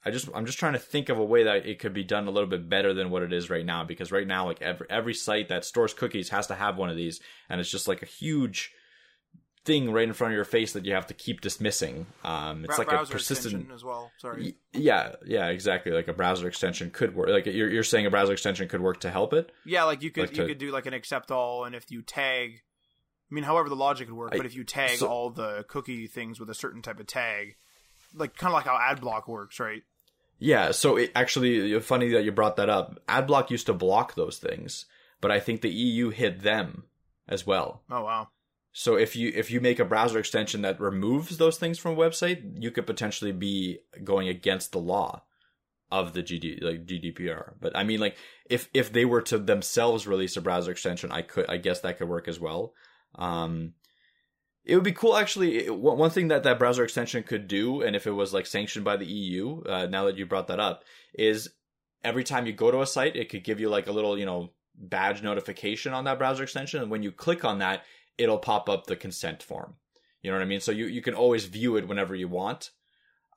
i 0.08 0.10
just 0.10 0.28
i'm 0.34 0.46
just 0.46 0.58
trying 0.58 0.72
to 0.72 0.78
think 0.78 1.08
of 1.08 1.18
a 1.18 1.24
way 1.24 1.44
that 1.44 1.66
it 1.66 1.78
could 1.78 1.94
be 1.94 2.02
done 2.04 2.26
a 2.26 2.30
little 2.30 2.48
bit 2.48 2.68
better 2.68 2.92
than 2.94 3.10
what 3.10 3.22
it 3.22 3.32
is 3.32 3.48
right 3.50 3.64
now 3.66 3.84
because 3.84 4.10
right 4.10 4.26
now 4.26 4.46
like 4.46 4.60
every 4.60 4.86
every 4.90 5.14
site 5.14 5.48
that 5.48 5.64
stores 5.64 5.94
cookies 5.94 6.30
has 6.30 6.46
to 6.48 6.54
have 6.54 6.76
one 6.76 6.90
of 6.90 6.96
these 6.96 7.20
and 7.48 7.60
it's 7.60 7.70
just 7.70 7.86
like 7.88 8.02
a 8.02 8.06
huge 8.06 8.72
thing 9.64 9.92
right 9.92 10.08
in 10.08 10.14
front 10.14 10.32
of 10.32 10.36
your 10.36 10.44
face 10.46 10.72
that 10.72 10.86
you 10.86 10.94
have 10.94 11.06
to 11.08 11.12
keep 11.14 11.42
dismissing. 11.42 12.06
Um, 12.24 12.64
it's 12.64 12.76
Bra- 12.76 12.86
like 12.86 12.92
a 13.08 13.12
persistent. 13.12 13.70
as 13.70 13.84
well. 13.84 14.10
Sorry. 14.16 14.54
Yeah, 14.72 15.16
yeah, 15.26 15.48
exactly. 15.48 15.92
Like 15.92 16.08
a 16.08 16.14
browser 16.14 16.48
extension 16.48 16.90
could 16.90 17.14
work. 17.14 17.28
Like 17.28 17.44
you're, 17.44 17.68
you're 17.68 17.82
saying 17.82 18.06
a 18.06 18.10
browser 18.10 18.32
extension 18.32 18.66
could 18.68 18.80
work 18.80 19.00
to 19.00 19.10
help 19.10 19.34
it. 19.34 19.52
Yeah, 19.66 19.84
like 19.84 20.02
you 20.02 20.10
could 20.10 20.28
Like 20.28 20.36
you 20.36 20.42
to- 20.44 20.48
could 20.48 20.58
do 20.58 20.70
like 20.70 20.86
an 20.86 20.94
accept 20.94 21.30
all, 21.30 21.64
and 21.64 21.74
if 21.74 21.90
you 21.90 22.00
tag, 22.00 22.62
I 23.30 23.34
mean, 23.34 23.44
however 23.44 23.68
the 23.68 23.76
logic 23.76 24.08
would 24.08 24.16
work, 24.16 24.30
I- 24.32 24.38
but 24.38 24.46
if 24.46 24.54
you 24.54 24.64
tag 24.64 24.98
so- 25.00 25.08
all 25.08 25.28
the 25.28 25.66
cookie 25.68 26.06
things 26.06 26.40
with 26.40 26.48
a 26.48 26.54
certain 26.54 26.80
type 26.80 26.98
of 26.98 27.06
tag, 27.06 27.56
like 28.14 28.36
kind 28.36 28.50
of 28.50 28.54
like 28.54 28.64
how 28.64 28.78
AdBlock 28.78 29.28
works, 29.28 29.60
right? 29.60 29.82
Yeah. 30.38 30.70
So 30.70 30.96
it 30.96 31.12
actually 31.14 31.78
funny 31.80 32.10
that 32.10 32.24
you 32.24 32.32
brought 32.32 32.56
that 32.56 32.68
up. 32.68 33.00
AdBlock 33.08 33.50
used 33.50 33.66
to 33.66 33.74
block 33.74 34.14
those 34.14 34.38
things, 34.38 34.86
but 35.20 35.30
I 35.30 35.40
think 35.40 35.60
the 35.60 35.70
EU 35.70 36.10
hid 36.10 36.40
them 36.40 36.84
as 37.28 37.46
well. 37.46 37.82
Oh 37.90 38.04
wow. 38.04 38.28
So 38.72 38.96
if 38.96 39.16
you 39.16 39.32
if 39.34 39.50
you 39.50 39.60
make 39.60 39.80
a 39.80 39.84
browser 39.84 40.18
extension 40.18 40.62
that 40.62 40.80
removes 40.80 41.36
those 41.36 41.58
things 41.58 41.78
from 41.78 41.94
a 41.94 41.96
website, 41.96 42.62
you 42.62 42.70
could 42.70 42.86
potentially 42.86 43.32
be 43.32 43.80
going 44.04 44.28
against 44.28 44.72
the 44.72 44.78
law 44.78 45.24
of 45.90 46.12
the 46.12 46.22
GD 46.22 46.62
like 46.62 46.86
GDPR. 46.86 47.54
But 47.60 47.76
I 47.76 47.84
mean 47.84 48.00
like 48.00 48.16
if 48.48 48.68
if 48.74 48.92
they 48.92 49.04
were 49.04 49.22
to 49.22 49.38
themselves 49.38 50.06
release 50.06 50.36
a 50.36 50.40
browser 50.40 50.70
extension, 50.70 51.10
I 51.10 51.22
could 51.22 51.48
I 51.48 51.56
guess 51.56 51.80
that 51.80 51.98
could 51.98 52.08
work 52.08 52.28
as 52.28 52.38
well. 52.38 52.74
Um 53.14 53.74
it 54.68 54.74
would 54.74 54.84
be 54.84 54.92
cool 54.92 55.16
actually 55.16 55.68
one 55.70 56.10
thing 56.10 56.28
that 56.28 56.42
that 56.42 56.58
browser 56.58 56.84
extension 56.84 57.22
could 57.22 57.48
do 57.48 57.80
and 57.80 57.96
if 57.96 58.06
it 58.06 58.12
was 58.12 58.34
like 58.34 58.46
sanctioned 58.46 58.84
by 58.84 58.96
the 58.96 59.06
EU, 59.06 59.62
uh, 59.62 59.86
now 59.86 60.04
that 60.04 60.18
you 60.18 60.26
brought 60.26 60.46
that 60.48 60.60
up, 60.60 60.84
is 61.14 61.48
every 62.04 62.22
time 62.22 62.46
you 62.46 62.52
go 62.52 62.70
to 62.70 62.82
a 62.82 62.86
site, 62.86 63.16
it 63.16 63.30
could 63.30 63.42
give 63.42 63.58
you 63.58 63.70
like 63.70 63.86
a 63.86 63.92
little, 63.92 64.18
you 64.18 64.26
know, 64.26 64.50
badge 64.76 65.22
notification 65.22 65.94
on 65.94 66.04
that 66.04 66.18
browser 66.18 66.42
extension 66.42 66.82
and 66.82 66.90
when 66.90 67.02
you 67.02 67.10
click 67.10 67.44
on 67.44 67.58
that, 67.58 67.82
it'll 68.18 68.38
pop 68.38 68.68
up 68.68 68.86
the 68.86 68.94
consent 68.94 69.42
form. 69.42 69.74
You 70.22 70.30
know 70.30 70.36
what 70.36 70.44
I 70.44 70.48
mean? 70.48 70.60
So 70.60 70.70
you, 70.70 70.86
you 70.86 71.00
can 71.00 71.14
always 71.14 71.46
view 71.46 71.76
it 71.76 71.88
whenever 71.88 72.14
you 72.14 72.28
want. 72.28 72.70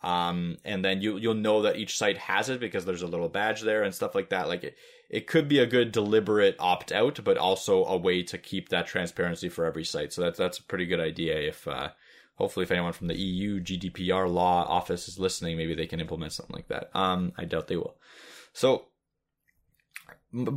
Um, 0.04 0.58
and 0.66 0.84
then 0.84 1.02
you, 1.02 1.18
you'll 1.18 1.36
know 1.36 1.62
that 1.62 1.78
each 1.78 1.98
site 1.98 2.18
has 2.18 2.50
it 2.50 2.60
because 2.60 2.86
there's 2.86 3.04
a 3.04 3.08
little 3.08 3.30
badge 3.30 3.62
there 3.62 3.84
and 3.84 3.94
stuff 3.94 4.16
like 4.16 4.30
that. 4.30 4.48
Like 4.48 4.64
it, 4.64 4.78
it 5.10 5.28
could 5.28 5.48
be 5.48 5.60
a 5.60 5.66
good 5.66 5.92
deliberate 5.92 6.56
opt 6.58 6.92
out, 6.92 7.20
but 7.24 7.38
also 7.38 7.86
a 7.86 7.98
way 7.98 8.24
to 8.24 8.38
keep 8.38 8.70
that 8.70 8.88
transparency 8.88 9.50
for 9.50 9.66
every 9.66 9.84
site. 9.84 10.12
So 10.12 10.22
that's, 10.22 10.38
that's 10.38 10.60
a 10.60 10.64
pretty 10.64 10.88
good 10.88 11.00
idea. 11.00 11.38
If, 11.40 11.68
uh, 11.68 11.90
hopefully 12.36 12.64
if 12.64 12.72
anyone 12.72 12.94
from 12.94 13.08
the 13.08 13.20
EU 13.20 13.60
GDPR 13.60 14.32
law 14.32 14.66
office 14.68 15.08
is 15.08 15.20
listening, 15.20 15.58
maybe 15.58 15.76
they 15.76 15.88
can 15.88 16.00
implement 16.00 16.34
something 16.34 16.56
like 16.56 16.68
that. 16.70 16.90
Um, 16.96 17.34
I 17.38 17.46
doubt 17.46 17.68
they 17.68 17.78
will. 17.78 17.98
So 18.54 18.88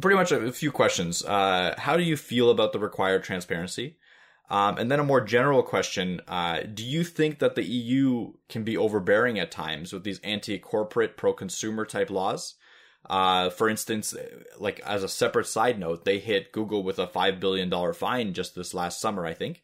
pretty 0.00 0.16
much 0.16 0.32
a, 0.32 0.52
few 0.52 0.72
questions. 0.72 1.24
Uh, 1.24 1.74
how 1.76 1.96
do 1.96 2.02
you 2.02 2.16
feel 2.16 2.50
about 2.50 2.72
the 2.72 2.78
required 2.78 3.24
transparency? 3.24 3.98
Um, 4.50 4.76
and 4.76 4.90
then 4.90 5.00
a 5.00 5.04
more 5.04 5.22
general 5.22 5.62
question: 5.62 6.20
uh, 6.28 6.60
Do 6.72 6.84
you 6.84 7.02
think 7.04 7.38
that 7.38 7.54
the 7.54 7.64
EU 7.64 8.34
can 8.48 8.62
be 8.62 8.76
overbearing 8.76 9.38
at 9.38 9.50
times 9.50 9.92
with 9.92 10.04
these 10.04 10.20
anti-corporate, 10.20 11.16
pro-consumer 11.16 11.86
type 11.86 12.10
laws? 12.10 12.54
Uh, 13.08 13.50
for 13.50 13.68
instance, 13.68 14.14
like 14.58 14.80
as 14.80 15.02
a 15.02 15.08
separate 15.08 15.46
side 15.46 15.78
note, 15.78 16.04
they 16.04 16.18
hit 16.18 16.52
Google 16.52 16.82
with 16.82 16.98
a 16.98 17.06
five 17.06 17.38
billion 17.38 17.68
dollar 17.68 17.92
fine 17.92 18.32
just 18.32 18.54
this 18.54 18.72
last 18.72 19.00
summer, 19.00 19.26
I 19.26 19.34
think, 19.34 19.62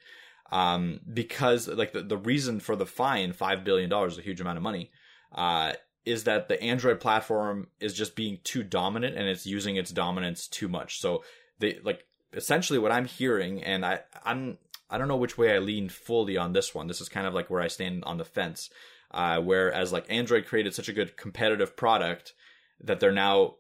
um, 0.53 1.01
because 1.13 1.67
like 1.69 1.93
the, 1.93 2.03
the 2.03 2.19
reason 2.19 2.61
for 2.61 2.77
the 2.77 2.87
fine, 2.87 3.33
five 3.33 3.65
billion 3.65 3.89
dollars, 3.89 4.19
a 4.19 4.23
huge 4.23 4.41
amount 4.41 4.59
of 4.59 4.63
money, 4.63 4.91
uh, 5.35 5.73
is 6.05 6.25
that 6.25 6.49
the 6.49 6.63
Android 6.63 7.01
platform 7.01 7.69
is 7.81 7.95
just 7.95 8.15
being 8.15 8.39
too 8.45 8.63
dominant 8.63 9.17
and 9.17 9.29
it's 9.29 9.47
using 9.47 9.77
its 9.77 9.91
dominance 9.91 10.47
too 10.47 10.69
much. 10.69 11.01
So 11.01 11.25
they 11.59 11.79
like 11.83 12.05
essentially 12.35 12.79
what 12.79 12.93
I'm 12.93 13.07
hearing, 13.07 13.63
and 13.63 13.87
I 13.87 14.01
I'm 14.25 14.59
I 14.91 14.99
don't 14.99 15.09
know 15.09 15.17
which 15.17 15.39
way 15.39 15.55
I 15.55 15.59
lean 15.59 15.89
fully 15.89 16.37
on 16.37 16.53
this 16.53 16.75
one. 16.75 16.89
This 16.89 17.01
is 17.01 17.09
kind 17.09 17.27
of 17.27 17.35
like 17.35 17.49
where 17.49 17.63
I 17.63 17.69
stand 17.69 18.05
on 18.05 18.19
the 18.19 18.25
fence. 18.25 18.71
Uh, 19.11 19.41
whereas 19.41 19.93
like 19.93 20.07
Android 20.09 20.47
created 20.47 20.75
such 20.75 20.89
a 20.89 20.93
good 20.93 21.17
competitive 21.17 21.77
product 21.77 22.35
that 22.81 23.01
they're 23.01 23.13
now 23.13 23.57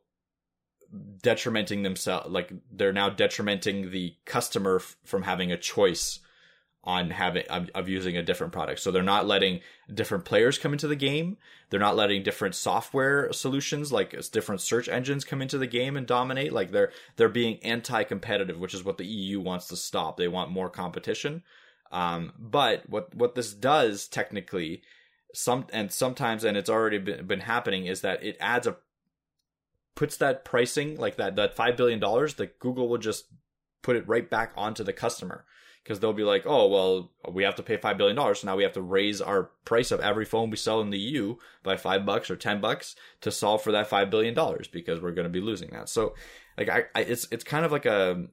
detrimenting 1.22 1.82
themselves 1.84 2.28
like 2.28 2.52
they're 2.72 2.92
now 2.92 3.08
detrimenting 3.08 3.92
the 3.92 4.16
customer 4.24 4.76
f- 4.76 4.96
from 5.04 5.22
having 5.22 5.52
a 5.52 5.56
choice 5.56 6.18
on 6.82 7.10
having 7.10 7.44
of, 7.48 7.88
using 7.88 8.16
a 8.16 8.22
different 8.22 8.52
product. 8.52 8.80
So 8.80 8.90
they're 8.90 9.02
not 9.02 9.26
letting 9.26 9.60
different 9.92 10.24
players 10.24 10.58
come 10.58 10.72
into 10.72 10.88
the 10.88 10.96
game. 10.96 11.36
They're 11.68 11.78
not 11.78 11.96
letting 11.96 12.22
different 12.22 12.54
software 12.54 13.30
solutions 13.32 13.92
like 13.92 14.14
different 14.30 14.62
search 14.62 14.88
engines 14.88 15.24
come 15.24 15.42
into 15.42 15.58
the 15.58 15.66
game 15.66 15.96
and 15.96 16.06
dominate. 16.06 16.52
Like 16.52 16.70
they're 16.70 16.90
they're 17.16 17.28
being 17.28 17.62
anti-competitive 17.62 18.58
which 18.58 18.74
is 18.74 18.84
what 18.84 18.98
the 18.98 19.06
EU 19.06 19.40
wants 19.40 19.68
to 19.68 19.76
stop. 19.76 20.16
They 20.16 20.28
want 20.28 20.50
more 20.50 20.70
competition. 20.70 21.42
Um, 21.92 22.32
but 22.38 22.88
what 22.88 23.14
what 23.14 23.34
this 23.34 23.52
does 23.52 24.08
technically 24.08 24.82
some 25.34 25.66
and 25.72 25.92
sometimes 25.92 26.44
and 26.44 26.56
it's 26.56 26.70
already 26.70 26.98
been, 26.98 27.26
been 27.26 27.40
happening 27.40 27.86
is 27.86 28.00
that 28.00 28.22
it 28.22 28.36
adds 28.40 28.66
a 28.66 28.76
puts 29.94 30.16
that 30.16 30.44
pricing 30.46 30.96
like 30.96 31.16
that 31.16 31.36
that 31.36 31.54
five 31.54 31.76
billion 31.76 32.00
dollars 32.00 32.34
that 32.34 32.58
Google 32.58 32.88
will 32.88 32.98
just 32.98 33.26
put 33.82 33.96
it 33.96 34.08
right 34.08 34.28
back 34.30 34.52
onto 34.56 34.82
the 34.82 34.92
customer 34.92 35.44
because 35.90 35.98
they'll 35.98 36.12
be 36.12 36.22
like, 36.22 36.44
oh 36.46 36.68
well, 36.68 37.10
we 37.32 37.42
have 37.42 37.56
to 37.56 37.64
pay 37.64 37.76
five 37.76 37.98
billion 37.98 38.14
dollars, 38.14 38.38
so 38.38 38.46
now 38.46 38.54
we 38.54 38.62
have 38.62 38.74
to 38.74 38.80
raise 38.80 39.20
our 39.20 39.50
price 39.64 39.90
of 39.90 39.98
every 39.98 40.24
phone 40.24 40.48
we 40.48 40.56
sell 40.56 40.80
in 40.80 40.90
the 40.90 40.98
EU 41.00 41.34
by 41.64 41.76
five 41.76 42.06
bucks 42.06 42.30
or 42.30 42.36
ten 42.36 42.60
bucks 42.60 42.94
to 43.22 43.32
solve 43.32 43.60
for 43.60 43.72
that 43.72 43.88
five 43.88 44.08
billion 44.08 44.32
dollars 44.32 44.68
because 44.68 45.00
we're 45.00 45.10
going 45.10 45.24
to 45.24 45.28
be 45.28 45.40
losing 45.40 45.70
that. 45.70 45.88
So, 45.88 46.14
like, 46.56 46.68
I, 46.68 46.84
I 46.94 47.00
it's 47.00 47.26
it's 47.32 47.42
kind 47.42 47.64
of 47.64 47.72
like 47.72 47.86
a. 47.86 48.28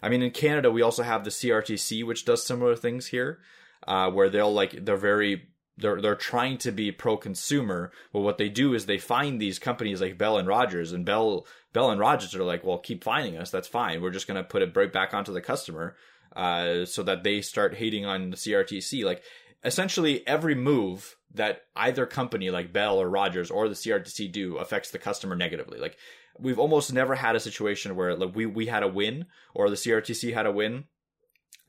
I 0.00 0.08
mean, 0.08 0.22
in 0.22 0.30
Canada, 0.30 0.70
we 0.70 0.82
also 0.82 1.02
have 1.02 1.24
the 1.24 1.30
CRTC, 1.30 2.06
which 2.06 2.24
does 2.24 2.46
similar 2.46 2.76
things 2.76 3.08
here, 3.08 3.40
uh, 3.88 4.08
where 4.08 4.30
they'll 4.30 4.54
like 4.54 4.84
they're 4.84 4.96
very 4.96 5.48
they're 5.78 6.00
they're 6.00 6.14
trying 6.14 6.58
to 6.58 6.72
be 6.72 6.90
pro 6.90 7.16
consumer, 7.16 7.92
but 8.12 8.20
what 8.20 8.38
they 8.38 8.48
do 8.48 8.74
is 8.74 8.86
they 8.86 8.98
find 8.98 9.40
these 9.40 9.58
companies 9.58 10.00
like 10.00 10.18
Bell 10.18 10.38
and 10.38 10.48
Rogers, 10.48 10.92
and 10.92 11.04
Bell 11.04 11.46
Bell 11.72 11.90
and 11.90 12.00
Rogers 12.00 12.34
are 12.34 12.44
like, 12.44 12.64
well, 12.64 12.78
keep 12.78 13.04
finding 13.04 13.36
us, 13.36 13.50
that's 13.50 13.68
fine. 13.68 14.00
We're 14.00 14.10
just 14.10 14.26
gonna 14.26 14.44
put 14.44 14.62
it 14.62 14.76
right 14.76 14.92
back 14.92 15.12
onto 15.14 15.32
the 15.32 15.40
customer, 15.40 15.96
uh, 16.34 16.84
so 16.84 17.02
that 17.02 17.22
they 17.24 17.42
start 17.42 17.74
hating 17.74 18.06
on 18.06 18.30
the 18.30 18.36
CRTC. 18.36 19.04
Like 19.04 19.22
essentially 19.64 20.26
every 20.26 20.54
move 20.54 21.16
that 21.34 21.62
either 21.74 22.06
company 22.06 22.50
like 22.50 22.72
Bell 22.72 22.98
or 22.98 23.08
Rogers 23.08 23.50
or 23.50 23.68
the 23.68 23.74
CRTC 23.74 24.30
do 24.32 24.56
affects 24.56 24.90
the 24.90 24.98
customer 24.98 25.34
negatively. 25.34 25.78
Like 25.78 25.98
we've 26.38 26.58
almost 26.58 26.92
never 26.92 27.14
had 27.14 27.36
a 27.36 27.40
situation 27.40 27.96
where 27.96 28.14
like 28.14 28.34
we 28.34 28.46
we 28.46 28.66
had 28.66 28.82
a 28.82 28.88
win 28.88 29.26
or 29.54 29.68
the 29.68 29.76
CRTC 29.76 30.32
had 30.32 30.46
a 30.46 30.52
win 30.52 30.84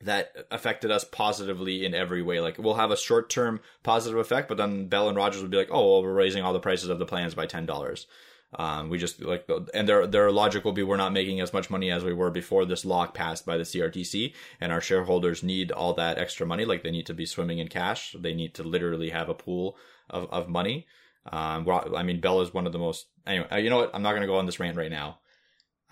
that 0.02 0.32
affected 0.50 0.90
us 0.90 1.04
positively 1.04 1.84
in 1.84 1.94
every 1.94 2.22
way. 2.22 2.40
Like 2.40 2.58
we'll 2.58 2.74
have 2.74 2.90
a 2.90 2.96
short 2.96 3.30
term 3.30 3.60
positive 3.82 4.18
effect, 4.18 4.48
but 4.48 4.56
then 4.56 4.88
Bell 4.88 5.08
and 5.08 5.16
Rogers 5.16 5.42
would 5.42 5.50
be 5.50 5.56
like, 5.56 5.70
"Oh, 5.70 5.92
well, 5.92 6.02
we're 6.02 6.12
raising 6.12 6.42
all 6.42 6.52
the 6.52 6.60
prices 6.60 6.88
of 6.88 6.98
the 6.98 7.06
plans 7.06 7.34
by 7.34 7.46
ten 7.46 7.66
dollars." 7.66 8.06
Um, 8.54 8.88
we 8.88 8.96
just 8.96 9.20
like, 9.22 9.46
and 9.74 9.86
their 9.88 10.06
their 10.06 10.30
logic 10.30 10.64
will 10.64 10.72
be, 10.72 10.82
we're 10.82 10.96
not 10.96 11.12
making 11.12 11.40
as 11.40 11.52
much 11.52 11.68
money 11.68 11.90
as 11.90 12.02
we 12.02 12.14
were 12.14 12.30
before 12.30 12.64
this 12.64 12.84
law 12.84 13.06
passed 13.06 13.44
by 13.44 13.58
the 13.58 13.64
CRTC, 13.64 14.32
and 14.60 14.72
our 14.72 14.80
shareholders 14.80 15.42
need 15.42 15.70
all 15.70 15.92
that 15.94 16.16
extra 16.16 16.46
money. 16.46 16.64
Like 16.64 16.82
they 16.82 16.90
need 16.90 17.06
to 17.06 17.14
be 17.14 17.26
swimming 17.26 17.58
in 17.58 17.68
cash. 17.68 18.16
They 18.18 18.32
need 18.34 18.54
to 18.54 18.62
literally 18.62 19.10
have 19.10 19.28
a 19.28 19.34
pool 19.34 19.76
of 20.08 20.30
of 20.30 20.48
money. 20.48 20.86
Um, 21.30 21.64
well, 21.64 21.94
I 21.94 22.02
mean, 22.02 22.20
Bell 22.20 22.40
is 22.40 22.54
one 22.54 22.66
of 22.66 22.72
the 22.72 22.78
most. 22.78 23.06
Anyway, 23.26 23.46
you 23.62 23.68
know 23.68 23.78
what? 23.78 23.90
I'm 23.92 24.02
not 24.02 24.12
going 24.12 24.22
to 24.22 24.26
go 24.28 24.38
on 24.38 24.46
this 24.46 24.60
rant 24.60 24.78
right 24.78 24.90
now. 24.90 25.18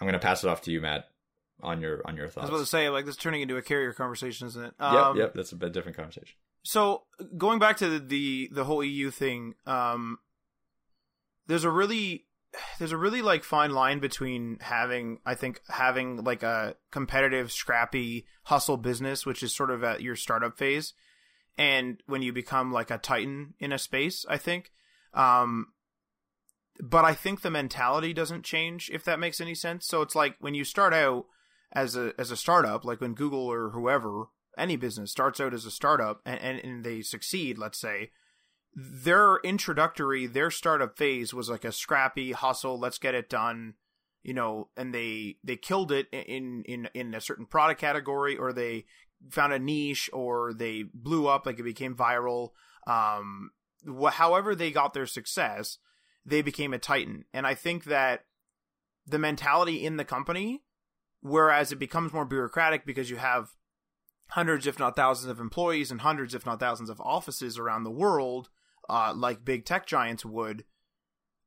I'm 0.01 0.07
going 0.07 0.15
to 0.15 0.19
pass 0.19 0.45
it 0.45 0.49
off 0.49 0.63
to 0.63 0.71
you, 0.71 0.81
Matt, 0.81 1.09
on 1.63 1.81
your 1.81 2.03
on 2.05 2.17
your 2.17 2.29
thoughts. 2.29 2.39
I 2.39 2.41
was 2.43 2.51
about 2.51 2.59
to 2.61 2.67
say, 2.67 2.89
like, 2.89 3.07
this 3.07 3.17
turning 3.17 3.43
into 3.43 3.57
a 3.57 3.63
carrier 3.63 3.93
conversation, 3.93 4.47
isn't 4.49 4.63
it? 4.63 4.75
Yep, 4.81 4.93
Um, 4.93 5.17
yep, 5.17 5.35
that's 5.35 5.53
a 5.53 5.57
bit 5.57 5.73
different 5.73 5.97
conversation. 5.97 6.37
So 6.63 7.05
going 7.37 7.59
back 7.59 7.77
to 7.79 7.89
the 7.89 7.99
the, 7.99 8.51
the 8.53 8.65
whole 8.65 8.83
EU 8.83 9.11
thing, 9.11 9.55
um, 9.67 10.19
there's 11.47 11.65
a 11.65 11.71
really 11.71 12.27
there's 12.79 12.93
a 12.93 12.97
really 12.97 13.23
like 13.23 13.45
fine 13.45 13.71
line 13.71 13.99
between 14.01 14.59
having 14.61 15.19
I 15.25 15.35
think 15.35 15.61
having 15.69 16.25
like 16.25 16.43
a 16.43 16.77
competitive, 16.91 17.53
scrappy 17.53 18.27
hustle 18.45 18.77
business, 18.77 19.25
which 19.25 19.43
is 19.43 19.55
sort 19.55 19.71
of 19.71 19.85
at 19.85 20.03
your 20.03 20.17
startup 20.17 20.59
phase, 20.59 20.93
and 21.57 22.03
when 22.07 22.23
you 22.23 22.33
become 22.33 22.73
like 22.73 22.91
a 22.91 22.99
titan 22.99 23.55
in 23.59 23.73
a 23.73 23.79
space. 23.79 24.25
I 24.29 24.37
think. 24.37 24.73
Um, 25.15 25.69
but 26.79 27.05
I 27.07 27.15
think 27.15 27.41
the 27.41 27.51
mentality 27.51 28.13
doesn't 28.13 28.45
change 28.45 28.91
if 28.93 29.03
that 29.05 29.19
makes 29.19 29.41
any 29.41 29.55
sense. 29.55 29.87
So 29.87 30.03
it's 30.03 30.15
like 30.15 30.37
when 30.41 30.55
you 30.55 30.65
start 30.65 30.93
out 30.93 31.25
as 31.73 31.97
a 31.97 32.13
as 32.19 32.31
a 32.31 32.37
startup, 32.37 32.85
like 32.85 33.01
when 33.01 33.15
Google 33.15 33.47
or 33.47 33.71
whoever, 33.71 34.27
any 34.57 34.77
business 34.77 35.11
starts 35.11 35.41
out 35.41 35.55
as 35.55 35.65
a 35.65 35.71
startup 35.71 36.21
and, 36.25 36.41
and, 36.41 36.59
and 36.61 36.85
they 36.85 37.03
succeed, 37.03 37.59
let's 37.59 37.79
say, 37.79 38.11
their 38.75 39.39
introductory, 39.39 40.27
their 40.27 40.51
startup 40.51 40.99
phase 40.99 41.33
was 41.33 41.49
like 41.49 41.65
a 41.65 41.73
scrappy 41.73 42.33
hustle. 42.33 42.79
Let's 42.79 42.99
get 42.99 43.15
it 43.15 43.31
done, 43.31 43.75
you 44.23 44.35
know. 44.35 44.69
And 44.77 44.95
they 44.95 45.39
they 45.43 45.57
killed 45.57 45.91
it 45.93 46.09
in 46.13 46.63
in 46.67 46.89
in 46.95 47.15
a 47.15 47.21
certain 47.21 47.47
product 47.47 47.81
category, 47.81 48.37
or 48.37 48.53
they 48.53 48.85
found 49.31 49.53
a 49.53 49.59
niche, 49.59 50.11
or 50.13 50.53
they 50.53 50.85
blew 50.93 51.27
up, 51.27 51.47
like 51.47 51.59
it 51.59 51.65
became 51.65 51.97
viral. 51.97 52.51
Um, 52.87 53.51
wh- 53.83 54.13
however 54.13 54.55
they 54.55 54.71
got 54.71 54.93
their 54.93 55.07
success, 55.07 55.79
they 56.27 56.43
became 56.43 56.75
a 56.75 56.79
titan. 56.79 57.25
And 57.33 57.47
I 57.47 57.55
think 57.55 57.85
that 57.85 58.27
the 59.07 59.19
mentality 59.19 59.85
in 59.85 59.97
the 59.97 60.05
company, 60.05 60.65
whereas 61.21 61.73
it 61.73 61.79
becomes 61.79 62.13
more 62.13 62.25
bureaucratic 62.25 62.87
because 62.87 63.11
you 63.11 63.17
have 63.17 63.51
hundreds, 64.31 64.67
if 64.67 64.79
not 64.79 64.97
thousands, 64.97 65.31
of 65.31 65.41
employees 65.41 65.91
and 65.91 66.01
hundreds, 66.01 66.35
if 66.35 66.47
not 66.47 66.61
thousands, 66.61 66.91
of 66.91 67.01
offices 67.01 67.59
around 67.59 67.85
the 67.85 67.91
world, 67.91 68.49
uh, 68.89 69.13
like 69.15 69.45
big 69.45 69.65
tech 69.65 69.87
giants 69.87 70.25
would. 70.25 70.65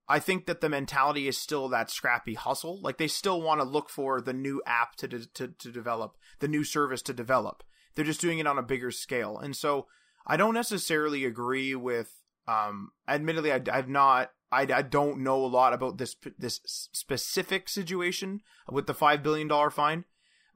I 0.08 0.20
think 0.20 0.48
that 0.48 0.60
the 0.60 0.70
mentality 0.70 1.28
is 1.28 1.38
still 1.38 1.70
that 1.70 1.92
scrappy 1.92 2.34
hustle. 2.34 2.82
Like 2.82 2.98
they 2.98 3.08
still 3.08 3.42
want 3.42 3.62
to 3.62 3.68
look 3.68 3.90
for 3.90 4.20
the 4.22 4.34
new 4.34 4.62
app 4.66 4.96
to, 4.98 5.08
de- 5.08 5.28
to 5.36 5.50
to 5.50 5.72
develop, 5.72 6.18
the 6.40 6.48
new 6.48 6.64
service 6.64 7.04
to 7.04 7.14
develop. 7.14 7.64
They're 7.96 8.06
just 8.06 8.22
doing 8.22 8.40
it 8.40 8.48
on 8.48 8.58
a 8.58 8.64
bigger 8.64 8.92
scale, 8.92 9.38
and 9.38 9.56
so 9.56 9.88
I 10.26 10.36
don't 10.36 10.54
necessarily 10.54 11.26
agree 11.26 11.76
with. 11.76 12.12
Um, 12.48 12.90
admittedly, 13.08 13.52
I, 13.52 13.62
I've 13.72 13.90
not. 13.90 14.32
I, 14.52 14.62
I 14.74 14.82
don't 14.82 15.20
know 15.20 15.44
a 15.44 15.48
lot 15.48 15.74
about 15.74 15.98
this 15.98 16.16
this 16.38 16.62
specific 16.66 17.70
situation 17.70 18.42
with 18.70 18.88
the 18.88 18.94
five 18.94 19.22
billion 19.22 19.48
dollar 19.48 19.70
fine, 19.70 20.06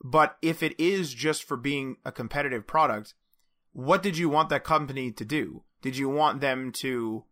but 0.04 0.38
if 0.42 0.64
it 0.64 0.80
is 0.80 1.14
just 1.14 1.44
for 1.44 1.58
being 1.58 1.98
a 2.04 2.12
competitive 2.12 2.66
product, 2.66 3.14
what 3.72 4.04
did 4.04 4.18
you 4.18 4.30
want 4.30 4.50
that 4.50 4.64
company 4.64 5.12
to 5.12 5.26
do? 5.26 5.64
Did 5.82 5.98
you 5.98 6.10
want 6.10 6.42
them 6.42 6.72
to 6.74 7.26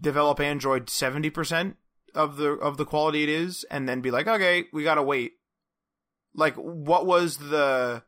develop 0.00 0.40
Android 0.40 0.86
70% 0.86 1.74
of 2.14 2.36
the 2.36 2.50
of 2.52 2.76
the 2.76 2.84
quality 2.84 3.22
it 3.22 3.28
is 3.28 3.64
and 3.70 3.88
then 3.88 4.00
be 4.00 4.10
like, 4.10 4.26
"Okay, 4.26 4.66
we 4.72 4.84
got 4.84 4.96
to 4.96 5.02
wait." 5.02 5.34
Like 6.34 6.54
what 6.56 7.06
was 7.06 7.36
the 7.36 8.02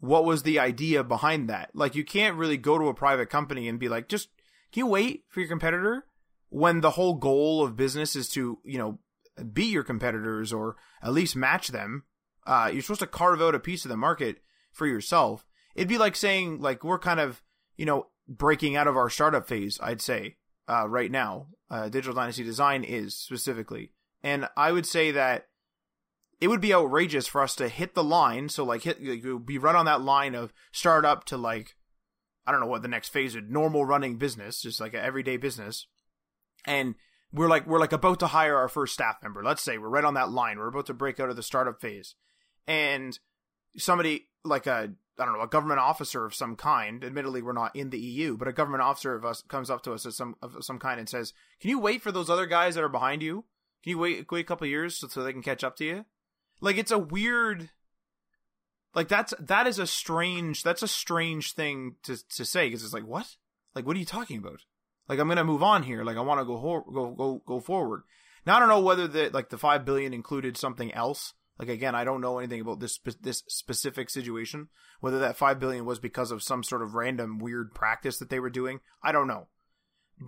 what 0.00 0.24
was 0.24 0.42
the 0.42 0.58
idea 0.58 1.04
behind 1.04 1.48
that? 1.48 1.70
Like 1.74 1.94
you 1.94 2.04
can't 2.04 2.36
really 2.36 2.56
go 2.56 2.78
to 2.78 2.88
a 2.88 2.94
private 2.94 3.30
company 3.30 3.68
and 3.68 3.78
be 3.78 3.88
like, 3.88 4.08
"Just 4.08 4.28
can 4.72 4.80
you 4.80 4.86
wait 4.86 5.24
for 5.28 5.40
your 5.40 5.48
competitor?" 5.48 6.06
When 6.50 6.80
the 6.80 6.90
whole 6.90 7.14
goal 7.14 7.64
of 7.64 7.76
business 7.76 8.14
is 8.14 8.28
to, 8.28 8.58
you 8.64 8.78
know, 8.78 8.98
beat 9.52 9.72
your 9.72 9.82
competitors 9.82 10.52
or 10.52 10.76
at 11.02 11.12
least 11.12 11.34
match 11.34 11.68
them. 11.68 12.04
Uh, 12.46 12.70
you're 12.72 12.82
supposed 12.82 13.00
to 13.00 13.06
carve 13.06 13.40
out 13.40 13.54
a 13.54 13.60
piece 13.60 13.84
of 13.84 13.88
the 13.88 13.96
market 13.96 14.38
for 14.72 14.86
yourself. 14.86 15.46
It'd 15.74 15.88
be 15.88 15.98
like 15.98 16.16
saying, 16.16 16.60
like, 16.60 16.84
we're 16.84 16.98
kind 16.98 17.20
of, 17.20 17.42
you 17.76 17.86
know, 17.86 18.08
breaking 18.28 18.76
out 18.76 18.86
of 18.86 18.96
our 18.96 19.08
startup 19.08 19.46
phase, 19.46 19.78
I'd 19.82 20.00
say, 20.00 20.36
uh, 20.68 20.88
right 20.88 21.10
now. 21.10 21.46
Uh, 21.70 21.88
Digital 21.88 22.14
Dynasty 22.14 22.42
Design 22.42 22.82
is 22.84 23.16
specifically. 23.16 23.92
And 24.22 24.48
I 24.56 24.72
would 24.72 24.86
say 24.86 25.12
that 25.12 25.46
it 26.40 26.48
would 26.48 26.60
be 26.60 26.74
outrageous 26.74 27.26
for 27.26 27.42
us 27.42 27.54
to 27.56 27.68
hit 27.68 27.94
the 27.94 28.04
line. 28.04 28.48
So, 28.48 28.64
like, 28.64 28.82
hit, 28.82 29.02
like, 29.04 29.46
be 29.46 29.58
right 29.58 29.76
on 29.76 29.86
that 29.86 30.00
line 30.00 30.34
of 30.34 30.52
startup 30.72 31.24
to, 31.26 31.36
like, 31.36 31.76
I 32.46 32.52
don't 32.52 32.60
know 32.60 32.66
what 32.66 32.82
the 32.82 32.88
next 32.88 33.10
phase 33.10 33.36
of 33.36 33.48
normal 33.48 33.84
running 33.84 34.16
business, 34.16 34.62
just 34.62 34.80
like 34.80 34.94
an 34.94 35.00
everyday 35.00 35.36
business. 35.36 35.86
And 36.66 36.94
we're 37.32 37.48
like, 37.48 37.66
we're 37.66 37.78
like 37.78 37.92
about 37.92 38.20
to 38.20 38.26
hire 38.26 38.56
our 38.56 38.68
first 38.68 38.94
staff 38.94 39.16
member. 39.22 39.42
Let's 39.42 39.62
say 39.62 39.78
we're 39.78 39.88
right 39.88 40.04
on 40.04 40.14
that 40.14 40.30
line. 40.30 40.58
We're 40.58 40.68
about 40.68 40.86
to 40.86 40.94
break 40.94 41.20
out 41.20 41.30
of 41.30 41.36
the 41.36 41.42
startup 41.42 41.80
phase. 41.80 42.14
And 42.66 43.18
somebody 43.76 44.28
like 44.44 44.66
a 44.66 44.92
I 45.20 45.26
don't 45.26 45.34
know, 45.34 45.42
a 45.42 45.48
government 45.48 45.80
officer 45.80 46.24
of 46.24 46.34
some 46.34 46.56
kind. 46.56 47.04
Admittedly, 47.04 47.42
we're 47.42 47.52
not 47.52 47.76
in 47.76 47.90
the 47.90 47.98
EU, 47.98 48.38
but 48.38 48.48
a 48.48 48.52
government 48.52 48.82
officer 48.82 49.14
of 49.14 49.24
us 49.24 49.42
comes 49.42 49.68
up 49.68 49.82
to 49.82 49.92
us 49.92 50.06
as 50.06 50.16
some 50.16 50.34
of 50.40 50.56
some 50.60 50.78
kind 50.78 50.98
and 50.98 51.08
says, 51.08 51.34
"Can 51.60 51.68
you 51.68 51.78
wait 51.78 52.00
for 52.00 52.10
those 52.10 52.30
other 52.30 52.46
guys 52.46 52.74
that 52.74 52.84
are 52.84 52.88
behind 52.88 53.22
you? 53.22 53.44
Can 53.82 53.90
you 53.90 53.98
wait 53.98 54.30
wait 54.30 54.40
a 54.40 54.44
couple 54.44 54.66
years 54.66 54.96
so, 54.96 55.08
so 55.08 55.22
they 55.22 55.32
can 55.32 55.42
catch 55.42 55.62
up 55.62 55.76
to 55.76 55.84
you?" 55.84 56.06
Like 56.60 56.78
it's 56.78 56.90
a 56.90 56.98
weird, 56.98 57.68
like 58.94 59.08
that's 59.08 59.34
that 59.38 59.66
is 59.66 59.78
a 59.78 59.86
strange 59.86 60.62
that's 60.62 60.82
a 60.82 60.88
strange 60.88 61.52
thing 61.52 61.96
to 62.04 62.16
to 62.36 62.44
say 62.46 62.68
because 62.68 62.82
it's 62.82 62.94
like 62.94 63.06
what, 63.06 63.36
like 63.74 63.86
what 63.86 63.96
are 63.96 64.00
you 64.00 64.06
talking 64.06 64.38
about? 64.38 64.64
Like 65.10 65.18
I'm 65.18 65.28
gonna 65.28 65.44
move 65.44 65.62
on 65.62 65.82
here. 65.82 66.04
Like 66.04 66.16
I 66.16 66.22
want 66.22 66.40
to 66.40 66.46
go 66.46 66.56
go 66.90 67.10
go 67.10 67.42
go 67.44 67.60
forward. 67.60 68.04
Now 68.46 68.56
I 68.56 68.60
don't 68.60 68.70
know 68.70 68.80
whether 68.80 69.06
the 69.06 69.28
like 69.28 69.50
the 69.50 69.58
five 69.58 69.84
billion 69.84 70.14
included 70.14 70.56
something 70.56 70.90
else 70.94 71.34
like 71.60 71.68
again, 71.68 71.94
I 71.94 72.04
don't 72.04 72.22
know 72.22 72.38
anything 72.38 72.62
about 72.62 72.80
this 72.80 72.98
this 73.20 73.44
specific 73.46 74.08
situation. 74.08 74.68
Whether 75.00 75.18
that 75.18 75.36
five 75.36 75.60
billion 75.60 75.84
was 75.84 75.98
because 75.98 76.30
of 76.30 76.42
some 76.42 76.62
sort 76.64 76.80
of 76.80 76.94
random 76.94 77.38
weird 77.38 77.74
practice 77.74 78.18
that 78.18 78.30
they 78.30 78.40
were 78.40 78.48
doing, 78.48 78.80
I 79.02 79.12
don't 79.12 79.28
know. 79.28 79.46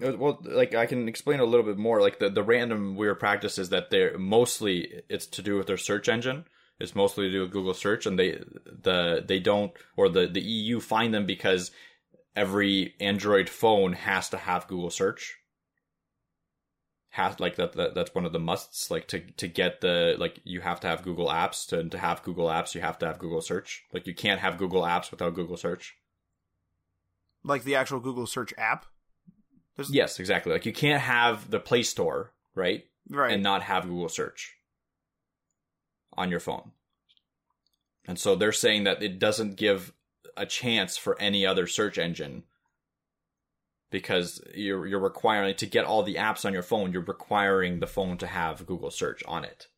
Uh, 0.03 0.13
well, 0.19 0.39
like 0.43 0.75
I 0.75 0.85
can 0.85 1.09
explain 1.09 1.41
a 1.41 1.47
little 1.47 1.65
bit 1.65 1.79
more. 1.79 2.03
Like 2.03 2.19
the 2.19 2.29
the 2.29 2.43
random 2.43 2.97
weird 2.97 3.19
practices 3.19 3.71
that 3.71 3.89
they're 3.89 4.19
mostly 4.19 5.03
it's 5.09 5.27
to 5.29 5.41
do 5.41 5.57
with 5.57 5.69
their 5.69 5.79
search 5.79 6.07
engine. 6.07 6.45
It's 6.79 6.95
mostly 6.95 7.29
to 7.29 7.33
do 7.33 7.41
with 7.41 7.51
Google 7.51 7.73
search, 7.73 8.05
and 8.05 8.19
they 8.19 8.39
the 8.67 9.25
they 9.27 9.39
don't 9.39 9.73
or 9.97 10.11
the 10.11 10.27
the 10.27 10.43
EU 10.43 10.81
fined 10.81 11.15
them 11.15 11.25
because 11.25 11.71
every 12.35 12.95
Android 13.01 13.49
phone 13.49 13.93
has 13.93 14.29
to 14.31 14.37
have 14.37 14.69
Google 14.69 14.91
search. 14.91 15.39
Has 17.11 17.39
like 17.41 17.57
that, 17.57 17.75
that 17.75 17.95
that's 17.95 18.15
one 18.15 18.25
of 18.25 18.33
the 18.33 18.39
musts 18.39 18.91
like 18.91 19.07
to 19.09 19.21
to 19.21 19.47
get 19.47 19.83
the 19.83 20.17
like 20.19 20.41
you 20.45 20.63
have 20.63 20.81
to 20.81 20.87
have 20.87 21.03
Google 21.03 21.29
Apps 21.29 21.69
to 21.69 21.87
to 21.91 21.99
have 21.99 22.23
Google 22.23 22.47
Apps 22.47 22.75
you 22.75 22.81
have 22.81 22.99
to 23.01 23.07
have 23.07 23.19
Google 23.19 23.43
search. 23.43 23.85
Like 23.93 24.07
you 24.07 24.15
can't 24.15 24.41
have 24.41 24.57
Google 24.57 24.83
Apps 24.83 25.11
without 25.11 25.35
Google 25.35 25.59
search. 25.59 25.95
Like 27.45 27.65
the 27.65 27.75
actual 27.75 28.01
Google 28.01 28.27
search 28.27 28.55
app? 28.57 28.87
There's... 29.77 29.91
yes 29.91 30.19
exactly. 30.19 30.53
Like 30.53 30.65
you 30.65 30.73
can't 30.73 31.03
have 31.03 31.51
the 31.51 31.61
Play 31.61 31.83
Store 31.83 32.33
right? 32.55 32.85
Right. 33.09 33.33
And 33.33 33.43
not 33.43 33.63
have 33.63 33.85
Google 33.85 34.09
search 34.09 34.55
on 36.15 36.31
your 36.31 36.41
phone. 36.41 36.73
And 38.07 38.19
so 38.19 38.35
they're 38.35 38.53
saying 38.53 38.85
that 38.85 39.03
it 39.03 39.19
doesn't 39.19 39.57
give 39.57 39.93
a 40.37 40.47
chance 40.47 40.97
for 40.97 41.21
any 41.21 41.45
other 41.47 41.67
search 41.67 41.99
engine 41.99 42.45
because 43.91 44.41
you're 44.55 44.87
you're 44.87 45.01
requiring 45.01 45.55
to 45.55 45.67
get 45.67 45.85
all 45.85 46.03
the 46.03 46.15
apps 46.15 46.45
on 46.45 46.53
your 46.53 46.63
phone 46.63 46.93
you're 46.93 47.03
requiring 47.03 47.79
the 47.79 47.87
phone 47.87 48.17
to 48.19 48.27
have 48.27 48.67
google 48.67 48.91
search 48.91 49.23
on 49.27 49.45
it. 49.45 49.69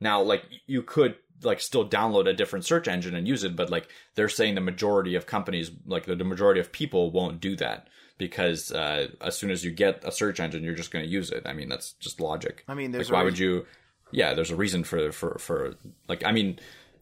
Now 0.00 0.22
like 0.22 0.44
you 0.66 0.82
could 0.82 1.16
like 1.42 1.60
still 1.60 1.88
download 1.88 2.28
a 2.28 2.34
different 2.34 2.64
search 2.64 2.88
engine 2.88 3.14
and 3.14 3.28
use 3.28 3.44
it 3.44 3.56
but 3.56 3.70
like 3.70 3.88
they're 4.14 4.28
saying 4.28 4.54
the 4.54 4.60
majority 4.60 5.14
of 5.14 5.26
companies 5.26 5.70
like 5.86 6.06
the, 6.06 6.16
the 6.16 6.24
majority 6.24 6.60
of 6.60 6.72
people 6.72 7.10
won't 7.10 7.40
do 7.40 7.56
that 7.56 7.88
because 8.18 8.70
uh, 8.72 9.08
as 9.22 9.38
soon 9.38 9.50
as 9.50 9.64
you 9.64 9.70
get 9.70 10.02
a 10.04 10.12
search 10.12 10.40
engine 10.40 10.64
you're 10.64 10.74
just 10.74 10.90
going 10.90 11.04
to 11.04 11.10
use 11.10 11.30
it. 11.30 11.42
I 11.46 11.52
mean 11.52 11.68
that's 11.68 11.92
just 11.94 12.20
logic. 12.20 12.64
I 12.68 12.74
mean 12.74 12.92
like, 12.92 13.10
why 13.10 13.22
would 13.22 13.38
you 13.38 13.66
yeah 14.12 14.34
there's 14.34 14.50
a 14.50 14.56
reason 14.56 14.84
for 14.84 15.12
for 15.12 15.38
for 15.38 15.76
like 16.08 16.24
i 16.24 16.32
mean 16.32 16.58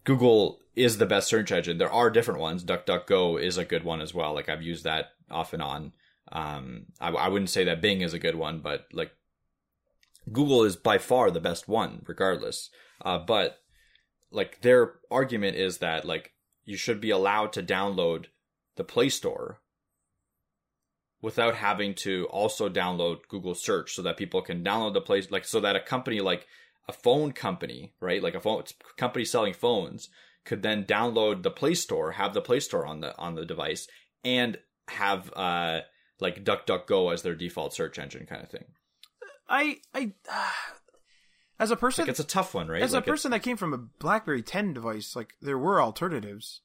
google 0.09 0.59
is 0.75 0.97
the 0.97 1.05
best 1.05 1.27
search 1.27 1.51
engine. 1.51 1.77
There 1.77 1.91
are 1.91 2.09
different 2.09 2.39
ones. 2.39 2.63
Duckduckgo 2.63 3.39
is 3.39 3.59
a 3.59 3.65
good 3.65 3.83
one 3.83 4.01
as 4.01 4.11
well. 4.11 4.33
Like 4.33 4.49
i've 4.49 4.63
used 4.63 4.83
that 4.85 5.11
off 5.29 5.53
and 5.53 5.61
on. 5.61 5.93
Um, 6.31 6.87
I, 6.99 7.09
I 7.09 7.27
wouldn't 7.27 7.51
say 7.51 7.63
that 7.65 7.81
Bing 7.81 8.01
is 8.01 8.13
a 8.13 8.19
good 8.19 8.33
one, 8.33 8.59
but 8.59 8.87
like 8.91 9.11
Google 10.31 10.63
is 10.63 10.75
by 10.75 10.97
far 10.97 11.29
the 11.29 11.39
best 11.39 11.67
one, 11.67 12.01
regardless. 12.07 12.71
Uh, 13.05 13.19
but 13.19 13.59
like 14.31 14.61
their 14.61 14.95
argument 15.11 15.57
is 15.57 15.77
that 15.77 16.05
like 16.05 16.33
you 16.65 16.75
should 16.75 16.99
be 16.99 17.11
allowed 17.11 17.53
to 17.53 17.61
download 17.61 18.25
the 18.77 18.83
Play 18.83 19.09
Store 19.09 19.61
without 21.21 21.53
having 21.53 21.93
to 21.93 22.25
also 22.31 22.67
download 22.67 23.27
Google 23.27 23.53
Search 23.53 23.93
so 23.93 24.01
that 24.01 24.17
people 24.17 24.41
can 24.41 24.63
download 24.63 24.93
the 24.93 25.01
place 25.01 25.29
like 25.29 25.45
so 25.45 25.59
that 25.59 25.75
a 25.75 25.79
company 25.79 26.19
like 26.19 26.47
a 26.89 26.93
phone 26.93 27.31
company, 27.31 27.93
right? 28.01 28.21
Like 28.21 28.33
a 28.33 28.41
phone 28.41 28.63
company 28.97 29.23
selling 29.23 29.53
phones 29.53 30.09
could 30.43 30.63
then 30.63 30.85
download 30.85 31.43
the 31.43 31.51
Play 31.51 31.75
Store, 31.75 32.13
have 32.13 32.33
the 32.33 32.41
Play 32.41 32.59
Store 32.59 32.85
on 32.85 33.01
the 33.01 33.15
on 33.17 33.35
the 33.35 33.45
device 33.45 33.87
and 34.23 34.57
have 34.89 35.31
uh 35.35 35.81
like 36.19 36.43
DuckDuckGo 36.43 37.13
as 37.13 37.21
their 37.21 37.35
default 37.35 37.73
search 37.73 37.99
engine 37.99 38.25
kind 38.25 38.41
of 38.43 38.49
thing. 38.49 38.65
I 39.47 39.77
I 39.93 40.13
uh, 40.29 40.51
as 41.59 41.69
a 41.69 41.75
person, 41.75 42.03
like 42.03 42.09
it's 42.09 42.19
a 42.19 42.23
tough 42.23 42.55
one, 42.55 42.67
right? 42.69 42.81
As 42.81 42.93
like 42.93 43.03
a 43.03 43.09
person 43.09 43.31
that 43.31 43.43
came 43.43 43.57
from 43.57 43.73
a 43.73 43.77
BlackBerry 43.77 44.41
10 44.41 44.73
device, 44.73 45.15
like 45.15 45.33
there 45.41 45.57
were 45.57 45.81
alternatives. 45.81 46.61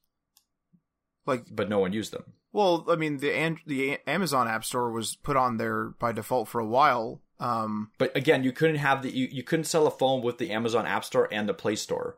Like, 1.27 1.45
but 1.51 1.69
no 1.69 1.79
one 1.79 1.93
used 1.93 2.13
them. 2.13 2.33
Well, 2.53 2.85
I 2.87 2.95
mean, 2.95 3.17
the 3.17 3.33
and 3.33 3.59
the 3.67 3.99
Amazon 4.07 4.47
App 4.47 4.63
Store 4.63 4.91
was 4.91 5.15
put 5.15 5.35
on 5.35 5.57
there 5.57 5.89
by 5.99 6.13
default 6.13 6.47
for 6.47 6.59
a 6.59 6.65
while. 6.65 7.21
Um, 7.39 7.91
but 7.97 8.15
again, 8.15 8.43
you 8.43 8.51
couldn't 8.51 8.77
have 8.77 9.01
the 9.01 9.11
you, 9.11 9.27
you 9.29 9.43
couldn't 9.43 9.65
sell 9.65 9.87
a 9.87 9.91
phone 9.91 10.21
with 10.21 10.37
the 10.37 10.51
Amazon 10.51 10.85
App 10.85 11.03
Store 11.03 11.27
and 11.31 11.49
the 11.49 11.53
Play 11.53 11.75
Store. 11.75 12.17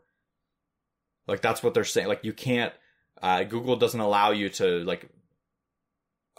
Like 1.27 1.41
that's 1.41 1.63
what 1.63 1.73
they're 1.73 1.83
saying. 1.83 2.07
Like 2.07 2.23
you 2.23 2.33
can't. 2.33 2.73
Uh, 3.21 3.43
Google 3.43 3.75
doesn't 3.75 3.99
allow 3.99 4.31
you 4.31 4.49
to 4.49 4.83
like 4.83 5.09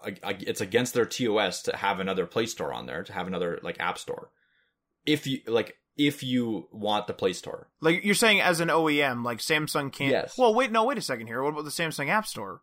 it's 0.04 0.60
against 0.60 0.94
their 0.94 1.06
TOS 1.06 1.62
to 1.62 1.76
have 1.76 2.00
another 2.00 2.26
Play 2.26 2.46
Store 2.46 2.72
on 2.72 2.86
there, 2.86 3.02
to 3.02 3.12
have 3.12 3.26
another 3.26 3.58
like 3.62 3.80
App 3.80 3.98
Store. 3.98 4.30
If 5.06 5.26
you 5.26 5.40
like, 5.46 5.76
if 5.96 6.22
you 6.22 6.68
want 6.70 7.06
the 7.06 7.14
Play 7.14 7.32
Store, 7.32 7.68
like 7.80 8.04
you're 8.04 8.14
saying, 8.14 8.40
as 8.40 8.60
an 8.60 8.68
OEM, 8.68 9.24
like 9.24 9.38
Samsung 9.38 9.92
can't. 9.92 10.10
Yes. 10.10 10.36
Well, 10.38 10.54
wait, 10.54 10.70
no, 10.70 10.84
wait 10.84 10.98
a 10.98 11.02
second 11.02 11.26
here. 11.26 11.42
What 11.42 11.52
about 11.52 11.64
the 11.64 11.70
Samsung 11.70 12.08
App 12.08 12.26
Store? 12.26 12.62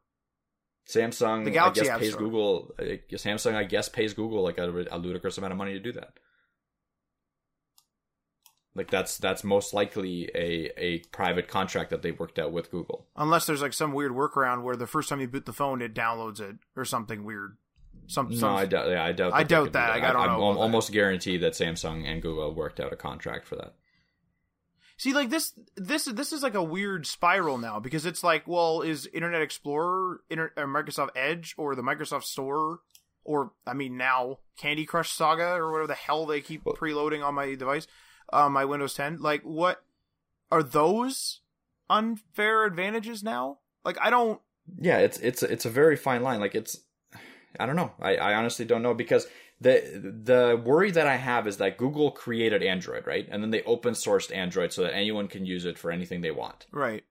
Samsung, 0.87 1.45
The 1.45 1.51
Galaxy 1.51 1.81
I 1.81 1.83
guess, 1.85 1.91
App 1.93 1.99
pays 1.99 2.09
Store. 2.11 2.21
Google. 2.21 2.75
Samsung, 2.79 3.55
I 3.55 3.63
guess, 3.63 3.89
pays 3.89 4.13
Google 4.13 4.43
like 4.43 4.57
a, 4.57 4.85
a 4.91 4.97
ludicrous 4.99 5.37
amount 5.37 5.51
of 5.51 5.57
money 5.57 5.73
to 5.73 5.79
do 5.79 5.91
that. 5.93 6.13
Like 8.75 8.91
that's 8.91 9.17
that's 9.17 9.43
most 9.43 9.73
likely 9.73 10.29
a 10.35 10.69
a 10.77 10.99
private 11.13 11.47
contract 11.47 11.91
that 11.91 12.01
they 12.01 12.11
worked 12.11 12.37
out 12.37 12.51
with 12.51 12.71
Google. 12.71 13.07
Unless 13.15 13.45
there's 13.45 13.61
like 13.61 13.71
some 13.73 13.93
weird 13.93 14.11
workaround 14.11 14.63
where 14.63 14.75
the 14.75 14.85
first 14.85 15.07
time 15.07 15.21
you 15.21 15.27
boot 15.29 15.45
the 15.45 15.53
phone, 15.53 15.81
it 15.81 15.93
downloads 15.95 16.41
it 16.41 16.57
or 16.75 16.83
something 16.83 17.23
weird. 17.23 17.55
Some, 18.07 18.29
No, 18.29 18.35
some 18.35 18.53
I 18.55 18.65
doubt. 18.65 18.89
Yeah, 18.89 19.03
I 19.03 19.13
doubt. 19.13 19.33
I 19.33 19.39
that 19.43 19.47
doubt 19.49 19.73
that. 19.73 19.89
Like, 19.91 20.03
I 20.03 20.11
don't 20.13 20.21
I'm 20.21 20.27
know 20.27 20.33
al- 20.33 20.43
about 20.51 20.53
that. 20.55 20.59
almost 20.63 20.91
guaranteed 20.91 21.41
that 21.41 21.53
Samsung 21.53 22.05
and 22.05 22.21
Google 22.21 22.53
worked 22.53 22.79
out 22.81 22.91
a 22.91 22.97
contract 22.97 23.47
for 23.47 23.55
that. 23.55 23.73
See, 24.97 25.13
like 25.13 25.29
this, 25.29 25.53
this, 25.75 26.05
this 26.05 26.31
is 26.31 26.41
like 26.41 26.53
a 26.53 26.63
weird 26.63 27.05
spiral 27.05 27.57
now 27.57 27.79
because 27.79 28.05
it's 28.05 28.23
like, 28.23 28.47
well, 28.47 28.81
is 28.81 29.07
Internet 29.07 29.41
Explorer, 29.41 30.21
Inter- 30.29 30.53
Microsoft 30.57 31.09
Edge, 31.15 31.53
or 31.57 31.75
the 31.75 31.81
Microsoft 31.81 32.23
Store, 32.23 32.79
or 33.25 33.51
I 33.67 33.73
mean 33.73 33.97
now 33.97 34.39
Candy 34.57 34.85
Crush 34.85 35.11
Saga 35.11 35.55
or 35.55 35.71
whatever 35.71 35.87
the 35.87 35.95
hell 35.95 36.25
they 36.25 36.39
keep 36.41 36.63
preloading 36.63 37.25
on 37.25 37.33
my 37.33 37.55
device, 37.55 37.87
uh, 38.31 38.47
my 38.47 38.63
Windows 38.63 38.93
10. 38.93 39.17
Like, 39.17 39.41
what 39.41 39.83
are 40.51 40.63
those 40.63 41.41
unfair 41.89 42.65
advantages 42.65 43.23
now? 43.23 43.59
Like, 43.83 43.97
I 43.99 44.09
don't. 44.09 44.39
Yeah, 44.79 44.99
it's 44.99 45.19
it's 45.19 45.43
it's 45.43 45.65
a 45.65 45.69
very 45.69 45.95
fine 45.95 46.23
line. 46.23 46.39
Like 46.39 46.55
it's, 46.55 46.79
I 47.59 47.65
don't 47.65 47.75
know. 47.75 47.91
I, 47.99 48.15
I 48.15 48.33
honestly 48.33 48.65
don't 48.65 48.81
know 48.81 48.93
because 48.93 49.27
the 49.61 50.21
the 50.23 50.61
worry 50.63 50.91
that 50.91 51.07
I 51.07 51.15
have 51.15 51.47
is 51.47 51.57
that 51.57 51.77
Google 51.77 52.11
created 52.11 52.61
Android, 52.61 53.07
right, 53.07 53.27
and 53.29 53.41
then 53.41 53.51
they 53.51 53.63
open 53.63 53.93
sourced 53.93 54.35
Android 54.35 54.73
so 54.73 54.83
that 54.83 54.93
anyone 54.93 55.27
can 55.27 55.45
use 55.45 55.65
it 55.65 55.79
for 55.79 55.91
anything 55.91 56.21
they 56.21 56.31
want. 56.31 56.65
Right. 56.71 57.03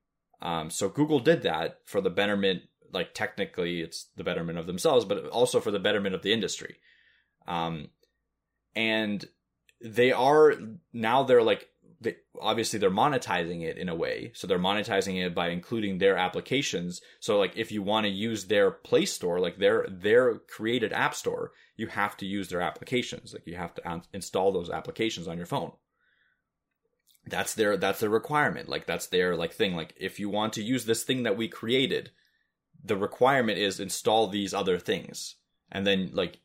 Um, 0.43 0.69
so 0.71 0.89
Google 0.89 1.21
did 1.21 1.43
that 1.43 1.79
for 1.85 2.01
the 2.01 2.11
betterment. 2.11 2.63
Like 2.93 3.15
technically, 3.15 3.81
it's 3.81 4.09
the 4.17 4.25
betterment 4.25 4.59
of 4.59 4.67
themselves, 4.67 5.05
but 5.05 5.27
also 5.29 5.59
for 5.59 5.71
the 5.71 5.79
betterment 5.79 6.15
of 6.15 6.23
the 6.23 6.33
industry. 6.33 6.77
Um, 7.49 7.89
and 8.77 9.25
they 9.81 10.13
are 10.13 10.55
now 10.93 11.23
they're 11.23 11.43
like 11.43 11.69
they, 12.01 12.17
obviously 12.41 12.79
they're 12.79 12.91
monetizing 12.91 13.63
it 13.63 13.79
in 13.79 13.89
a 13.89 13.95
way 13.95 14.33
so 14.35 14.47
they're 14.47 14.59
monetizing 14.59 15.25
it 15.25 15.35
by 15.35 15.49
including 15.49 15.99
their 15.99 16.17
applications 16.17 17.01
so 17.21 17.39
like 17.39 17.53
if 17.57 17.71
you 17.71 17.83
want 17.83 18.05
to 18.05 18.11
use 18.11 18.47
their 18.47 18.71
play 18.71 19.05
store 19.05 19.41
like 19.41 19.59
their 19.59 19.87
their 19.89 20.39
created 20.39 20.93
app 20.93 21.15
store 21.15 21.53
you 21.77 21.87
have 21.89 22.17
to 22.17 22.27
use 22.27 22.49
their 22.49 22.61
applications 22.61 23.33
like 23.33 23.47
you 23.47 23.57
have 23.57 23.75
to 23.75 23.91
un- 23.91 24.03
install 24.13 24.53
those 24.53 24.71
applications 24.71 25.27
on 25.29 25.37
your 25.37 25.47
phone 25.47 25.73
that's 27.27 27.55
their 27.55 27.77
that's 27.77 28.01
their 28.01 28.11
requirement 28.11 28.69
like 28.69 28.87
that's 28.87 29.07
their 29.07 29.35
like 29.37 29.53
thing 29.53 29.75
like 29.75 29.95
if 29.97 30.21
you 30.21 30.29
want 30.29 30.53
to 30.53 30.63
use 30.63 30.85
this 30.85 31.03
thing 31.03 31.23
that 31.23 31.37
we 31.37 31.49
created 31.49 32.11
the 32.85 32.97
requirement 32.97 33.59
is 33.59 33.81
install 33.81 34.27
these 34.29 34.53
other 34.53 34.79
things 34.79 35.37
and 35.73 35.87
then 35.87 36.11
like 36.13 36.41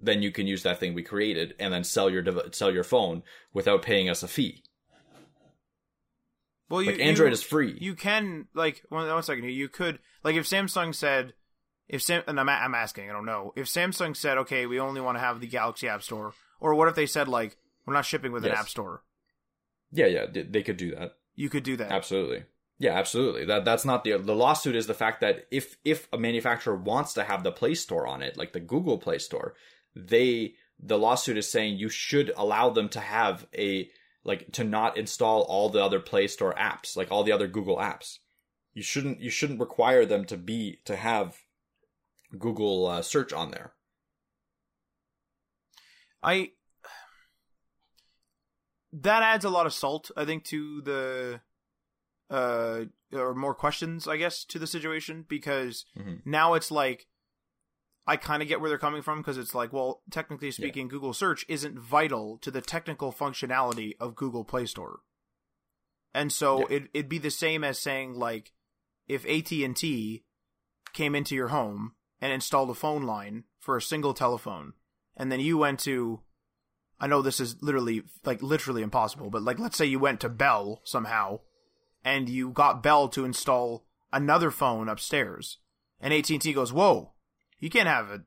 then 0.00 0.22
you 0.22 0.30
can 0.30 0.46
use 0.46 0.62
that 0.62 0.78
thing 0.80 0.94
we 0.94 1.02
created 1.02 1.54
and 1.58 1.72
then 1.74 1.84
sell 1.84 2.08
your 2.08 2.22
dev- 2.22 2.50
sell 2.54 2.72
your 2.72 2.84
phone 2.84 3.22
without 3.52 3.82
paying 3.82 4.08
us 4.08 4.22
a 4.22 4.28
fee. 4.28 4.62
Well, 6.68 6.82
you, 6.82 6.92
Like 6.92 7.00
Android 7.00 7.30
you- 7.30 7.32
is 7.32 7.42
free. 7.42 7.76
You 7.80 7.94
can 7.94 8.46
like 8.54 8.82
one, 8.90 9.08
one 9.08 9.22
second 9.22 9.42
here. 9.44 9.52
You 9.52 9.68
could 9.68 9.98
like 10.22 10.36
if 10.36 10.46
Samsung 10.46 10.94
said 10.94 11.32
if 11.88 12.02
Sam 12.02 12.22
and 12.26 12.38
I'm, 12.38 12.48
I'm 12.48 12.74
asking 12.74 13.08
I 13.10 13.12
don't 13.12 13.26
know 13.26 13.52
if 13.56 13.66
Samsung 13.66 14.16
said 14.16 14.38
okay 14.38 14.66
we 14.66 14.78
only 14.80 15.00
want 15.00 15.16
to 15.16 15.20
have 15.20 15.40
the 15.40 15.46
Galaxy 15.46 15.88
App 15.88 16.02
Store 16.02 16.32
or 16.60 16.74
what 16.74 16.88
if 16.88 16.94
they 16.94 17.06
said 17.06 17.28
like 17.28 17.56
we're 17.86 17.94
not 17.94 18.04
shipping 18.06 18.32
with 18.32 18.44
an 18.44 18.50
Yes. 18.50 18.60
app 18.60 18.68
store 18.68 19.02
yeah, 19.90 20.06
yeah, 20.06 20.26
they, 20.30 20.42
they 20.42 20.62
could 20.62 20.76
do 20.76 20.94
that. 20.94 21.12
you 21.34 21.48
could 21.48 21.62
do 21.62 21.76
that 21.76 21.90
Absolutely. 21.90 22.44
Yeah, 22.80 22.92
absolutely. 22.96 23.44
That 23.46 23.64
that's 23.64 23.84
not 23.84 24.04
the 24.04 24.18
the 24.18 24.36
lawsuit 24.36 24.76
is 24.76 24.86
the 24.86 24.94
fact 24.94 25.20
that 25.22 25.46
if 25.50 25.76
if 25.84 26.06
a 26.12 26.18
manufacturer 26.18 26.76
wants 26.76 27.12
to 27.14 27.24
have 27.24 27.42
the 27.42 27.50
Play 27.50 27.74
Store 27.74 28.06
on 28.06 28.22
it, 28.22 28.36
like 28.36 28.52
the 28.52 28.60
Google 28.60 28.98
Play 28.98 29.18
Store, 29.18 29.54
they 29.96 30.54
the 30.78 30.96
lawsuit 30.98 31.36
is 31.36 31.50
saying 31.50 31.76
you 31.76 31.88
should 31.88 32.32
allow 32.36 32.70
them 32.70 32.88
to 32.90 33.00
have 33.00 33.46
a 33.56 33.90
like 34.22 34.52
to 34.52 34.62
not 34.62 34.96
install 34.96 35.42
all 35.42 35.70
the 35.70 35.82
other 35.82 35.98
Play 35.98 36.28
Store 36.28 36.54
apps, 36.54 36.96
like 36.96 37.10
all 37.10 37.24
the 37.24 37.32
other 37.32 37.48
Google 37.48 37.78
apps. 37.78 38.18
You 38.74 38.82
shouldn't 38.82 39.18
you 39.20 39.30
shouldn't 39.30 39.58
require 39.58 40.04
them 40.06 40.24
to 40.26 40.36
be 40.36 40.78
to 40.84 40.94
have 40.94 41.36
Google 42.36 42.86
uh, 42.86 43.02
search 43.02 43.32
on 43.32 43.50
there. 43.50 43.72
I 46.22 46.50
that 48.92 49.22
adds 49.22 49.44
a 49.44 49.50
lot 49.50 49.66
of 49.66 49.72
salt 49.72 50.10
I 50.16 50.24
think 50.24 50.44
to 50.44 50.80
the 50.82 51.40
uh 52.30 52.84
or 53.12 53.34
more 53.34 53.54
questions 53.54 54.08
I 54.08 54.16
guess 54.16 54.44
to 54.46 54.58
the 54.58 54.66
situation 54.66 55.24
because 55.28 55.84
Mhm. 55.96 56.22
now 56.24 56.54
it's 56.54 56.70
like 56.70 57.06
I 58.06 58.16
kind 58.16 58.42
of 58.42 58.48
get 58.48 58.60
where 58.60 58.70
they're 58.70 58.78
coming 58.78 59.02
from 59.02 59.18
because 59.18 59.36
it's 59.36 59.54
like, 59.54 59.70
well, 59.70 60.02
technically 60.10 60.50
speaking, 60.50 60.88
Google 60.88 61.12
search 61.12 61.44
isn't 61.46 61.78
vital 61.78 62.38
to 62.38 62.50
the 62.50 62.62
technical 62.62 63.12
functionality 63.12 63.92
of 64.00 64.16
Google 64.16 64.44
Play 64.46 64.64
Store. 64.64 65.00
And 66.14 66.32
so 66.32 66.60
Yeah. 66.60 66.76
it, 66.76 66.90
it'd 66.94 67.08
be 67.10 67.18
the 67.18 67.30
same 67.30 67.62
as 67.62 67.78
saying 67.78 68.14
like, 68.14 68.52
if 69.08 69.26
AT&T 69.26 70.24
came 70.94 71.14
into 71.14 71.34
your 71.34 71.48
home 71.48 71.96
and 72.20 72.32
installed 72.32 72.70
a 72.70 72.74
phone 72.74 73.02
line 73.04 73.44
for 73.58 73.76
a 73.76 73.82
single 73.82 74.14
telephone, 74.14 74.72
and 75.16 75.30
then 75.30 75.40
you 75.40 75.58
went 75.58 75.80
to, 75.80 76.20
I 77.00 77.06
know 77.06 77.22
this 77.22 77.40
is 77.40 77.62
literally, 77.62 78.02
like 78.24 78.42
literally 78.42 78.82
impossible, 78.82 79.30
but 79.30 79.42
like 79.42 79.58
let's 79.58 79.76
say 79.76 79.86
you 79.86 79.98
went 79.98 80.20
to 80.20 80.28
Bell 80.28 80.80
somehow, 80.84 81.40
and 82.04 82.28
you 82.28 82.50
got 82.50 82.82
Bell 82.82 83.08
to 83.08 83.24
install 83.24 83.84
another 84.12 84.50
phone 84.50 84.88
upstairs, 84.88 85.58
and 86.00 86.14
AT&T 86.14 86.52
goes, 86.52 86.72
whoa, 86.72 87.12
you 87.58 87.68
can't 87.70 87.88
have 87.88 88.10
a, 88.10 88.22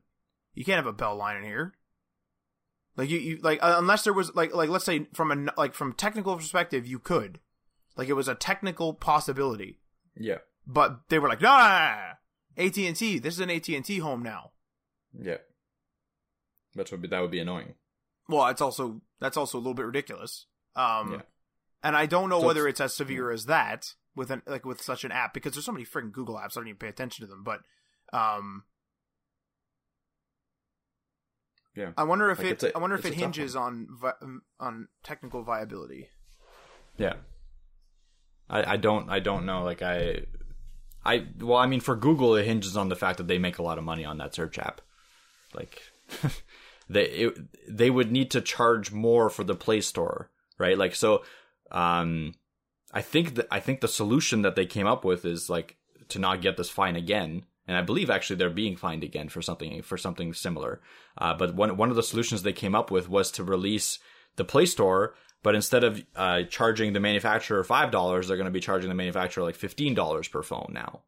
you 0.54 0.64
can't 0.64 0.76
have 0.76 0.86
a 0.86 0.92
Bell 0.92 1.16
line 1.16 1.36
in 1.38 1.44
here. 1.44 1.74
Like 2.96 3.08
you, 3.08 3.18
you 3.18 3.38
like 3.40 3.58
uh, 3.62 3.76
unless 3.78 4.04
there 4.04 4.12
was 4.12 4.34
like 4.34 4.54
like 4.54 4.68
let's 4.68 4.84
say 4.84 5.06
from 5.14 5.32
a 5.48 5.52
like 5.58 5.72
from 5.72 5.94
technical 5.94 6.36
perspective 6.36 6.86
you 6.86 6.98
could, 6.98 7.40
like 7.96 8.08
it 8.08 8.12
was 8.12 8.28
a 8.28 8.34
technical 8.34 8.92
possibility, 8.92 9.78
Yeah. 10.14 10.38
but 10.66 11.00
they 11.08 11.18
were 11.18 11.28
like 11.30 11.40
no, 11.40 11.48
no, 11.48 12.12
no, 12.56 12.62
no, 12.62 12.66
no. 12.68 12.68
AT 12.68 12.78
and 12.78 12.96
T. 12.96 13.18
This 13.18 13.34
is 13.34 13.40
an 13.40 13.50
AT 13.50 13.68
and 13.68 13.84
T 13.84 13.98
home 13.98 14.22
now. 14.22 14.52
Yeah. 15.18 15.38
That 16.74 16.90
would 16.90 17.02
be 17.02 17.08
that 17.08 17.20
would 17.20 17.30
be 17.30 17.40
annoying. 17.40 17.74
Well, 18.28 18.46
it's 18.48 18.60
also 18.60 19.02
that's 19.20 19.36
also 19.36 19.58
a 19.58 19.60
little 19.60 19.74
bit 19.74 19.86
ridiculous. 19.86 20.46
Um, 20.74 21.12
Yeah. 21.12 21.22
and 21.82 21.96
I 21.96 22.06
don't 22.06 22.28
know 22.30 22.40
So 22.40 22.46
whether 22.46 22.60
it's- 22.66 22.74
it's 22.74 22.80
as 22.92 22.94
severe 22.94 23.30
as 23.30 23.44
that 23.46 23.94
with 24.14 24.30
an 24.30 24.42
like 24.46 24.64
with 24.64 24.80
such 24.80 25.04
an 25.04 25.12
app 25.12 25.34
because 25.34 25.52
there's 25.52 25.64
so 25.66 25.72
many 25.72 25.84
freaking 25.84 26.12
Google 26.12 26.36
apps 26.36 26.56
I 26.56 26.60
don't 26.60 26.68
even 26.68 26.78
pay 26.78 26.88
attention 26.88 27.26
to 27.26 27.30
them. 27.30 27.42
But 27.44 27.60
um, 28.12 28.64
Yeah. 31.74 31.92
I 31.96 32.04
wonder 32.04 32.30
if 32.30 32.38
Like, 32.38 32.46
it 32.52 32.62
a- 32.64 32.76
I 32.76 32.80
wonder 32.80 32.96
if 32.96 33.04
it 33.06 33.14
hinges 33.14 33.56
on 33.56 33.86
vi- 33.90 34.12
um, 34.20 34.42
on 34.60 34.88
technical 35.02 35.42
viability. 35.42 36.08
Yeah. 36.98 37.14
I, 38.50 38.72
I 38.72 38.76
don't 38.76 39.08
I 39.08 39.20
don't 39.20 39.46
know 39.46 39.62
like 39.64 39.80
I 39.82 40.26
I 41.04 41.26
well 41.40 41.58
I 41.58 41.66
mean 41.66 41.80
for 41.80 41.96
Google 41.96 42.34
it 42.36 42.46
hinges 42.46 42.76
on 42.76 42.88
the 42.88 42.96
fact 42.96 43.18
that 43.18 43.28
they 43.28 43.38
make 43.38 43.58
a 43.58 43.62
lot 43.62 43.78
of 43.78 43.84
money 43.84 44.04
on 44.04 44.18
that 44.18 44.34
search 44.34 44.58
app. 44.58 44.80
Like 45.54 45.82
they 46.88 47.04
it, 47.04 47.38
they 47.68 47.90
would 47.90 48.12
need 48.12 48.30
to 48.32 48.40
charge 48.40 48.92
more 48.92 49.30
for 49.30 49.44
the 49.44 49.54
Play 49.54 49.80
Store, 49.80 50.30
right? 50.58 50.78
Like 50.78 50.94
so 50.94 51.22
um 51.70 52.34
I 52.92 53.02
think 53.02 53.34
that 53.34 53.48
I 53.50 53.60
think 53.60 53.80
the 53.80 53.88
solution 53.88 54.42
that 54.42 54.54
they 54.54 54.66
came 54.66 54.86
up 54.86 55.04
with 55.04 55.24
is 55.24 55.48
like 55.48 55.76
to 56.08 56.18
not 56.18 56.42
get 56.42 56.56
this 56.56 56.70
fine 56.70 56.96
again. 56.96 57.44
And 57.66 57.76
I 57.76 57.82
believe 57.82 58.10
actually 58.10 58.36
they're 58.36 58.50
being 58.50 58.76
fined 58.76 59.04
again 59.04 59.28
for 59.28 59.40
something 59.40 59.82
for 59.82 59.96
something 59.96 60.34
similar. 60.34 60.80
Uh, 61.16 61.34
but 61.34 61.54
one 61.54 61.76
one 61.76 61.90
of 61.90 61.96
the 61.96 62.02
solutions 62.02 62.42
they 62.42 62.52
came 62.52 62.74
up 62.74 62.90
with 62.90 63.08
was 63.08 63.30
to 63.32 63.44
release 63.44 63.98
the 64.36 64.44
Play 64.44 64.66
Store, 64.66 65.14
but 65.42 65.54
instead 65.54 65.84
of 65.84 66.02
uh, 66.16 66.42
charging 66.44 66.92
the 66.92 67.00
manufacturer 67.00 67.62
five 67.64 67.90
dollars, 67.90 68.28
they're 68.28 68.36
going 68.36 68.46
to 68.46 68.50
be 68.50 68.60
charging 68.60 68.88
the 68.88 68.94
manufacturer 68.94 69.44
like 69.44 69.56
fifteen 69.56 69.94
dollars 69.94 70.28
per 70.28 70.42
phone 70.42 70.70
now, 70.72 71.02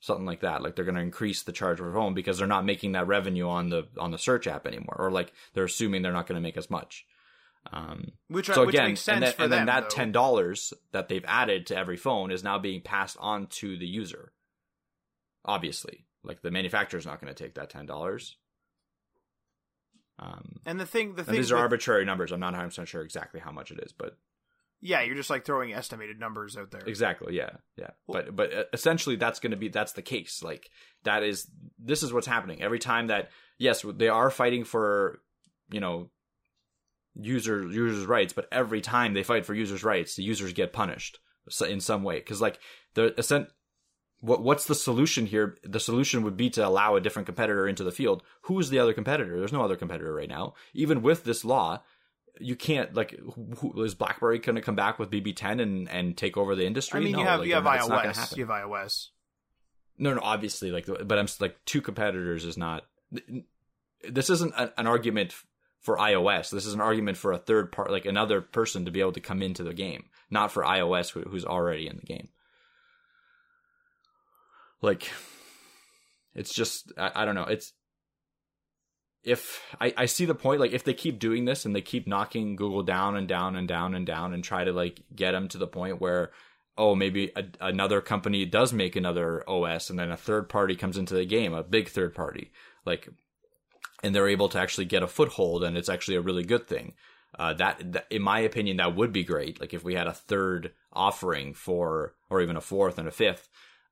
something 0.00 0.26
like 0.26 0.40
that. 0.40 0.62
Like 0.62 0.76
they're 0.76 0.84
going 0.84 0.94
to 0.94 1.00
increase 1.00 1.42
the 1.42 1.52
charge 1.52 1.78
per 1.78 1.92
phone 1.92 2.14
because 2.14 2.38
they're 2.38 2.46
not 2.46 2.64
making 2.64 2.92
that 2.92 3.06
revenue 3.06 3.48
on 3.48 3.68
the 3.70 3.88
on 3.98 4.10
the 4.10 4.18
search 4.18 4.46
app 4.46 4.66
anymore, 4.66 4.96
or 4.98 5.10
like 5.10 5.32
they're 5.54 5.64
assuming 5.64 6.02
they're 6.02 6.12
not 6.12 6.26
going 6.26 6.40
to 6.40 6.42
make 6.42 6.56
as 6.56 6.70
much. 6.70 7.04
Um, 7.72 8.12
Which 8.28 8.46
so 8.46 8.64
which 8.64 8.74
again, 8.74 8.88
makes 8.88 9.02
sense 9.02 9.16
and, 9.16 9.22
then, 9.22 9.32
for 9.34 9.42
and 9.42 9.52
them. 9.52 9.58
then 9.58 9.66
that 9.66 9.90
though. 9.90 9.96
ten 9.96 10.12
dollars 10.12 10.72
that 10.92 11.08
they've 11.08 11.24
added 11.26 11.66
to 11.66 11.76
every 11.76 11.98
phone 11.98 12.30
is 12.30 12.42
now 12.42 12.58
being 12.58 12.80
passed 12.80 13.18
on 13.20 13.48
to 13.48 13.76
the 13.76 13.86
user. 13.86 14.32
Obviously, 15.44 16.06
like 16.22 16.40
the 16.40 16.50
manufacturer's 16.50 17.04
not 17.06 17.20
going 17.20 17.32
to 17.34 17.44
take 17.44 17.54
that 17.56 17.68
ten 17.70 17.84
dollars. 17.84 18.36
Um, 20.22 20.56
and 20.66 20.78
the 20.78 20.84
thing 20.86 21.14
the 21.14 21.24
thing 21.24 21.34
these 21.34 21.50
are 21.50 21.54
with- 21.56 21.62
arbitrary 21.62 22.04
numbers. 22.04 22.30
I'm 22.30 22.40
not 22.40 22.52
100 22.52 22.68
percent 22.68 22.88
sure 22.88 23.02
exactly 23.02 23.40
how 23.40 23.50
much 23.50 23.70
it 23.70 23.80
is, 23.82 23.92
but 23.92 24.16
yeah, 24.82 25.00
you're 25.02 25.14
just 25.14 25.30
like 25.30 25.44
throwing 25.44 25.72
estimated 25.72 26.20
numbers 26.20 26.56
out 26.56 26.70
there. 26.70 26.82
exactly, 26.86 27.34
yeah, 27.36 27.50
yeah. 27.76 27.90
But 28.06 28.36
but 28.36 28.52
uh, 28.54 28.64
essentially, 28.72 29.16
that's 29.16 29.40
going 29.40 29.50
to 29.52 29.56
be 29.56 29.68
that's 29.68 29.92
the 29.92 30.02
case. 30.02 30.42
Like 30.42 30.70
that 31.04 31.22
is 31.22 31.48
this 31.78 32.02
is 32.02 32.12
what's 32.12 32.26
happening 32.26 32.62
every 32.62 32.78
time 32.78 33.06
that 33.06 33.30
yes, 33.58 33.84
they 33.94 34.08
are 34.08 34.30
fighting 34.30 34.64
for 34.64 35.20
you 35.70 35.80
know 35.80 36.10
user 37.14 37.62
users' 37.62 38.06
rights, 38.06 38.32
but 38.32 38.46
every 38.52 38.80
time 38.80 39.14
they 39.14 39.22
fight 39.22 39.46
for 39.46 39.54
users' 39.54 39.84
rights, 39.84 40.16
the 40.16 40.22
users 40.22 40.52
get 40.52 40.72
punished 40.72 41.18
in 41.66 41.80
some 41.80 42.02
way 42.02 42.18
because 42.18 42.40
like 42.40 42.58
the 42.94 43.18
ascent 43.18 43.48
what 44.20 44.42
what's 44.42 44.66
the 44.66 44.74
solution 44.74 45.26
here? 45.26 45.56
The 45.62 45.80
solution 45.80 46.22
would 46.22 46.36
be 46.36 46.50
to 46.50 46.66
allow 46.66 46.94
a 46.94 47.00
different 47.00 47.26
competitor 47.26 47.66
into 47.66 47.84
the 47.84 47.92
field. 47.92 48.22
Who 48.42 48.58
is 48.58 48.70
the 48.70 48.78
other 48.78 48.92
competitor? 48.92 49.38
There's 49.38 49.52
no 49.52 49.62
other 49.62 49.76
competitor 49.76 50.14
right 50.14 50.28
now. 50.28 50.54
Even 50.74 51.02
with 51.02 51.24
this 51.24 51.44
law, 51.44 51.82
you 52.38 52.54
can't 52.54 52.94
like 52.94 53.18
who, 53.58 53.82
is 53.82 53.94
BlackBerry 53.94 54.38
going 54.38 54.56
to 54.56 54.62
come 54.62 54.76
back 54.76 54.98
with 54.98 55.10
BB10 55.10 55.60
and 55.62 55.88
and 55.88 56.16
take 56.16 56.36
over 56.36 56.54
the 56.54 56.66
industry? 56.66 57.00
I 57.00 57.04
mean, 57.04 57.12
no, 57.12 57.20
you 57.20 57.24
have 57.26 57.40
like, 57.40 57.48
you 57.48 57.54
have 57.54 57.64
iOS. 57.64 58.36
You 58.36 58.46
have 58.46 58.54
iOS. 58.54 59.08
No, 59.98 60.14
no, 60.14 60.20
obviously, 60.22 60.70
like, 60.70 60.86
but 60.86 61.18
I'm 61.18 61.26
like 61.40 61.56
two 61.64 61.82
competitors 61.82 62.44
is 62.44 62.56
not. 62.56 62.84
This 64.08 64.30
isn't 64.30 64.54
a, 64.54 64.72
an 64.78 64.86
argument 64.86 65.34
for 65.80 65.96
iOS. 65.96 66.50
This 66.50 66.66
is 66.66 66.74
an 66.74 66.80
argument 66.80 67.16
for 67.16 67.32
a 67.32 67.38
third 67.38 67.72
part, 67.72 67.90
like 67.90 68.04
another 68.04 68.40
person 68.40 68.84
to 68.84 68.90
be 68.90 69.00
able 69.00 69.12
to 69.12 69.20
come 69.20 69.42
into 69.42 69.62
the 69.62 69.74
game, 69.74 70.04
not 70.30 70.52
for 70.52 70.62
iOS 70.62 71.10
who, 71.10 71.22
who's 71.22 71.44
already 71.44 71.86
in 71.86 71.96
the 71.96 72.06
game. 72.06 72.28
Like, 74.82 75.10
it's 76.34 76.54
just 76.54 76.92
I, 76.96 77.10
I 77.16 77.24
don't 77.24 77.34
know. 77.34 77.44
It's 77.44 77.72
if 79.22 79.60
I, 79.80 79.92
I 79.96 80.06
see 80.06 80.24
the 80.24 80.34
point, 80.34 80.60
like 80.60 80.72
if 80.72 80.84
they 80.84 80.94
keep 80.94 81.18
doing 81.18 81.44
this 81.44 81.64
and 81.64 81.76
they 81.76 81.82
keep 81.82 82.06
knocking 82.06 82.56
Google 82.56 82.82
down 82.82 83.16
and 83.16 83.28
down 83.28 83.54
and 83.54 83.68
down 83.68 83.94
and 83.94 84.06
down 84.06 84.32
and 84.32 84.42
try 84.42 84.64
to 84.64 84.72
like 84.72 85.00
get 85.14 85.32
them 85.32 85.48
to 85.48 85.58
the 85.58 85.66
point 85.66 86.00
where 86.00 86.30
oh, 86.80 86.94
maybe 86.94 87.30
a, 87.36 87.44
another 87.60 88.00
company 88.00 88.46
does 88.46 88.72
make 88.72 88.96
another 88.96 89.48
OS 89.48 89.90
and 89.90 89.98
then 89.98 90.10
a 90.10 90.16
third 90.16 90.48
party 90.48 90.74
comes 90.74 90.96
into 90.96 91.12
the 91.12 91.26
game, 91.26 91.52
a 91.52 91.62
big 91.62 91.90
third 91.90 92.14
party, 92.14 92.50
like, 92.86 93.06
and 94.02 94.14
they're 94.14 94.28
able 94.28 94.48
to 94.48 94.58
actually 94.58 94.86
get 94.86 95.02
a 95.02 95.06
foothold 95.06 95.62
and 95.62 95.76
it's 95.76 95.90
actually 95.90 96.16
a 96.16 96.22
really 96.22 96.42
good 96.42 96.66
thing. 96.66 96.94
Uh, 97.38 97.52
that, 97.52 97.92
that, 97.92 98.06
in 98.10 98.22
my 98.22 98.40
opinion, 98.40 98.78
that 98.78 98.96
would 98.96 99.12
be 99.12 99.24
great. 99.24 99.60
Like 99.60 99.74
if 99.74 99.84
we 99.84 99.94
had 99.94 100.06
a 100.06 100.14
third 100.14 100.72
offering 100.90 101.52
for, 101.52 102.14
or 102.30 102.40
even 102.40 102.56
a 102.56 102.62
fourth 102.62 102.98
and 102.98 103.06
a 103.06 103.12
fifth, 103.12 103.50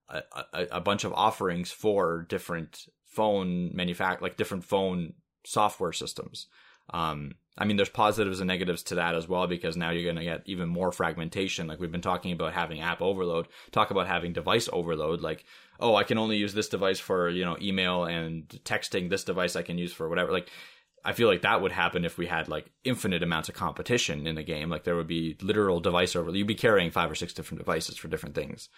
a, 0.08 0.66
a, 0.72 0.80
bunch 0.80 1.04
of 1.04 1.12
offerings 1.12 1.70
for 1.70 2.26
different 2.28 2.86
phone 3.04 3.72
manufact, 3.76 4.20
like 4.20 4.36
different 4.36 4.64
phone 4.64 5.14
software 5.44 5.92
systems. 5.92 6.46
Um, 6.90 7.32
I 7.58 7.64
mean, 7.64 7.76
there's 7.76 7.88
positives 7.88 8.40
and 8.40 8.48
negatives 8.48 8.84
to 8.84 8.94
that 8.96 9.14
as 9.14 9.28
well 9.28 9.46
because 9.46 9.76
now 9.76 9.90
you're 9.90 10.04
going 10.04 10.16
to 10.16 10.24
get 10.24 10.42
even 10.46 10.68
more 10.68 10.92
fragmentation. 10.92 11.66
Like 11.66 11.80
we've 11.80 11.92
been 11.92 12.00
talking 12.00 12.32
about 12.32 12.54
having 12.54 12.80
app 12.80 13.02
overload, 13.02 13.48
talk 13.72 13.90
about 13.90 14.06
having 14.06 14.32
device 14.32 14.68
overload. 14.72 15.20
Like, 15.20 15.44
oh, 15.80 15.96
I 15.96 16.04
can 16.04 16.18
only 16.18 16.36
use 16.36 16.54
this 16.54 16.68
device 16.68 17.00
for, 17.00 17.28
you 17.28 17.44
know, 17.44 17.56
email 17.60 18.04
and 18.04 18.48
texting. 18.64 19.10
This 19.10 19.24
device 19.24 19.56
I 19.56 19.62
can 19.62 19.76
use 19.76 19.92
for 19.92 20.08
whatever. 20.08 20.32
Like, 20.32 20.50
I 21.04 21.12
feel 21.12 21.28
like 21.28 21.42
that 21.42 21.60
would 21.60 21.72
happen 21.72 22.04
if 22.04 22.16
we 22.16 22.26
had 22.26 22.48
like 22.48 22.70
infinite 22.84 23.22
amounts 23.22 23.48
of 23.48 23.54
competition 23.54 24.26
in 24.26 24.36
the 24.36 24.42
game. 24.42 24.70
Like 24.70 24.84
there 24.84 24.96
would 24.96 25.06
be 25.06 25.36
literal 25.42 25.80
device 25.80 26.14
overload. 26.14 26.36
You'd 26.36 26.46
be 26.46 26.54
carrying 26.54 26.90
five 26.90 27.10
or 27.10 27.14
six 27.14 27.32
different 27.32 27.60
devices 27.60 27.96
for 27.96 28.08
different 28.08 28.34
things. 28.34 28.68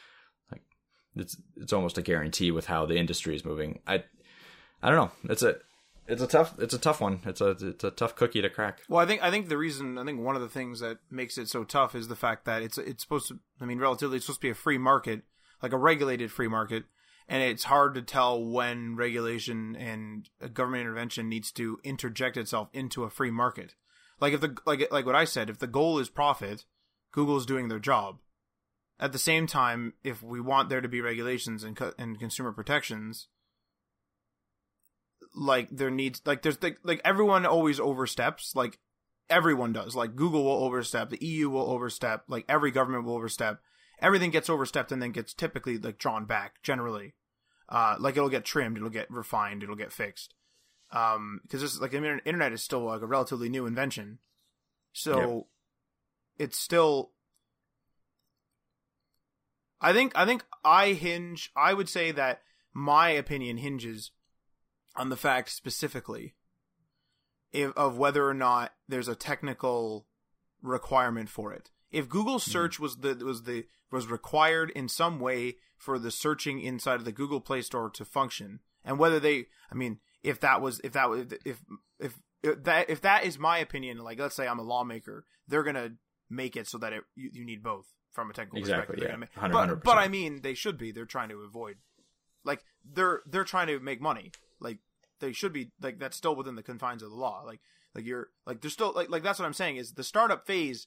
It's, 1.17 1.37
it's 1.57 1.73
almost 1.73 1.99
a 1.99 2.03
guarantee 2.03 2.51
with 2.51 2.67
how 2.67 2.87
the 2.87 2.97
industry 2.97 3.35
is 3.35 3.45
moving. 3.45 3.81
I, 3.87 4.05
I 4.83 4.91
don't 4.91 4.97
know. 4.97 5.31
It's 5.31 5.43
a, 5.43 5.57
it's 6.11 6.23
a 6.23 6.27
tough 6.27 6.55
it's 6.59 6.75
a 6.75 6.79
tough 6.79 7.01
one. 7.01 7.21
It's 7.25 7.41
a 7.41 7.51
it's 7.51 7.85
a 7.85 7.91
tough 7.91 8.17
cookie 8.17 8.43
to 8.43 8.51
crack. 8.51 8.81
Well, 8.89 9.01
I 9.01 9.07
think 9.07 9.23
I 9.23 9.31
think 9.31 9.49
the 9.49 9.57
reason 9.57 9.97
I 9.97 10.05
think 10.05 10.21
one 10.21 10.35
of 10.35 10.43
the 10.43 10.49
things 10.49 10.81
that 10.81 10.99
makes 11.11 11.39
it 11.39 11.49
so 11.49 11.63
tough 11.63 11.95
is 11.95 12.09
the 12.09 12.17
fact 12.17 12.45
that 12.47 12.63
it's 12.63 12.79
it's 12.79 13.03
supposed 13.03 13.29
to 13.29 13.39
I 13.61 13.65
mean 13.65 13.79
relatively 13.79 14.17
it's 14.17 14.27
supposed 14.27 14.41
to 14.41 14.47
be 14.47 14.51
a 14.51 14.55
free 14.55 14.79
market, 14.79 15.23
like 15.63 15.73
a 15.73 15.79
regulated 15.79 16.33
free 16.33 16.49
market, 16.49 16.85
and 17.29 17.43
it's 17.45 17.65
hard 17.65 17.95
to 17.95 18.03
tell 18.03 18.43
when 18.43 18.97
regulation 18.97 19.77
and 19.77 20.29
government 20.53 20.83
intervention 20.83 21.29
needs 21.29 21.53
to 21.53 21.79
interject 21.85 22.37
itself 22.37 22.69
into 22.73 23.05
a 23.05 23.11
free 23.11 23.31
market. 23.31 23.77
Like 24.21 24.33
if 24.33 24.41
the 24.41 24.57
like 24.67 24.91
like 24.91 25.07
what 25.07 25.15
I 25.15 25.25
said, 25.25 25.49
if 25.49 25.61
the 25.61 25.69
goal 25.69 26.01
is 26.01 26.09
profit, 26.09 26.65
Google's 27.13 27.47
doing 27.47 27.69
their 27.69 27.79
job. 27.79 28.19
At 29.01 29.13
the 29.13 29.19
same 29.19 29.47
time, 29.47 29.95
if 30.05 30.23
we 30.23 30.43
want 30.43 30.69
there 30.69 30.83
to 30.83 30.89
be 30.89 31.01
regulations 31.01 31.65
and 31.65 31.75
co- 31.75 31.95
and 31.99 32.21
consumer 32.21 32.53
protections, 32.53 33.29
like 35.35 35.69
there 35.71 35.91
needs 35.91 36.21
like 36.27 36.43
there's 36.43 36.63
like, 36.63 36.79
like 36.83 37.01
everyone 37.03 37.47
always 37.47 37.81
oversteps 37.81 38.55
like 38.55 38.79
everyone 39.31 39.73
does. 39.73 39.97
Like 39.97 40.17
google 40.17 40.45
will 40.45 40.65
overstep 40.65 41.09
the 41.09 41.25
eu 41.25 41.49
will 41.49 41.71
overstep 41.71 42.25
like 42.29 42.45
every 42.47 42.71
government 42.71 43.05
will 43.05 43.15
overstep. 43.15 43.61
Everything 44.03 44.31
gets 44.31 44.51
overstepped 44.51 44.93
and 44.93 45.01
then 45.01 45.13
gets 45.13 45.33
typically 45.33 45.79
like 45.79 45.99
drawn 45.99 46.27
back 46.27 46.63
generally. 46.63 47.15
Uh 47.71 47.97
like 47.99 48.19
it'll 48.19 48.29
get 48.29 48.45
trimmed 48.45 48.77
it'll 48.77 48.91
get 48.91 49.11
refined 49.11 49.63
it'll 49.63 49.77
get 49.77 49.93
fixed. 49.93 50.35
Um 50.93 51.41
because 51.43 51.63
this 51.63 51.81
like 51.81 51.93
the 51.93 52.21
internet 52.27 52.53
is 52.53 52.63
still 52.63 52.85
like 52.85 53.01
a 53.01 53.07
relatively 53.07 53.49
new 53.49 53.65
invention. 53.65 54.19
So 54.93 55.47
it's 56.39 56.59
still 56.59 57.13
i 59.81 59.93
think 59.93 60.13
i 60.15 60.25
think 60.25 60.45
i 60.65 60.89
hinge 60.89 61.51
i 61.57 61.73
would 61.73 61.89
say 61.89 62.11
that 62.11 62.43
my 62.73 63.11
opinion 63.11 63.57
hinges 63.57 64.11
on 64.97 65.09
the 65.09 65.17
fact 65.17 65.51
specifically 65.51 66.35
if, 67.53 67.73
of 67.77 67.99
whether 67.99 68.27
or 68.27 68.35
not 68.35 68.73
there's 68.89 69.09
a 69.09 69.15
technical 69.15 70.07
requirement 70.63 71.29
for 71.29 71.53
it. 71.53 71.71
If 71.91 72.09
Google 72.09 72.39
hmm. 72.39 72.51
search 72.51 72.79
was 72.79 72.99
the 72.99 73.15
was 73.15 73.45
the 73.45 73.65
was 73.91 74.07
required 74.07 74.71
in 74.71 74.89
some 74.89 75.19
way 75.19 75.57
for 75.77 75.99
the 75.99 76.11
searching 76.11 76.61
inside 76.61 76.97
of 76.97 77.05
the 77.05 77.13
Google 77.13 77.41
Play 77.41 77.63
Store 77.63 77.91
to 77.91 78.05
function, 78.05 78.61
and 78.85 78.99
whether 78.99 79.19
they, 79.19 79.47
I 79.71 79.75
mean, 79.75 79.99
if 80.23 80.39
that 80.41 80.61
was 80.61 80.81
if 80.85 80.93
that 80.93 81.11
was 81.11 81.27
if 81.45 81.61
if, 81.99 82.19
if 82.43 82.63
that 82.65 82.89
if 82.89 83.01
that 83.01 83.25
is 83.25 83.39
my 83.39 83.59
opinion, 83.59 83.99
like 83.99 84.21
let's 84.21 84.37
say 84.37 84.47
I'm 84.47 84.61
a 84.61 84.63
lawmaker, 84.63 85.25
they're 85.49 85.65
gonna 85.65 85.95
make 86.29 86.57
it 86.57 86.69
so 86.69 86.79
that 86.79 86.93
it 86.93 87.03
you, 87.17 87.31
you 87.33 87.45
need 87.45 87.63
both 87.63 87.87
from 88.13 88.31
a 88.31 88.33
technical 88.33 88.59
Exactly, 88.59 88.97
perspective. 88.97 89.29
Yeah. 89.37 89.49
100%. 89.49 89.53
But 89.53 89.85
but 89.85 89.99
I 89.99 90.09
mean, 90.09 90.43
they 90.43 90.55
should 90.55 90.79
be. 90.79 90.93
They're 90.93 91.05
trying 91.05 91.29
to 91.31 91.41
avoid, 91.43 91.77
like 92.45 92.65
they're 92.85 93.23
they're 93.27 93.45
trying 93.45 93.69
to 93.69 93.79
make 93.81 94.01
money. 94.01 94.33
Like 94.61 94.79
they 95.21 95.33
should 95.33 95.53
be 95.53 95.71
like 95.81 95.99
that's 95.99 96.17
still 96.17 96.35
within 96.35 96.57
the 96.57 96.63
confines 96.63 97.03
of 97.03 97.11
the 97.11 97.17
law. 97.17 97.43
Like 97.47 97.61
like 97.95 98.05
you're 98.05 98.29
like 98.47 98.61
they're 98.61 98.71
still 98.71 98.93
like 98.95 99.11
like 99.11 99.23
that's 99.23 99.39
what 99.39 99.47
I'm 99.47 99.53
saying 99.55 99.77
is 99.77 99.93
the 99.93 100.05
startup 100.05 100.47
phase 100.47 100.87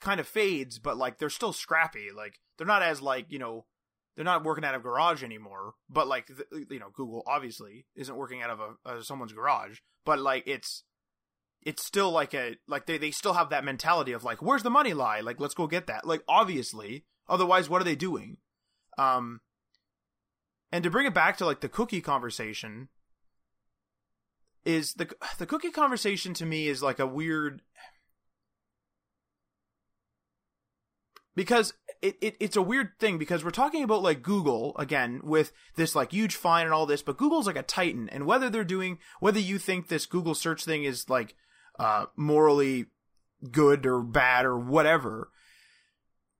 kind 0.00 0.20
of 0.20 0.26
fades, 0.28 0.78
but 0.78 0.96
like 0.96 1.18
they're 1.18 1.30
still 1.30 1.52
scrappy. 1.52 2.10
Like 2.14 2.40
they're 2.58 2.66
not 2.66 2.82
as 2.82 3.00
like 3.00 3.26
you 3.30 3.38
know 3.38 3.66
they're 4.14 4.24
not 4.24 4.44
working 4.44 4.64
out 4.64 4.74
of 4.74 4.82
garage 4.82 5.22
anymore. 5.22 5.74
But 5.88 6.08
like 6.08 6.26
th- 6.26 6.66
you 6.70 6.78
know 6.78 6.90
Google 6.92 7.22
obviously 7.26 7.86
isn't 7.94 8.16
working 8.16 8.42
out 8.42 8.50
of 8.50 8.60
a, 8.60 8.74
uh, 8.84 9.02
someone's 9.02 9.32
garage. 9.32 9.78
But 10.04 10.20
like 10.20 10.44
it's 10.46 10.84
it's 11.66 11.84
still 11.84 12.12
like 12.12 12.32
a 12.32 12.56
like 12.68 12.86
they 12.86 12.96
they 12.96 13.10
still 13.10 13.34
have 13.34 13.50
that 13.50 13.64
mentality 13.64 14.12
of 14.12 14.22
like 14.22 14.40
where's 14.40 14.62
the 14.62 14.70
money 14.70 14.94
lie? 14.94 15.20
Like 15.20 15.40
let's 15.40 15.54
go 15.54 15.66
get 15.66 15.88
that. 15.88 16.06
Like 16.06 16.22
obviously, 16.28 17.04
otherwise 17.28 17.68
what 17.68 17.82
are 17.82 17.84
they 17.84 17.96
doing? 17.96 18.38
Um. 18.96 19.40
And 20.72 20.82
to 20.84 20.90
bring 20.90 21.06
it 21.06 21.14
back 21.14 21.36
to 21.38 21.46
like 21.46 21.60
the 21.60 21.68
cookie 21.68 22.00
conversation, 22.00 22.88
is 24.64 24.94
the 24.94 25.08
the 25.38 25.46
cookie 25.46 25.70
conversation 25.70 26.34
to 26.34 26.46
me 26.46 26.68
is 26.68 26.82
like 26.82 27.00
a 27.00 27.06
weird 27.06 27.62
because 31.34 31.74
it, 32.00 32.16
it 32.20 32.36
it's 32.38 32.56
a 32.56 32.62
weird 32.62 32.90
thing 33.00 33.18
because 33.18 33.44
we're 33.44 33.50
talking 33.50 33.82
about 33.82 34.02
like 34.02 34.22
Google 34.22 34.76
again 34.78 35.20
with 35.24 35.52
this 35.74 35.96
like 35.96 36.12
huge 36.12 36.36
fine 36.36 36.64
and 36.64 36.72
all 36.72 36.86
this, 36.86 37.02
but 37.02 37.16
Google's 37.16 37.48
like 37.48 37.56
a 37.56 37.62
titan, 37.62 38.08
and 38.08 38.24
whether 38.24 38.48
they're 38.48 38.64
doing 38.64 38.98
whether 39.18 39.40
you 39.40 39.58
think 39.58 39.88
this 39.88 40.06
Google 40.06 40.34
search 40.34 40.64
thing 40.64 40.84
is 40.84 41.10
like 41.10 41.34
uh 41.78 42.06
morally 42.16 42.86
good 43.50 43.86
or 43.86 44.02
bad 44.02 44.44
or 44.44 44.58
whatever, 44.58 45.30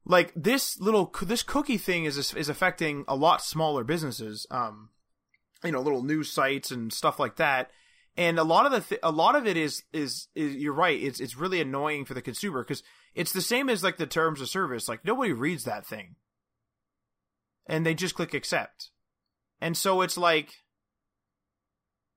like 0.04 0.32
this 0.34 0.80
little 0.80 1.12
this 1.22 1.42
cookie 1.42 1.78
thing 1.78 2.04
is 2.04 2.32
is 2.34 2.48
affecting 2.48 3.04
a 3.08 3.16
lot 3.16 3.42
smaller 3.42 3.84
businesses, 3.84 4.46
um, 4.50 4.90
you 5.64 5.72
know, 5.72 5.80
little 5.80 6.02
news 6.02 6.30
sites 6.30 6.70
and 6.70 6.92
stuff 6.92 7.18
like 7.18 7.36
that. 7.36 7.70
And 8.16 8.38
a 8.38 8.44
lot 8.44 8.64
of 8.64 8.72
the 8.72 8.80
th- 8.80 9.00
a 9.02 9.10
lot 9.10 9.34
of 9.34 9.46
it 9.46 9.56
is, 9.56 9.82
is 9.92 10.28
is 10.34 10.54
you're 10.54 10.72
right 10.72 10.98
it's 10.98 11.20
it's 11.20 11.36
really 11.36 11.60
annoying 11.60 12.04
for 12.04 12.14
the 12.14 12.22
consumer 12.22 12.62
because 12.62 12.82
it's 13.14 13.32
the 13.32 13.42
same 13.42 13.68
as 13.68 13.82
like 13.82 13.96
the 13.96 14.06
terms 14.06 14.40
of 14.40 14.48
service. 14.48 14.88
Like 14.88 15.04
nobody 15.04 15.32
reads 15.32 15.64
that 15.64 15.86
thing. 15.86 16.14
And 17.66 17.84
they 17.84 17.94
just 17.94 18.14
click 18.14 18.32
accept. 18.32 18.90
And 19.60 19.76
so 19.76 20.02
it's 20.02 20.16
like 20.16 20.50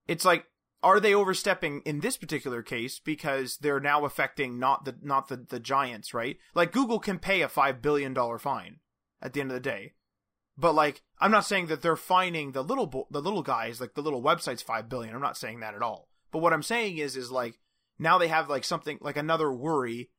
it's 0.07 0.25
like 0.25 0.45
are 0.81 0.99
they 0.99 1.13
overstepping 1.13 1.81
in 1.85 1.99
this 1.99 2.17
particular 2.17 2.61
case 2.61 2.99
because 2.99 3.57
they're 3.57 3.79
now 3.79 4.05
affecting 4.05 4.59
not 4.59 4.85
the 4.85 4.95
not 5.01 5.27
the 5.27 5.37
the 5.37 5.59
giants 5.59 6.13
right 6.13 6.37
like 6.53 6.71
google 6.71 6.99
can 6.99 7.19
pay 7.19 7.41
a 7.41 7.49
5 7.49 7.81
billion 7.81 8.13
dollar 8.13 8.39
fine 8.39 8.77
at 9.21 9.33
the 9.33 9.41
end 9.41 9.51
of 9.51 9.55
the 9.55 9.59
day 9.59 9.93
but 10.59 10.75
like 10.75 11.01
I'm 11.19 11.31
not 11.31 11.45
saying 11.45 11.67
that 11.67 11.81
they're 11.81 11.95
fining 11.95 12.51
the 12.51 12.63
little 12.63 12.85
bo- 12.85 13.07
the 13.09 13.21
little 13.21 13.41
guys 13.41 13.79
like 13.79 13.93
the 13.93 14.01
little 14.01 14.21
websites 14.21 14.61
5 14.61 14.89
billion. 14.89 15.15
I'm 15.15 15.21
not 15.21 15.37
saying 15.37 15.61
that 15.61 15.73
at 15.73 15.81
all. 15.81 16.09
But 16.31 16.39
what 16.39 16.51
I'm 16.51 16.63
saying 16.63 16.97
is 16.97 17.15
is 17.15 17.31
like 17.31 17.59
now 17.97 18.17
they 18.17 18.27
have 18.27 18.49
like 18.49 18.65
something 18.65 18.97
like 19.01 19.15
another 19.15 19.51
worry 19.51 20.09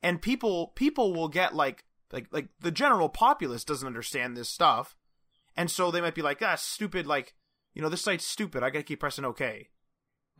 and 0.00 0.22
people 0.22 0.68
people 0.76 1.12
will 1.12 1.28
get 1.28 1.54
like 1.54 1.84
like 2.12 2.28
like 2.30 2.48
the 2.60 2.70
general 2.70 3.08
populace 3.08 3.64
doesn't 3.64 3.86
understand 3.86 4.36
this 4.36 4.48
stuff. 4.48 4.96
And 5.56 5.68
so 5.68 5.90
they 5.90 6.00
might 6.00 6.14
be 6.14 6.22
like, 6.22 6.40
"Ah, 6.40 6.54
stupid 6.54 7.04
like, 7.04 7.34
you 7.74 7.82
know, 7.82 7.88
this 7.88 8.02
site's 8.02 8.24
stupid. 8.24 8.62
I 8.62 8.70
got 8.70 8.78
to 8.78 8.84
keep 8.84 9.00
pressing 9.00 9.24
okay." 9.24 9.70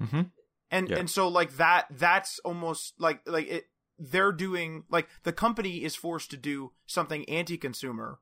Mm-hmm. 0.00 0.22
and 0.70 0.88
Yeah. 0.88 0.96
and 0.98 1.10
so 1.10 1.28
like 1.28 1.56
that 1.56 1.86
that's 1.90 2.38
almost 2.40 2.94
like 2.98 3.20
like 3.26 3.48
it 3.48 3.64
they're 3.98 4.32
doing 4.32 4.84
like 4.90 5.08
the 5.24 5.32
company 5.32 5.82
is 5.82 5.96
forced 5.96 6.30
to 6.30 6.36
do 6.36 6.72
something 6.86 7.28
anti-consumer 7.28 8.20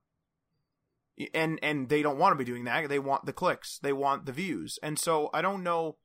and 1.34 1.58
and 1.62 1.88
they 1.88 2.02
don't 2.02 2.18
want 2.18 2.32
to 2.32 2.36
be 2.36 2.44
doing 2.44 2.64
that. 2.64 2.88
They 2.88 2.98
want 2.98 3.26
the 3.26 3.32
clicks, 3.32 3.78
they 3.78 3.92
want 3.92 4.26
the 4.26 4.32
views, 4.32 4.78
and 4.82 4.98
so 4.98 5.30
I 5.32 5.42
don't 5.42 5.62
know. 5.62 5.96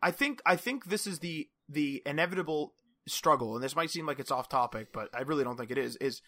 I 0.00 0.10
think 0.10 0.42
I 0.44 0.56
think 0.56 0.86
this 0.86 1.06
is 1.06 1.20
the 1.20 1.48
the 1.68 2.02
inevitable 2.04 2.74
struggle, 3.06 3.54
and 3.54 3.62
this 3.62 3.76
might 3.76 3.90
seem 3.90 4.06
like 4.06 4.18
it's 4.18 4.30
off 4.30 4.48
topic, 4.48 4.88
but 4.92 5.08
I 5.14 5.22
really 5.22 5.44
don't 5.44 5.56
think 5.56 5.70
it 5.70 5.78
is. 5.78 5.96
Is 5.96 6.22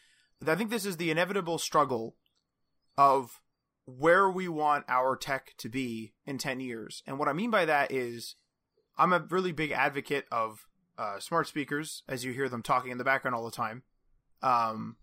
I 0.47 0.55
think 0.55 0.71
this 0.71 0.87
is 0.87 0.97
the 0.97 1.11
inevitable 1.11 1.59
struggle 1.59 2.17
of 2.97 3.41
where 3.87 4.31
we 4.31 4.49
want 4.49 4.85
our 4.89 5.17
tech 5.17 5.55
to 5.59 5.69
be 5.69 6.13
in 6.27 6.39
10 6.39 6.61
years. 6.61 7.03
And 7.07 7.19
what 7.19 7.29
I 7.29 7.33
mean 7.33 7.51
by 7.51 7.65
that 7.65 7.93
is 7.93 8.37
I'm 8.97 9.13
a 9.13 9.27
really 9.31 9.53
big 9.53 9.73
advocate 9.73 10.27
of 10.33 10.67
uh, 10.97 11.19
smart 11.19 11.49
speakers 11.49 12.03
as 12.09 12.25
you 12.25 12.33
hear 12.33 12.49
them 12.49 12.63
talking 12.63 12.91
in 12.91 12.99
the 12.99 13.05
background 13.05 13.35
all 13.35 13.45
the 13.45 13.51
time. 13.51 13.83
Um, 14.43 14.97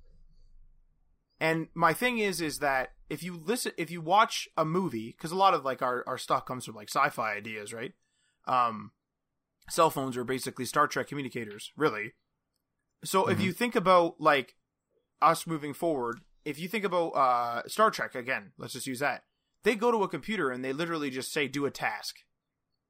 and 1.39 1.67
my 1.73 1.93
thing 1.93 2.19
is, 2.19 2.39
is 2.39 2.59
that 2.59 2.91
if 3.09 3.23
you 3.23 3.35
listen, 3.35 3.71
if 3.77 3.91
you 3.91 3.99
watch 3.99 4.47
a 4.55 4.63
movie, 4.63 5.15
because 5.17 5.31
a 5.31 5.35
lot 5.35 5.53
of 5.53 5.65
like 5.65 5.81
our, 5.81 6.03
our 6.07 6.17
stuff 6.17 6.45
comes 6.45 6.65
from 6.65 6.75
like 6.75 6.89
sci-fi 6.89 7.33
ideas, 7.33 7.73
right? 7.73 7.93
Um, 8.47 8.91
cell 9.69 9.89
phones 9.89 10.15
are 10.17 10.23
basically 10.23 10.65
Star 10.65 10.87
Trek 10.87 11.07
communicators, 11.07 11.71
really. 11.75 12.13
So 13.03 13.23
mm-hmm. 13.23 13.31
if 13.31 13.41
you 13.41 13.51
think 13.53 13.75
about 13.75 14.21
like 14.21 14.55
us 15.21 15.47
moving 15.47 15.73
forward, 15.73 16.21
if 16.45 16.59
you 16.59 16.67
think 16.67 16.85
about 16.85 17.09
uh, 17.09 17.67
Star 17.67 17.91
Trek 17.91 18.15
again, 18.15 18.51
let's 18.57 18.73
just 18.73 18.87
use 18.87 18.99
that. 18.99 19.23
They 19.63 19.75
go 19.75 19.91
to 19.91 20.03
a 20.03 20.09
computer 20.09 20.49
and 20.49 20.63
they 20.63 20.73
literally 20.73 21.09
just 21.09 21.31
say 21.31 21.47
do 21.47 21.65
a 21.65 21.71
task, 21.71 22.17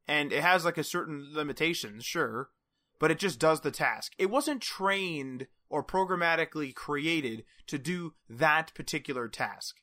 and 0.07 0.31
it 0.31 0.41
has 0.41 0.65
like 0.65 0.77
a 0.77 0.83
certain 0.83 1.29
limitations, 1.33 2.05
sure, 2.05 2.49
but 2.99 3.11
it 3.11 3.19
just 3.19 3.39
does 3.39 3.61
the 3.61 3.71
task. 3.71 4.13
It 4.17 4.29
wasn't 4.29 4.61
trained 4.61 5.47
or 5.69 5.83
programmatically 5.83 6.73
created 6.73 7.43
to 7.67 7.77
do 7.77 8.13
that 8.29 8.73
particular 8.73 9.27
task. 9.27 9.77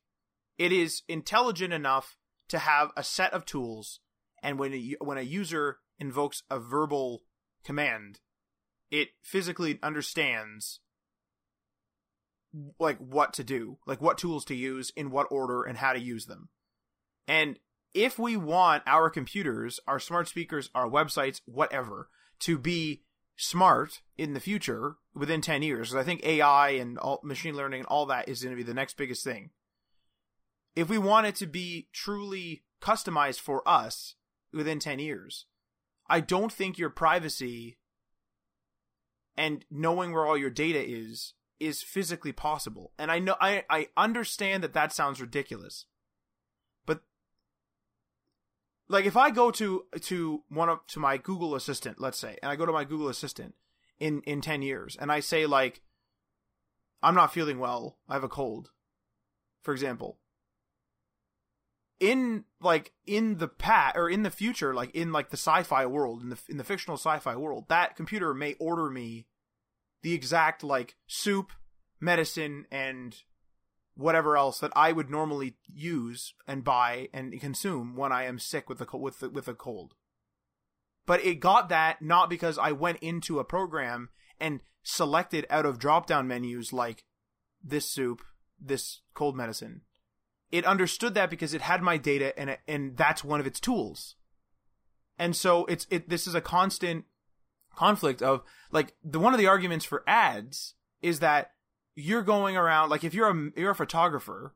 It 0.57 0.73
is 0.73 1.03
intelligent 1.09 1.73
enough 1.73 2.17
to 2.49 2.59
have 2.59 2.91
a 2.97 3.03
set 3.03 3.33
of 3.33 3.45
tools, 3.45 4.01
and 4.43 4.59
when 4.59 4.73
a, 4.73 4.95
when 5.01 5.19
a 5.19 5.23
user 5.23 5.79
invokes 5.99 6.43
a 6.51 6.59
verbal 6.59 7.25
command, 7.65 8.21
it 8.91 9.09
physically 9.23 9.79
understands 9.83 10.81
like 12.79 12.99
what 12.99 13.33
to 13.35 13.45
do, 13.45 13.79
like 13.87 14.01
what 14.01 14.19
tools 14.19 14.45
to 14.47 14.55
use, 14.55 14.91
in 14.97 15.11
what 15.11 15.29
order, 15.31 15.63
and 15.63 15.79
how 15.79 15.93
to 15.93 16.01
use 16.01 16.27
them. 16.27 16.49
And 17.27 17.59
if 17.95 18.19
we 18.19 18.37
want 18.37 18.83
our 18.87 19.11
computers, 19.11 19.81
our 19.87 19.99
smart 19.99 20.29
speakers, 20.29 20.71
our 20.75 20.89
websites, 20.89 21.41
whatever, 21.45 22.09
to 22.41 22.59
be 22.59 23.03
smart 23.37 24.03
in 24.17 24.35
the 24.35 24.41
future 24.41 24.97
within 25.15 25.41
10 25.41 25.63
years, 25.63 25.95
I 25.95 26.03
think 26.03 26.25
AI 26.25 26.71
and 26.71 26.99
all, 26.99 27.21
machine 27.23 27.57
learning 27.57 27.81
and 27.81 27.87
all 27.87 28.07
that 28.07 28.29
is 28.29 28.43
going 28.43 28.55
to 28.55 28.63
be 28.63 28.67
the 28.67 28.75
next 28.75 28.97
biggest 28.97 29.25
thing. 29.25 29.51
If 30.75 30.89
we 30.89 30.99
want 30.99 31.27
it 31.27 31.35
to 31.37 31.47
be 31.47 31.89
truly 31.93 32.65
customized 32.81 33.41
for 33.41 33.67
us 33.69 34.15
within 34.53 34.79
10 34.79 34.99
years, 34.99 35.47
I 36.09 36.21
don't 36.21 36.53
think 36.53 36.79
your 36.79 36.91
privacy 36.91 37.79
and 39.37 39.65
knowing 39.71 40.13
where 40.13 40.27
all 40.27 40.37
your 40.37 40.51
data 40.51 40.83
is 40.85 41.35
is 41.61 41.83
physically 41.83 42.33
possible. 42.33 42.93
And 42.99 43.11
I 43.11 43.19
know 43.19 43.37
I 43.41 43.65
I 43.69 43.89
understand 43.97 44.63
that 44.63 44.75
that 44.75 44.93
sounds 44.93 45.21
ridiculous. 45.21 45.87
But 46.87 47.03
like 48.89 49.05
if 49.05 49.17
I 49.17 49.31
go 49.31 49.51
to 49.53 49.85
to 50.01 50.43
one 50.49 50.69
of 50.69 50.87
to 50.89 51.01
my 51.01 51.17
Google 51.17 51.55
Assistant, 51.55 52.01
let's 52.01 52.19
say, 52.19 52.39
and 52.43 52.51
I 52.51 52.57
go 52.57 52.67
to 52.67 52.73
my 52.73 52.85
Google 52.85 53.09
Assistant 53.09 53.55
in 53.99 54.23
in 54.23 54.41
10 54.41 54.63
years 54.63 54.97
and 54.99 55.11
I 55.11 55.21
say 55.21 55.47
like 55.47 55.83
I'm 57.03 57.15
not 57.15 57.33
feeling 57.33 57.59
well, 57.59 57.99
I 58.09 58.15
have 58.15 58.25
a 58.25 58.29
cold. 58.29 58.71
For 59.63 59.73
example, 59.73 60.19
in 62.01 62.45
like 62.61 62.93
in 63.07 63.39
the 63.39 63.49
pat 63.49 63.97
or 63.97 64.09
in 64.09 64.23
the 64.23 64.31
future 64.31 64.75
like 64.75 64.91
in 64.95 65.13
like 65.13 65.31
the 65.31 65.37
sci-fi 65.37 65.85
world 65.87 66.23
in 66.23 66.29
the 66.29 66.39
in 66.49 66.57
the 66.57 66.65
fictional 66.65 66.97
sci-fi 66.97 67.35
world 67.35 67.65
that 67.69 67.97
computer 67.97 68.33
may 68.33 68.55
order 68.55 68.89
me 68.91 69.27
the 70.03 70.15
exact 70.15 70.63
like 70.63 70.97
soup, 71.07 71.53
medicine, 72.01 72.67
and 72.71 73.17
whatever 73.99 74.37
else 74.37 74.61
that 74.61 74.73
I 74.77 74.93
would 74.93 75.11
normally 75.11 75.57
use 75.67 76.35
and 76.47 76.63
buy 76.63 77.09
and 77.13 77.39
consume 77.41 77.97
when 77.97 78.13
I 78.13 78.25
am 78.25 78.39
sick 78.39 78.69
with 78.69 78.81
a 78.81 78.97
with 78.97 79.21
the, 79.21 79.29
with 79.29 79.49
a 79.49 79.55
cold. 79.55 79.95
But 81.05 81.25
it 81.25 81.41
got 81.41 81.69
that 81.71 82.01
not 82.01 82.31
because 82.31 82.59
I 82.59 82.73
went 82.73 82.99
into 82.99 83.39
a 83.39 83.45
program 83.45 84.11
and 84.39 84.61
selected 84.83 85.47
out 85.51 85.67
of 85.67 85.79
drop 85.79 86.07
down 86.07 86.29
menus 86.29 86.73
like 86.73 87.05
this 87.63 87.91
soup, 87.91 88.23
this 88.61 89.01
cold 89.15 89.37
medicine. 89.37 89.83
It 90.53 90.65
understood 90.65 91.15
that 91.15 91.29
because 91.29 91.53
it 91.53 91.63
had 91.63 91.83
my 91.83 91.97
data 91.97 92.39
and 92.39 92.57
and 92.69 92.97
that's 92.97 93.25
one 93.25 93.41
of 93.41 93.47
its 93.47 93.59
tools. 93.59 94.15
And 95.19 95.35
so 95.35 95.65
it's 95.67 95.87
it 95.91 96.09
this 96.09 96.27
is 96.27 96.35
a 96.37 96.41
constant 96.41 97.05
conflict 97.79 98.23
of 98.23 98.43
like 98.73 98.95
the 99.05 99.21
one 99.21 99.33
of 99.33 99.39
the 99.39 99.47
arguments 99.47 99.85
for 99.85 100.03
ads 100.07 100.75
is 101.01 101.21
that 101.21 101.53
you're 101.95 102.23
going 102.23 102.57
around 102.57 102.91
like 102.91 103.05
if 103.05 103.15
you're 103.15 103.31
a 103.31 103.51
you're 103.57 103.71
a 103.71 103.77
photographer, 103.77 104.55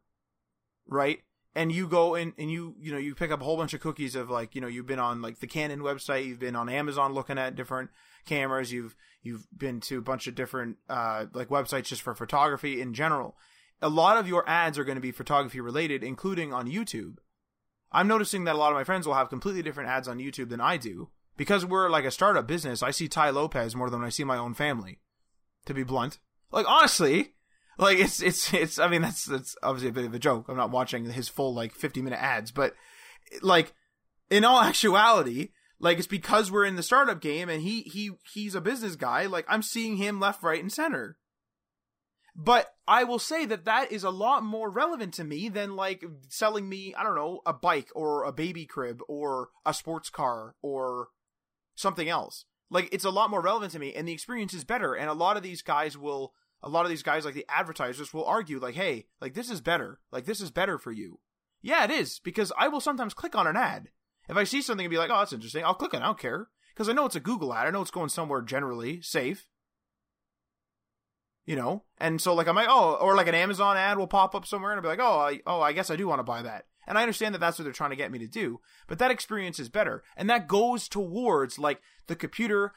right? 0.87 1.21
And 1.55 1.71
you 1.71 1.87
go 1.87 2.17
in 2.17 2.33
and 2.37 2.51
you 2.51 2.75
you 2.81 2.91
know 2.91 2.99
you 2.99 3.15
pick 3.15 3.31
up 3.31 3.41
a 3.41 3.45
whole 3.45 3.57
bunch 3.57 3.75
of 3.75 3.81
cookies 3.81 4.17
of 4.17 4.29
like 4.29 4.57
you 4.57 4.61
know 4.61 4.67
you've 4.67 4.87
been 4.87 4.99
on 4.99 5.23
like 5.23 5.39
the 5.39 5.47
Canon 5.47 5.81
website, 5.81 6.27
you've 6.27 6.41
been 6.41 6.57
on 6.57 6.69
Amazon 6.69 7.15
looking 7.15 7.39
at 7.39 7.55
different 7.55 7.91
cameras, 8.27 8.73
you've 8.73 8.97
you've 9.23 9.47
been 9.57 9.81
to 9.83 9.99
a 9.99 10.03
bunch 10.03 10.27
of 10.27 10.35
different 10.35 10.79
uh 10.89 11.27
like 11.33 11.49
websites 11.49 11.85
just 11.85 12.03
for 12.03 12.15
photography 12.15 12.81
in 12.81 12.93
general. 12.93 13.37
A 13.81 13.89
lot 13.89 14.17
of 14.17 14.29
your 14.29 14.49
ads 14.49 14.79
are 14.79 14.85
going 14.85 14.97
to 14.97 15.03
be 15.03 15.13
photography 15.13 15.61
related, 15.61 16.03
including 16.03 16.53
on 16.53 16.69
YouTube. 16.69 17.19
I'm 17.93 18.09
noticing 18.09 18.45
that 18.45 18.55
a 18.55 18.59
lot 18.59 18.73
of 18.73 18.77
my 18.77 18.85
friends 18.85 19.07
will 19.07 19.15
have 19.15 19.29
completely 19.29 19.63
different 19.63 19.91
ads 19.91 20.09
on 20.09 20.19
YouTube 20.19 20.49
than 20.49 20.61
I 20.61 20.77
do 20.77 21.11
because 21.37 21.65
we're 21.65 21.91
like 21.91 22.05
a 22.05 22.11
startup 22.11 22.47
business, 22.47 22.83
I 22.83 22.91
see 22.91 23.09
Tai 23.09 23.31
Lopez 23.31 23.75
more 23.75 23.91
than 23.91 24.03
I 24.03 24.09
see 24.09 24.25
my 24.25 24.37
own 24.37 24.55
family. 24.55 24.99
To 25.67 25.75
be 25.75 25.85
blunt, 25.85 26.19
like 26.51 26.69
honestly, 26.69 27.35
like 27.79 27.99
it's 27.99 28.21
it's 28.21 28.53
it's. 28.53 28.79
I 28.81 28.89
mean, 28.89 29.03
that's 29.03 29.25
that's 29.25 29.55
obviously 29.63 29.91
a 29.91 29.93
bit 29.93 30.05
of 30.05 30.15
a 30.15 30.19
joke. 30.19 30.47
I'm 30.49 30.57
not 30.57 30.73
watching 30.73 31.05
his 31.05 31.29
full 31.29 31.55
like 31.55 31.73
50 31.73 32.03
minute 32.03 32.21
ads, 32.21 32.51
but 32.51 32.75
like 33.43 33.75
in 34.29 34.45
all 34.45 34.61
actuality, 34.63 35.51
like 35.79 35.99
it's 35.99 36.07
because 36.07 36.51
we're 36.51 36.65
in 36.65 36.77
the 36.77 36.83
startup 36.83 37.21
game 37.21 37.49
and 37.49 37.63
he 37.63 37.83
he 37.83 38.11
he's 38.33 38.55
a 38.55 38.61
business 38.61 38.97
guy. 38.97 39.27
Like 39.27 39.47
I'm 39.49 39.63
seeing 39.63 39.97
him 39.97 40.21
left, 40.21 40.43
right, 40.43 40.61
and 40.61 40.73
center. 40.73 41.17
But 42.35 42.75
I 42.89 43.05
will 43.05 43.19
say 43.19 43.45
that 43.47 43.67
that 43.67 43.93
is 43.93 44.05
a 44.05 44.11
lot 44.11 44.43
more 44.43 44.71
relevant 44.71 45.15
to 45.15 45.25
me 45.25 45.49
than 45.49 45.77
like 45.77 46.03
selling 46.29 46.69
me, 46.69 46.95
I 46.95 47.03
don't 47.03 47.15
know, 47.15 47.41
a 47.45 47.53
bike 47.53 47.91
or 47.95 48.25
a 48.25 48.33
baby 48.33 48.65
crib 48.65 49.01
or 49.07 49.51
a 49.67 49.75
sports 49.75 50.09
car 50.09 50.55
or 50.63 51.09
something 51.83 52.09
else. 52.09 52.47
Like 52.71 52.89
it's 52.93 53.05
a 53.05 53.11
lot 53.11 53.31
more 53.31 53.43
relevant 53.43 53.73
to 53.73 53.79
me 53.79 53.93
and 53.93 54.09
the 54.09 54.13
experience 54.13 54.55
is 54.55 54.65
better. 54.65 54.95
And 54.95 55.11
a 55.11 55.15
lot 55.15 55.37
of 55.37 55.43
these 55.43 55.61
guys 55.61 55.99
will 55.99 56.33
a 56.63 56.69
lot 56.69 56.85
of 56.85 56.91
these 56.91 57.03
guys 57.03 57.25
like 57.25 57.35
the 57.35 57.47
advertisers 57.49 58.15
will 58.15 58.25
argue 58.25 58.59
like, 58.59 58.75
hey, 58.75 59.07
like 59.21 59.35
this 59.35 59.51
is 59.51 59.61
better. 59.61 60.01
Like 60.11 60.25
this 60.25 60.41
is 60.41 60.51
better 60.51 60.79
for 60.79 60.93
you. 60.93 61.19
Yeah, 61.61 61.85
it 61.85 61.91
is, 61.91 62.19
because 62.19 62.53
I 62.59 62.69
will 62.69 62.81
sometimes 62.81 63.15
click 63.15 63.37
on 63.37 63.47
an 63.47 63.57
ad. 63.57 63.89
If 64.29 64.37
I 64.37 64.45
see 64.45 64.63
something 64.63 64.85
and 64.85 64.91
be 64.91 64.99
like, 64.99 65.11
oh, 65.11 65.19
that's 65.19 65.33
interesting, 65.33 65.65
I'll 65.65 65.75
click 65.75 65.95
on 65.95 66.01
it, 66.01 66.05
I 66.05 66.09
don't 66.09 66.19
care. 66.19 66.49
Because 66.75 66.89
I 66.89 66.93
know 66.93 67.05
it's 67.05 67.17
a 67.17 67.21
Google 67.21 67.53
ad. 67.53 67.67
I 67.67 67.71
know 67.71 67.83
it's 67.83 67.91
going 67.91 68.09
somewhere 68.09 68.41
generally 68.41 69.03
safe. 69.03 69.47
You 71.45 71.57
know? 71.57 71.85
And 71.99 72.21
so 72.21 72.35
like 72.35 72.49
I'm 72.49 72.57
like, 72.57 72.69
oh, 72.71 72.95
or 73.01 73.15
like 73.15 73.29
an 73.29 73.35
Amazon 73.35 73.77
ad 73.77 73.99
will 73.99 74.07
pop 74.07 74.35
up 74.35 74.47
somewhere 74.47 74.73
and 74.73 74.79
I'll 74.79 74.83
be 74.83 74.89
like, 74.89 75.01
oh, 75.01 75.19
I, 75.19 75.41
oh, 75.47 75.61
I 75.61 75.73
guess 75.73 75.91
I 75.91 75.97
do 75.97 76.09
want 76.09 76.21
to 76.21 76.25
buy 76.25 76.43
that. 76.43 76.67
And 76.87 76.99
I 76.99 77.03
understand 77.03 77.35
that 77.35 77.39
that's 77.39 77.59
what 77.59 77.65
they're 77.65 77.73
trying 77.73 77.91
to 77.91 77.97
get 77.97 78.11
me 78.11 78.19
to 78.19 78.27
do, 78.27 78.61
but 78.89 78.99
that 78.99 79.11
experience 79.11 79.59
is 79.59 79.69
better. 79.69 80.03
And 80.17 80.29
that 80.29 80.49
goes 80.49 80.89
towards 80.89 81.59
like 81.59 81.81
the 82.07 82.17
computer 82.17 82.73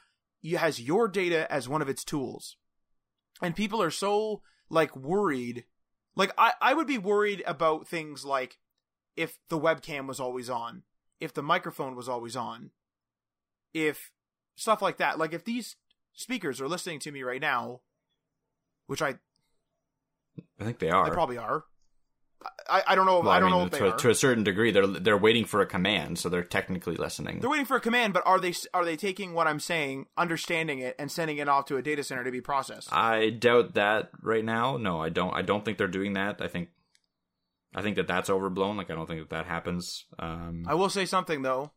has 0.54 0.80
your 0.80 1.08
data 1.08 1.50
as 1.52 1.68
one 1.68 1.82
of 1.82 1.88
its 1.88 2.04
tools. 2.04 2.56
And 3.42 3.56
people 3.56 3.82
are 3.82 3.90
so 3.90 4.42
like 4.70 4.94
worried. 4.96 5.64
Like 6.14 6.32
I, 6.38 6.52
I 6.60 6.74
would 6.74 6.86
be 6.86 6.98
worried 6.98 7.42
about 7.46 7.88
things 7.88 8.24
like 8.24 8.58
if 9.16 9.38
the 9.48 9.58
webcam 9.58 10.06
was 10.06 10.20
always 10.20 10.48
on, 10.48 10.82
if 11.20 11.32
the 11.32 11.42
microphone 11.42 11.96
was 11.96 12.08
always 12.08 12.36
on, 12.36 12.70
if 13.74 14.12
stuff 14.54 14.80
like 14.80 14.98
that. 14.98 15.18
Like 15.18 15.32
if 15.32 15.44
these 15.44 15.76
speakers 16.12 16.60
are 16.60 16.68
listening 16.68 17.00
to 17.00 17.12
me 17.12 17.22
right 17.22 17.40
now, 17.40 17.80
which 18.86 19.02
I 19.02 19.16
I 20.60 20.64
think 20.64 20.78
they 20.78 20.90
are. 20.90 21.08
They 21.08 21.14
probably 21.14 21.38
are. 21.38 21.64
I, 22.68 22.82
I 22.88 22.94
don't 22.94 23.06
know. 23.06 23.20
Well, 23.20 23.30
I 23.30 23.40
don't 23.40 23.52
I 23.52 23.56
mean, 23.56 23.70
know 23.70 23.90
to, 23.90 23.96
to, 23.96 24.10
a 24.10 24.14
certain 24.14 24.44
degree, 24.44 24.70
they're 24.70 24.86
they're 24.86 25.18
waiting 25.18 25.44
for 25.44 25.60
a 25.60 25.66
command, 25.66 26.18
so 26.18 26.28
they're 26.28 26.44
technically 26.44 26.96
listening. 26.96 27.40
They're 27.40 27.50
waiting 27.50 27.66
for 27.66 27.76
a 27.76 27.80
command, 27.80 28.12
but 28.12 28.22
are 28.26 28.40
they 28.40 28.54
are 28.74 28.84
they 28.84 28.96
taking 28.96 29.34
what 29.34 29.46
I'm 29.46 29.60
saying, 29.60 30.06
understanding 30.16 30.80
it, 30.80 30.96
and 30.98 31.10
sending 31.10 31.38
it 31.38 31.48
off 31.48 31.66
to 31.66 31.76
a 31.76 31.82
data 31.82 32.02
center 32.02 32.24
to 32.24 32.30
be 32.30 32.40
processed? 32.40 32.92
I 32.92 33.30
doubt 33.30 33.74
that 33.74 34.10
right 34.22 34.44
now. 34.44 34.76
No, 34.76 35.00
I 35.00 35.08
don't. 35.08 35.34
I 35.34 35.42
don't 35.42 35.64
think 35.64 35.78
they're 35.78 35.88
doing 35.88 36.14
that. 36.14 36.40
I 36.40 36.48
think 36.48 36.70
I 37.74 37.82
think 37.82 37.96
that 37.96 38.08
that's 38.08 38.30
overblown. 38.30 38.76
Like 38.76 38.90
I 38.90 38.94
don't 38.94 39.06
think 39.06 39.20
that 39.20 39.30
that 39.30 39.46
happens. 39.46 40.06
Um, 40.18 40.64
I 40.66 40.74
will 40.74 40.88
say 40.88 41.04
something 41.04 41.42
though. 41.42 41.72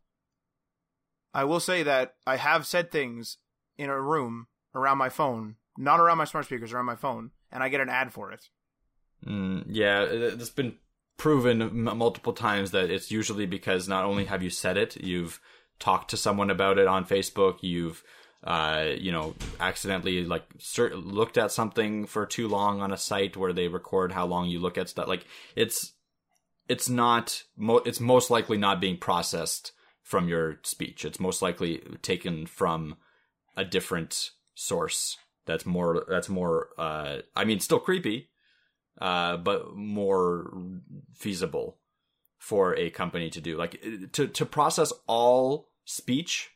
I 1.34 1.44
will 1.44 1.60
say 1.60 1.84
that 1.84 2.16
I 2.26 2.38
have 2.38 2.66
said 2.66 2.92
things 2.92 3.38
in 3.78 3.90
a 3.90 4.02
room 4.02 4.48
around 4.74 4.98
my 4.98 5.10
phone, 5.10 5.56
not 5.78 6.00
around 6.00 6.18
my 6.18 6.26
smart 6.26 6.46
speakers, 6.46 6.74
around 6.74 6.86
my 6.86 6.96
phone, 6.96 7.32
and 7.52 7.62
I 7.62 7.70
get 7.70 7.82
an 7.82 7.90
ad 7.90 8.12
for 8.12 8.32
it. 8.32 8.50
Mm, 9.26 9.66
yeah, 9.68 10.04
it's 10.04 10.50
been 10.50 10.76
proven 11.18 11.84
multiple 11.98 12.34
times 12.34 12.72
that 12.72 12.90
it's 12.90 13.12
usually 13.12 13.46
because 13.46 13.88
not 13.88 14.06
only 14.06 14.26
have 14.26 14.42
you 14.42 14.50
said 14.50 14.78
it, 14.78 14.96
you've 14.98 15.40
talked 15.80 16.10
to 16.12 16.18
someone 16.18 16.50
about 16.50 16.78
it 16.78 16.88
on 16.88 17.06
Facebook, 17.06 17.58
you've 17.62 18.04
uh, 18.44 18.92
you 18.98 19.12
know, 19.12 19.36
accidentally 19.60 20.24
like 20.24 20.48
cert- 20.58 20.94
looked 20.96 21.38
at 21.38 21.52
something 21.52 22.06
for 22.06 22.26
too 22.26 22.48
long 22.48 22.82
on 22.82 22.94
a 22.94 22.98
site 22.98 23.36
where 23.36 23.52
they 23.52 23.68
record 23.68 24.14
how 24.14 24.26
long 24.26 24.48
you 24.48 24.60
look 24.60 24.78
at 24.78 24.90
stuff. 24.90 25.08
Like 25.08 25.26
it's 25.56 25.94
it's 26.70 26.88
not 26.88 27.44
mo- 27.58 27.84
it's 27.86 28.00
most 28.00 28.30
likely 28.32 28.58
not 28.58 28.80
being 28.80 28.98
processed 28.98 29.74
from 30.04 30.30
your 30.30 30.60
speech. 30.64 31.04
It's 31.04 31.20
most 31.20 31.42
likely 31.42 31.80
taken 32.02 32.46
from 32.46 32.96
a 33.58 33.66
different 33.66 34.32
source. 34.56 35.18
That's 35.46 35.66
more 35.66 36.06
that's 36.08 36.30
more 36.30 36.70
uh 36.78 37.18
I 37.36 37.44
mean 37.44 37.60
still 37.60 37.80
creepy, 37.80 38.30
uh 39.00 39.38
but 39.38 39.76
more 39.76 40.52
feasible 41.14 41.78
for 42.38 42.76
a 42.76 42.90
company 42.90 43.30
to 43.30 43.42
do. 43.42 43.58
Like 43.58 43.82
to 44.14 44.28
to 44.28 44.46
process 44.46 44.94
all 45.08 45.70
speech 45.86 46.52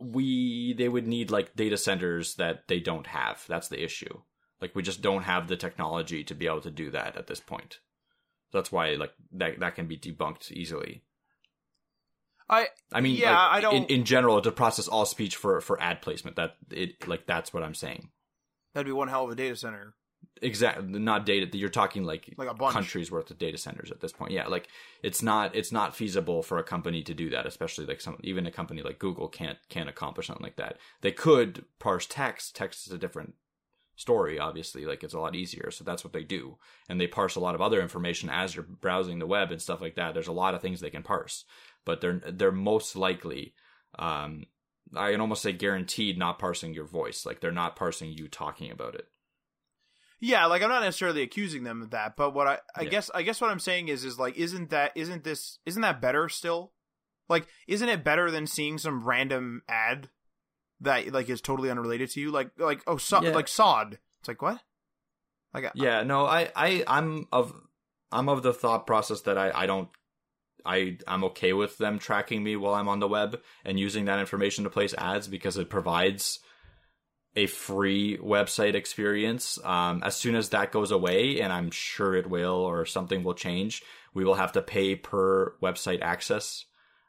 we 0.00 0.72
they 0.72 0.88
would 0.88 1.06
need 1.06 1.30
like 1.30 1.54
data 1.54 1.76
centers 1.76 2.34
that 2.36 2.66
they 2.68 2.80
don't 2.80 3.06
have. 3.06 3.44
That's 3.48 3.68
the 3.68 3.82
issue. 3.82 4.20
Like 4.60 4.74
we 4.74 4.82
just 4.82 5.02
don't 5.02 5.22
have 5.22 5.46
the 5.46 5.56
technology 5.56 6.24
to 6.24 6.34
be 6.34 6.46
able 6.46 6.62
to 6.62 6.70
do 6.70 6.90
that 6.90 7.16
at 7.16 7.26
this 7.26 7.40
point. 7.40 7.80
That's 8.52 8.72
why 8.72 8.94
like 8.94 9.12
that 9.32 9.60
that 9.60 9.74
can 9.74 9.86
be 9.86 9.98
debunked 9.98 10.50
easily. 10.52 11.02
I 12.48 12.68
I 12.92 13.00
mean 13.00 13.16
yeah, 13.16 13.30
like, 13.30 13.52
I 13.52 13.60
don't 13.60 13.74
in, 13.74 13.84
in 13.84 14.04
general 14.04 14.40
to 14.40 14.50
process 14.50 14.88
all 14.88 15.04
speech 15.04 15.36
for 15.36 15.60
for 15.60 15.80
ad 15.80 16.02
placement. 16.02 16.36
That 16.36 16.56
it 16.70 17.06
like 17.06 17.26
that's 17.26 17.52
what 17.52 17.62
I'm 17.62 17.74
saying. 17.74 18.08
that'd 18.74 18.86
be 18.86 18.92
one 18.92 19.08
hell 19.08 19.24
of 19.24 19.30
a 19.30 19.34
data 19.34 19.56
center. 19.56 19.94
Exactly, 20.42 20.98
not 20.98 21.26
data. 21.26 21.56
You're 21.56 21.68
talking 21.68 22.04
like 22.04 22.32
Like 22.38 22.48
a 22.48 22.54
bunch. 22.54 22.72
countries 22.72 23.10
worth 23.10 23.30
of 23.30 23.38
data 23.38 23.58
centers 23.58 23.90
at 23.90 24.00
this 24.00 24.12
point. 24.12 24.32
Yeah, 24.32 24.46
like 24.46 24.68
it's 25.02 25.22
not 25.22 25.54
it's 25.54 25.72
not 25.72 25.94
feasible 25.94 26.42
for 26.42 26.58
a 26.58 26.62
company 26.64 27.02
to 27.02 27.14
do 27.14 27.30
that, 27.30 27.46
especially 27.46 27.84
like 27.84 28.00
some 28.00 28.16
even 28.22 28.46
a 28.46 28.50
company 28.50 28.82
like 28.82 28.98
Google 28.98 29.28
can't 29.28 29.58
can't 29.68 29.88
accomplish 29.88 30.28
something 30.28 30.44
like 30.44 30.56
that. 30.56 30.78
They 31.02 31.12
could 31.12 31.64
parse 31.78 32.06
text. 32.06 32.56
Text 32.56 32.86
is 32.86 32.92
a 32.92 32.98
different 32.98 33.34
story, 33.96 34.38
obviously. 34.38 34.86
Like 34.86 35.04
it's 35.04 35.12
a 35.14 35.20
lot 35.20 35.36
easier, 35.36 35.70
so 35.70 35.84
that's 35.84 36.04
what 36.04 36.14
they 36.14 36.24
do, 36.24 36.56
and 36.88 36.98
they 36.98 37.06
parse 37.06 37.36
a 37.36 37.40
lot 37.40 37.54
of 37.54 37.60
other 37.60 37.82
information 37.82 38.30
as 38.30 38.56
you're 38.56 38.64
browsing 38.64 39.18
the 39.18 39.26
web 39.26 39.50
and 39.52 39.60
stuff 39.60 39.82
like 39.82 39.96
that. 39.96 40.14
There's 40.14 40.26
a 40.26 40.32
lot 40.32 40.54
of 40.54 40.62
things 40.62 40.80
they 40.80 40.88
can 40.90 41.02
parse, 41.02 41.44
but 41.84 42.00
they're 42.00 42.22
they're 42.26 42.52
most 42.52 42.96
likely. 42.96 43.52
Um, 43.98 44.44
I 44.96 45.12
can 45.12 45.20
almost 45.20 45.42
say 45.42 45.52
guaranteed 45.52 46.18
not 46.18 46.38
parsing 46.38 46.72
your 46.72 46.86
voice. 46.86 47.26
Like 47.26 47.40
they're 47.40 47.52
not 47.52 47.76
parsing 47.76 48.10
you 48.10 48.26
talking 48.26 48.70
about 48.70 48.94
it. 48.94 49.06
Yeah, 50.20 50.46
like 50.46 50.62
I'm 50.62 50.68
not 50.68 50.82
necessarily 50.82 51.22
accusing 51.22 51.64
them 51.64 51.80
of 51.82 51.90
that, 51.90 52.14
but 52.16 52.34
what 52.34 52.46
I 52.46 52.58
I 52.76 52.82
Yeah. 52.82 52.90
guess 52.90 53.10
I 53.14 53.22
guess 53.22 53.40
what 53.40 53.50
I'm 53.50 53.58
saying 53.58 53.88
is 53.88 54.04
is 54.04 54.18
like 54.18 54.36
isn't 54.36 54.70
that 54.70 54.92
isn't 54.94 55.24
this 55.24 55.58
isn't 55.66 55.82
that 55.82 56.00
better 56.00 56.28
still? 56.28 56.72
Like 57.28 57.46
isn't 57.66 57.88
it 57.88 58.04
better 58.04 58.30
than 58.30 58.46
seeing 58.46 58.76
some 58.78 59.04
random 59.04 59.62
ad 59.68 60.10
that 60.80 61.12
like 61.12 61.28
is 61.30 61.40
totally 61.40 61.70
unrelated 61.70 62.10
to 62.10 62.20
you? 62.20 62.30
Like 62.30 62.50
like 62.58 62.82
oh 62.86 62.96
so, 62.98 63.22
Yeah. 63.22 63.30
like 63.30 63.48
sod. 63.48 63.98
It's 64.20 64.28
like 64.28 64.42
what? 64.42 64.60
Like 65.54 65.64
I- 65.64 65.72
Yeah, 65.74 66.02
no, 66.02 66.26
I, 66.26 66.50
I, 66.54 66.84
I'm 66.86 67.26
of, 67.32 67.52
I'm 68.12 68.28
of 68.28 68.42
the 68.42 68.52
thought 68.52 68.86
process 68.86 69.22
that 69.22 69.36
I, 69.38 69.50
I 69.52 69.66
don't, 69.66 69.88
I, 70.64 70.98
I'm 71.08 71.24
okay 71.24 71.52
with 71.54 71.78
them 71.78 71.98
tracking 71.98 72.42
me 72.44 72.54
while 72.56 72.74
I'm 72.74 72.88
on 72.88 73.00
the 73.00 73.08
web 73.08 73.40
and 73.64 73.80
using 73.80 74.04
that 74.04 74.20
information 74.20 74.64
to 74.64 74.70
place 74.70 74.94
ads 74.96 75.26
because 75.26 75.56
it 75.56 75.70
provides 75.70 76.38
a 77.36 77.46
free 77.46 78.18
website 78.18 78.74
experience. 78.74 79.58
Um, 79.64 80.02
as 80.04 80.16
soon 80.16 80.34
as 80.34 80.48
that 80.48 80.72
goes 80.72 80.90
away, 80.90 81.40
and 81.40 81.52
I'm 81.52 81.70
sure 81.70 82.14
it 82.14 82.28
will, 82.28 82.54
or 82.54 82.84
something 82.86 83.22
will 83.22 83.34
change, 83.34 83.82
we 84.14 84.24
will 84.24 84.34
have 84.34 84.52
to 84.52 84.62
pay 84.62 84.96
per 84.96 85.54
website 85.62 86.02
access. 86.02 86.64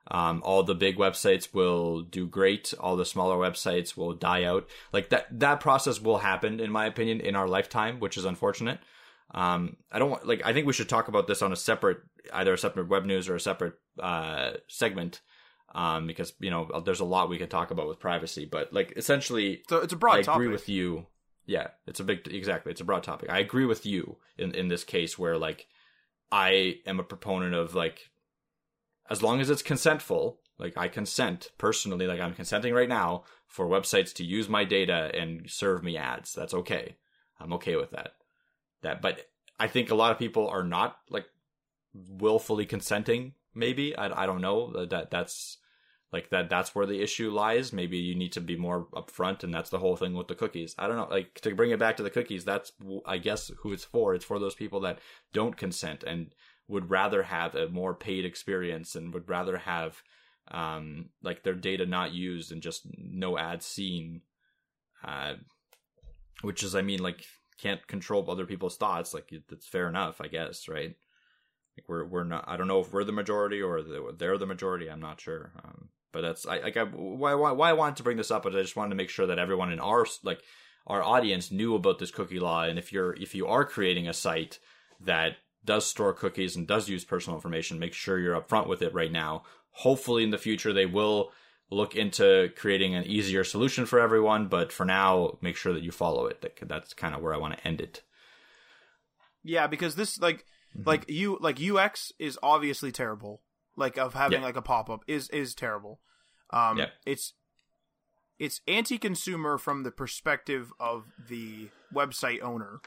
Um, 0.10 0.42
all 0.44 0.64
the 0.64 0.76
big 0.76 0.98
websites 0.98 1.54
will 1.54 2.02
do 2.02 2.28
great. 2.28 2.74
All 2.80 2.96
the 2.96 3.06
smaller 3.06 3.38
websites 3.38 3.96
will 3.96 4.14
die 4.14 4.44
out. 4.44 4.68
Like 4.92 5.10
that, 5.10 5.28
that 5.40 5.60
process 5.60 6.02
will 6.02 6.18
happen, 6.18 6.60
in 6.60 6.72
my 6.72 6.86
opinion, 6.86 7.22
in 7.22 7.36
our 7.36 7.48
lifetime, 7.48 8.00
which 8.00 8.18
is 8.18 8.26
unfortunate. 8.26 8.80
Um, 9.34 9.78
I 9.92 10.00
don't 10.00 10.10
want, 10.10 10.28
like, 10.28 10.42
I 10.44 10.54
think 10.54 10.68
we 10.68 10.74
should 10.74 10.90
talk 10.90 11.08
about 11.08 11.28
this 11.28 11.42
on 11.42 11.54
a 11.54 11.56
separate, 11.56 12.00
either 12.34 12.54
a 12.54 12.58
separate 12.58 12.90
web 12.90 13.06
news 13.06 13.30
or 13.30 13.36
a 13.36 13.40
separate, 13.40 13.76
uh, 14.00 14.52
segment. 14.68 15.22
Um, 15.74 16.06
because, 16.06 16.34
you 16.40 16.50
know, 16.50 16.82
there's 16.84 17.00
a 17.00 17.06
lot 17.06 17.30
we 17.30 17.38
can 17.38 17.48
talk 17.48 17.72
about 17.72 17.88
with 17.88 18.00
privacy, 18.00 18.46
but 18.46 18.74
like, 18.74 18.94
essentially, 18.98 19.64
so 19.70 19.78
it's 19.78 19.94
a 19.94 19.96
broad 19.98 20.20
I 20.20 20.22
topic. 20.22 20.36
agree 20.42 20.48
with 20.50 20.68
you. 20.68 21.08
Yeah, 21.46 21.68
it's 21.88 22.00
a 22.00 22.04
big 22.04 22.28
exactly. 22.28 22.72
It's 22.72 22.82
a 22.82 22.86
broad 22.86 23.04
topic. 23.04 23.30
I 23.30 23.40
agree 23.40 23.66
with 23.66 23.86
you 23.86 24.18
in 24.38 24.54
in 24.54 24.68
this 24.68 24.84
case 24.84 25.18
where 25.18 25.38
like 25.38 25.68
I 26.32 26.76
am 26.86 27.00
a 27.00 27.04
proponent 27.04 27.56
of 27.56 27.74
like 27.74 28.12
as 29.10 29.24
long 29.24 29.42
as 29.42 29.50
it's 29.50 29.64
consentful, 29.64 30.38
like 30.60 30.78
I 30.78 30.88
consent 30.88 31.52
personally, 31.58 32.08
like 32.08 32.22
I'm 32.22 32.34
consenting 32.34 32.74
right 32.74 32.88
now 32.88 33.24
for 33.48 33.66
websites 33.66 34.14
to 34.16 34.24
use 34.24 34.48
my 34.48 34.64
data 34.64 35.12
and 35.14 35.50
serve 35.50 35.84
me 35.84 35.98
ads. 35.98 36.34
That's 36.34 36.54
okay. 36.54 36.96
I'm 37.40 37.54
okay 37.54 37.76
with 37.76 37.92
that. 37.92 38.12
That 38.84 39.02
but 39.02 39.28
I 39.60 39.68
think 39.68 39.90
a 39.90 39.96
lot 39.96 40.12
of 40.12 40.20
people 40.20 40.48
are 40.48 40.64
not 40.64 40.98
like 41.10 41.26
willfully 41.94 42.66
consenting 42.66 43.34
maybe. 43.54 43.96
I 43.96 44.24
I 44.24 44.26
don't 44.26 44.42
know. 44.42 44.86
That 44.86 45.12
that's 45.12 45.58
like 46.12 46.30
that 46.30 46.50
that's 46.50 46.76
where 46.76 46.86
the 46.86 47.02
issue 47.02 47.32
lies 47.32 47.72
maybe 47.72 47.98
you 47.98 48.16
need 48.16 48.32
to 48.32 48.42
be 48.42 48.58
more 48.58 48.88
upfront 48.94 49.44
and 49.44 49.54
that's 49.54 49.70
the 49.70 49.80
whole 49.80 49.96
thing 49.96 50.14
with 50.14 50.28
the 50.28 50.36
cookies 50.36 50.76
i 50.78 50.88
don't 50.88 50.98
know 50.98 51.08
like 51.10 51.34
to 51.36 51.56
bring 51.56 51.72
it 51.72 51.80
back 51.80 51.98
to 51.98 52.04
the 52.04 52.10
cookies 52.10 52.44
that's 52.46 52.72
i 53.06 53.18
guess 53.18 53.52
who 53.60 53.72
it's 53.72 53.86
for 53.86 54.14
it's 54.14 54.26
for 54.26 54.40
those 54.40 54.56
people 54.56 54.80
that 54.80 55.00
don't 55.34 55.58
consent 55.58 56.04
and 56.04 56.34
would 56.68 56.90
rather 56.90 57.24
have 57.24 57.56
a 57.56 57.68
more 57.70 57.94
paid 57.94 58.26
experience 58.26 58.96
and 58.96 59.14
would 59.14 59.30
rather 59.30 59.58
have 59.58 60.02
um 60.50 61.10
like 61.22 61.44
their 61.44 61.54
data 61.54 61.86
not 61.86 62.14
used 62.14 62.52
and 62.52 62.62
just 62.62 62.88
no 62.98 63.38
ads 63.38 63.66
seen 63.66 64.22
uh 65.04 65.34
which 66.42 66.64
is 66.64 66.76
i 66.76 66.82
mean 66.82 67.02
like 67.02 67.26
can't 67.58 67.88
control 67.88 68.30
other 68.30 68.46
people's 68.46 68.78
thoughts 68.78 69.14
like 69.14 69.32
it's 69.32 69.68
fair 69.68 69.88
enough 69.88 70.20
i 70.20 70.28
guess 70.28 70.68
right 70.68 70.96
like 71.78 71.88
we're 71.88 72.06
we're 72.06 72.24
not. 72.24 72.46
I 72.48 72.58
don't 72.58 72.68
know 72.68 72.82
if 72.82 72.92
we're 72.92 73.04
the 73.04 73.12
majority 73.12 73.62
or 73.62 73.82
they're 74.18 74.38
the 74.38 74.46
majority. 74.46 74.90
I'm 74.90 75.00
not 75.00 75.22
sure. 75.22 75.52
Um, 75.64 75.90
but 76.12 76.22
that's 76.22 76.46
I 76.46 76.60
like 76.60 76.78
I, 76.78 76.84
why, 76.84 77.34
why 77.36 77.52
why 77.52 77.70
I 77.70 77.74
wanted 77.74 77.98
to 77.98 78.04
bring 78.04 78.18
this 78.18 78.32
up, 78.32 78.44
but 78.44 78.56
I 78.56 78.62
just 78.62 78.76
wanted 78.76 78.92
to 78.92 78.96
make 78.96 79.10
sure 79.10 79.28
that 79.28 79.40
everyone 79.40 79.72
in 79.72 79.80
our 79.80 80.06
like 80.24 80.42
our 80.88 81.04
audience 81.04 81.52
knew 81.52 81.76
about 81.76 82.00
this 82.00 82.12
cookie 82.12 82.40
law. 82.40 82.64
And 82.64 82.78
if 82.80 82.92
you're 82.92 83.14
if 83.14 83.36
you 83.36 83.48
are 83.48 83.66
creating 83.66 84.08
a 84.08 84.14
site 84.14 84.60
that 85.02 85.38
does 85.64 85.86
store 85.86 86.14
cookies 86.14 86.56
and 86.56 86.68
does 86.68 86.90
use 86.90 87.06
personal 87.06 87.38
information, 87.38 87.80
make 87.80 87.94
sure 87.94 88.20
you're 88.20 88.40
upfront 88.40 88.68
with 88.68 88.82
it 88.82 88.94
right 88.94 89.12
now. 89.12 89.44
Hopefully, 89.72 90.24
in 90.24 90.32
the 90.32 90.38
future, 90.38 90.74
they 90.74 90.86
will 90.86 91.32
look 91.70 91.96
into 91.96 92.50
creating 92.58 92.96
an 92.96 93.06
easier 93.06 93.44
solution 93.44 93.86
for 93.86 94.00
everyone. 94.00 94.48
But 94.48 94.72
for 94.72 94.86
now, 94.86 95.38
make 95.42 95.56
sure 95.56 95.74
that 95.74 95.84
you 95.84 95.92
follow 95.92 96.26
it. 96.26 96.42
That, 96.42 96.58
that's 96.68 96.94
kind 96.94 97.16
of 97.16 97.22
where 97.22 97.34
I 97.34 97.38
want 97.38 97.58
to 97.58 97.68
end 97.68 97.80
it. 97.80 98.02
Yeah, 99.44 99.68
because 99.68 99.96
this 99.96 100.20
like 100.20 100.46
Mm-hmm. 100.78 100.88
like 100.88 101.10
you 101.10 101.38
like 101.42 101.60
UX 101.62 102.14
is 102.18 102.40
obviously 102.42 102.92
terrible. 102.92 103.42
Like 103.76 103.98
of 103.98 104.14
having 104.14 104.40
Yeah. 104.40 104.46
like 104.46 104.56
a 104.58 104.62
pop 104.62 104.90
up 104.90 105.04
is 105.08 105.30
is 105.30 105.56
terrible. 105.56 106.02
Um 106.52 106.78
Yeah. 106.78 106.90
it's 107.06 107.34
it's 108.38 108.62
anti 108.68 108.98
consumer 108.98 109.58
from 109.58 109.84
the 109.84 109.92
perspective 109.92 110.74
of 110.80 111.06
the 111.30 111.70
website 111.94 112.42
owner. 112.42 112.82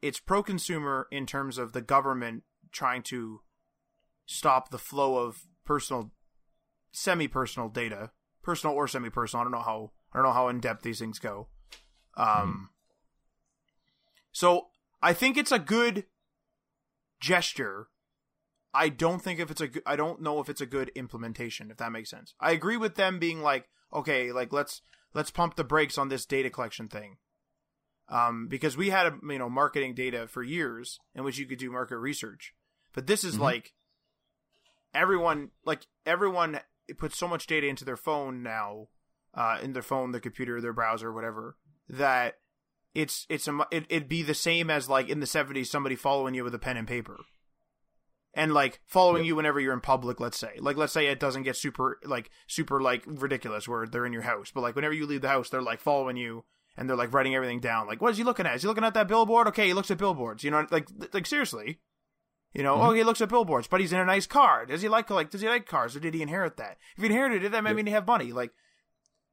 It's 0.00 0.20
pro 0.20 0.42
consumer 0.42 1.08
in 1.10 1.26
terms 1.26 1.58
of 1.58 1.72
the 1.72 1.80
government 1.82 2.44
trying 2.70 3.02
to 3.04 3.42
stop 4.26 4.70
the 4.70 4.78
flow 4.78 5.16
of 5.18 5.42
personal 5.64 6.12
semi 6.92 7.28
personal 7.28 7.68
data. 7.68 8.12
Personal 8.42 8.74
or 8.76 8.88
semi 8.88 9.10
personal. 9.10 9.40
I 9.42 9.44
don't 9.44 9.52
know 9.52 9.60
how 9.60 9.92
I 10.12 10.18
don't 10.18 10.26
know 10.26 10.32
how 10.32 10.48
in 10.48 10.60
depth 10.60 10.82
these 10.82 10.98
things 11.00 11.18
go. 11.18 11.48
Um 12.16 12.70
so 14.32 14.68
I 15.02 15.12
think 15.12 15.36
it's 15.36 15.52
a 15.52 15.58
good 15.58 16.06
gesture. 17.20 17.88
I 18.78 18.88
don't 18.90 19.20
think 19.20 19.40
if 19.40 19.50
it's 19.50 19.60
a 19.60 19.68
good, 19.68 19.82
I 19.84 19.96
don't 19.96 20.22
know 20.22 20.40
if 20.40 20.48
it's 20.48 20.60
a 20.60 20.66
good 20.66 20.90
implementation 20.94 21.70
if 21.70 21.78
that 21.78 21.90
makes 21.92 22.10
sense. 22.10 22.34
I 22.40 22.52
agree 22.52 22.76
with 22.76 22.94
them 22.94 23.18
being 23.18 23.42
like, 23.42 23.68
okay, 23.92 24.30
like 24.32 24.52
let's 24.52 24.82
let's 25.14 25.30
pump 25.32 25.56
the 25.56 25.64
brakes 25.64 25.98
on 25.98 26.08
this 26.08 26.24
data 26.26 26.48
collection 26.50 26.88
thing. 26.88 27.16
Um 28.08 28.46
because 28.48 28.76
we 28.76 28.90
had 28.90 29.06
a, 29.06 29.18
you 29.28 29.38
know 29.38 29.50
marketing 29.50 29.94
data 29.94 30.28
for 30.28 30.42
years 30.42 30.98
in 31.14 31.24
which 31.24 31.38
you 31.38 31.46
could 31.46 31.58
do 31.58 31.70
market 31.70 31.98
research. 31.98 32.54
But 32.94 33.06
this 33.06 33.24
is 33.24 33.36
Mhm. 33.36 33.40
like 33.40 33.74
everyone 34.94 35.50
like 35.64 35.86
everyone 36.06 36.60
puts 36.96 37.18
so 37.18 37.28
much 37.28 37.46
data 37.46 37.66
into 37.66 37.84
their 37.84 37.96
phone 37.96 38.42
now 38.42 38.88
uh 39.34 39.58
in 39.62 39.72
their 39.72 39.82
phone, 39.82 40.12
their 40.12 40.20
computer, 40.20 40.60
their 40.60 40.72
browser, 40.72 41.12
whatever 41.12 41.56
that 41.88 42.38
it's 42.94 43.26
it's 43.28 43.48
a 43.48 43.58
it, 43.70 43.84
it'd 43.88 44.08
be 44.08 44.22
the 44.22 44.34
same 44.34 44.70
as 44.70 44.88
like 44.88 45.08
in 45.08 45.20
the 45.20 45.26
70s 45.26 45.66
somebody 45.66 45.96
following 45.96 46.34
you 46.34 46.44
with 46.44 46.54
a 46.54 46.58
pen 46.58 46.76
and 46.76 46.88
paper 46.88 47.18
and 48.38 48.54
like 48.54 48.80
following 48.86 49.24
Yep. 49.24 49.26
you 49.26 49.36
whenever 49.36 49.60
you're 49.60 49.74
in 49.74 49.80
public 49.80 50.18
let's 50.20 50.38
say 50.38 50.52
like 50.60 50.76
let's 50.78 50.92
say 50.94 51.06
it 51.08 51.20
doesn't 51.20 51.42
get 51.42 51.56
super 51.56 51.98
like 52.04 52.30
super 52.46 52.80
like 52.80 53.02
ridiculous 53.06 53.68
where 53.68 53.86
they're 53.86 54.06
in 54.06 54.12
your 54.14 54.22
house 54.22 54.50
but 54.54 54.62
like 54.62 54.74
whenever 54.76 54.94
you 54.94 55.04
leave 55.04 55.20
the 55.22 55.28
house 55.28 55.50
they're 55.50 55.60
like 55.60 55.80
following 55.80 56.16
you 56.16 56.44
and 56.78 56.88
they're 56.88 56.96
like 56.96 57.12
writing 57.12 57.34
everything 57.34 57.58
down. 57.58 57.88
Like, 57.88 58.00
what 58.00 58.12
is 58.12 58.18
he 58.18 58.22
looking 58.22 58.46
at? 58.46 58.54
Is 58.54 58.62
he 58.62 58.68
looking 58.68 58.84
at 58.84 58.94
that 58.94 59.08
billboard? 59.08 59.48
Okay, 59.48 59.66
he 59.66 59.74
looks 59.74 59.90
at 59.90 59.98
billboards. 59.98 60.44
You 60.44 60.52
know, 60.52 60.64
like 60.70 60.86
like 61.12 61.26
seriously. 61.26 61.80
You 62.54 62.62
know, 62.62 62.76
oh, 62.80 62.92
he 62.92 63.02
looks 63.02 63.20
at 63.20 63.28
billboards, 63.28 63.66
but 63.66 63.80
he's 63.80 63.92
in 63.92 63.98
a 63.98 64.04
nice 64.04 64.26
car. 64.28 64.64
Does 64.64 64.80
he 64.80 64.88
like 64.88 65.10
like 65.10 65.30
does 65.30 65.40
he 65.40 65.48
like 65.48 65.66
cars, 65.66 65.96
or 65.96 66.00
did 66.00 66.14
he 66.14 66.22
inherit 66.22 66.56
that? 66.58 66.76
If 66.96 67.02
he 67.02 67.06
inherited 67.06 67.42
it, 67.42 67.50
that 67.50 67.64
might 67.64 67.74
mean 67.74 67.86
he 67.86 67.92
have 67.92 68.06
money. 68.06 68.32
Like, 68.32 68.52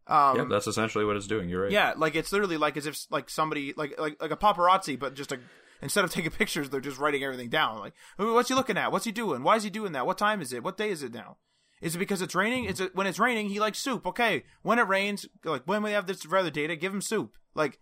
um, 0.08 0.38
yeah, 0.38 0.46
that's 0.50 0.66
essentially 0.66 1.06
what 1.06 1.16
it's 1.18 1.28
doing. 1.28 1.48
You're 1.48 1.62
right. 1.64 1.72
yeah, 1.72 1.94
like 1.96 2.16
it's 2.16 2.32
literally 2.32 2.58
like 2.58 2.78
as 2.78 2.88
if 2.88 2.98
like 3.12 3.30
somebody 3.30 3.74
like 3.78 4.00
like 4.00 4.20
like 4.20 4.32
a 4.32 4.38
paparazzi, 4.38 4.98
but 4.98 5.14
just 5.14 5.32
a 5.32 5.40
instead 5.82 6.04
of 6.04 6.12
taking 6.12 6.32
pictures, 6.40 6.70
they're 6.70 6.82
just 6.82 6.98
writing 7.00 7.24
everything 7.24 7.50
down. 7.50 7.80
Like, 7.80 7.94
"Oh, 8.20 8.34
what's 8.34 8.50
he 8.50 8.56
looking 8.56 8.78
at? 8.78 8.92
What's 8.92 9.06
he 9.06 9.12
doing? 9.12 9.44
Why 9.44 9.56
is 9.56 9.64
he 9.64 9.70
doing 9.70 9.92
that? 9.94 10.06
What 10.06 10.18
time 10.18 10.42
is 10.42 10.54
it? 10.54 10.64
What 10.64 10.78
day 10.78 10.90
is 10.90 11.04
it 11.04 11.14
now? 11.14 11.38
Is 11.82 11.96
it 11.96 12.00
because 12.00 12.22
it's 12.22 12.34
raining? 12.36 12.66
Is 12.66 12.80
it 12.80 12.96
when 12.96 13.06
it's 13.08 13.20
raining? 13.20 13.50
He 13.50 13.60
likes 13.60 13.80
soup. 13.80 14.06
Okay, 14.08 14.44
when 14.64 14.80
it 14.80 14.88
rains, 14.88 15.26
like 15.44 15.64
when 15.66 15.84
we 15.84 15.92
have 15.92 16.08
this 16.08 16.26
rather 16.26 16.50
data, 16.50 16.76
give 16.76 16.94
him 16.94 17.02
soup. 17.02 17.36
Like, 17.54 17.80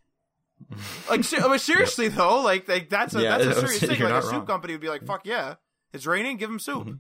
like 1.10 1.24
ser- 1.24 1.42
I 1.44 1.48
mean, 1.48 1.60
seriously 1.60 2.08
though, 2.08 2.42
like 2.42 2.68
like 2.68 2.90
that's 2.90 3.14
a 3.16 3.22
Yeah, 3.22 3.38
that's 3.38 3.46
a 3.46 3.50
it 3.60 3.62
was- 3.64 3.80
serious 3.80 3.98
thing. 3.98 4.04
Like 4.10 4.14
a 4.14 4.22
soup 4.24 4.32
wrong. 4.34 4.46
company 4.46 4.74
would 4.74 4.82
be 4.82 4.90
like, 4.90 5.06
fuck 5.06 5.26
yeah, 5.26 5.56
it's 5.94 6.06
raining, 6.06 6.38
give 6.38 6.50
him 6.50 6.60
soup. 6.60 6.98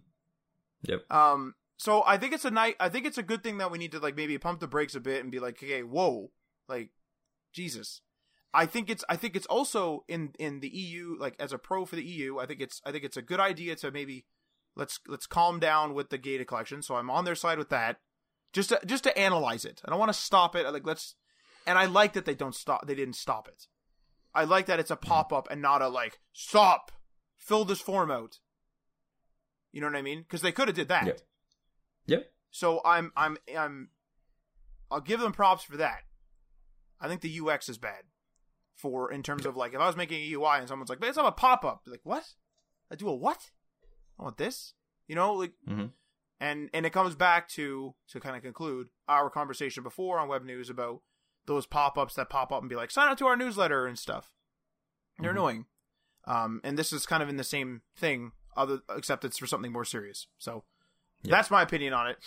Yep. 0.84 1.11
Um, 1.11 1.56
so 1.78 2.03
I 2.06 2.18
think 2.18 2.34
it's 2.34 2.45
a 2.45 2.52
night. 2.52 2.76
I 2.80 2.90
think 2.90 3.06
it's 3.06 3.18
a 3.18 3.24
good 3.24 3.44
thing 3.44 3.57
that 3.57 3.72
we 3.72 3.78
need 3.78 3.91
to 3.94 3.99
like 3.99 4.15
maybe 4.15 4.38
pump 4.38 4.60
the 4.60 4.68
brakes 4.68 4.95
a 4.95 4.99
bit 4.99 5.22
and 5.24 5.32
be 5.32 5.40
like, 5.40 5.61
okay, 5.64 5.82
whoa, 5.84 6.32
like 6.70 6.91
Jesus. 7.52 8.02
I 8.54 8.66
think 8.66 8.90
it's 8.90 9.04
I 9.10 9.16
think 9.16 9.36
it's 9.36 9.48
also 9.48 10.04
in 10.08 10.34
in 10.38 10.60
the 10.60 10.70
EU 10.70 11.16
like 11.20 11.36
as 11.40 11.54
a 11.54 11.58
pro 11.58 11.86
for 11.86 11.96
the 11.96 12.04
EU. 12.04 12.38
I 12.40 12.46
think 12.46 12.62
it's 12.62 12.82
I 12.86 12.92
think 12.92 13.04
it's 13.04 13.18
a 13.18 13.22
good 13.22 13.40
idea 13.40 13.76
to 13.78 13.92
maybe 13.92 14.26
let's 14.76 15.00
let's 15.08 15.26
calm 15.26 15.60
down 15.60 15.94
with 15.94 16.10
the 16.10 16.18
data 16.18 16.46
collection. 16.46 16.82
So 16.82 16.96
I'm 16.96 17.10
on 17.10 17.26
their 17.26 17.36
side 17.36 17.58
with 17.58 17.70
that. 17.70 17.98
Just 18.52 18.70
to, 18.70 18.80
just 18.86 19.04
to 19.06 19.18
analyze 19.18 19.66
it. 19.66 19.82
I 19.84 19.90
don't 19.90 20.00
want 20.00 20.14
to 20.14 20.20
stop 20.20 20.56
it. 20.56 20.72
Like 20.72 20.86
let's 20.86 21.16
and 21.66 21.80
I 21.80 21.86
like 21.86 22.14
that 22.14 22.26
they 22.26 22.36
don't 22.36 22.54
stop. 22.54 22.86
They 22.86 22.94
didn't 22.94 23.16
stop 23.16 23.48
it. 23.48 23.66
I 24.36 24.44
like 24.44 24.68
that 24.68 24.80
it's 24.80 24.92
a 24.92 24.96
pop 24.96 25.34
up 25.34 25.48
and 25.50 25.62
not 25.62 25.82
a 25.82 25.88
like 25.88 26.20
stop. 26.32 26.92
Fill 27.36 27.66
this 27.66 27.82
form 27.82 28.12
out. 28.12 28.38
You 29.72 29.82
know 29.82 29.88
what 29.88 29.96
I 29.96 30.04
mean? 30.04 30.20
Because 30.20 30.42
they 30.42 30.52
could 30.52 30.68
have 30.68 30.76
did 30.76 30.90
that. 30.90 31.08
Yep. 31.08 31.22
Yep. 32.06 32.32
So 32.52 32.82
I'm 32.86 33.12
I'm 33.18 33.38
I'm 33.58 33.90
I'll 34.92 35.02
give 35.02 35.20
them 35.20 35.32
props 35.32 35.64
for 35.64 35.78
that. 35.78 36.04
I 37.02 37.08
think 37.08 37.22
the 37.22 37.40
UX 37.40 37.68
is 37.68 37.80
bad 37.80 38.04
for 38.84 39.10
in 39.12 39.24
terms 39.24 39.46
of 39.46 39.56
like 39.56 39.74
if 39.74 39.80
I 39.80 39.88
was 39.88 39.96
making 39.96 40.22
a 40.22 40.32
UI 40.34 40.60
and 40.60 40.68
someone's 40.68 40.90
like, 40.90 41.02
"Let's 41.02 41.16
have 41.18 41.26
a 41.26 41.32
pop 41.32 41.64
up," 41.66 41.84
like 41.88 42.02
what? 42.04 42.26
I 42.92 42.96
do 42.96 43.08
a 43.08 43.16
what? 43.16 43.50
I 44.20 44.24
want 44.24 44.38
this. 44.38 44.74
You 45.08 45.16
know, 45.16 45.34
like, 45.34 45.54
Mhm. 45.68 45.92
and 46.40 46.70
and 46.74 46.86
it 46.86 46.92
comes 46.94 47.16
back 47.16 47.48
to 47.50 47.96
to 48.10 48.20
kind 48.20 48.36
of 48.36 48.44
conclude 48.44 48.90
our 49.08 49.30
conversation 49.30 49.82
before 49.84 50.20
on 50.20 50.28
Web 50.28 50.44
News 50.44 50.70
about 50.70 51.02
those 51.46 51.66
pop 51.66 51.98
ups 51.98 52.14
that 52.16 52.30
pop 52.30 52.52
up 52.52 52.62
and 52.62 52.70
be 52.70 52.76
like, 52.76 52.92
"Sign 52.92 53.08
up 53.10 53.18
to 53.20 53.26
our 53.26 53.38
newsletter" 53.38 53.88
and 53.88 53.98
stuff. 53.98 54.32
They're 55.18 55.30
Mhm. 55.32 55.36
annoying. 55.38 55.66
Um, 56.26 56.62
and 56.64 56.78
this 56.78 56.92
is 56.94 57.06
kind 57.06 57.24
of 57.24 57.30
in 57.30 57.38
the 57.38 57.44
same 57.44 57.82
thing, 57.96 58.32
other 58.56 58.82
except 58.90 59.26
it's 59.26 59.38
for 59.38 59.48
something 59.48 59.72
more 59.72 59.86
serious. 59.86 60.28
So 60.38 60.66
Yeah. 61.22 61.32
that's 61.36 61.50
my 61.52 61.62
opinion 61.62 61.94
on 61.94 62.08
it. 62.10 62.18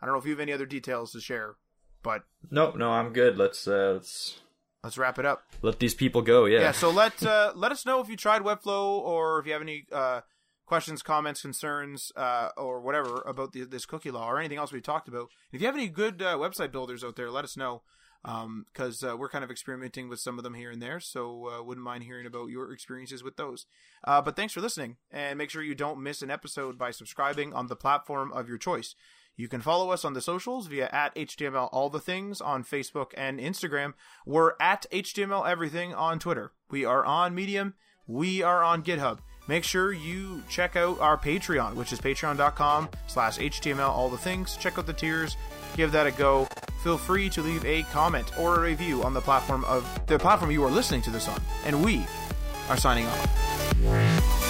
I 0.00 0.06
don't 0.06 0.14
know 0.14 0.18
if 0.18 0.24
you 0.24 0.32
have 0.32 0.40
any 0.40 0.52
other 0.52 0.66
details 0.66 1.12
to 1.12 1.20
share, 1.20 1.56
but 2.02 2.24
No, 2.50 2.72
no, 2.72 2.90
I'm 2.92 3.12
good. 3.12 3.38
Let's 3.38 3.66
uh, 3.68 3.92
let's 3.94 4.41
let's 4.82 4.98
wrap 4.98 5.18
it 5.18 5.26
up. 5.26 5.44
let 5.62 5.78
these 5.78 5.94
people 5.94 6.22
go. 6.22 6.44
Yeah. 6.44 6.60
Yeah. 6.60 6.72
so 6.72 6.90
let 6.90 7.22
uh, 7.22 7.52
let 7.56 7.72
us 7.72 7.86
know 7.86 8.00
if 8.00 8.08
you 8.08 8.16
tried 8.16 8.42
Webflow 8.42 8.98
or 8.98 9.38
if 9.38 9.46
you 9.46 9.52
have 9.52 9.62
any 9.62 9.86
uh, 9.92 10.22
questions, 10.66 11.02
comments, 11.02 11.42
concerns, 11.42 12.12
uh, 12.16 12.48
or 12.56 12.80
whatever 12.80 13.22
about 13.26 13.52
the, 13.52 13.64
this 13.64 13.86
cookie 13.86 14.10
law 14.10 14.28
or 14.28 14.38
anything 14.38 14.58
else 14.58 14.72
we've 14.72 14.82
talked 14.82 15.08
about. 15.08 15.28
If 15.52 15.60
you 15.60 15.66
have 15.66 15.76
any 15.76 15.88
good 15.88 16.22
uh, 16.22 16.36
website 16.36 16.72
builders 16.72 17.04
out 17.04 17.16
there, 17.16 17.30
let 17.30 17.44
us 17.44 17.56
know 17.56 17.82
because 18.72 19.02
uh, 19.02 19.16
we're 19.16 19.28
kind 19.28 19.42
of 19.42 19.50
experimenting 19.50 20.08
with 20.08 20.20
some 20.20 20.38
of 20.38 20.44
them 20.44 20.54
here 20.54 20.70
and 20.70 20.80
there. 20.80 21.00
So 21.00 21.48
uh, 21.48 21.62
wouldn't 21.62 21.84
mind 21.84 22.04
hearing 22.04 22.26
about 22.26 22.50
your 22.50 22.72
experiences 22.72 23.22
with 23.22 23.36
those. 23.36 23.66
Uh, 24.04 24.22
but 24.22 24.36
thanks 24.36 24.52
for 24.52 24.60
listening, 24.60 24.96
and 25.10 25.38
make 25.38 25.50
sure 25.50 25.62
you 25.62 25.74
don't 25.74 26.02
miss 26.02 26.22
an 26.22 26.30
episode 26.30 26.78
by 26.78 26.90
subscribing 26.90 27.52
on 27.52 27.66
the 27.66 27.76
platform 27.76 28.32
of 28.32 28.48
your 28.48 28.58
choice. 28.58 28.94
You 29.36 29.48
can 29.48 29.60
follow 29.60 29.90
us 29.90 30.04
on 30.04 30.12
the 30.12 30.20
socials 30.20 30.66
via 30.66 30.88
at 30.92 31.14
HTML 31.14 31.68
All 31.72 31.88
the 31.88 32.00
Things 32.00 32.40
on 32.40 32.64
Facebook 32.64 33.12
and 33.16 33.40
Instagram. 33.40 33.94
We're 34.26 34.52
at 34.60 34.86
HTML 34.92 35.48
Everything 35.48 35.94
on 35.94 36.18
Twitter. 36.18 36.52
We 36.70 36.84
are 36.84 37.04
on 37.04 37.34
Medium. 37.34 37.74
We 38.06 38.42
are 38.42 38.62
on 38.62 38.82
GitHub. 38.82 39.18
Make 39.48 39.64
sure 39.64 39.92
you 39.92 40.42
check 40.48 40.76
out 40.76 41.00
our 41.00 41.16
Patreon, 41.16 41.74
which 41.74 41.92
is 41.92 42.00
patreon.com 42.00 42.88
slash 43.06 43.38
HTML 43.38 43.88
All 43.88 44.08
the 44.08 44.18
Things. 44.18 44.56
Check 44.56 44.78
out 44.78 44.86
the 44.86 44.92
tiers. 44.92 45.36
Give 45.76 45.90
that 45.92 46.06
a 46.06 46.12
go. 46.12 46.46
Feel 46.82 46.98
free 46.98 47.30
to 47.30 47.42
leave 47.42 47.64
a 47.64 47.82
comment 47.84 48.38
or 48.38 48.56
a 48.56 48.60
review 48.60 49.02
on 49.02 49.14
the 49.14 49.20
platform 49.20 49.64
of 49.64 49.88
the 50.06 50.18
platform 50.18 50.50
you 50.50 50.62
are 50.64 50.70
listening 50.70 51.02
to 51.02 51.10
this 51.10 51.28
on. 51.28 51.40
And 51.64 51.84
we 51.84 52.04
are 52.68 52.76
signing 52.76 53.06
off. 53.06 54.41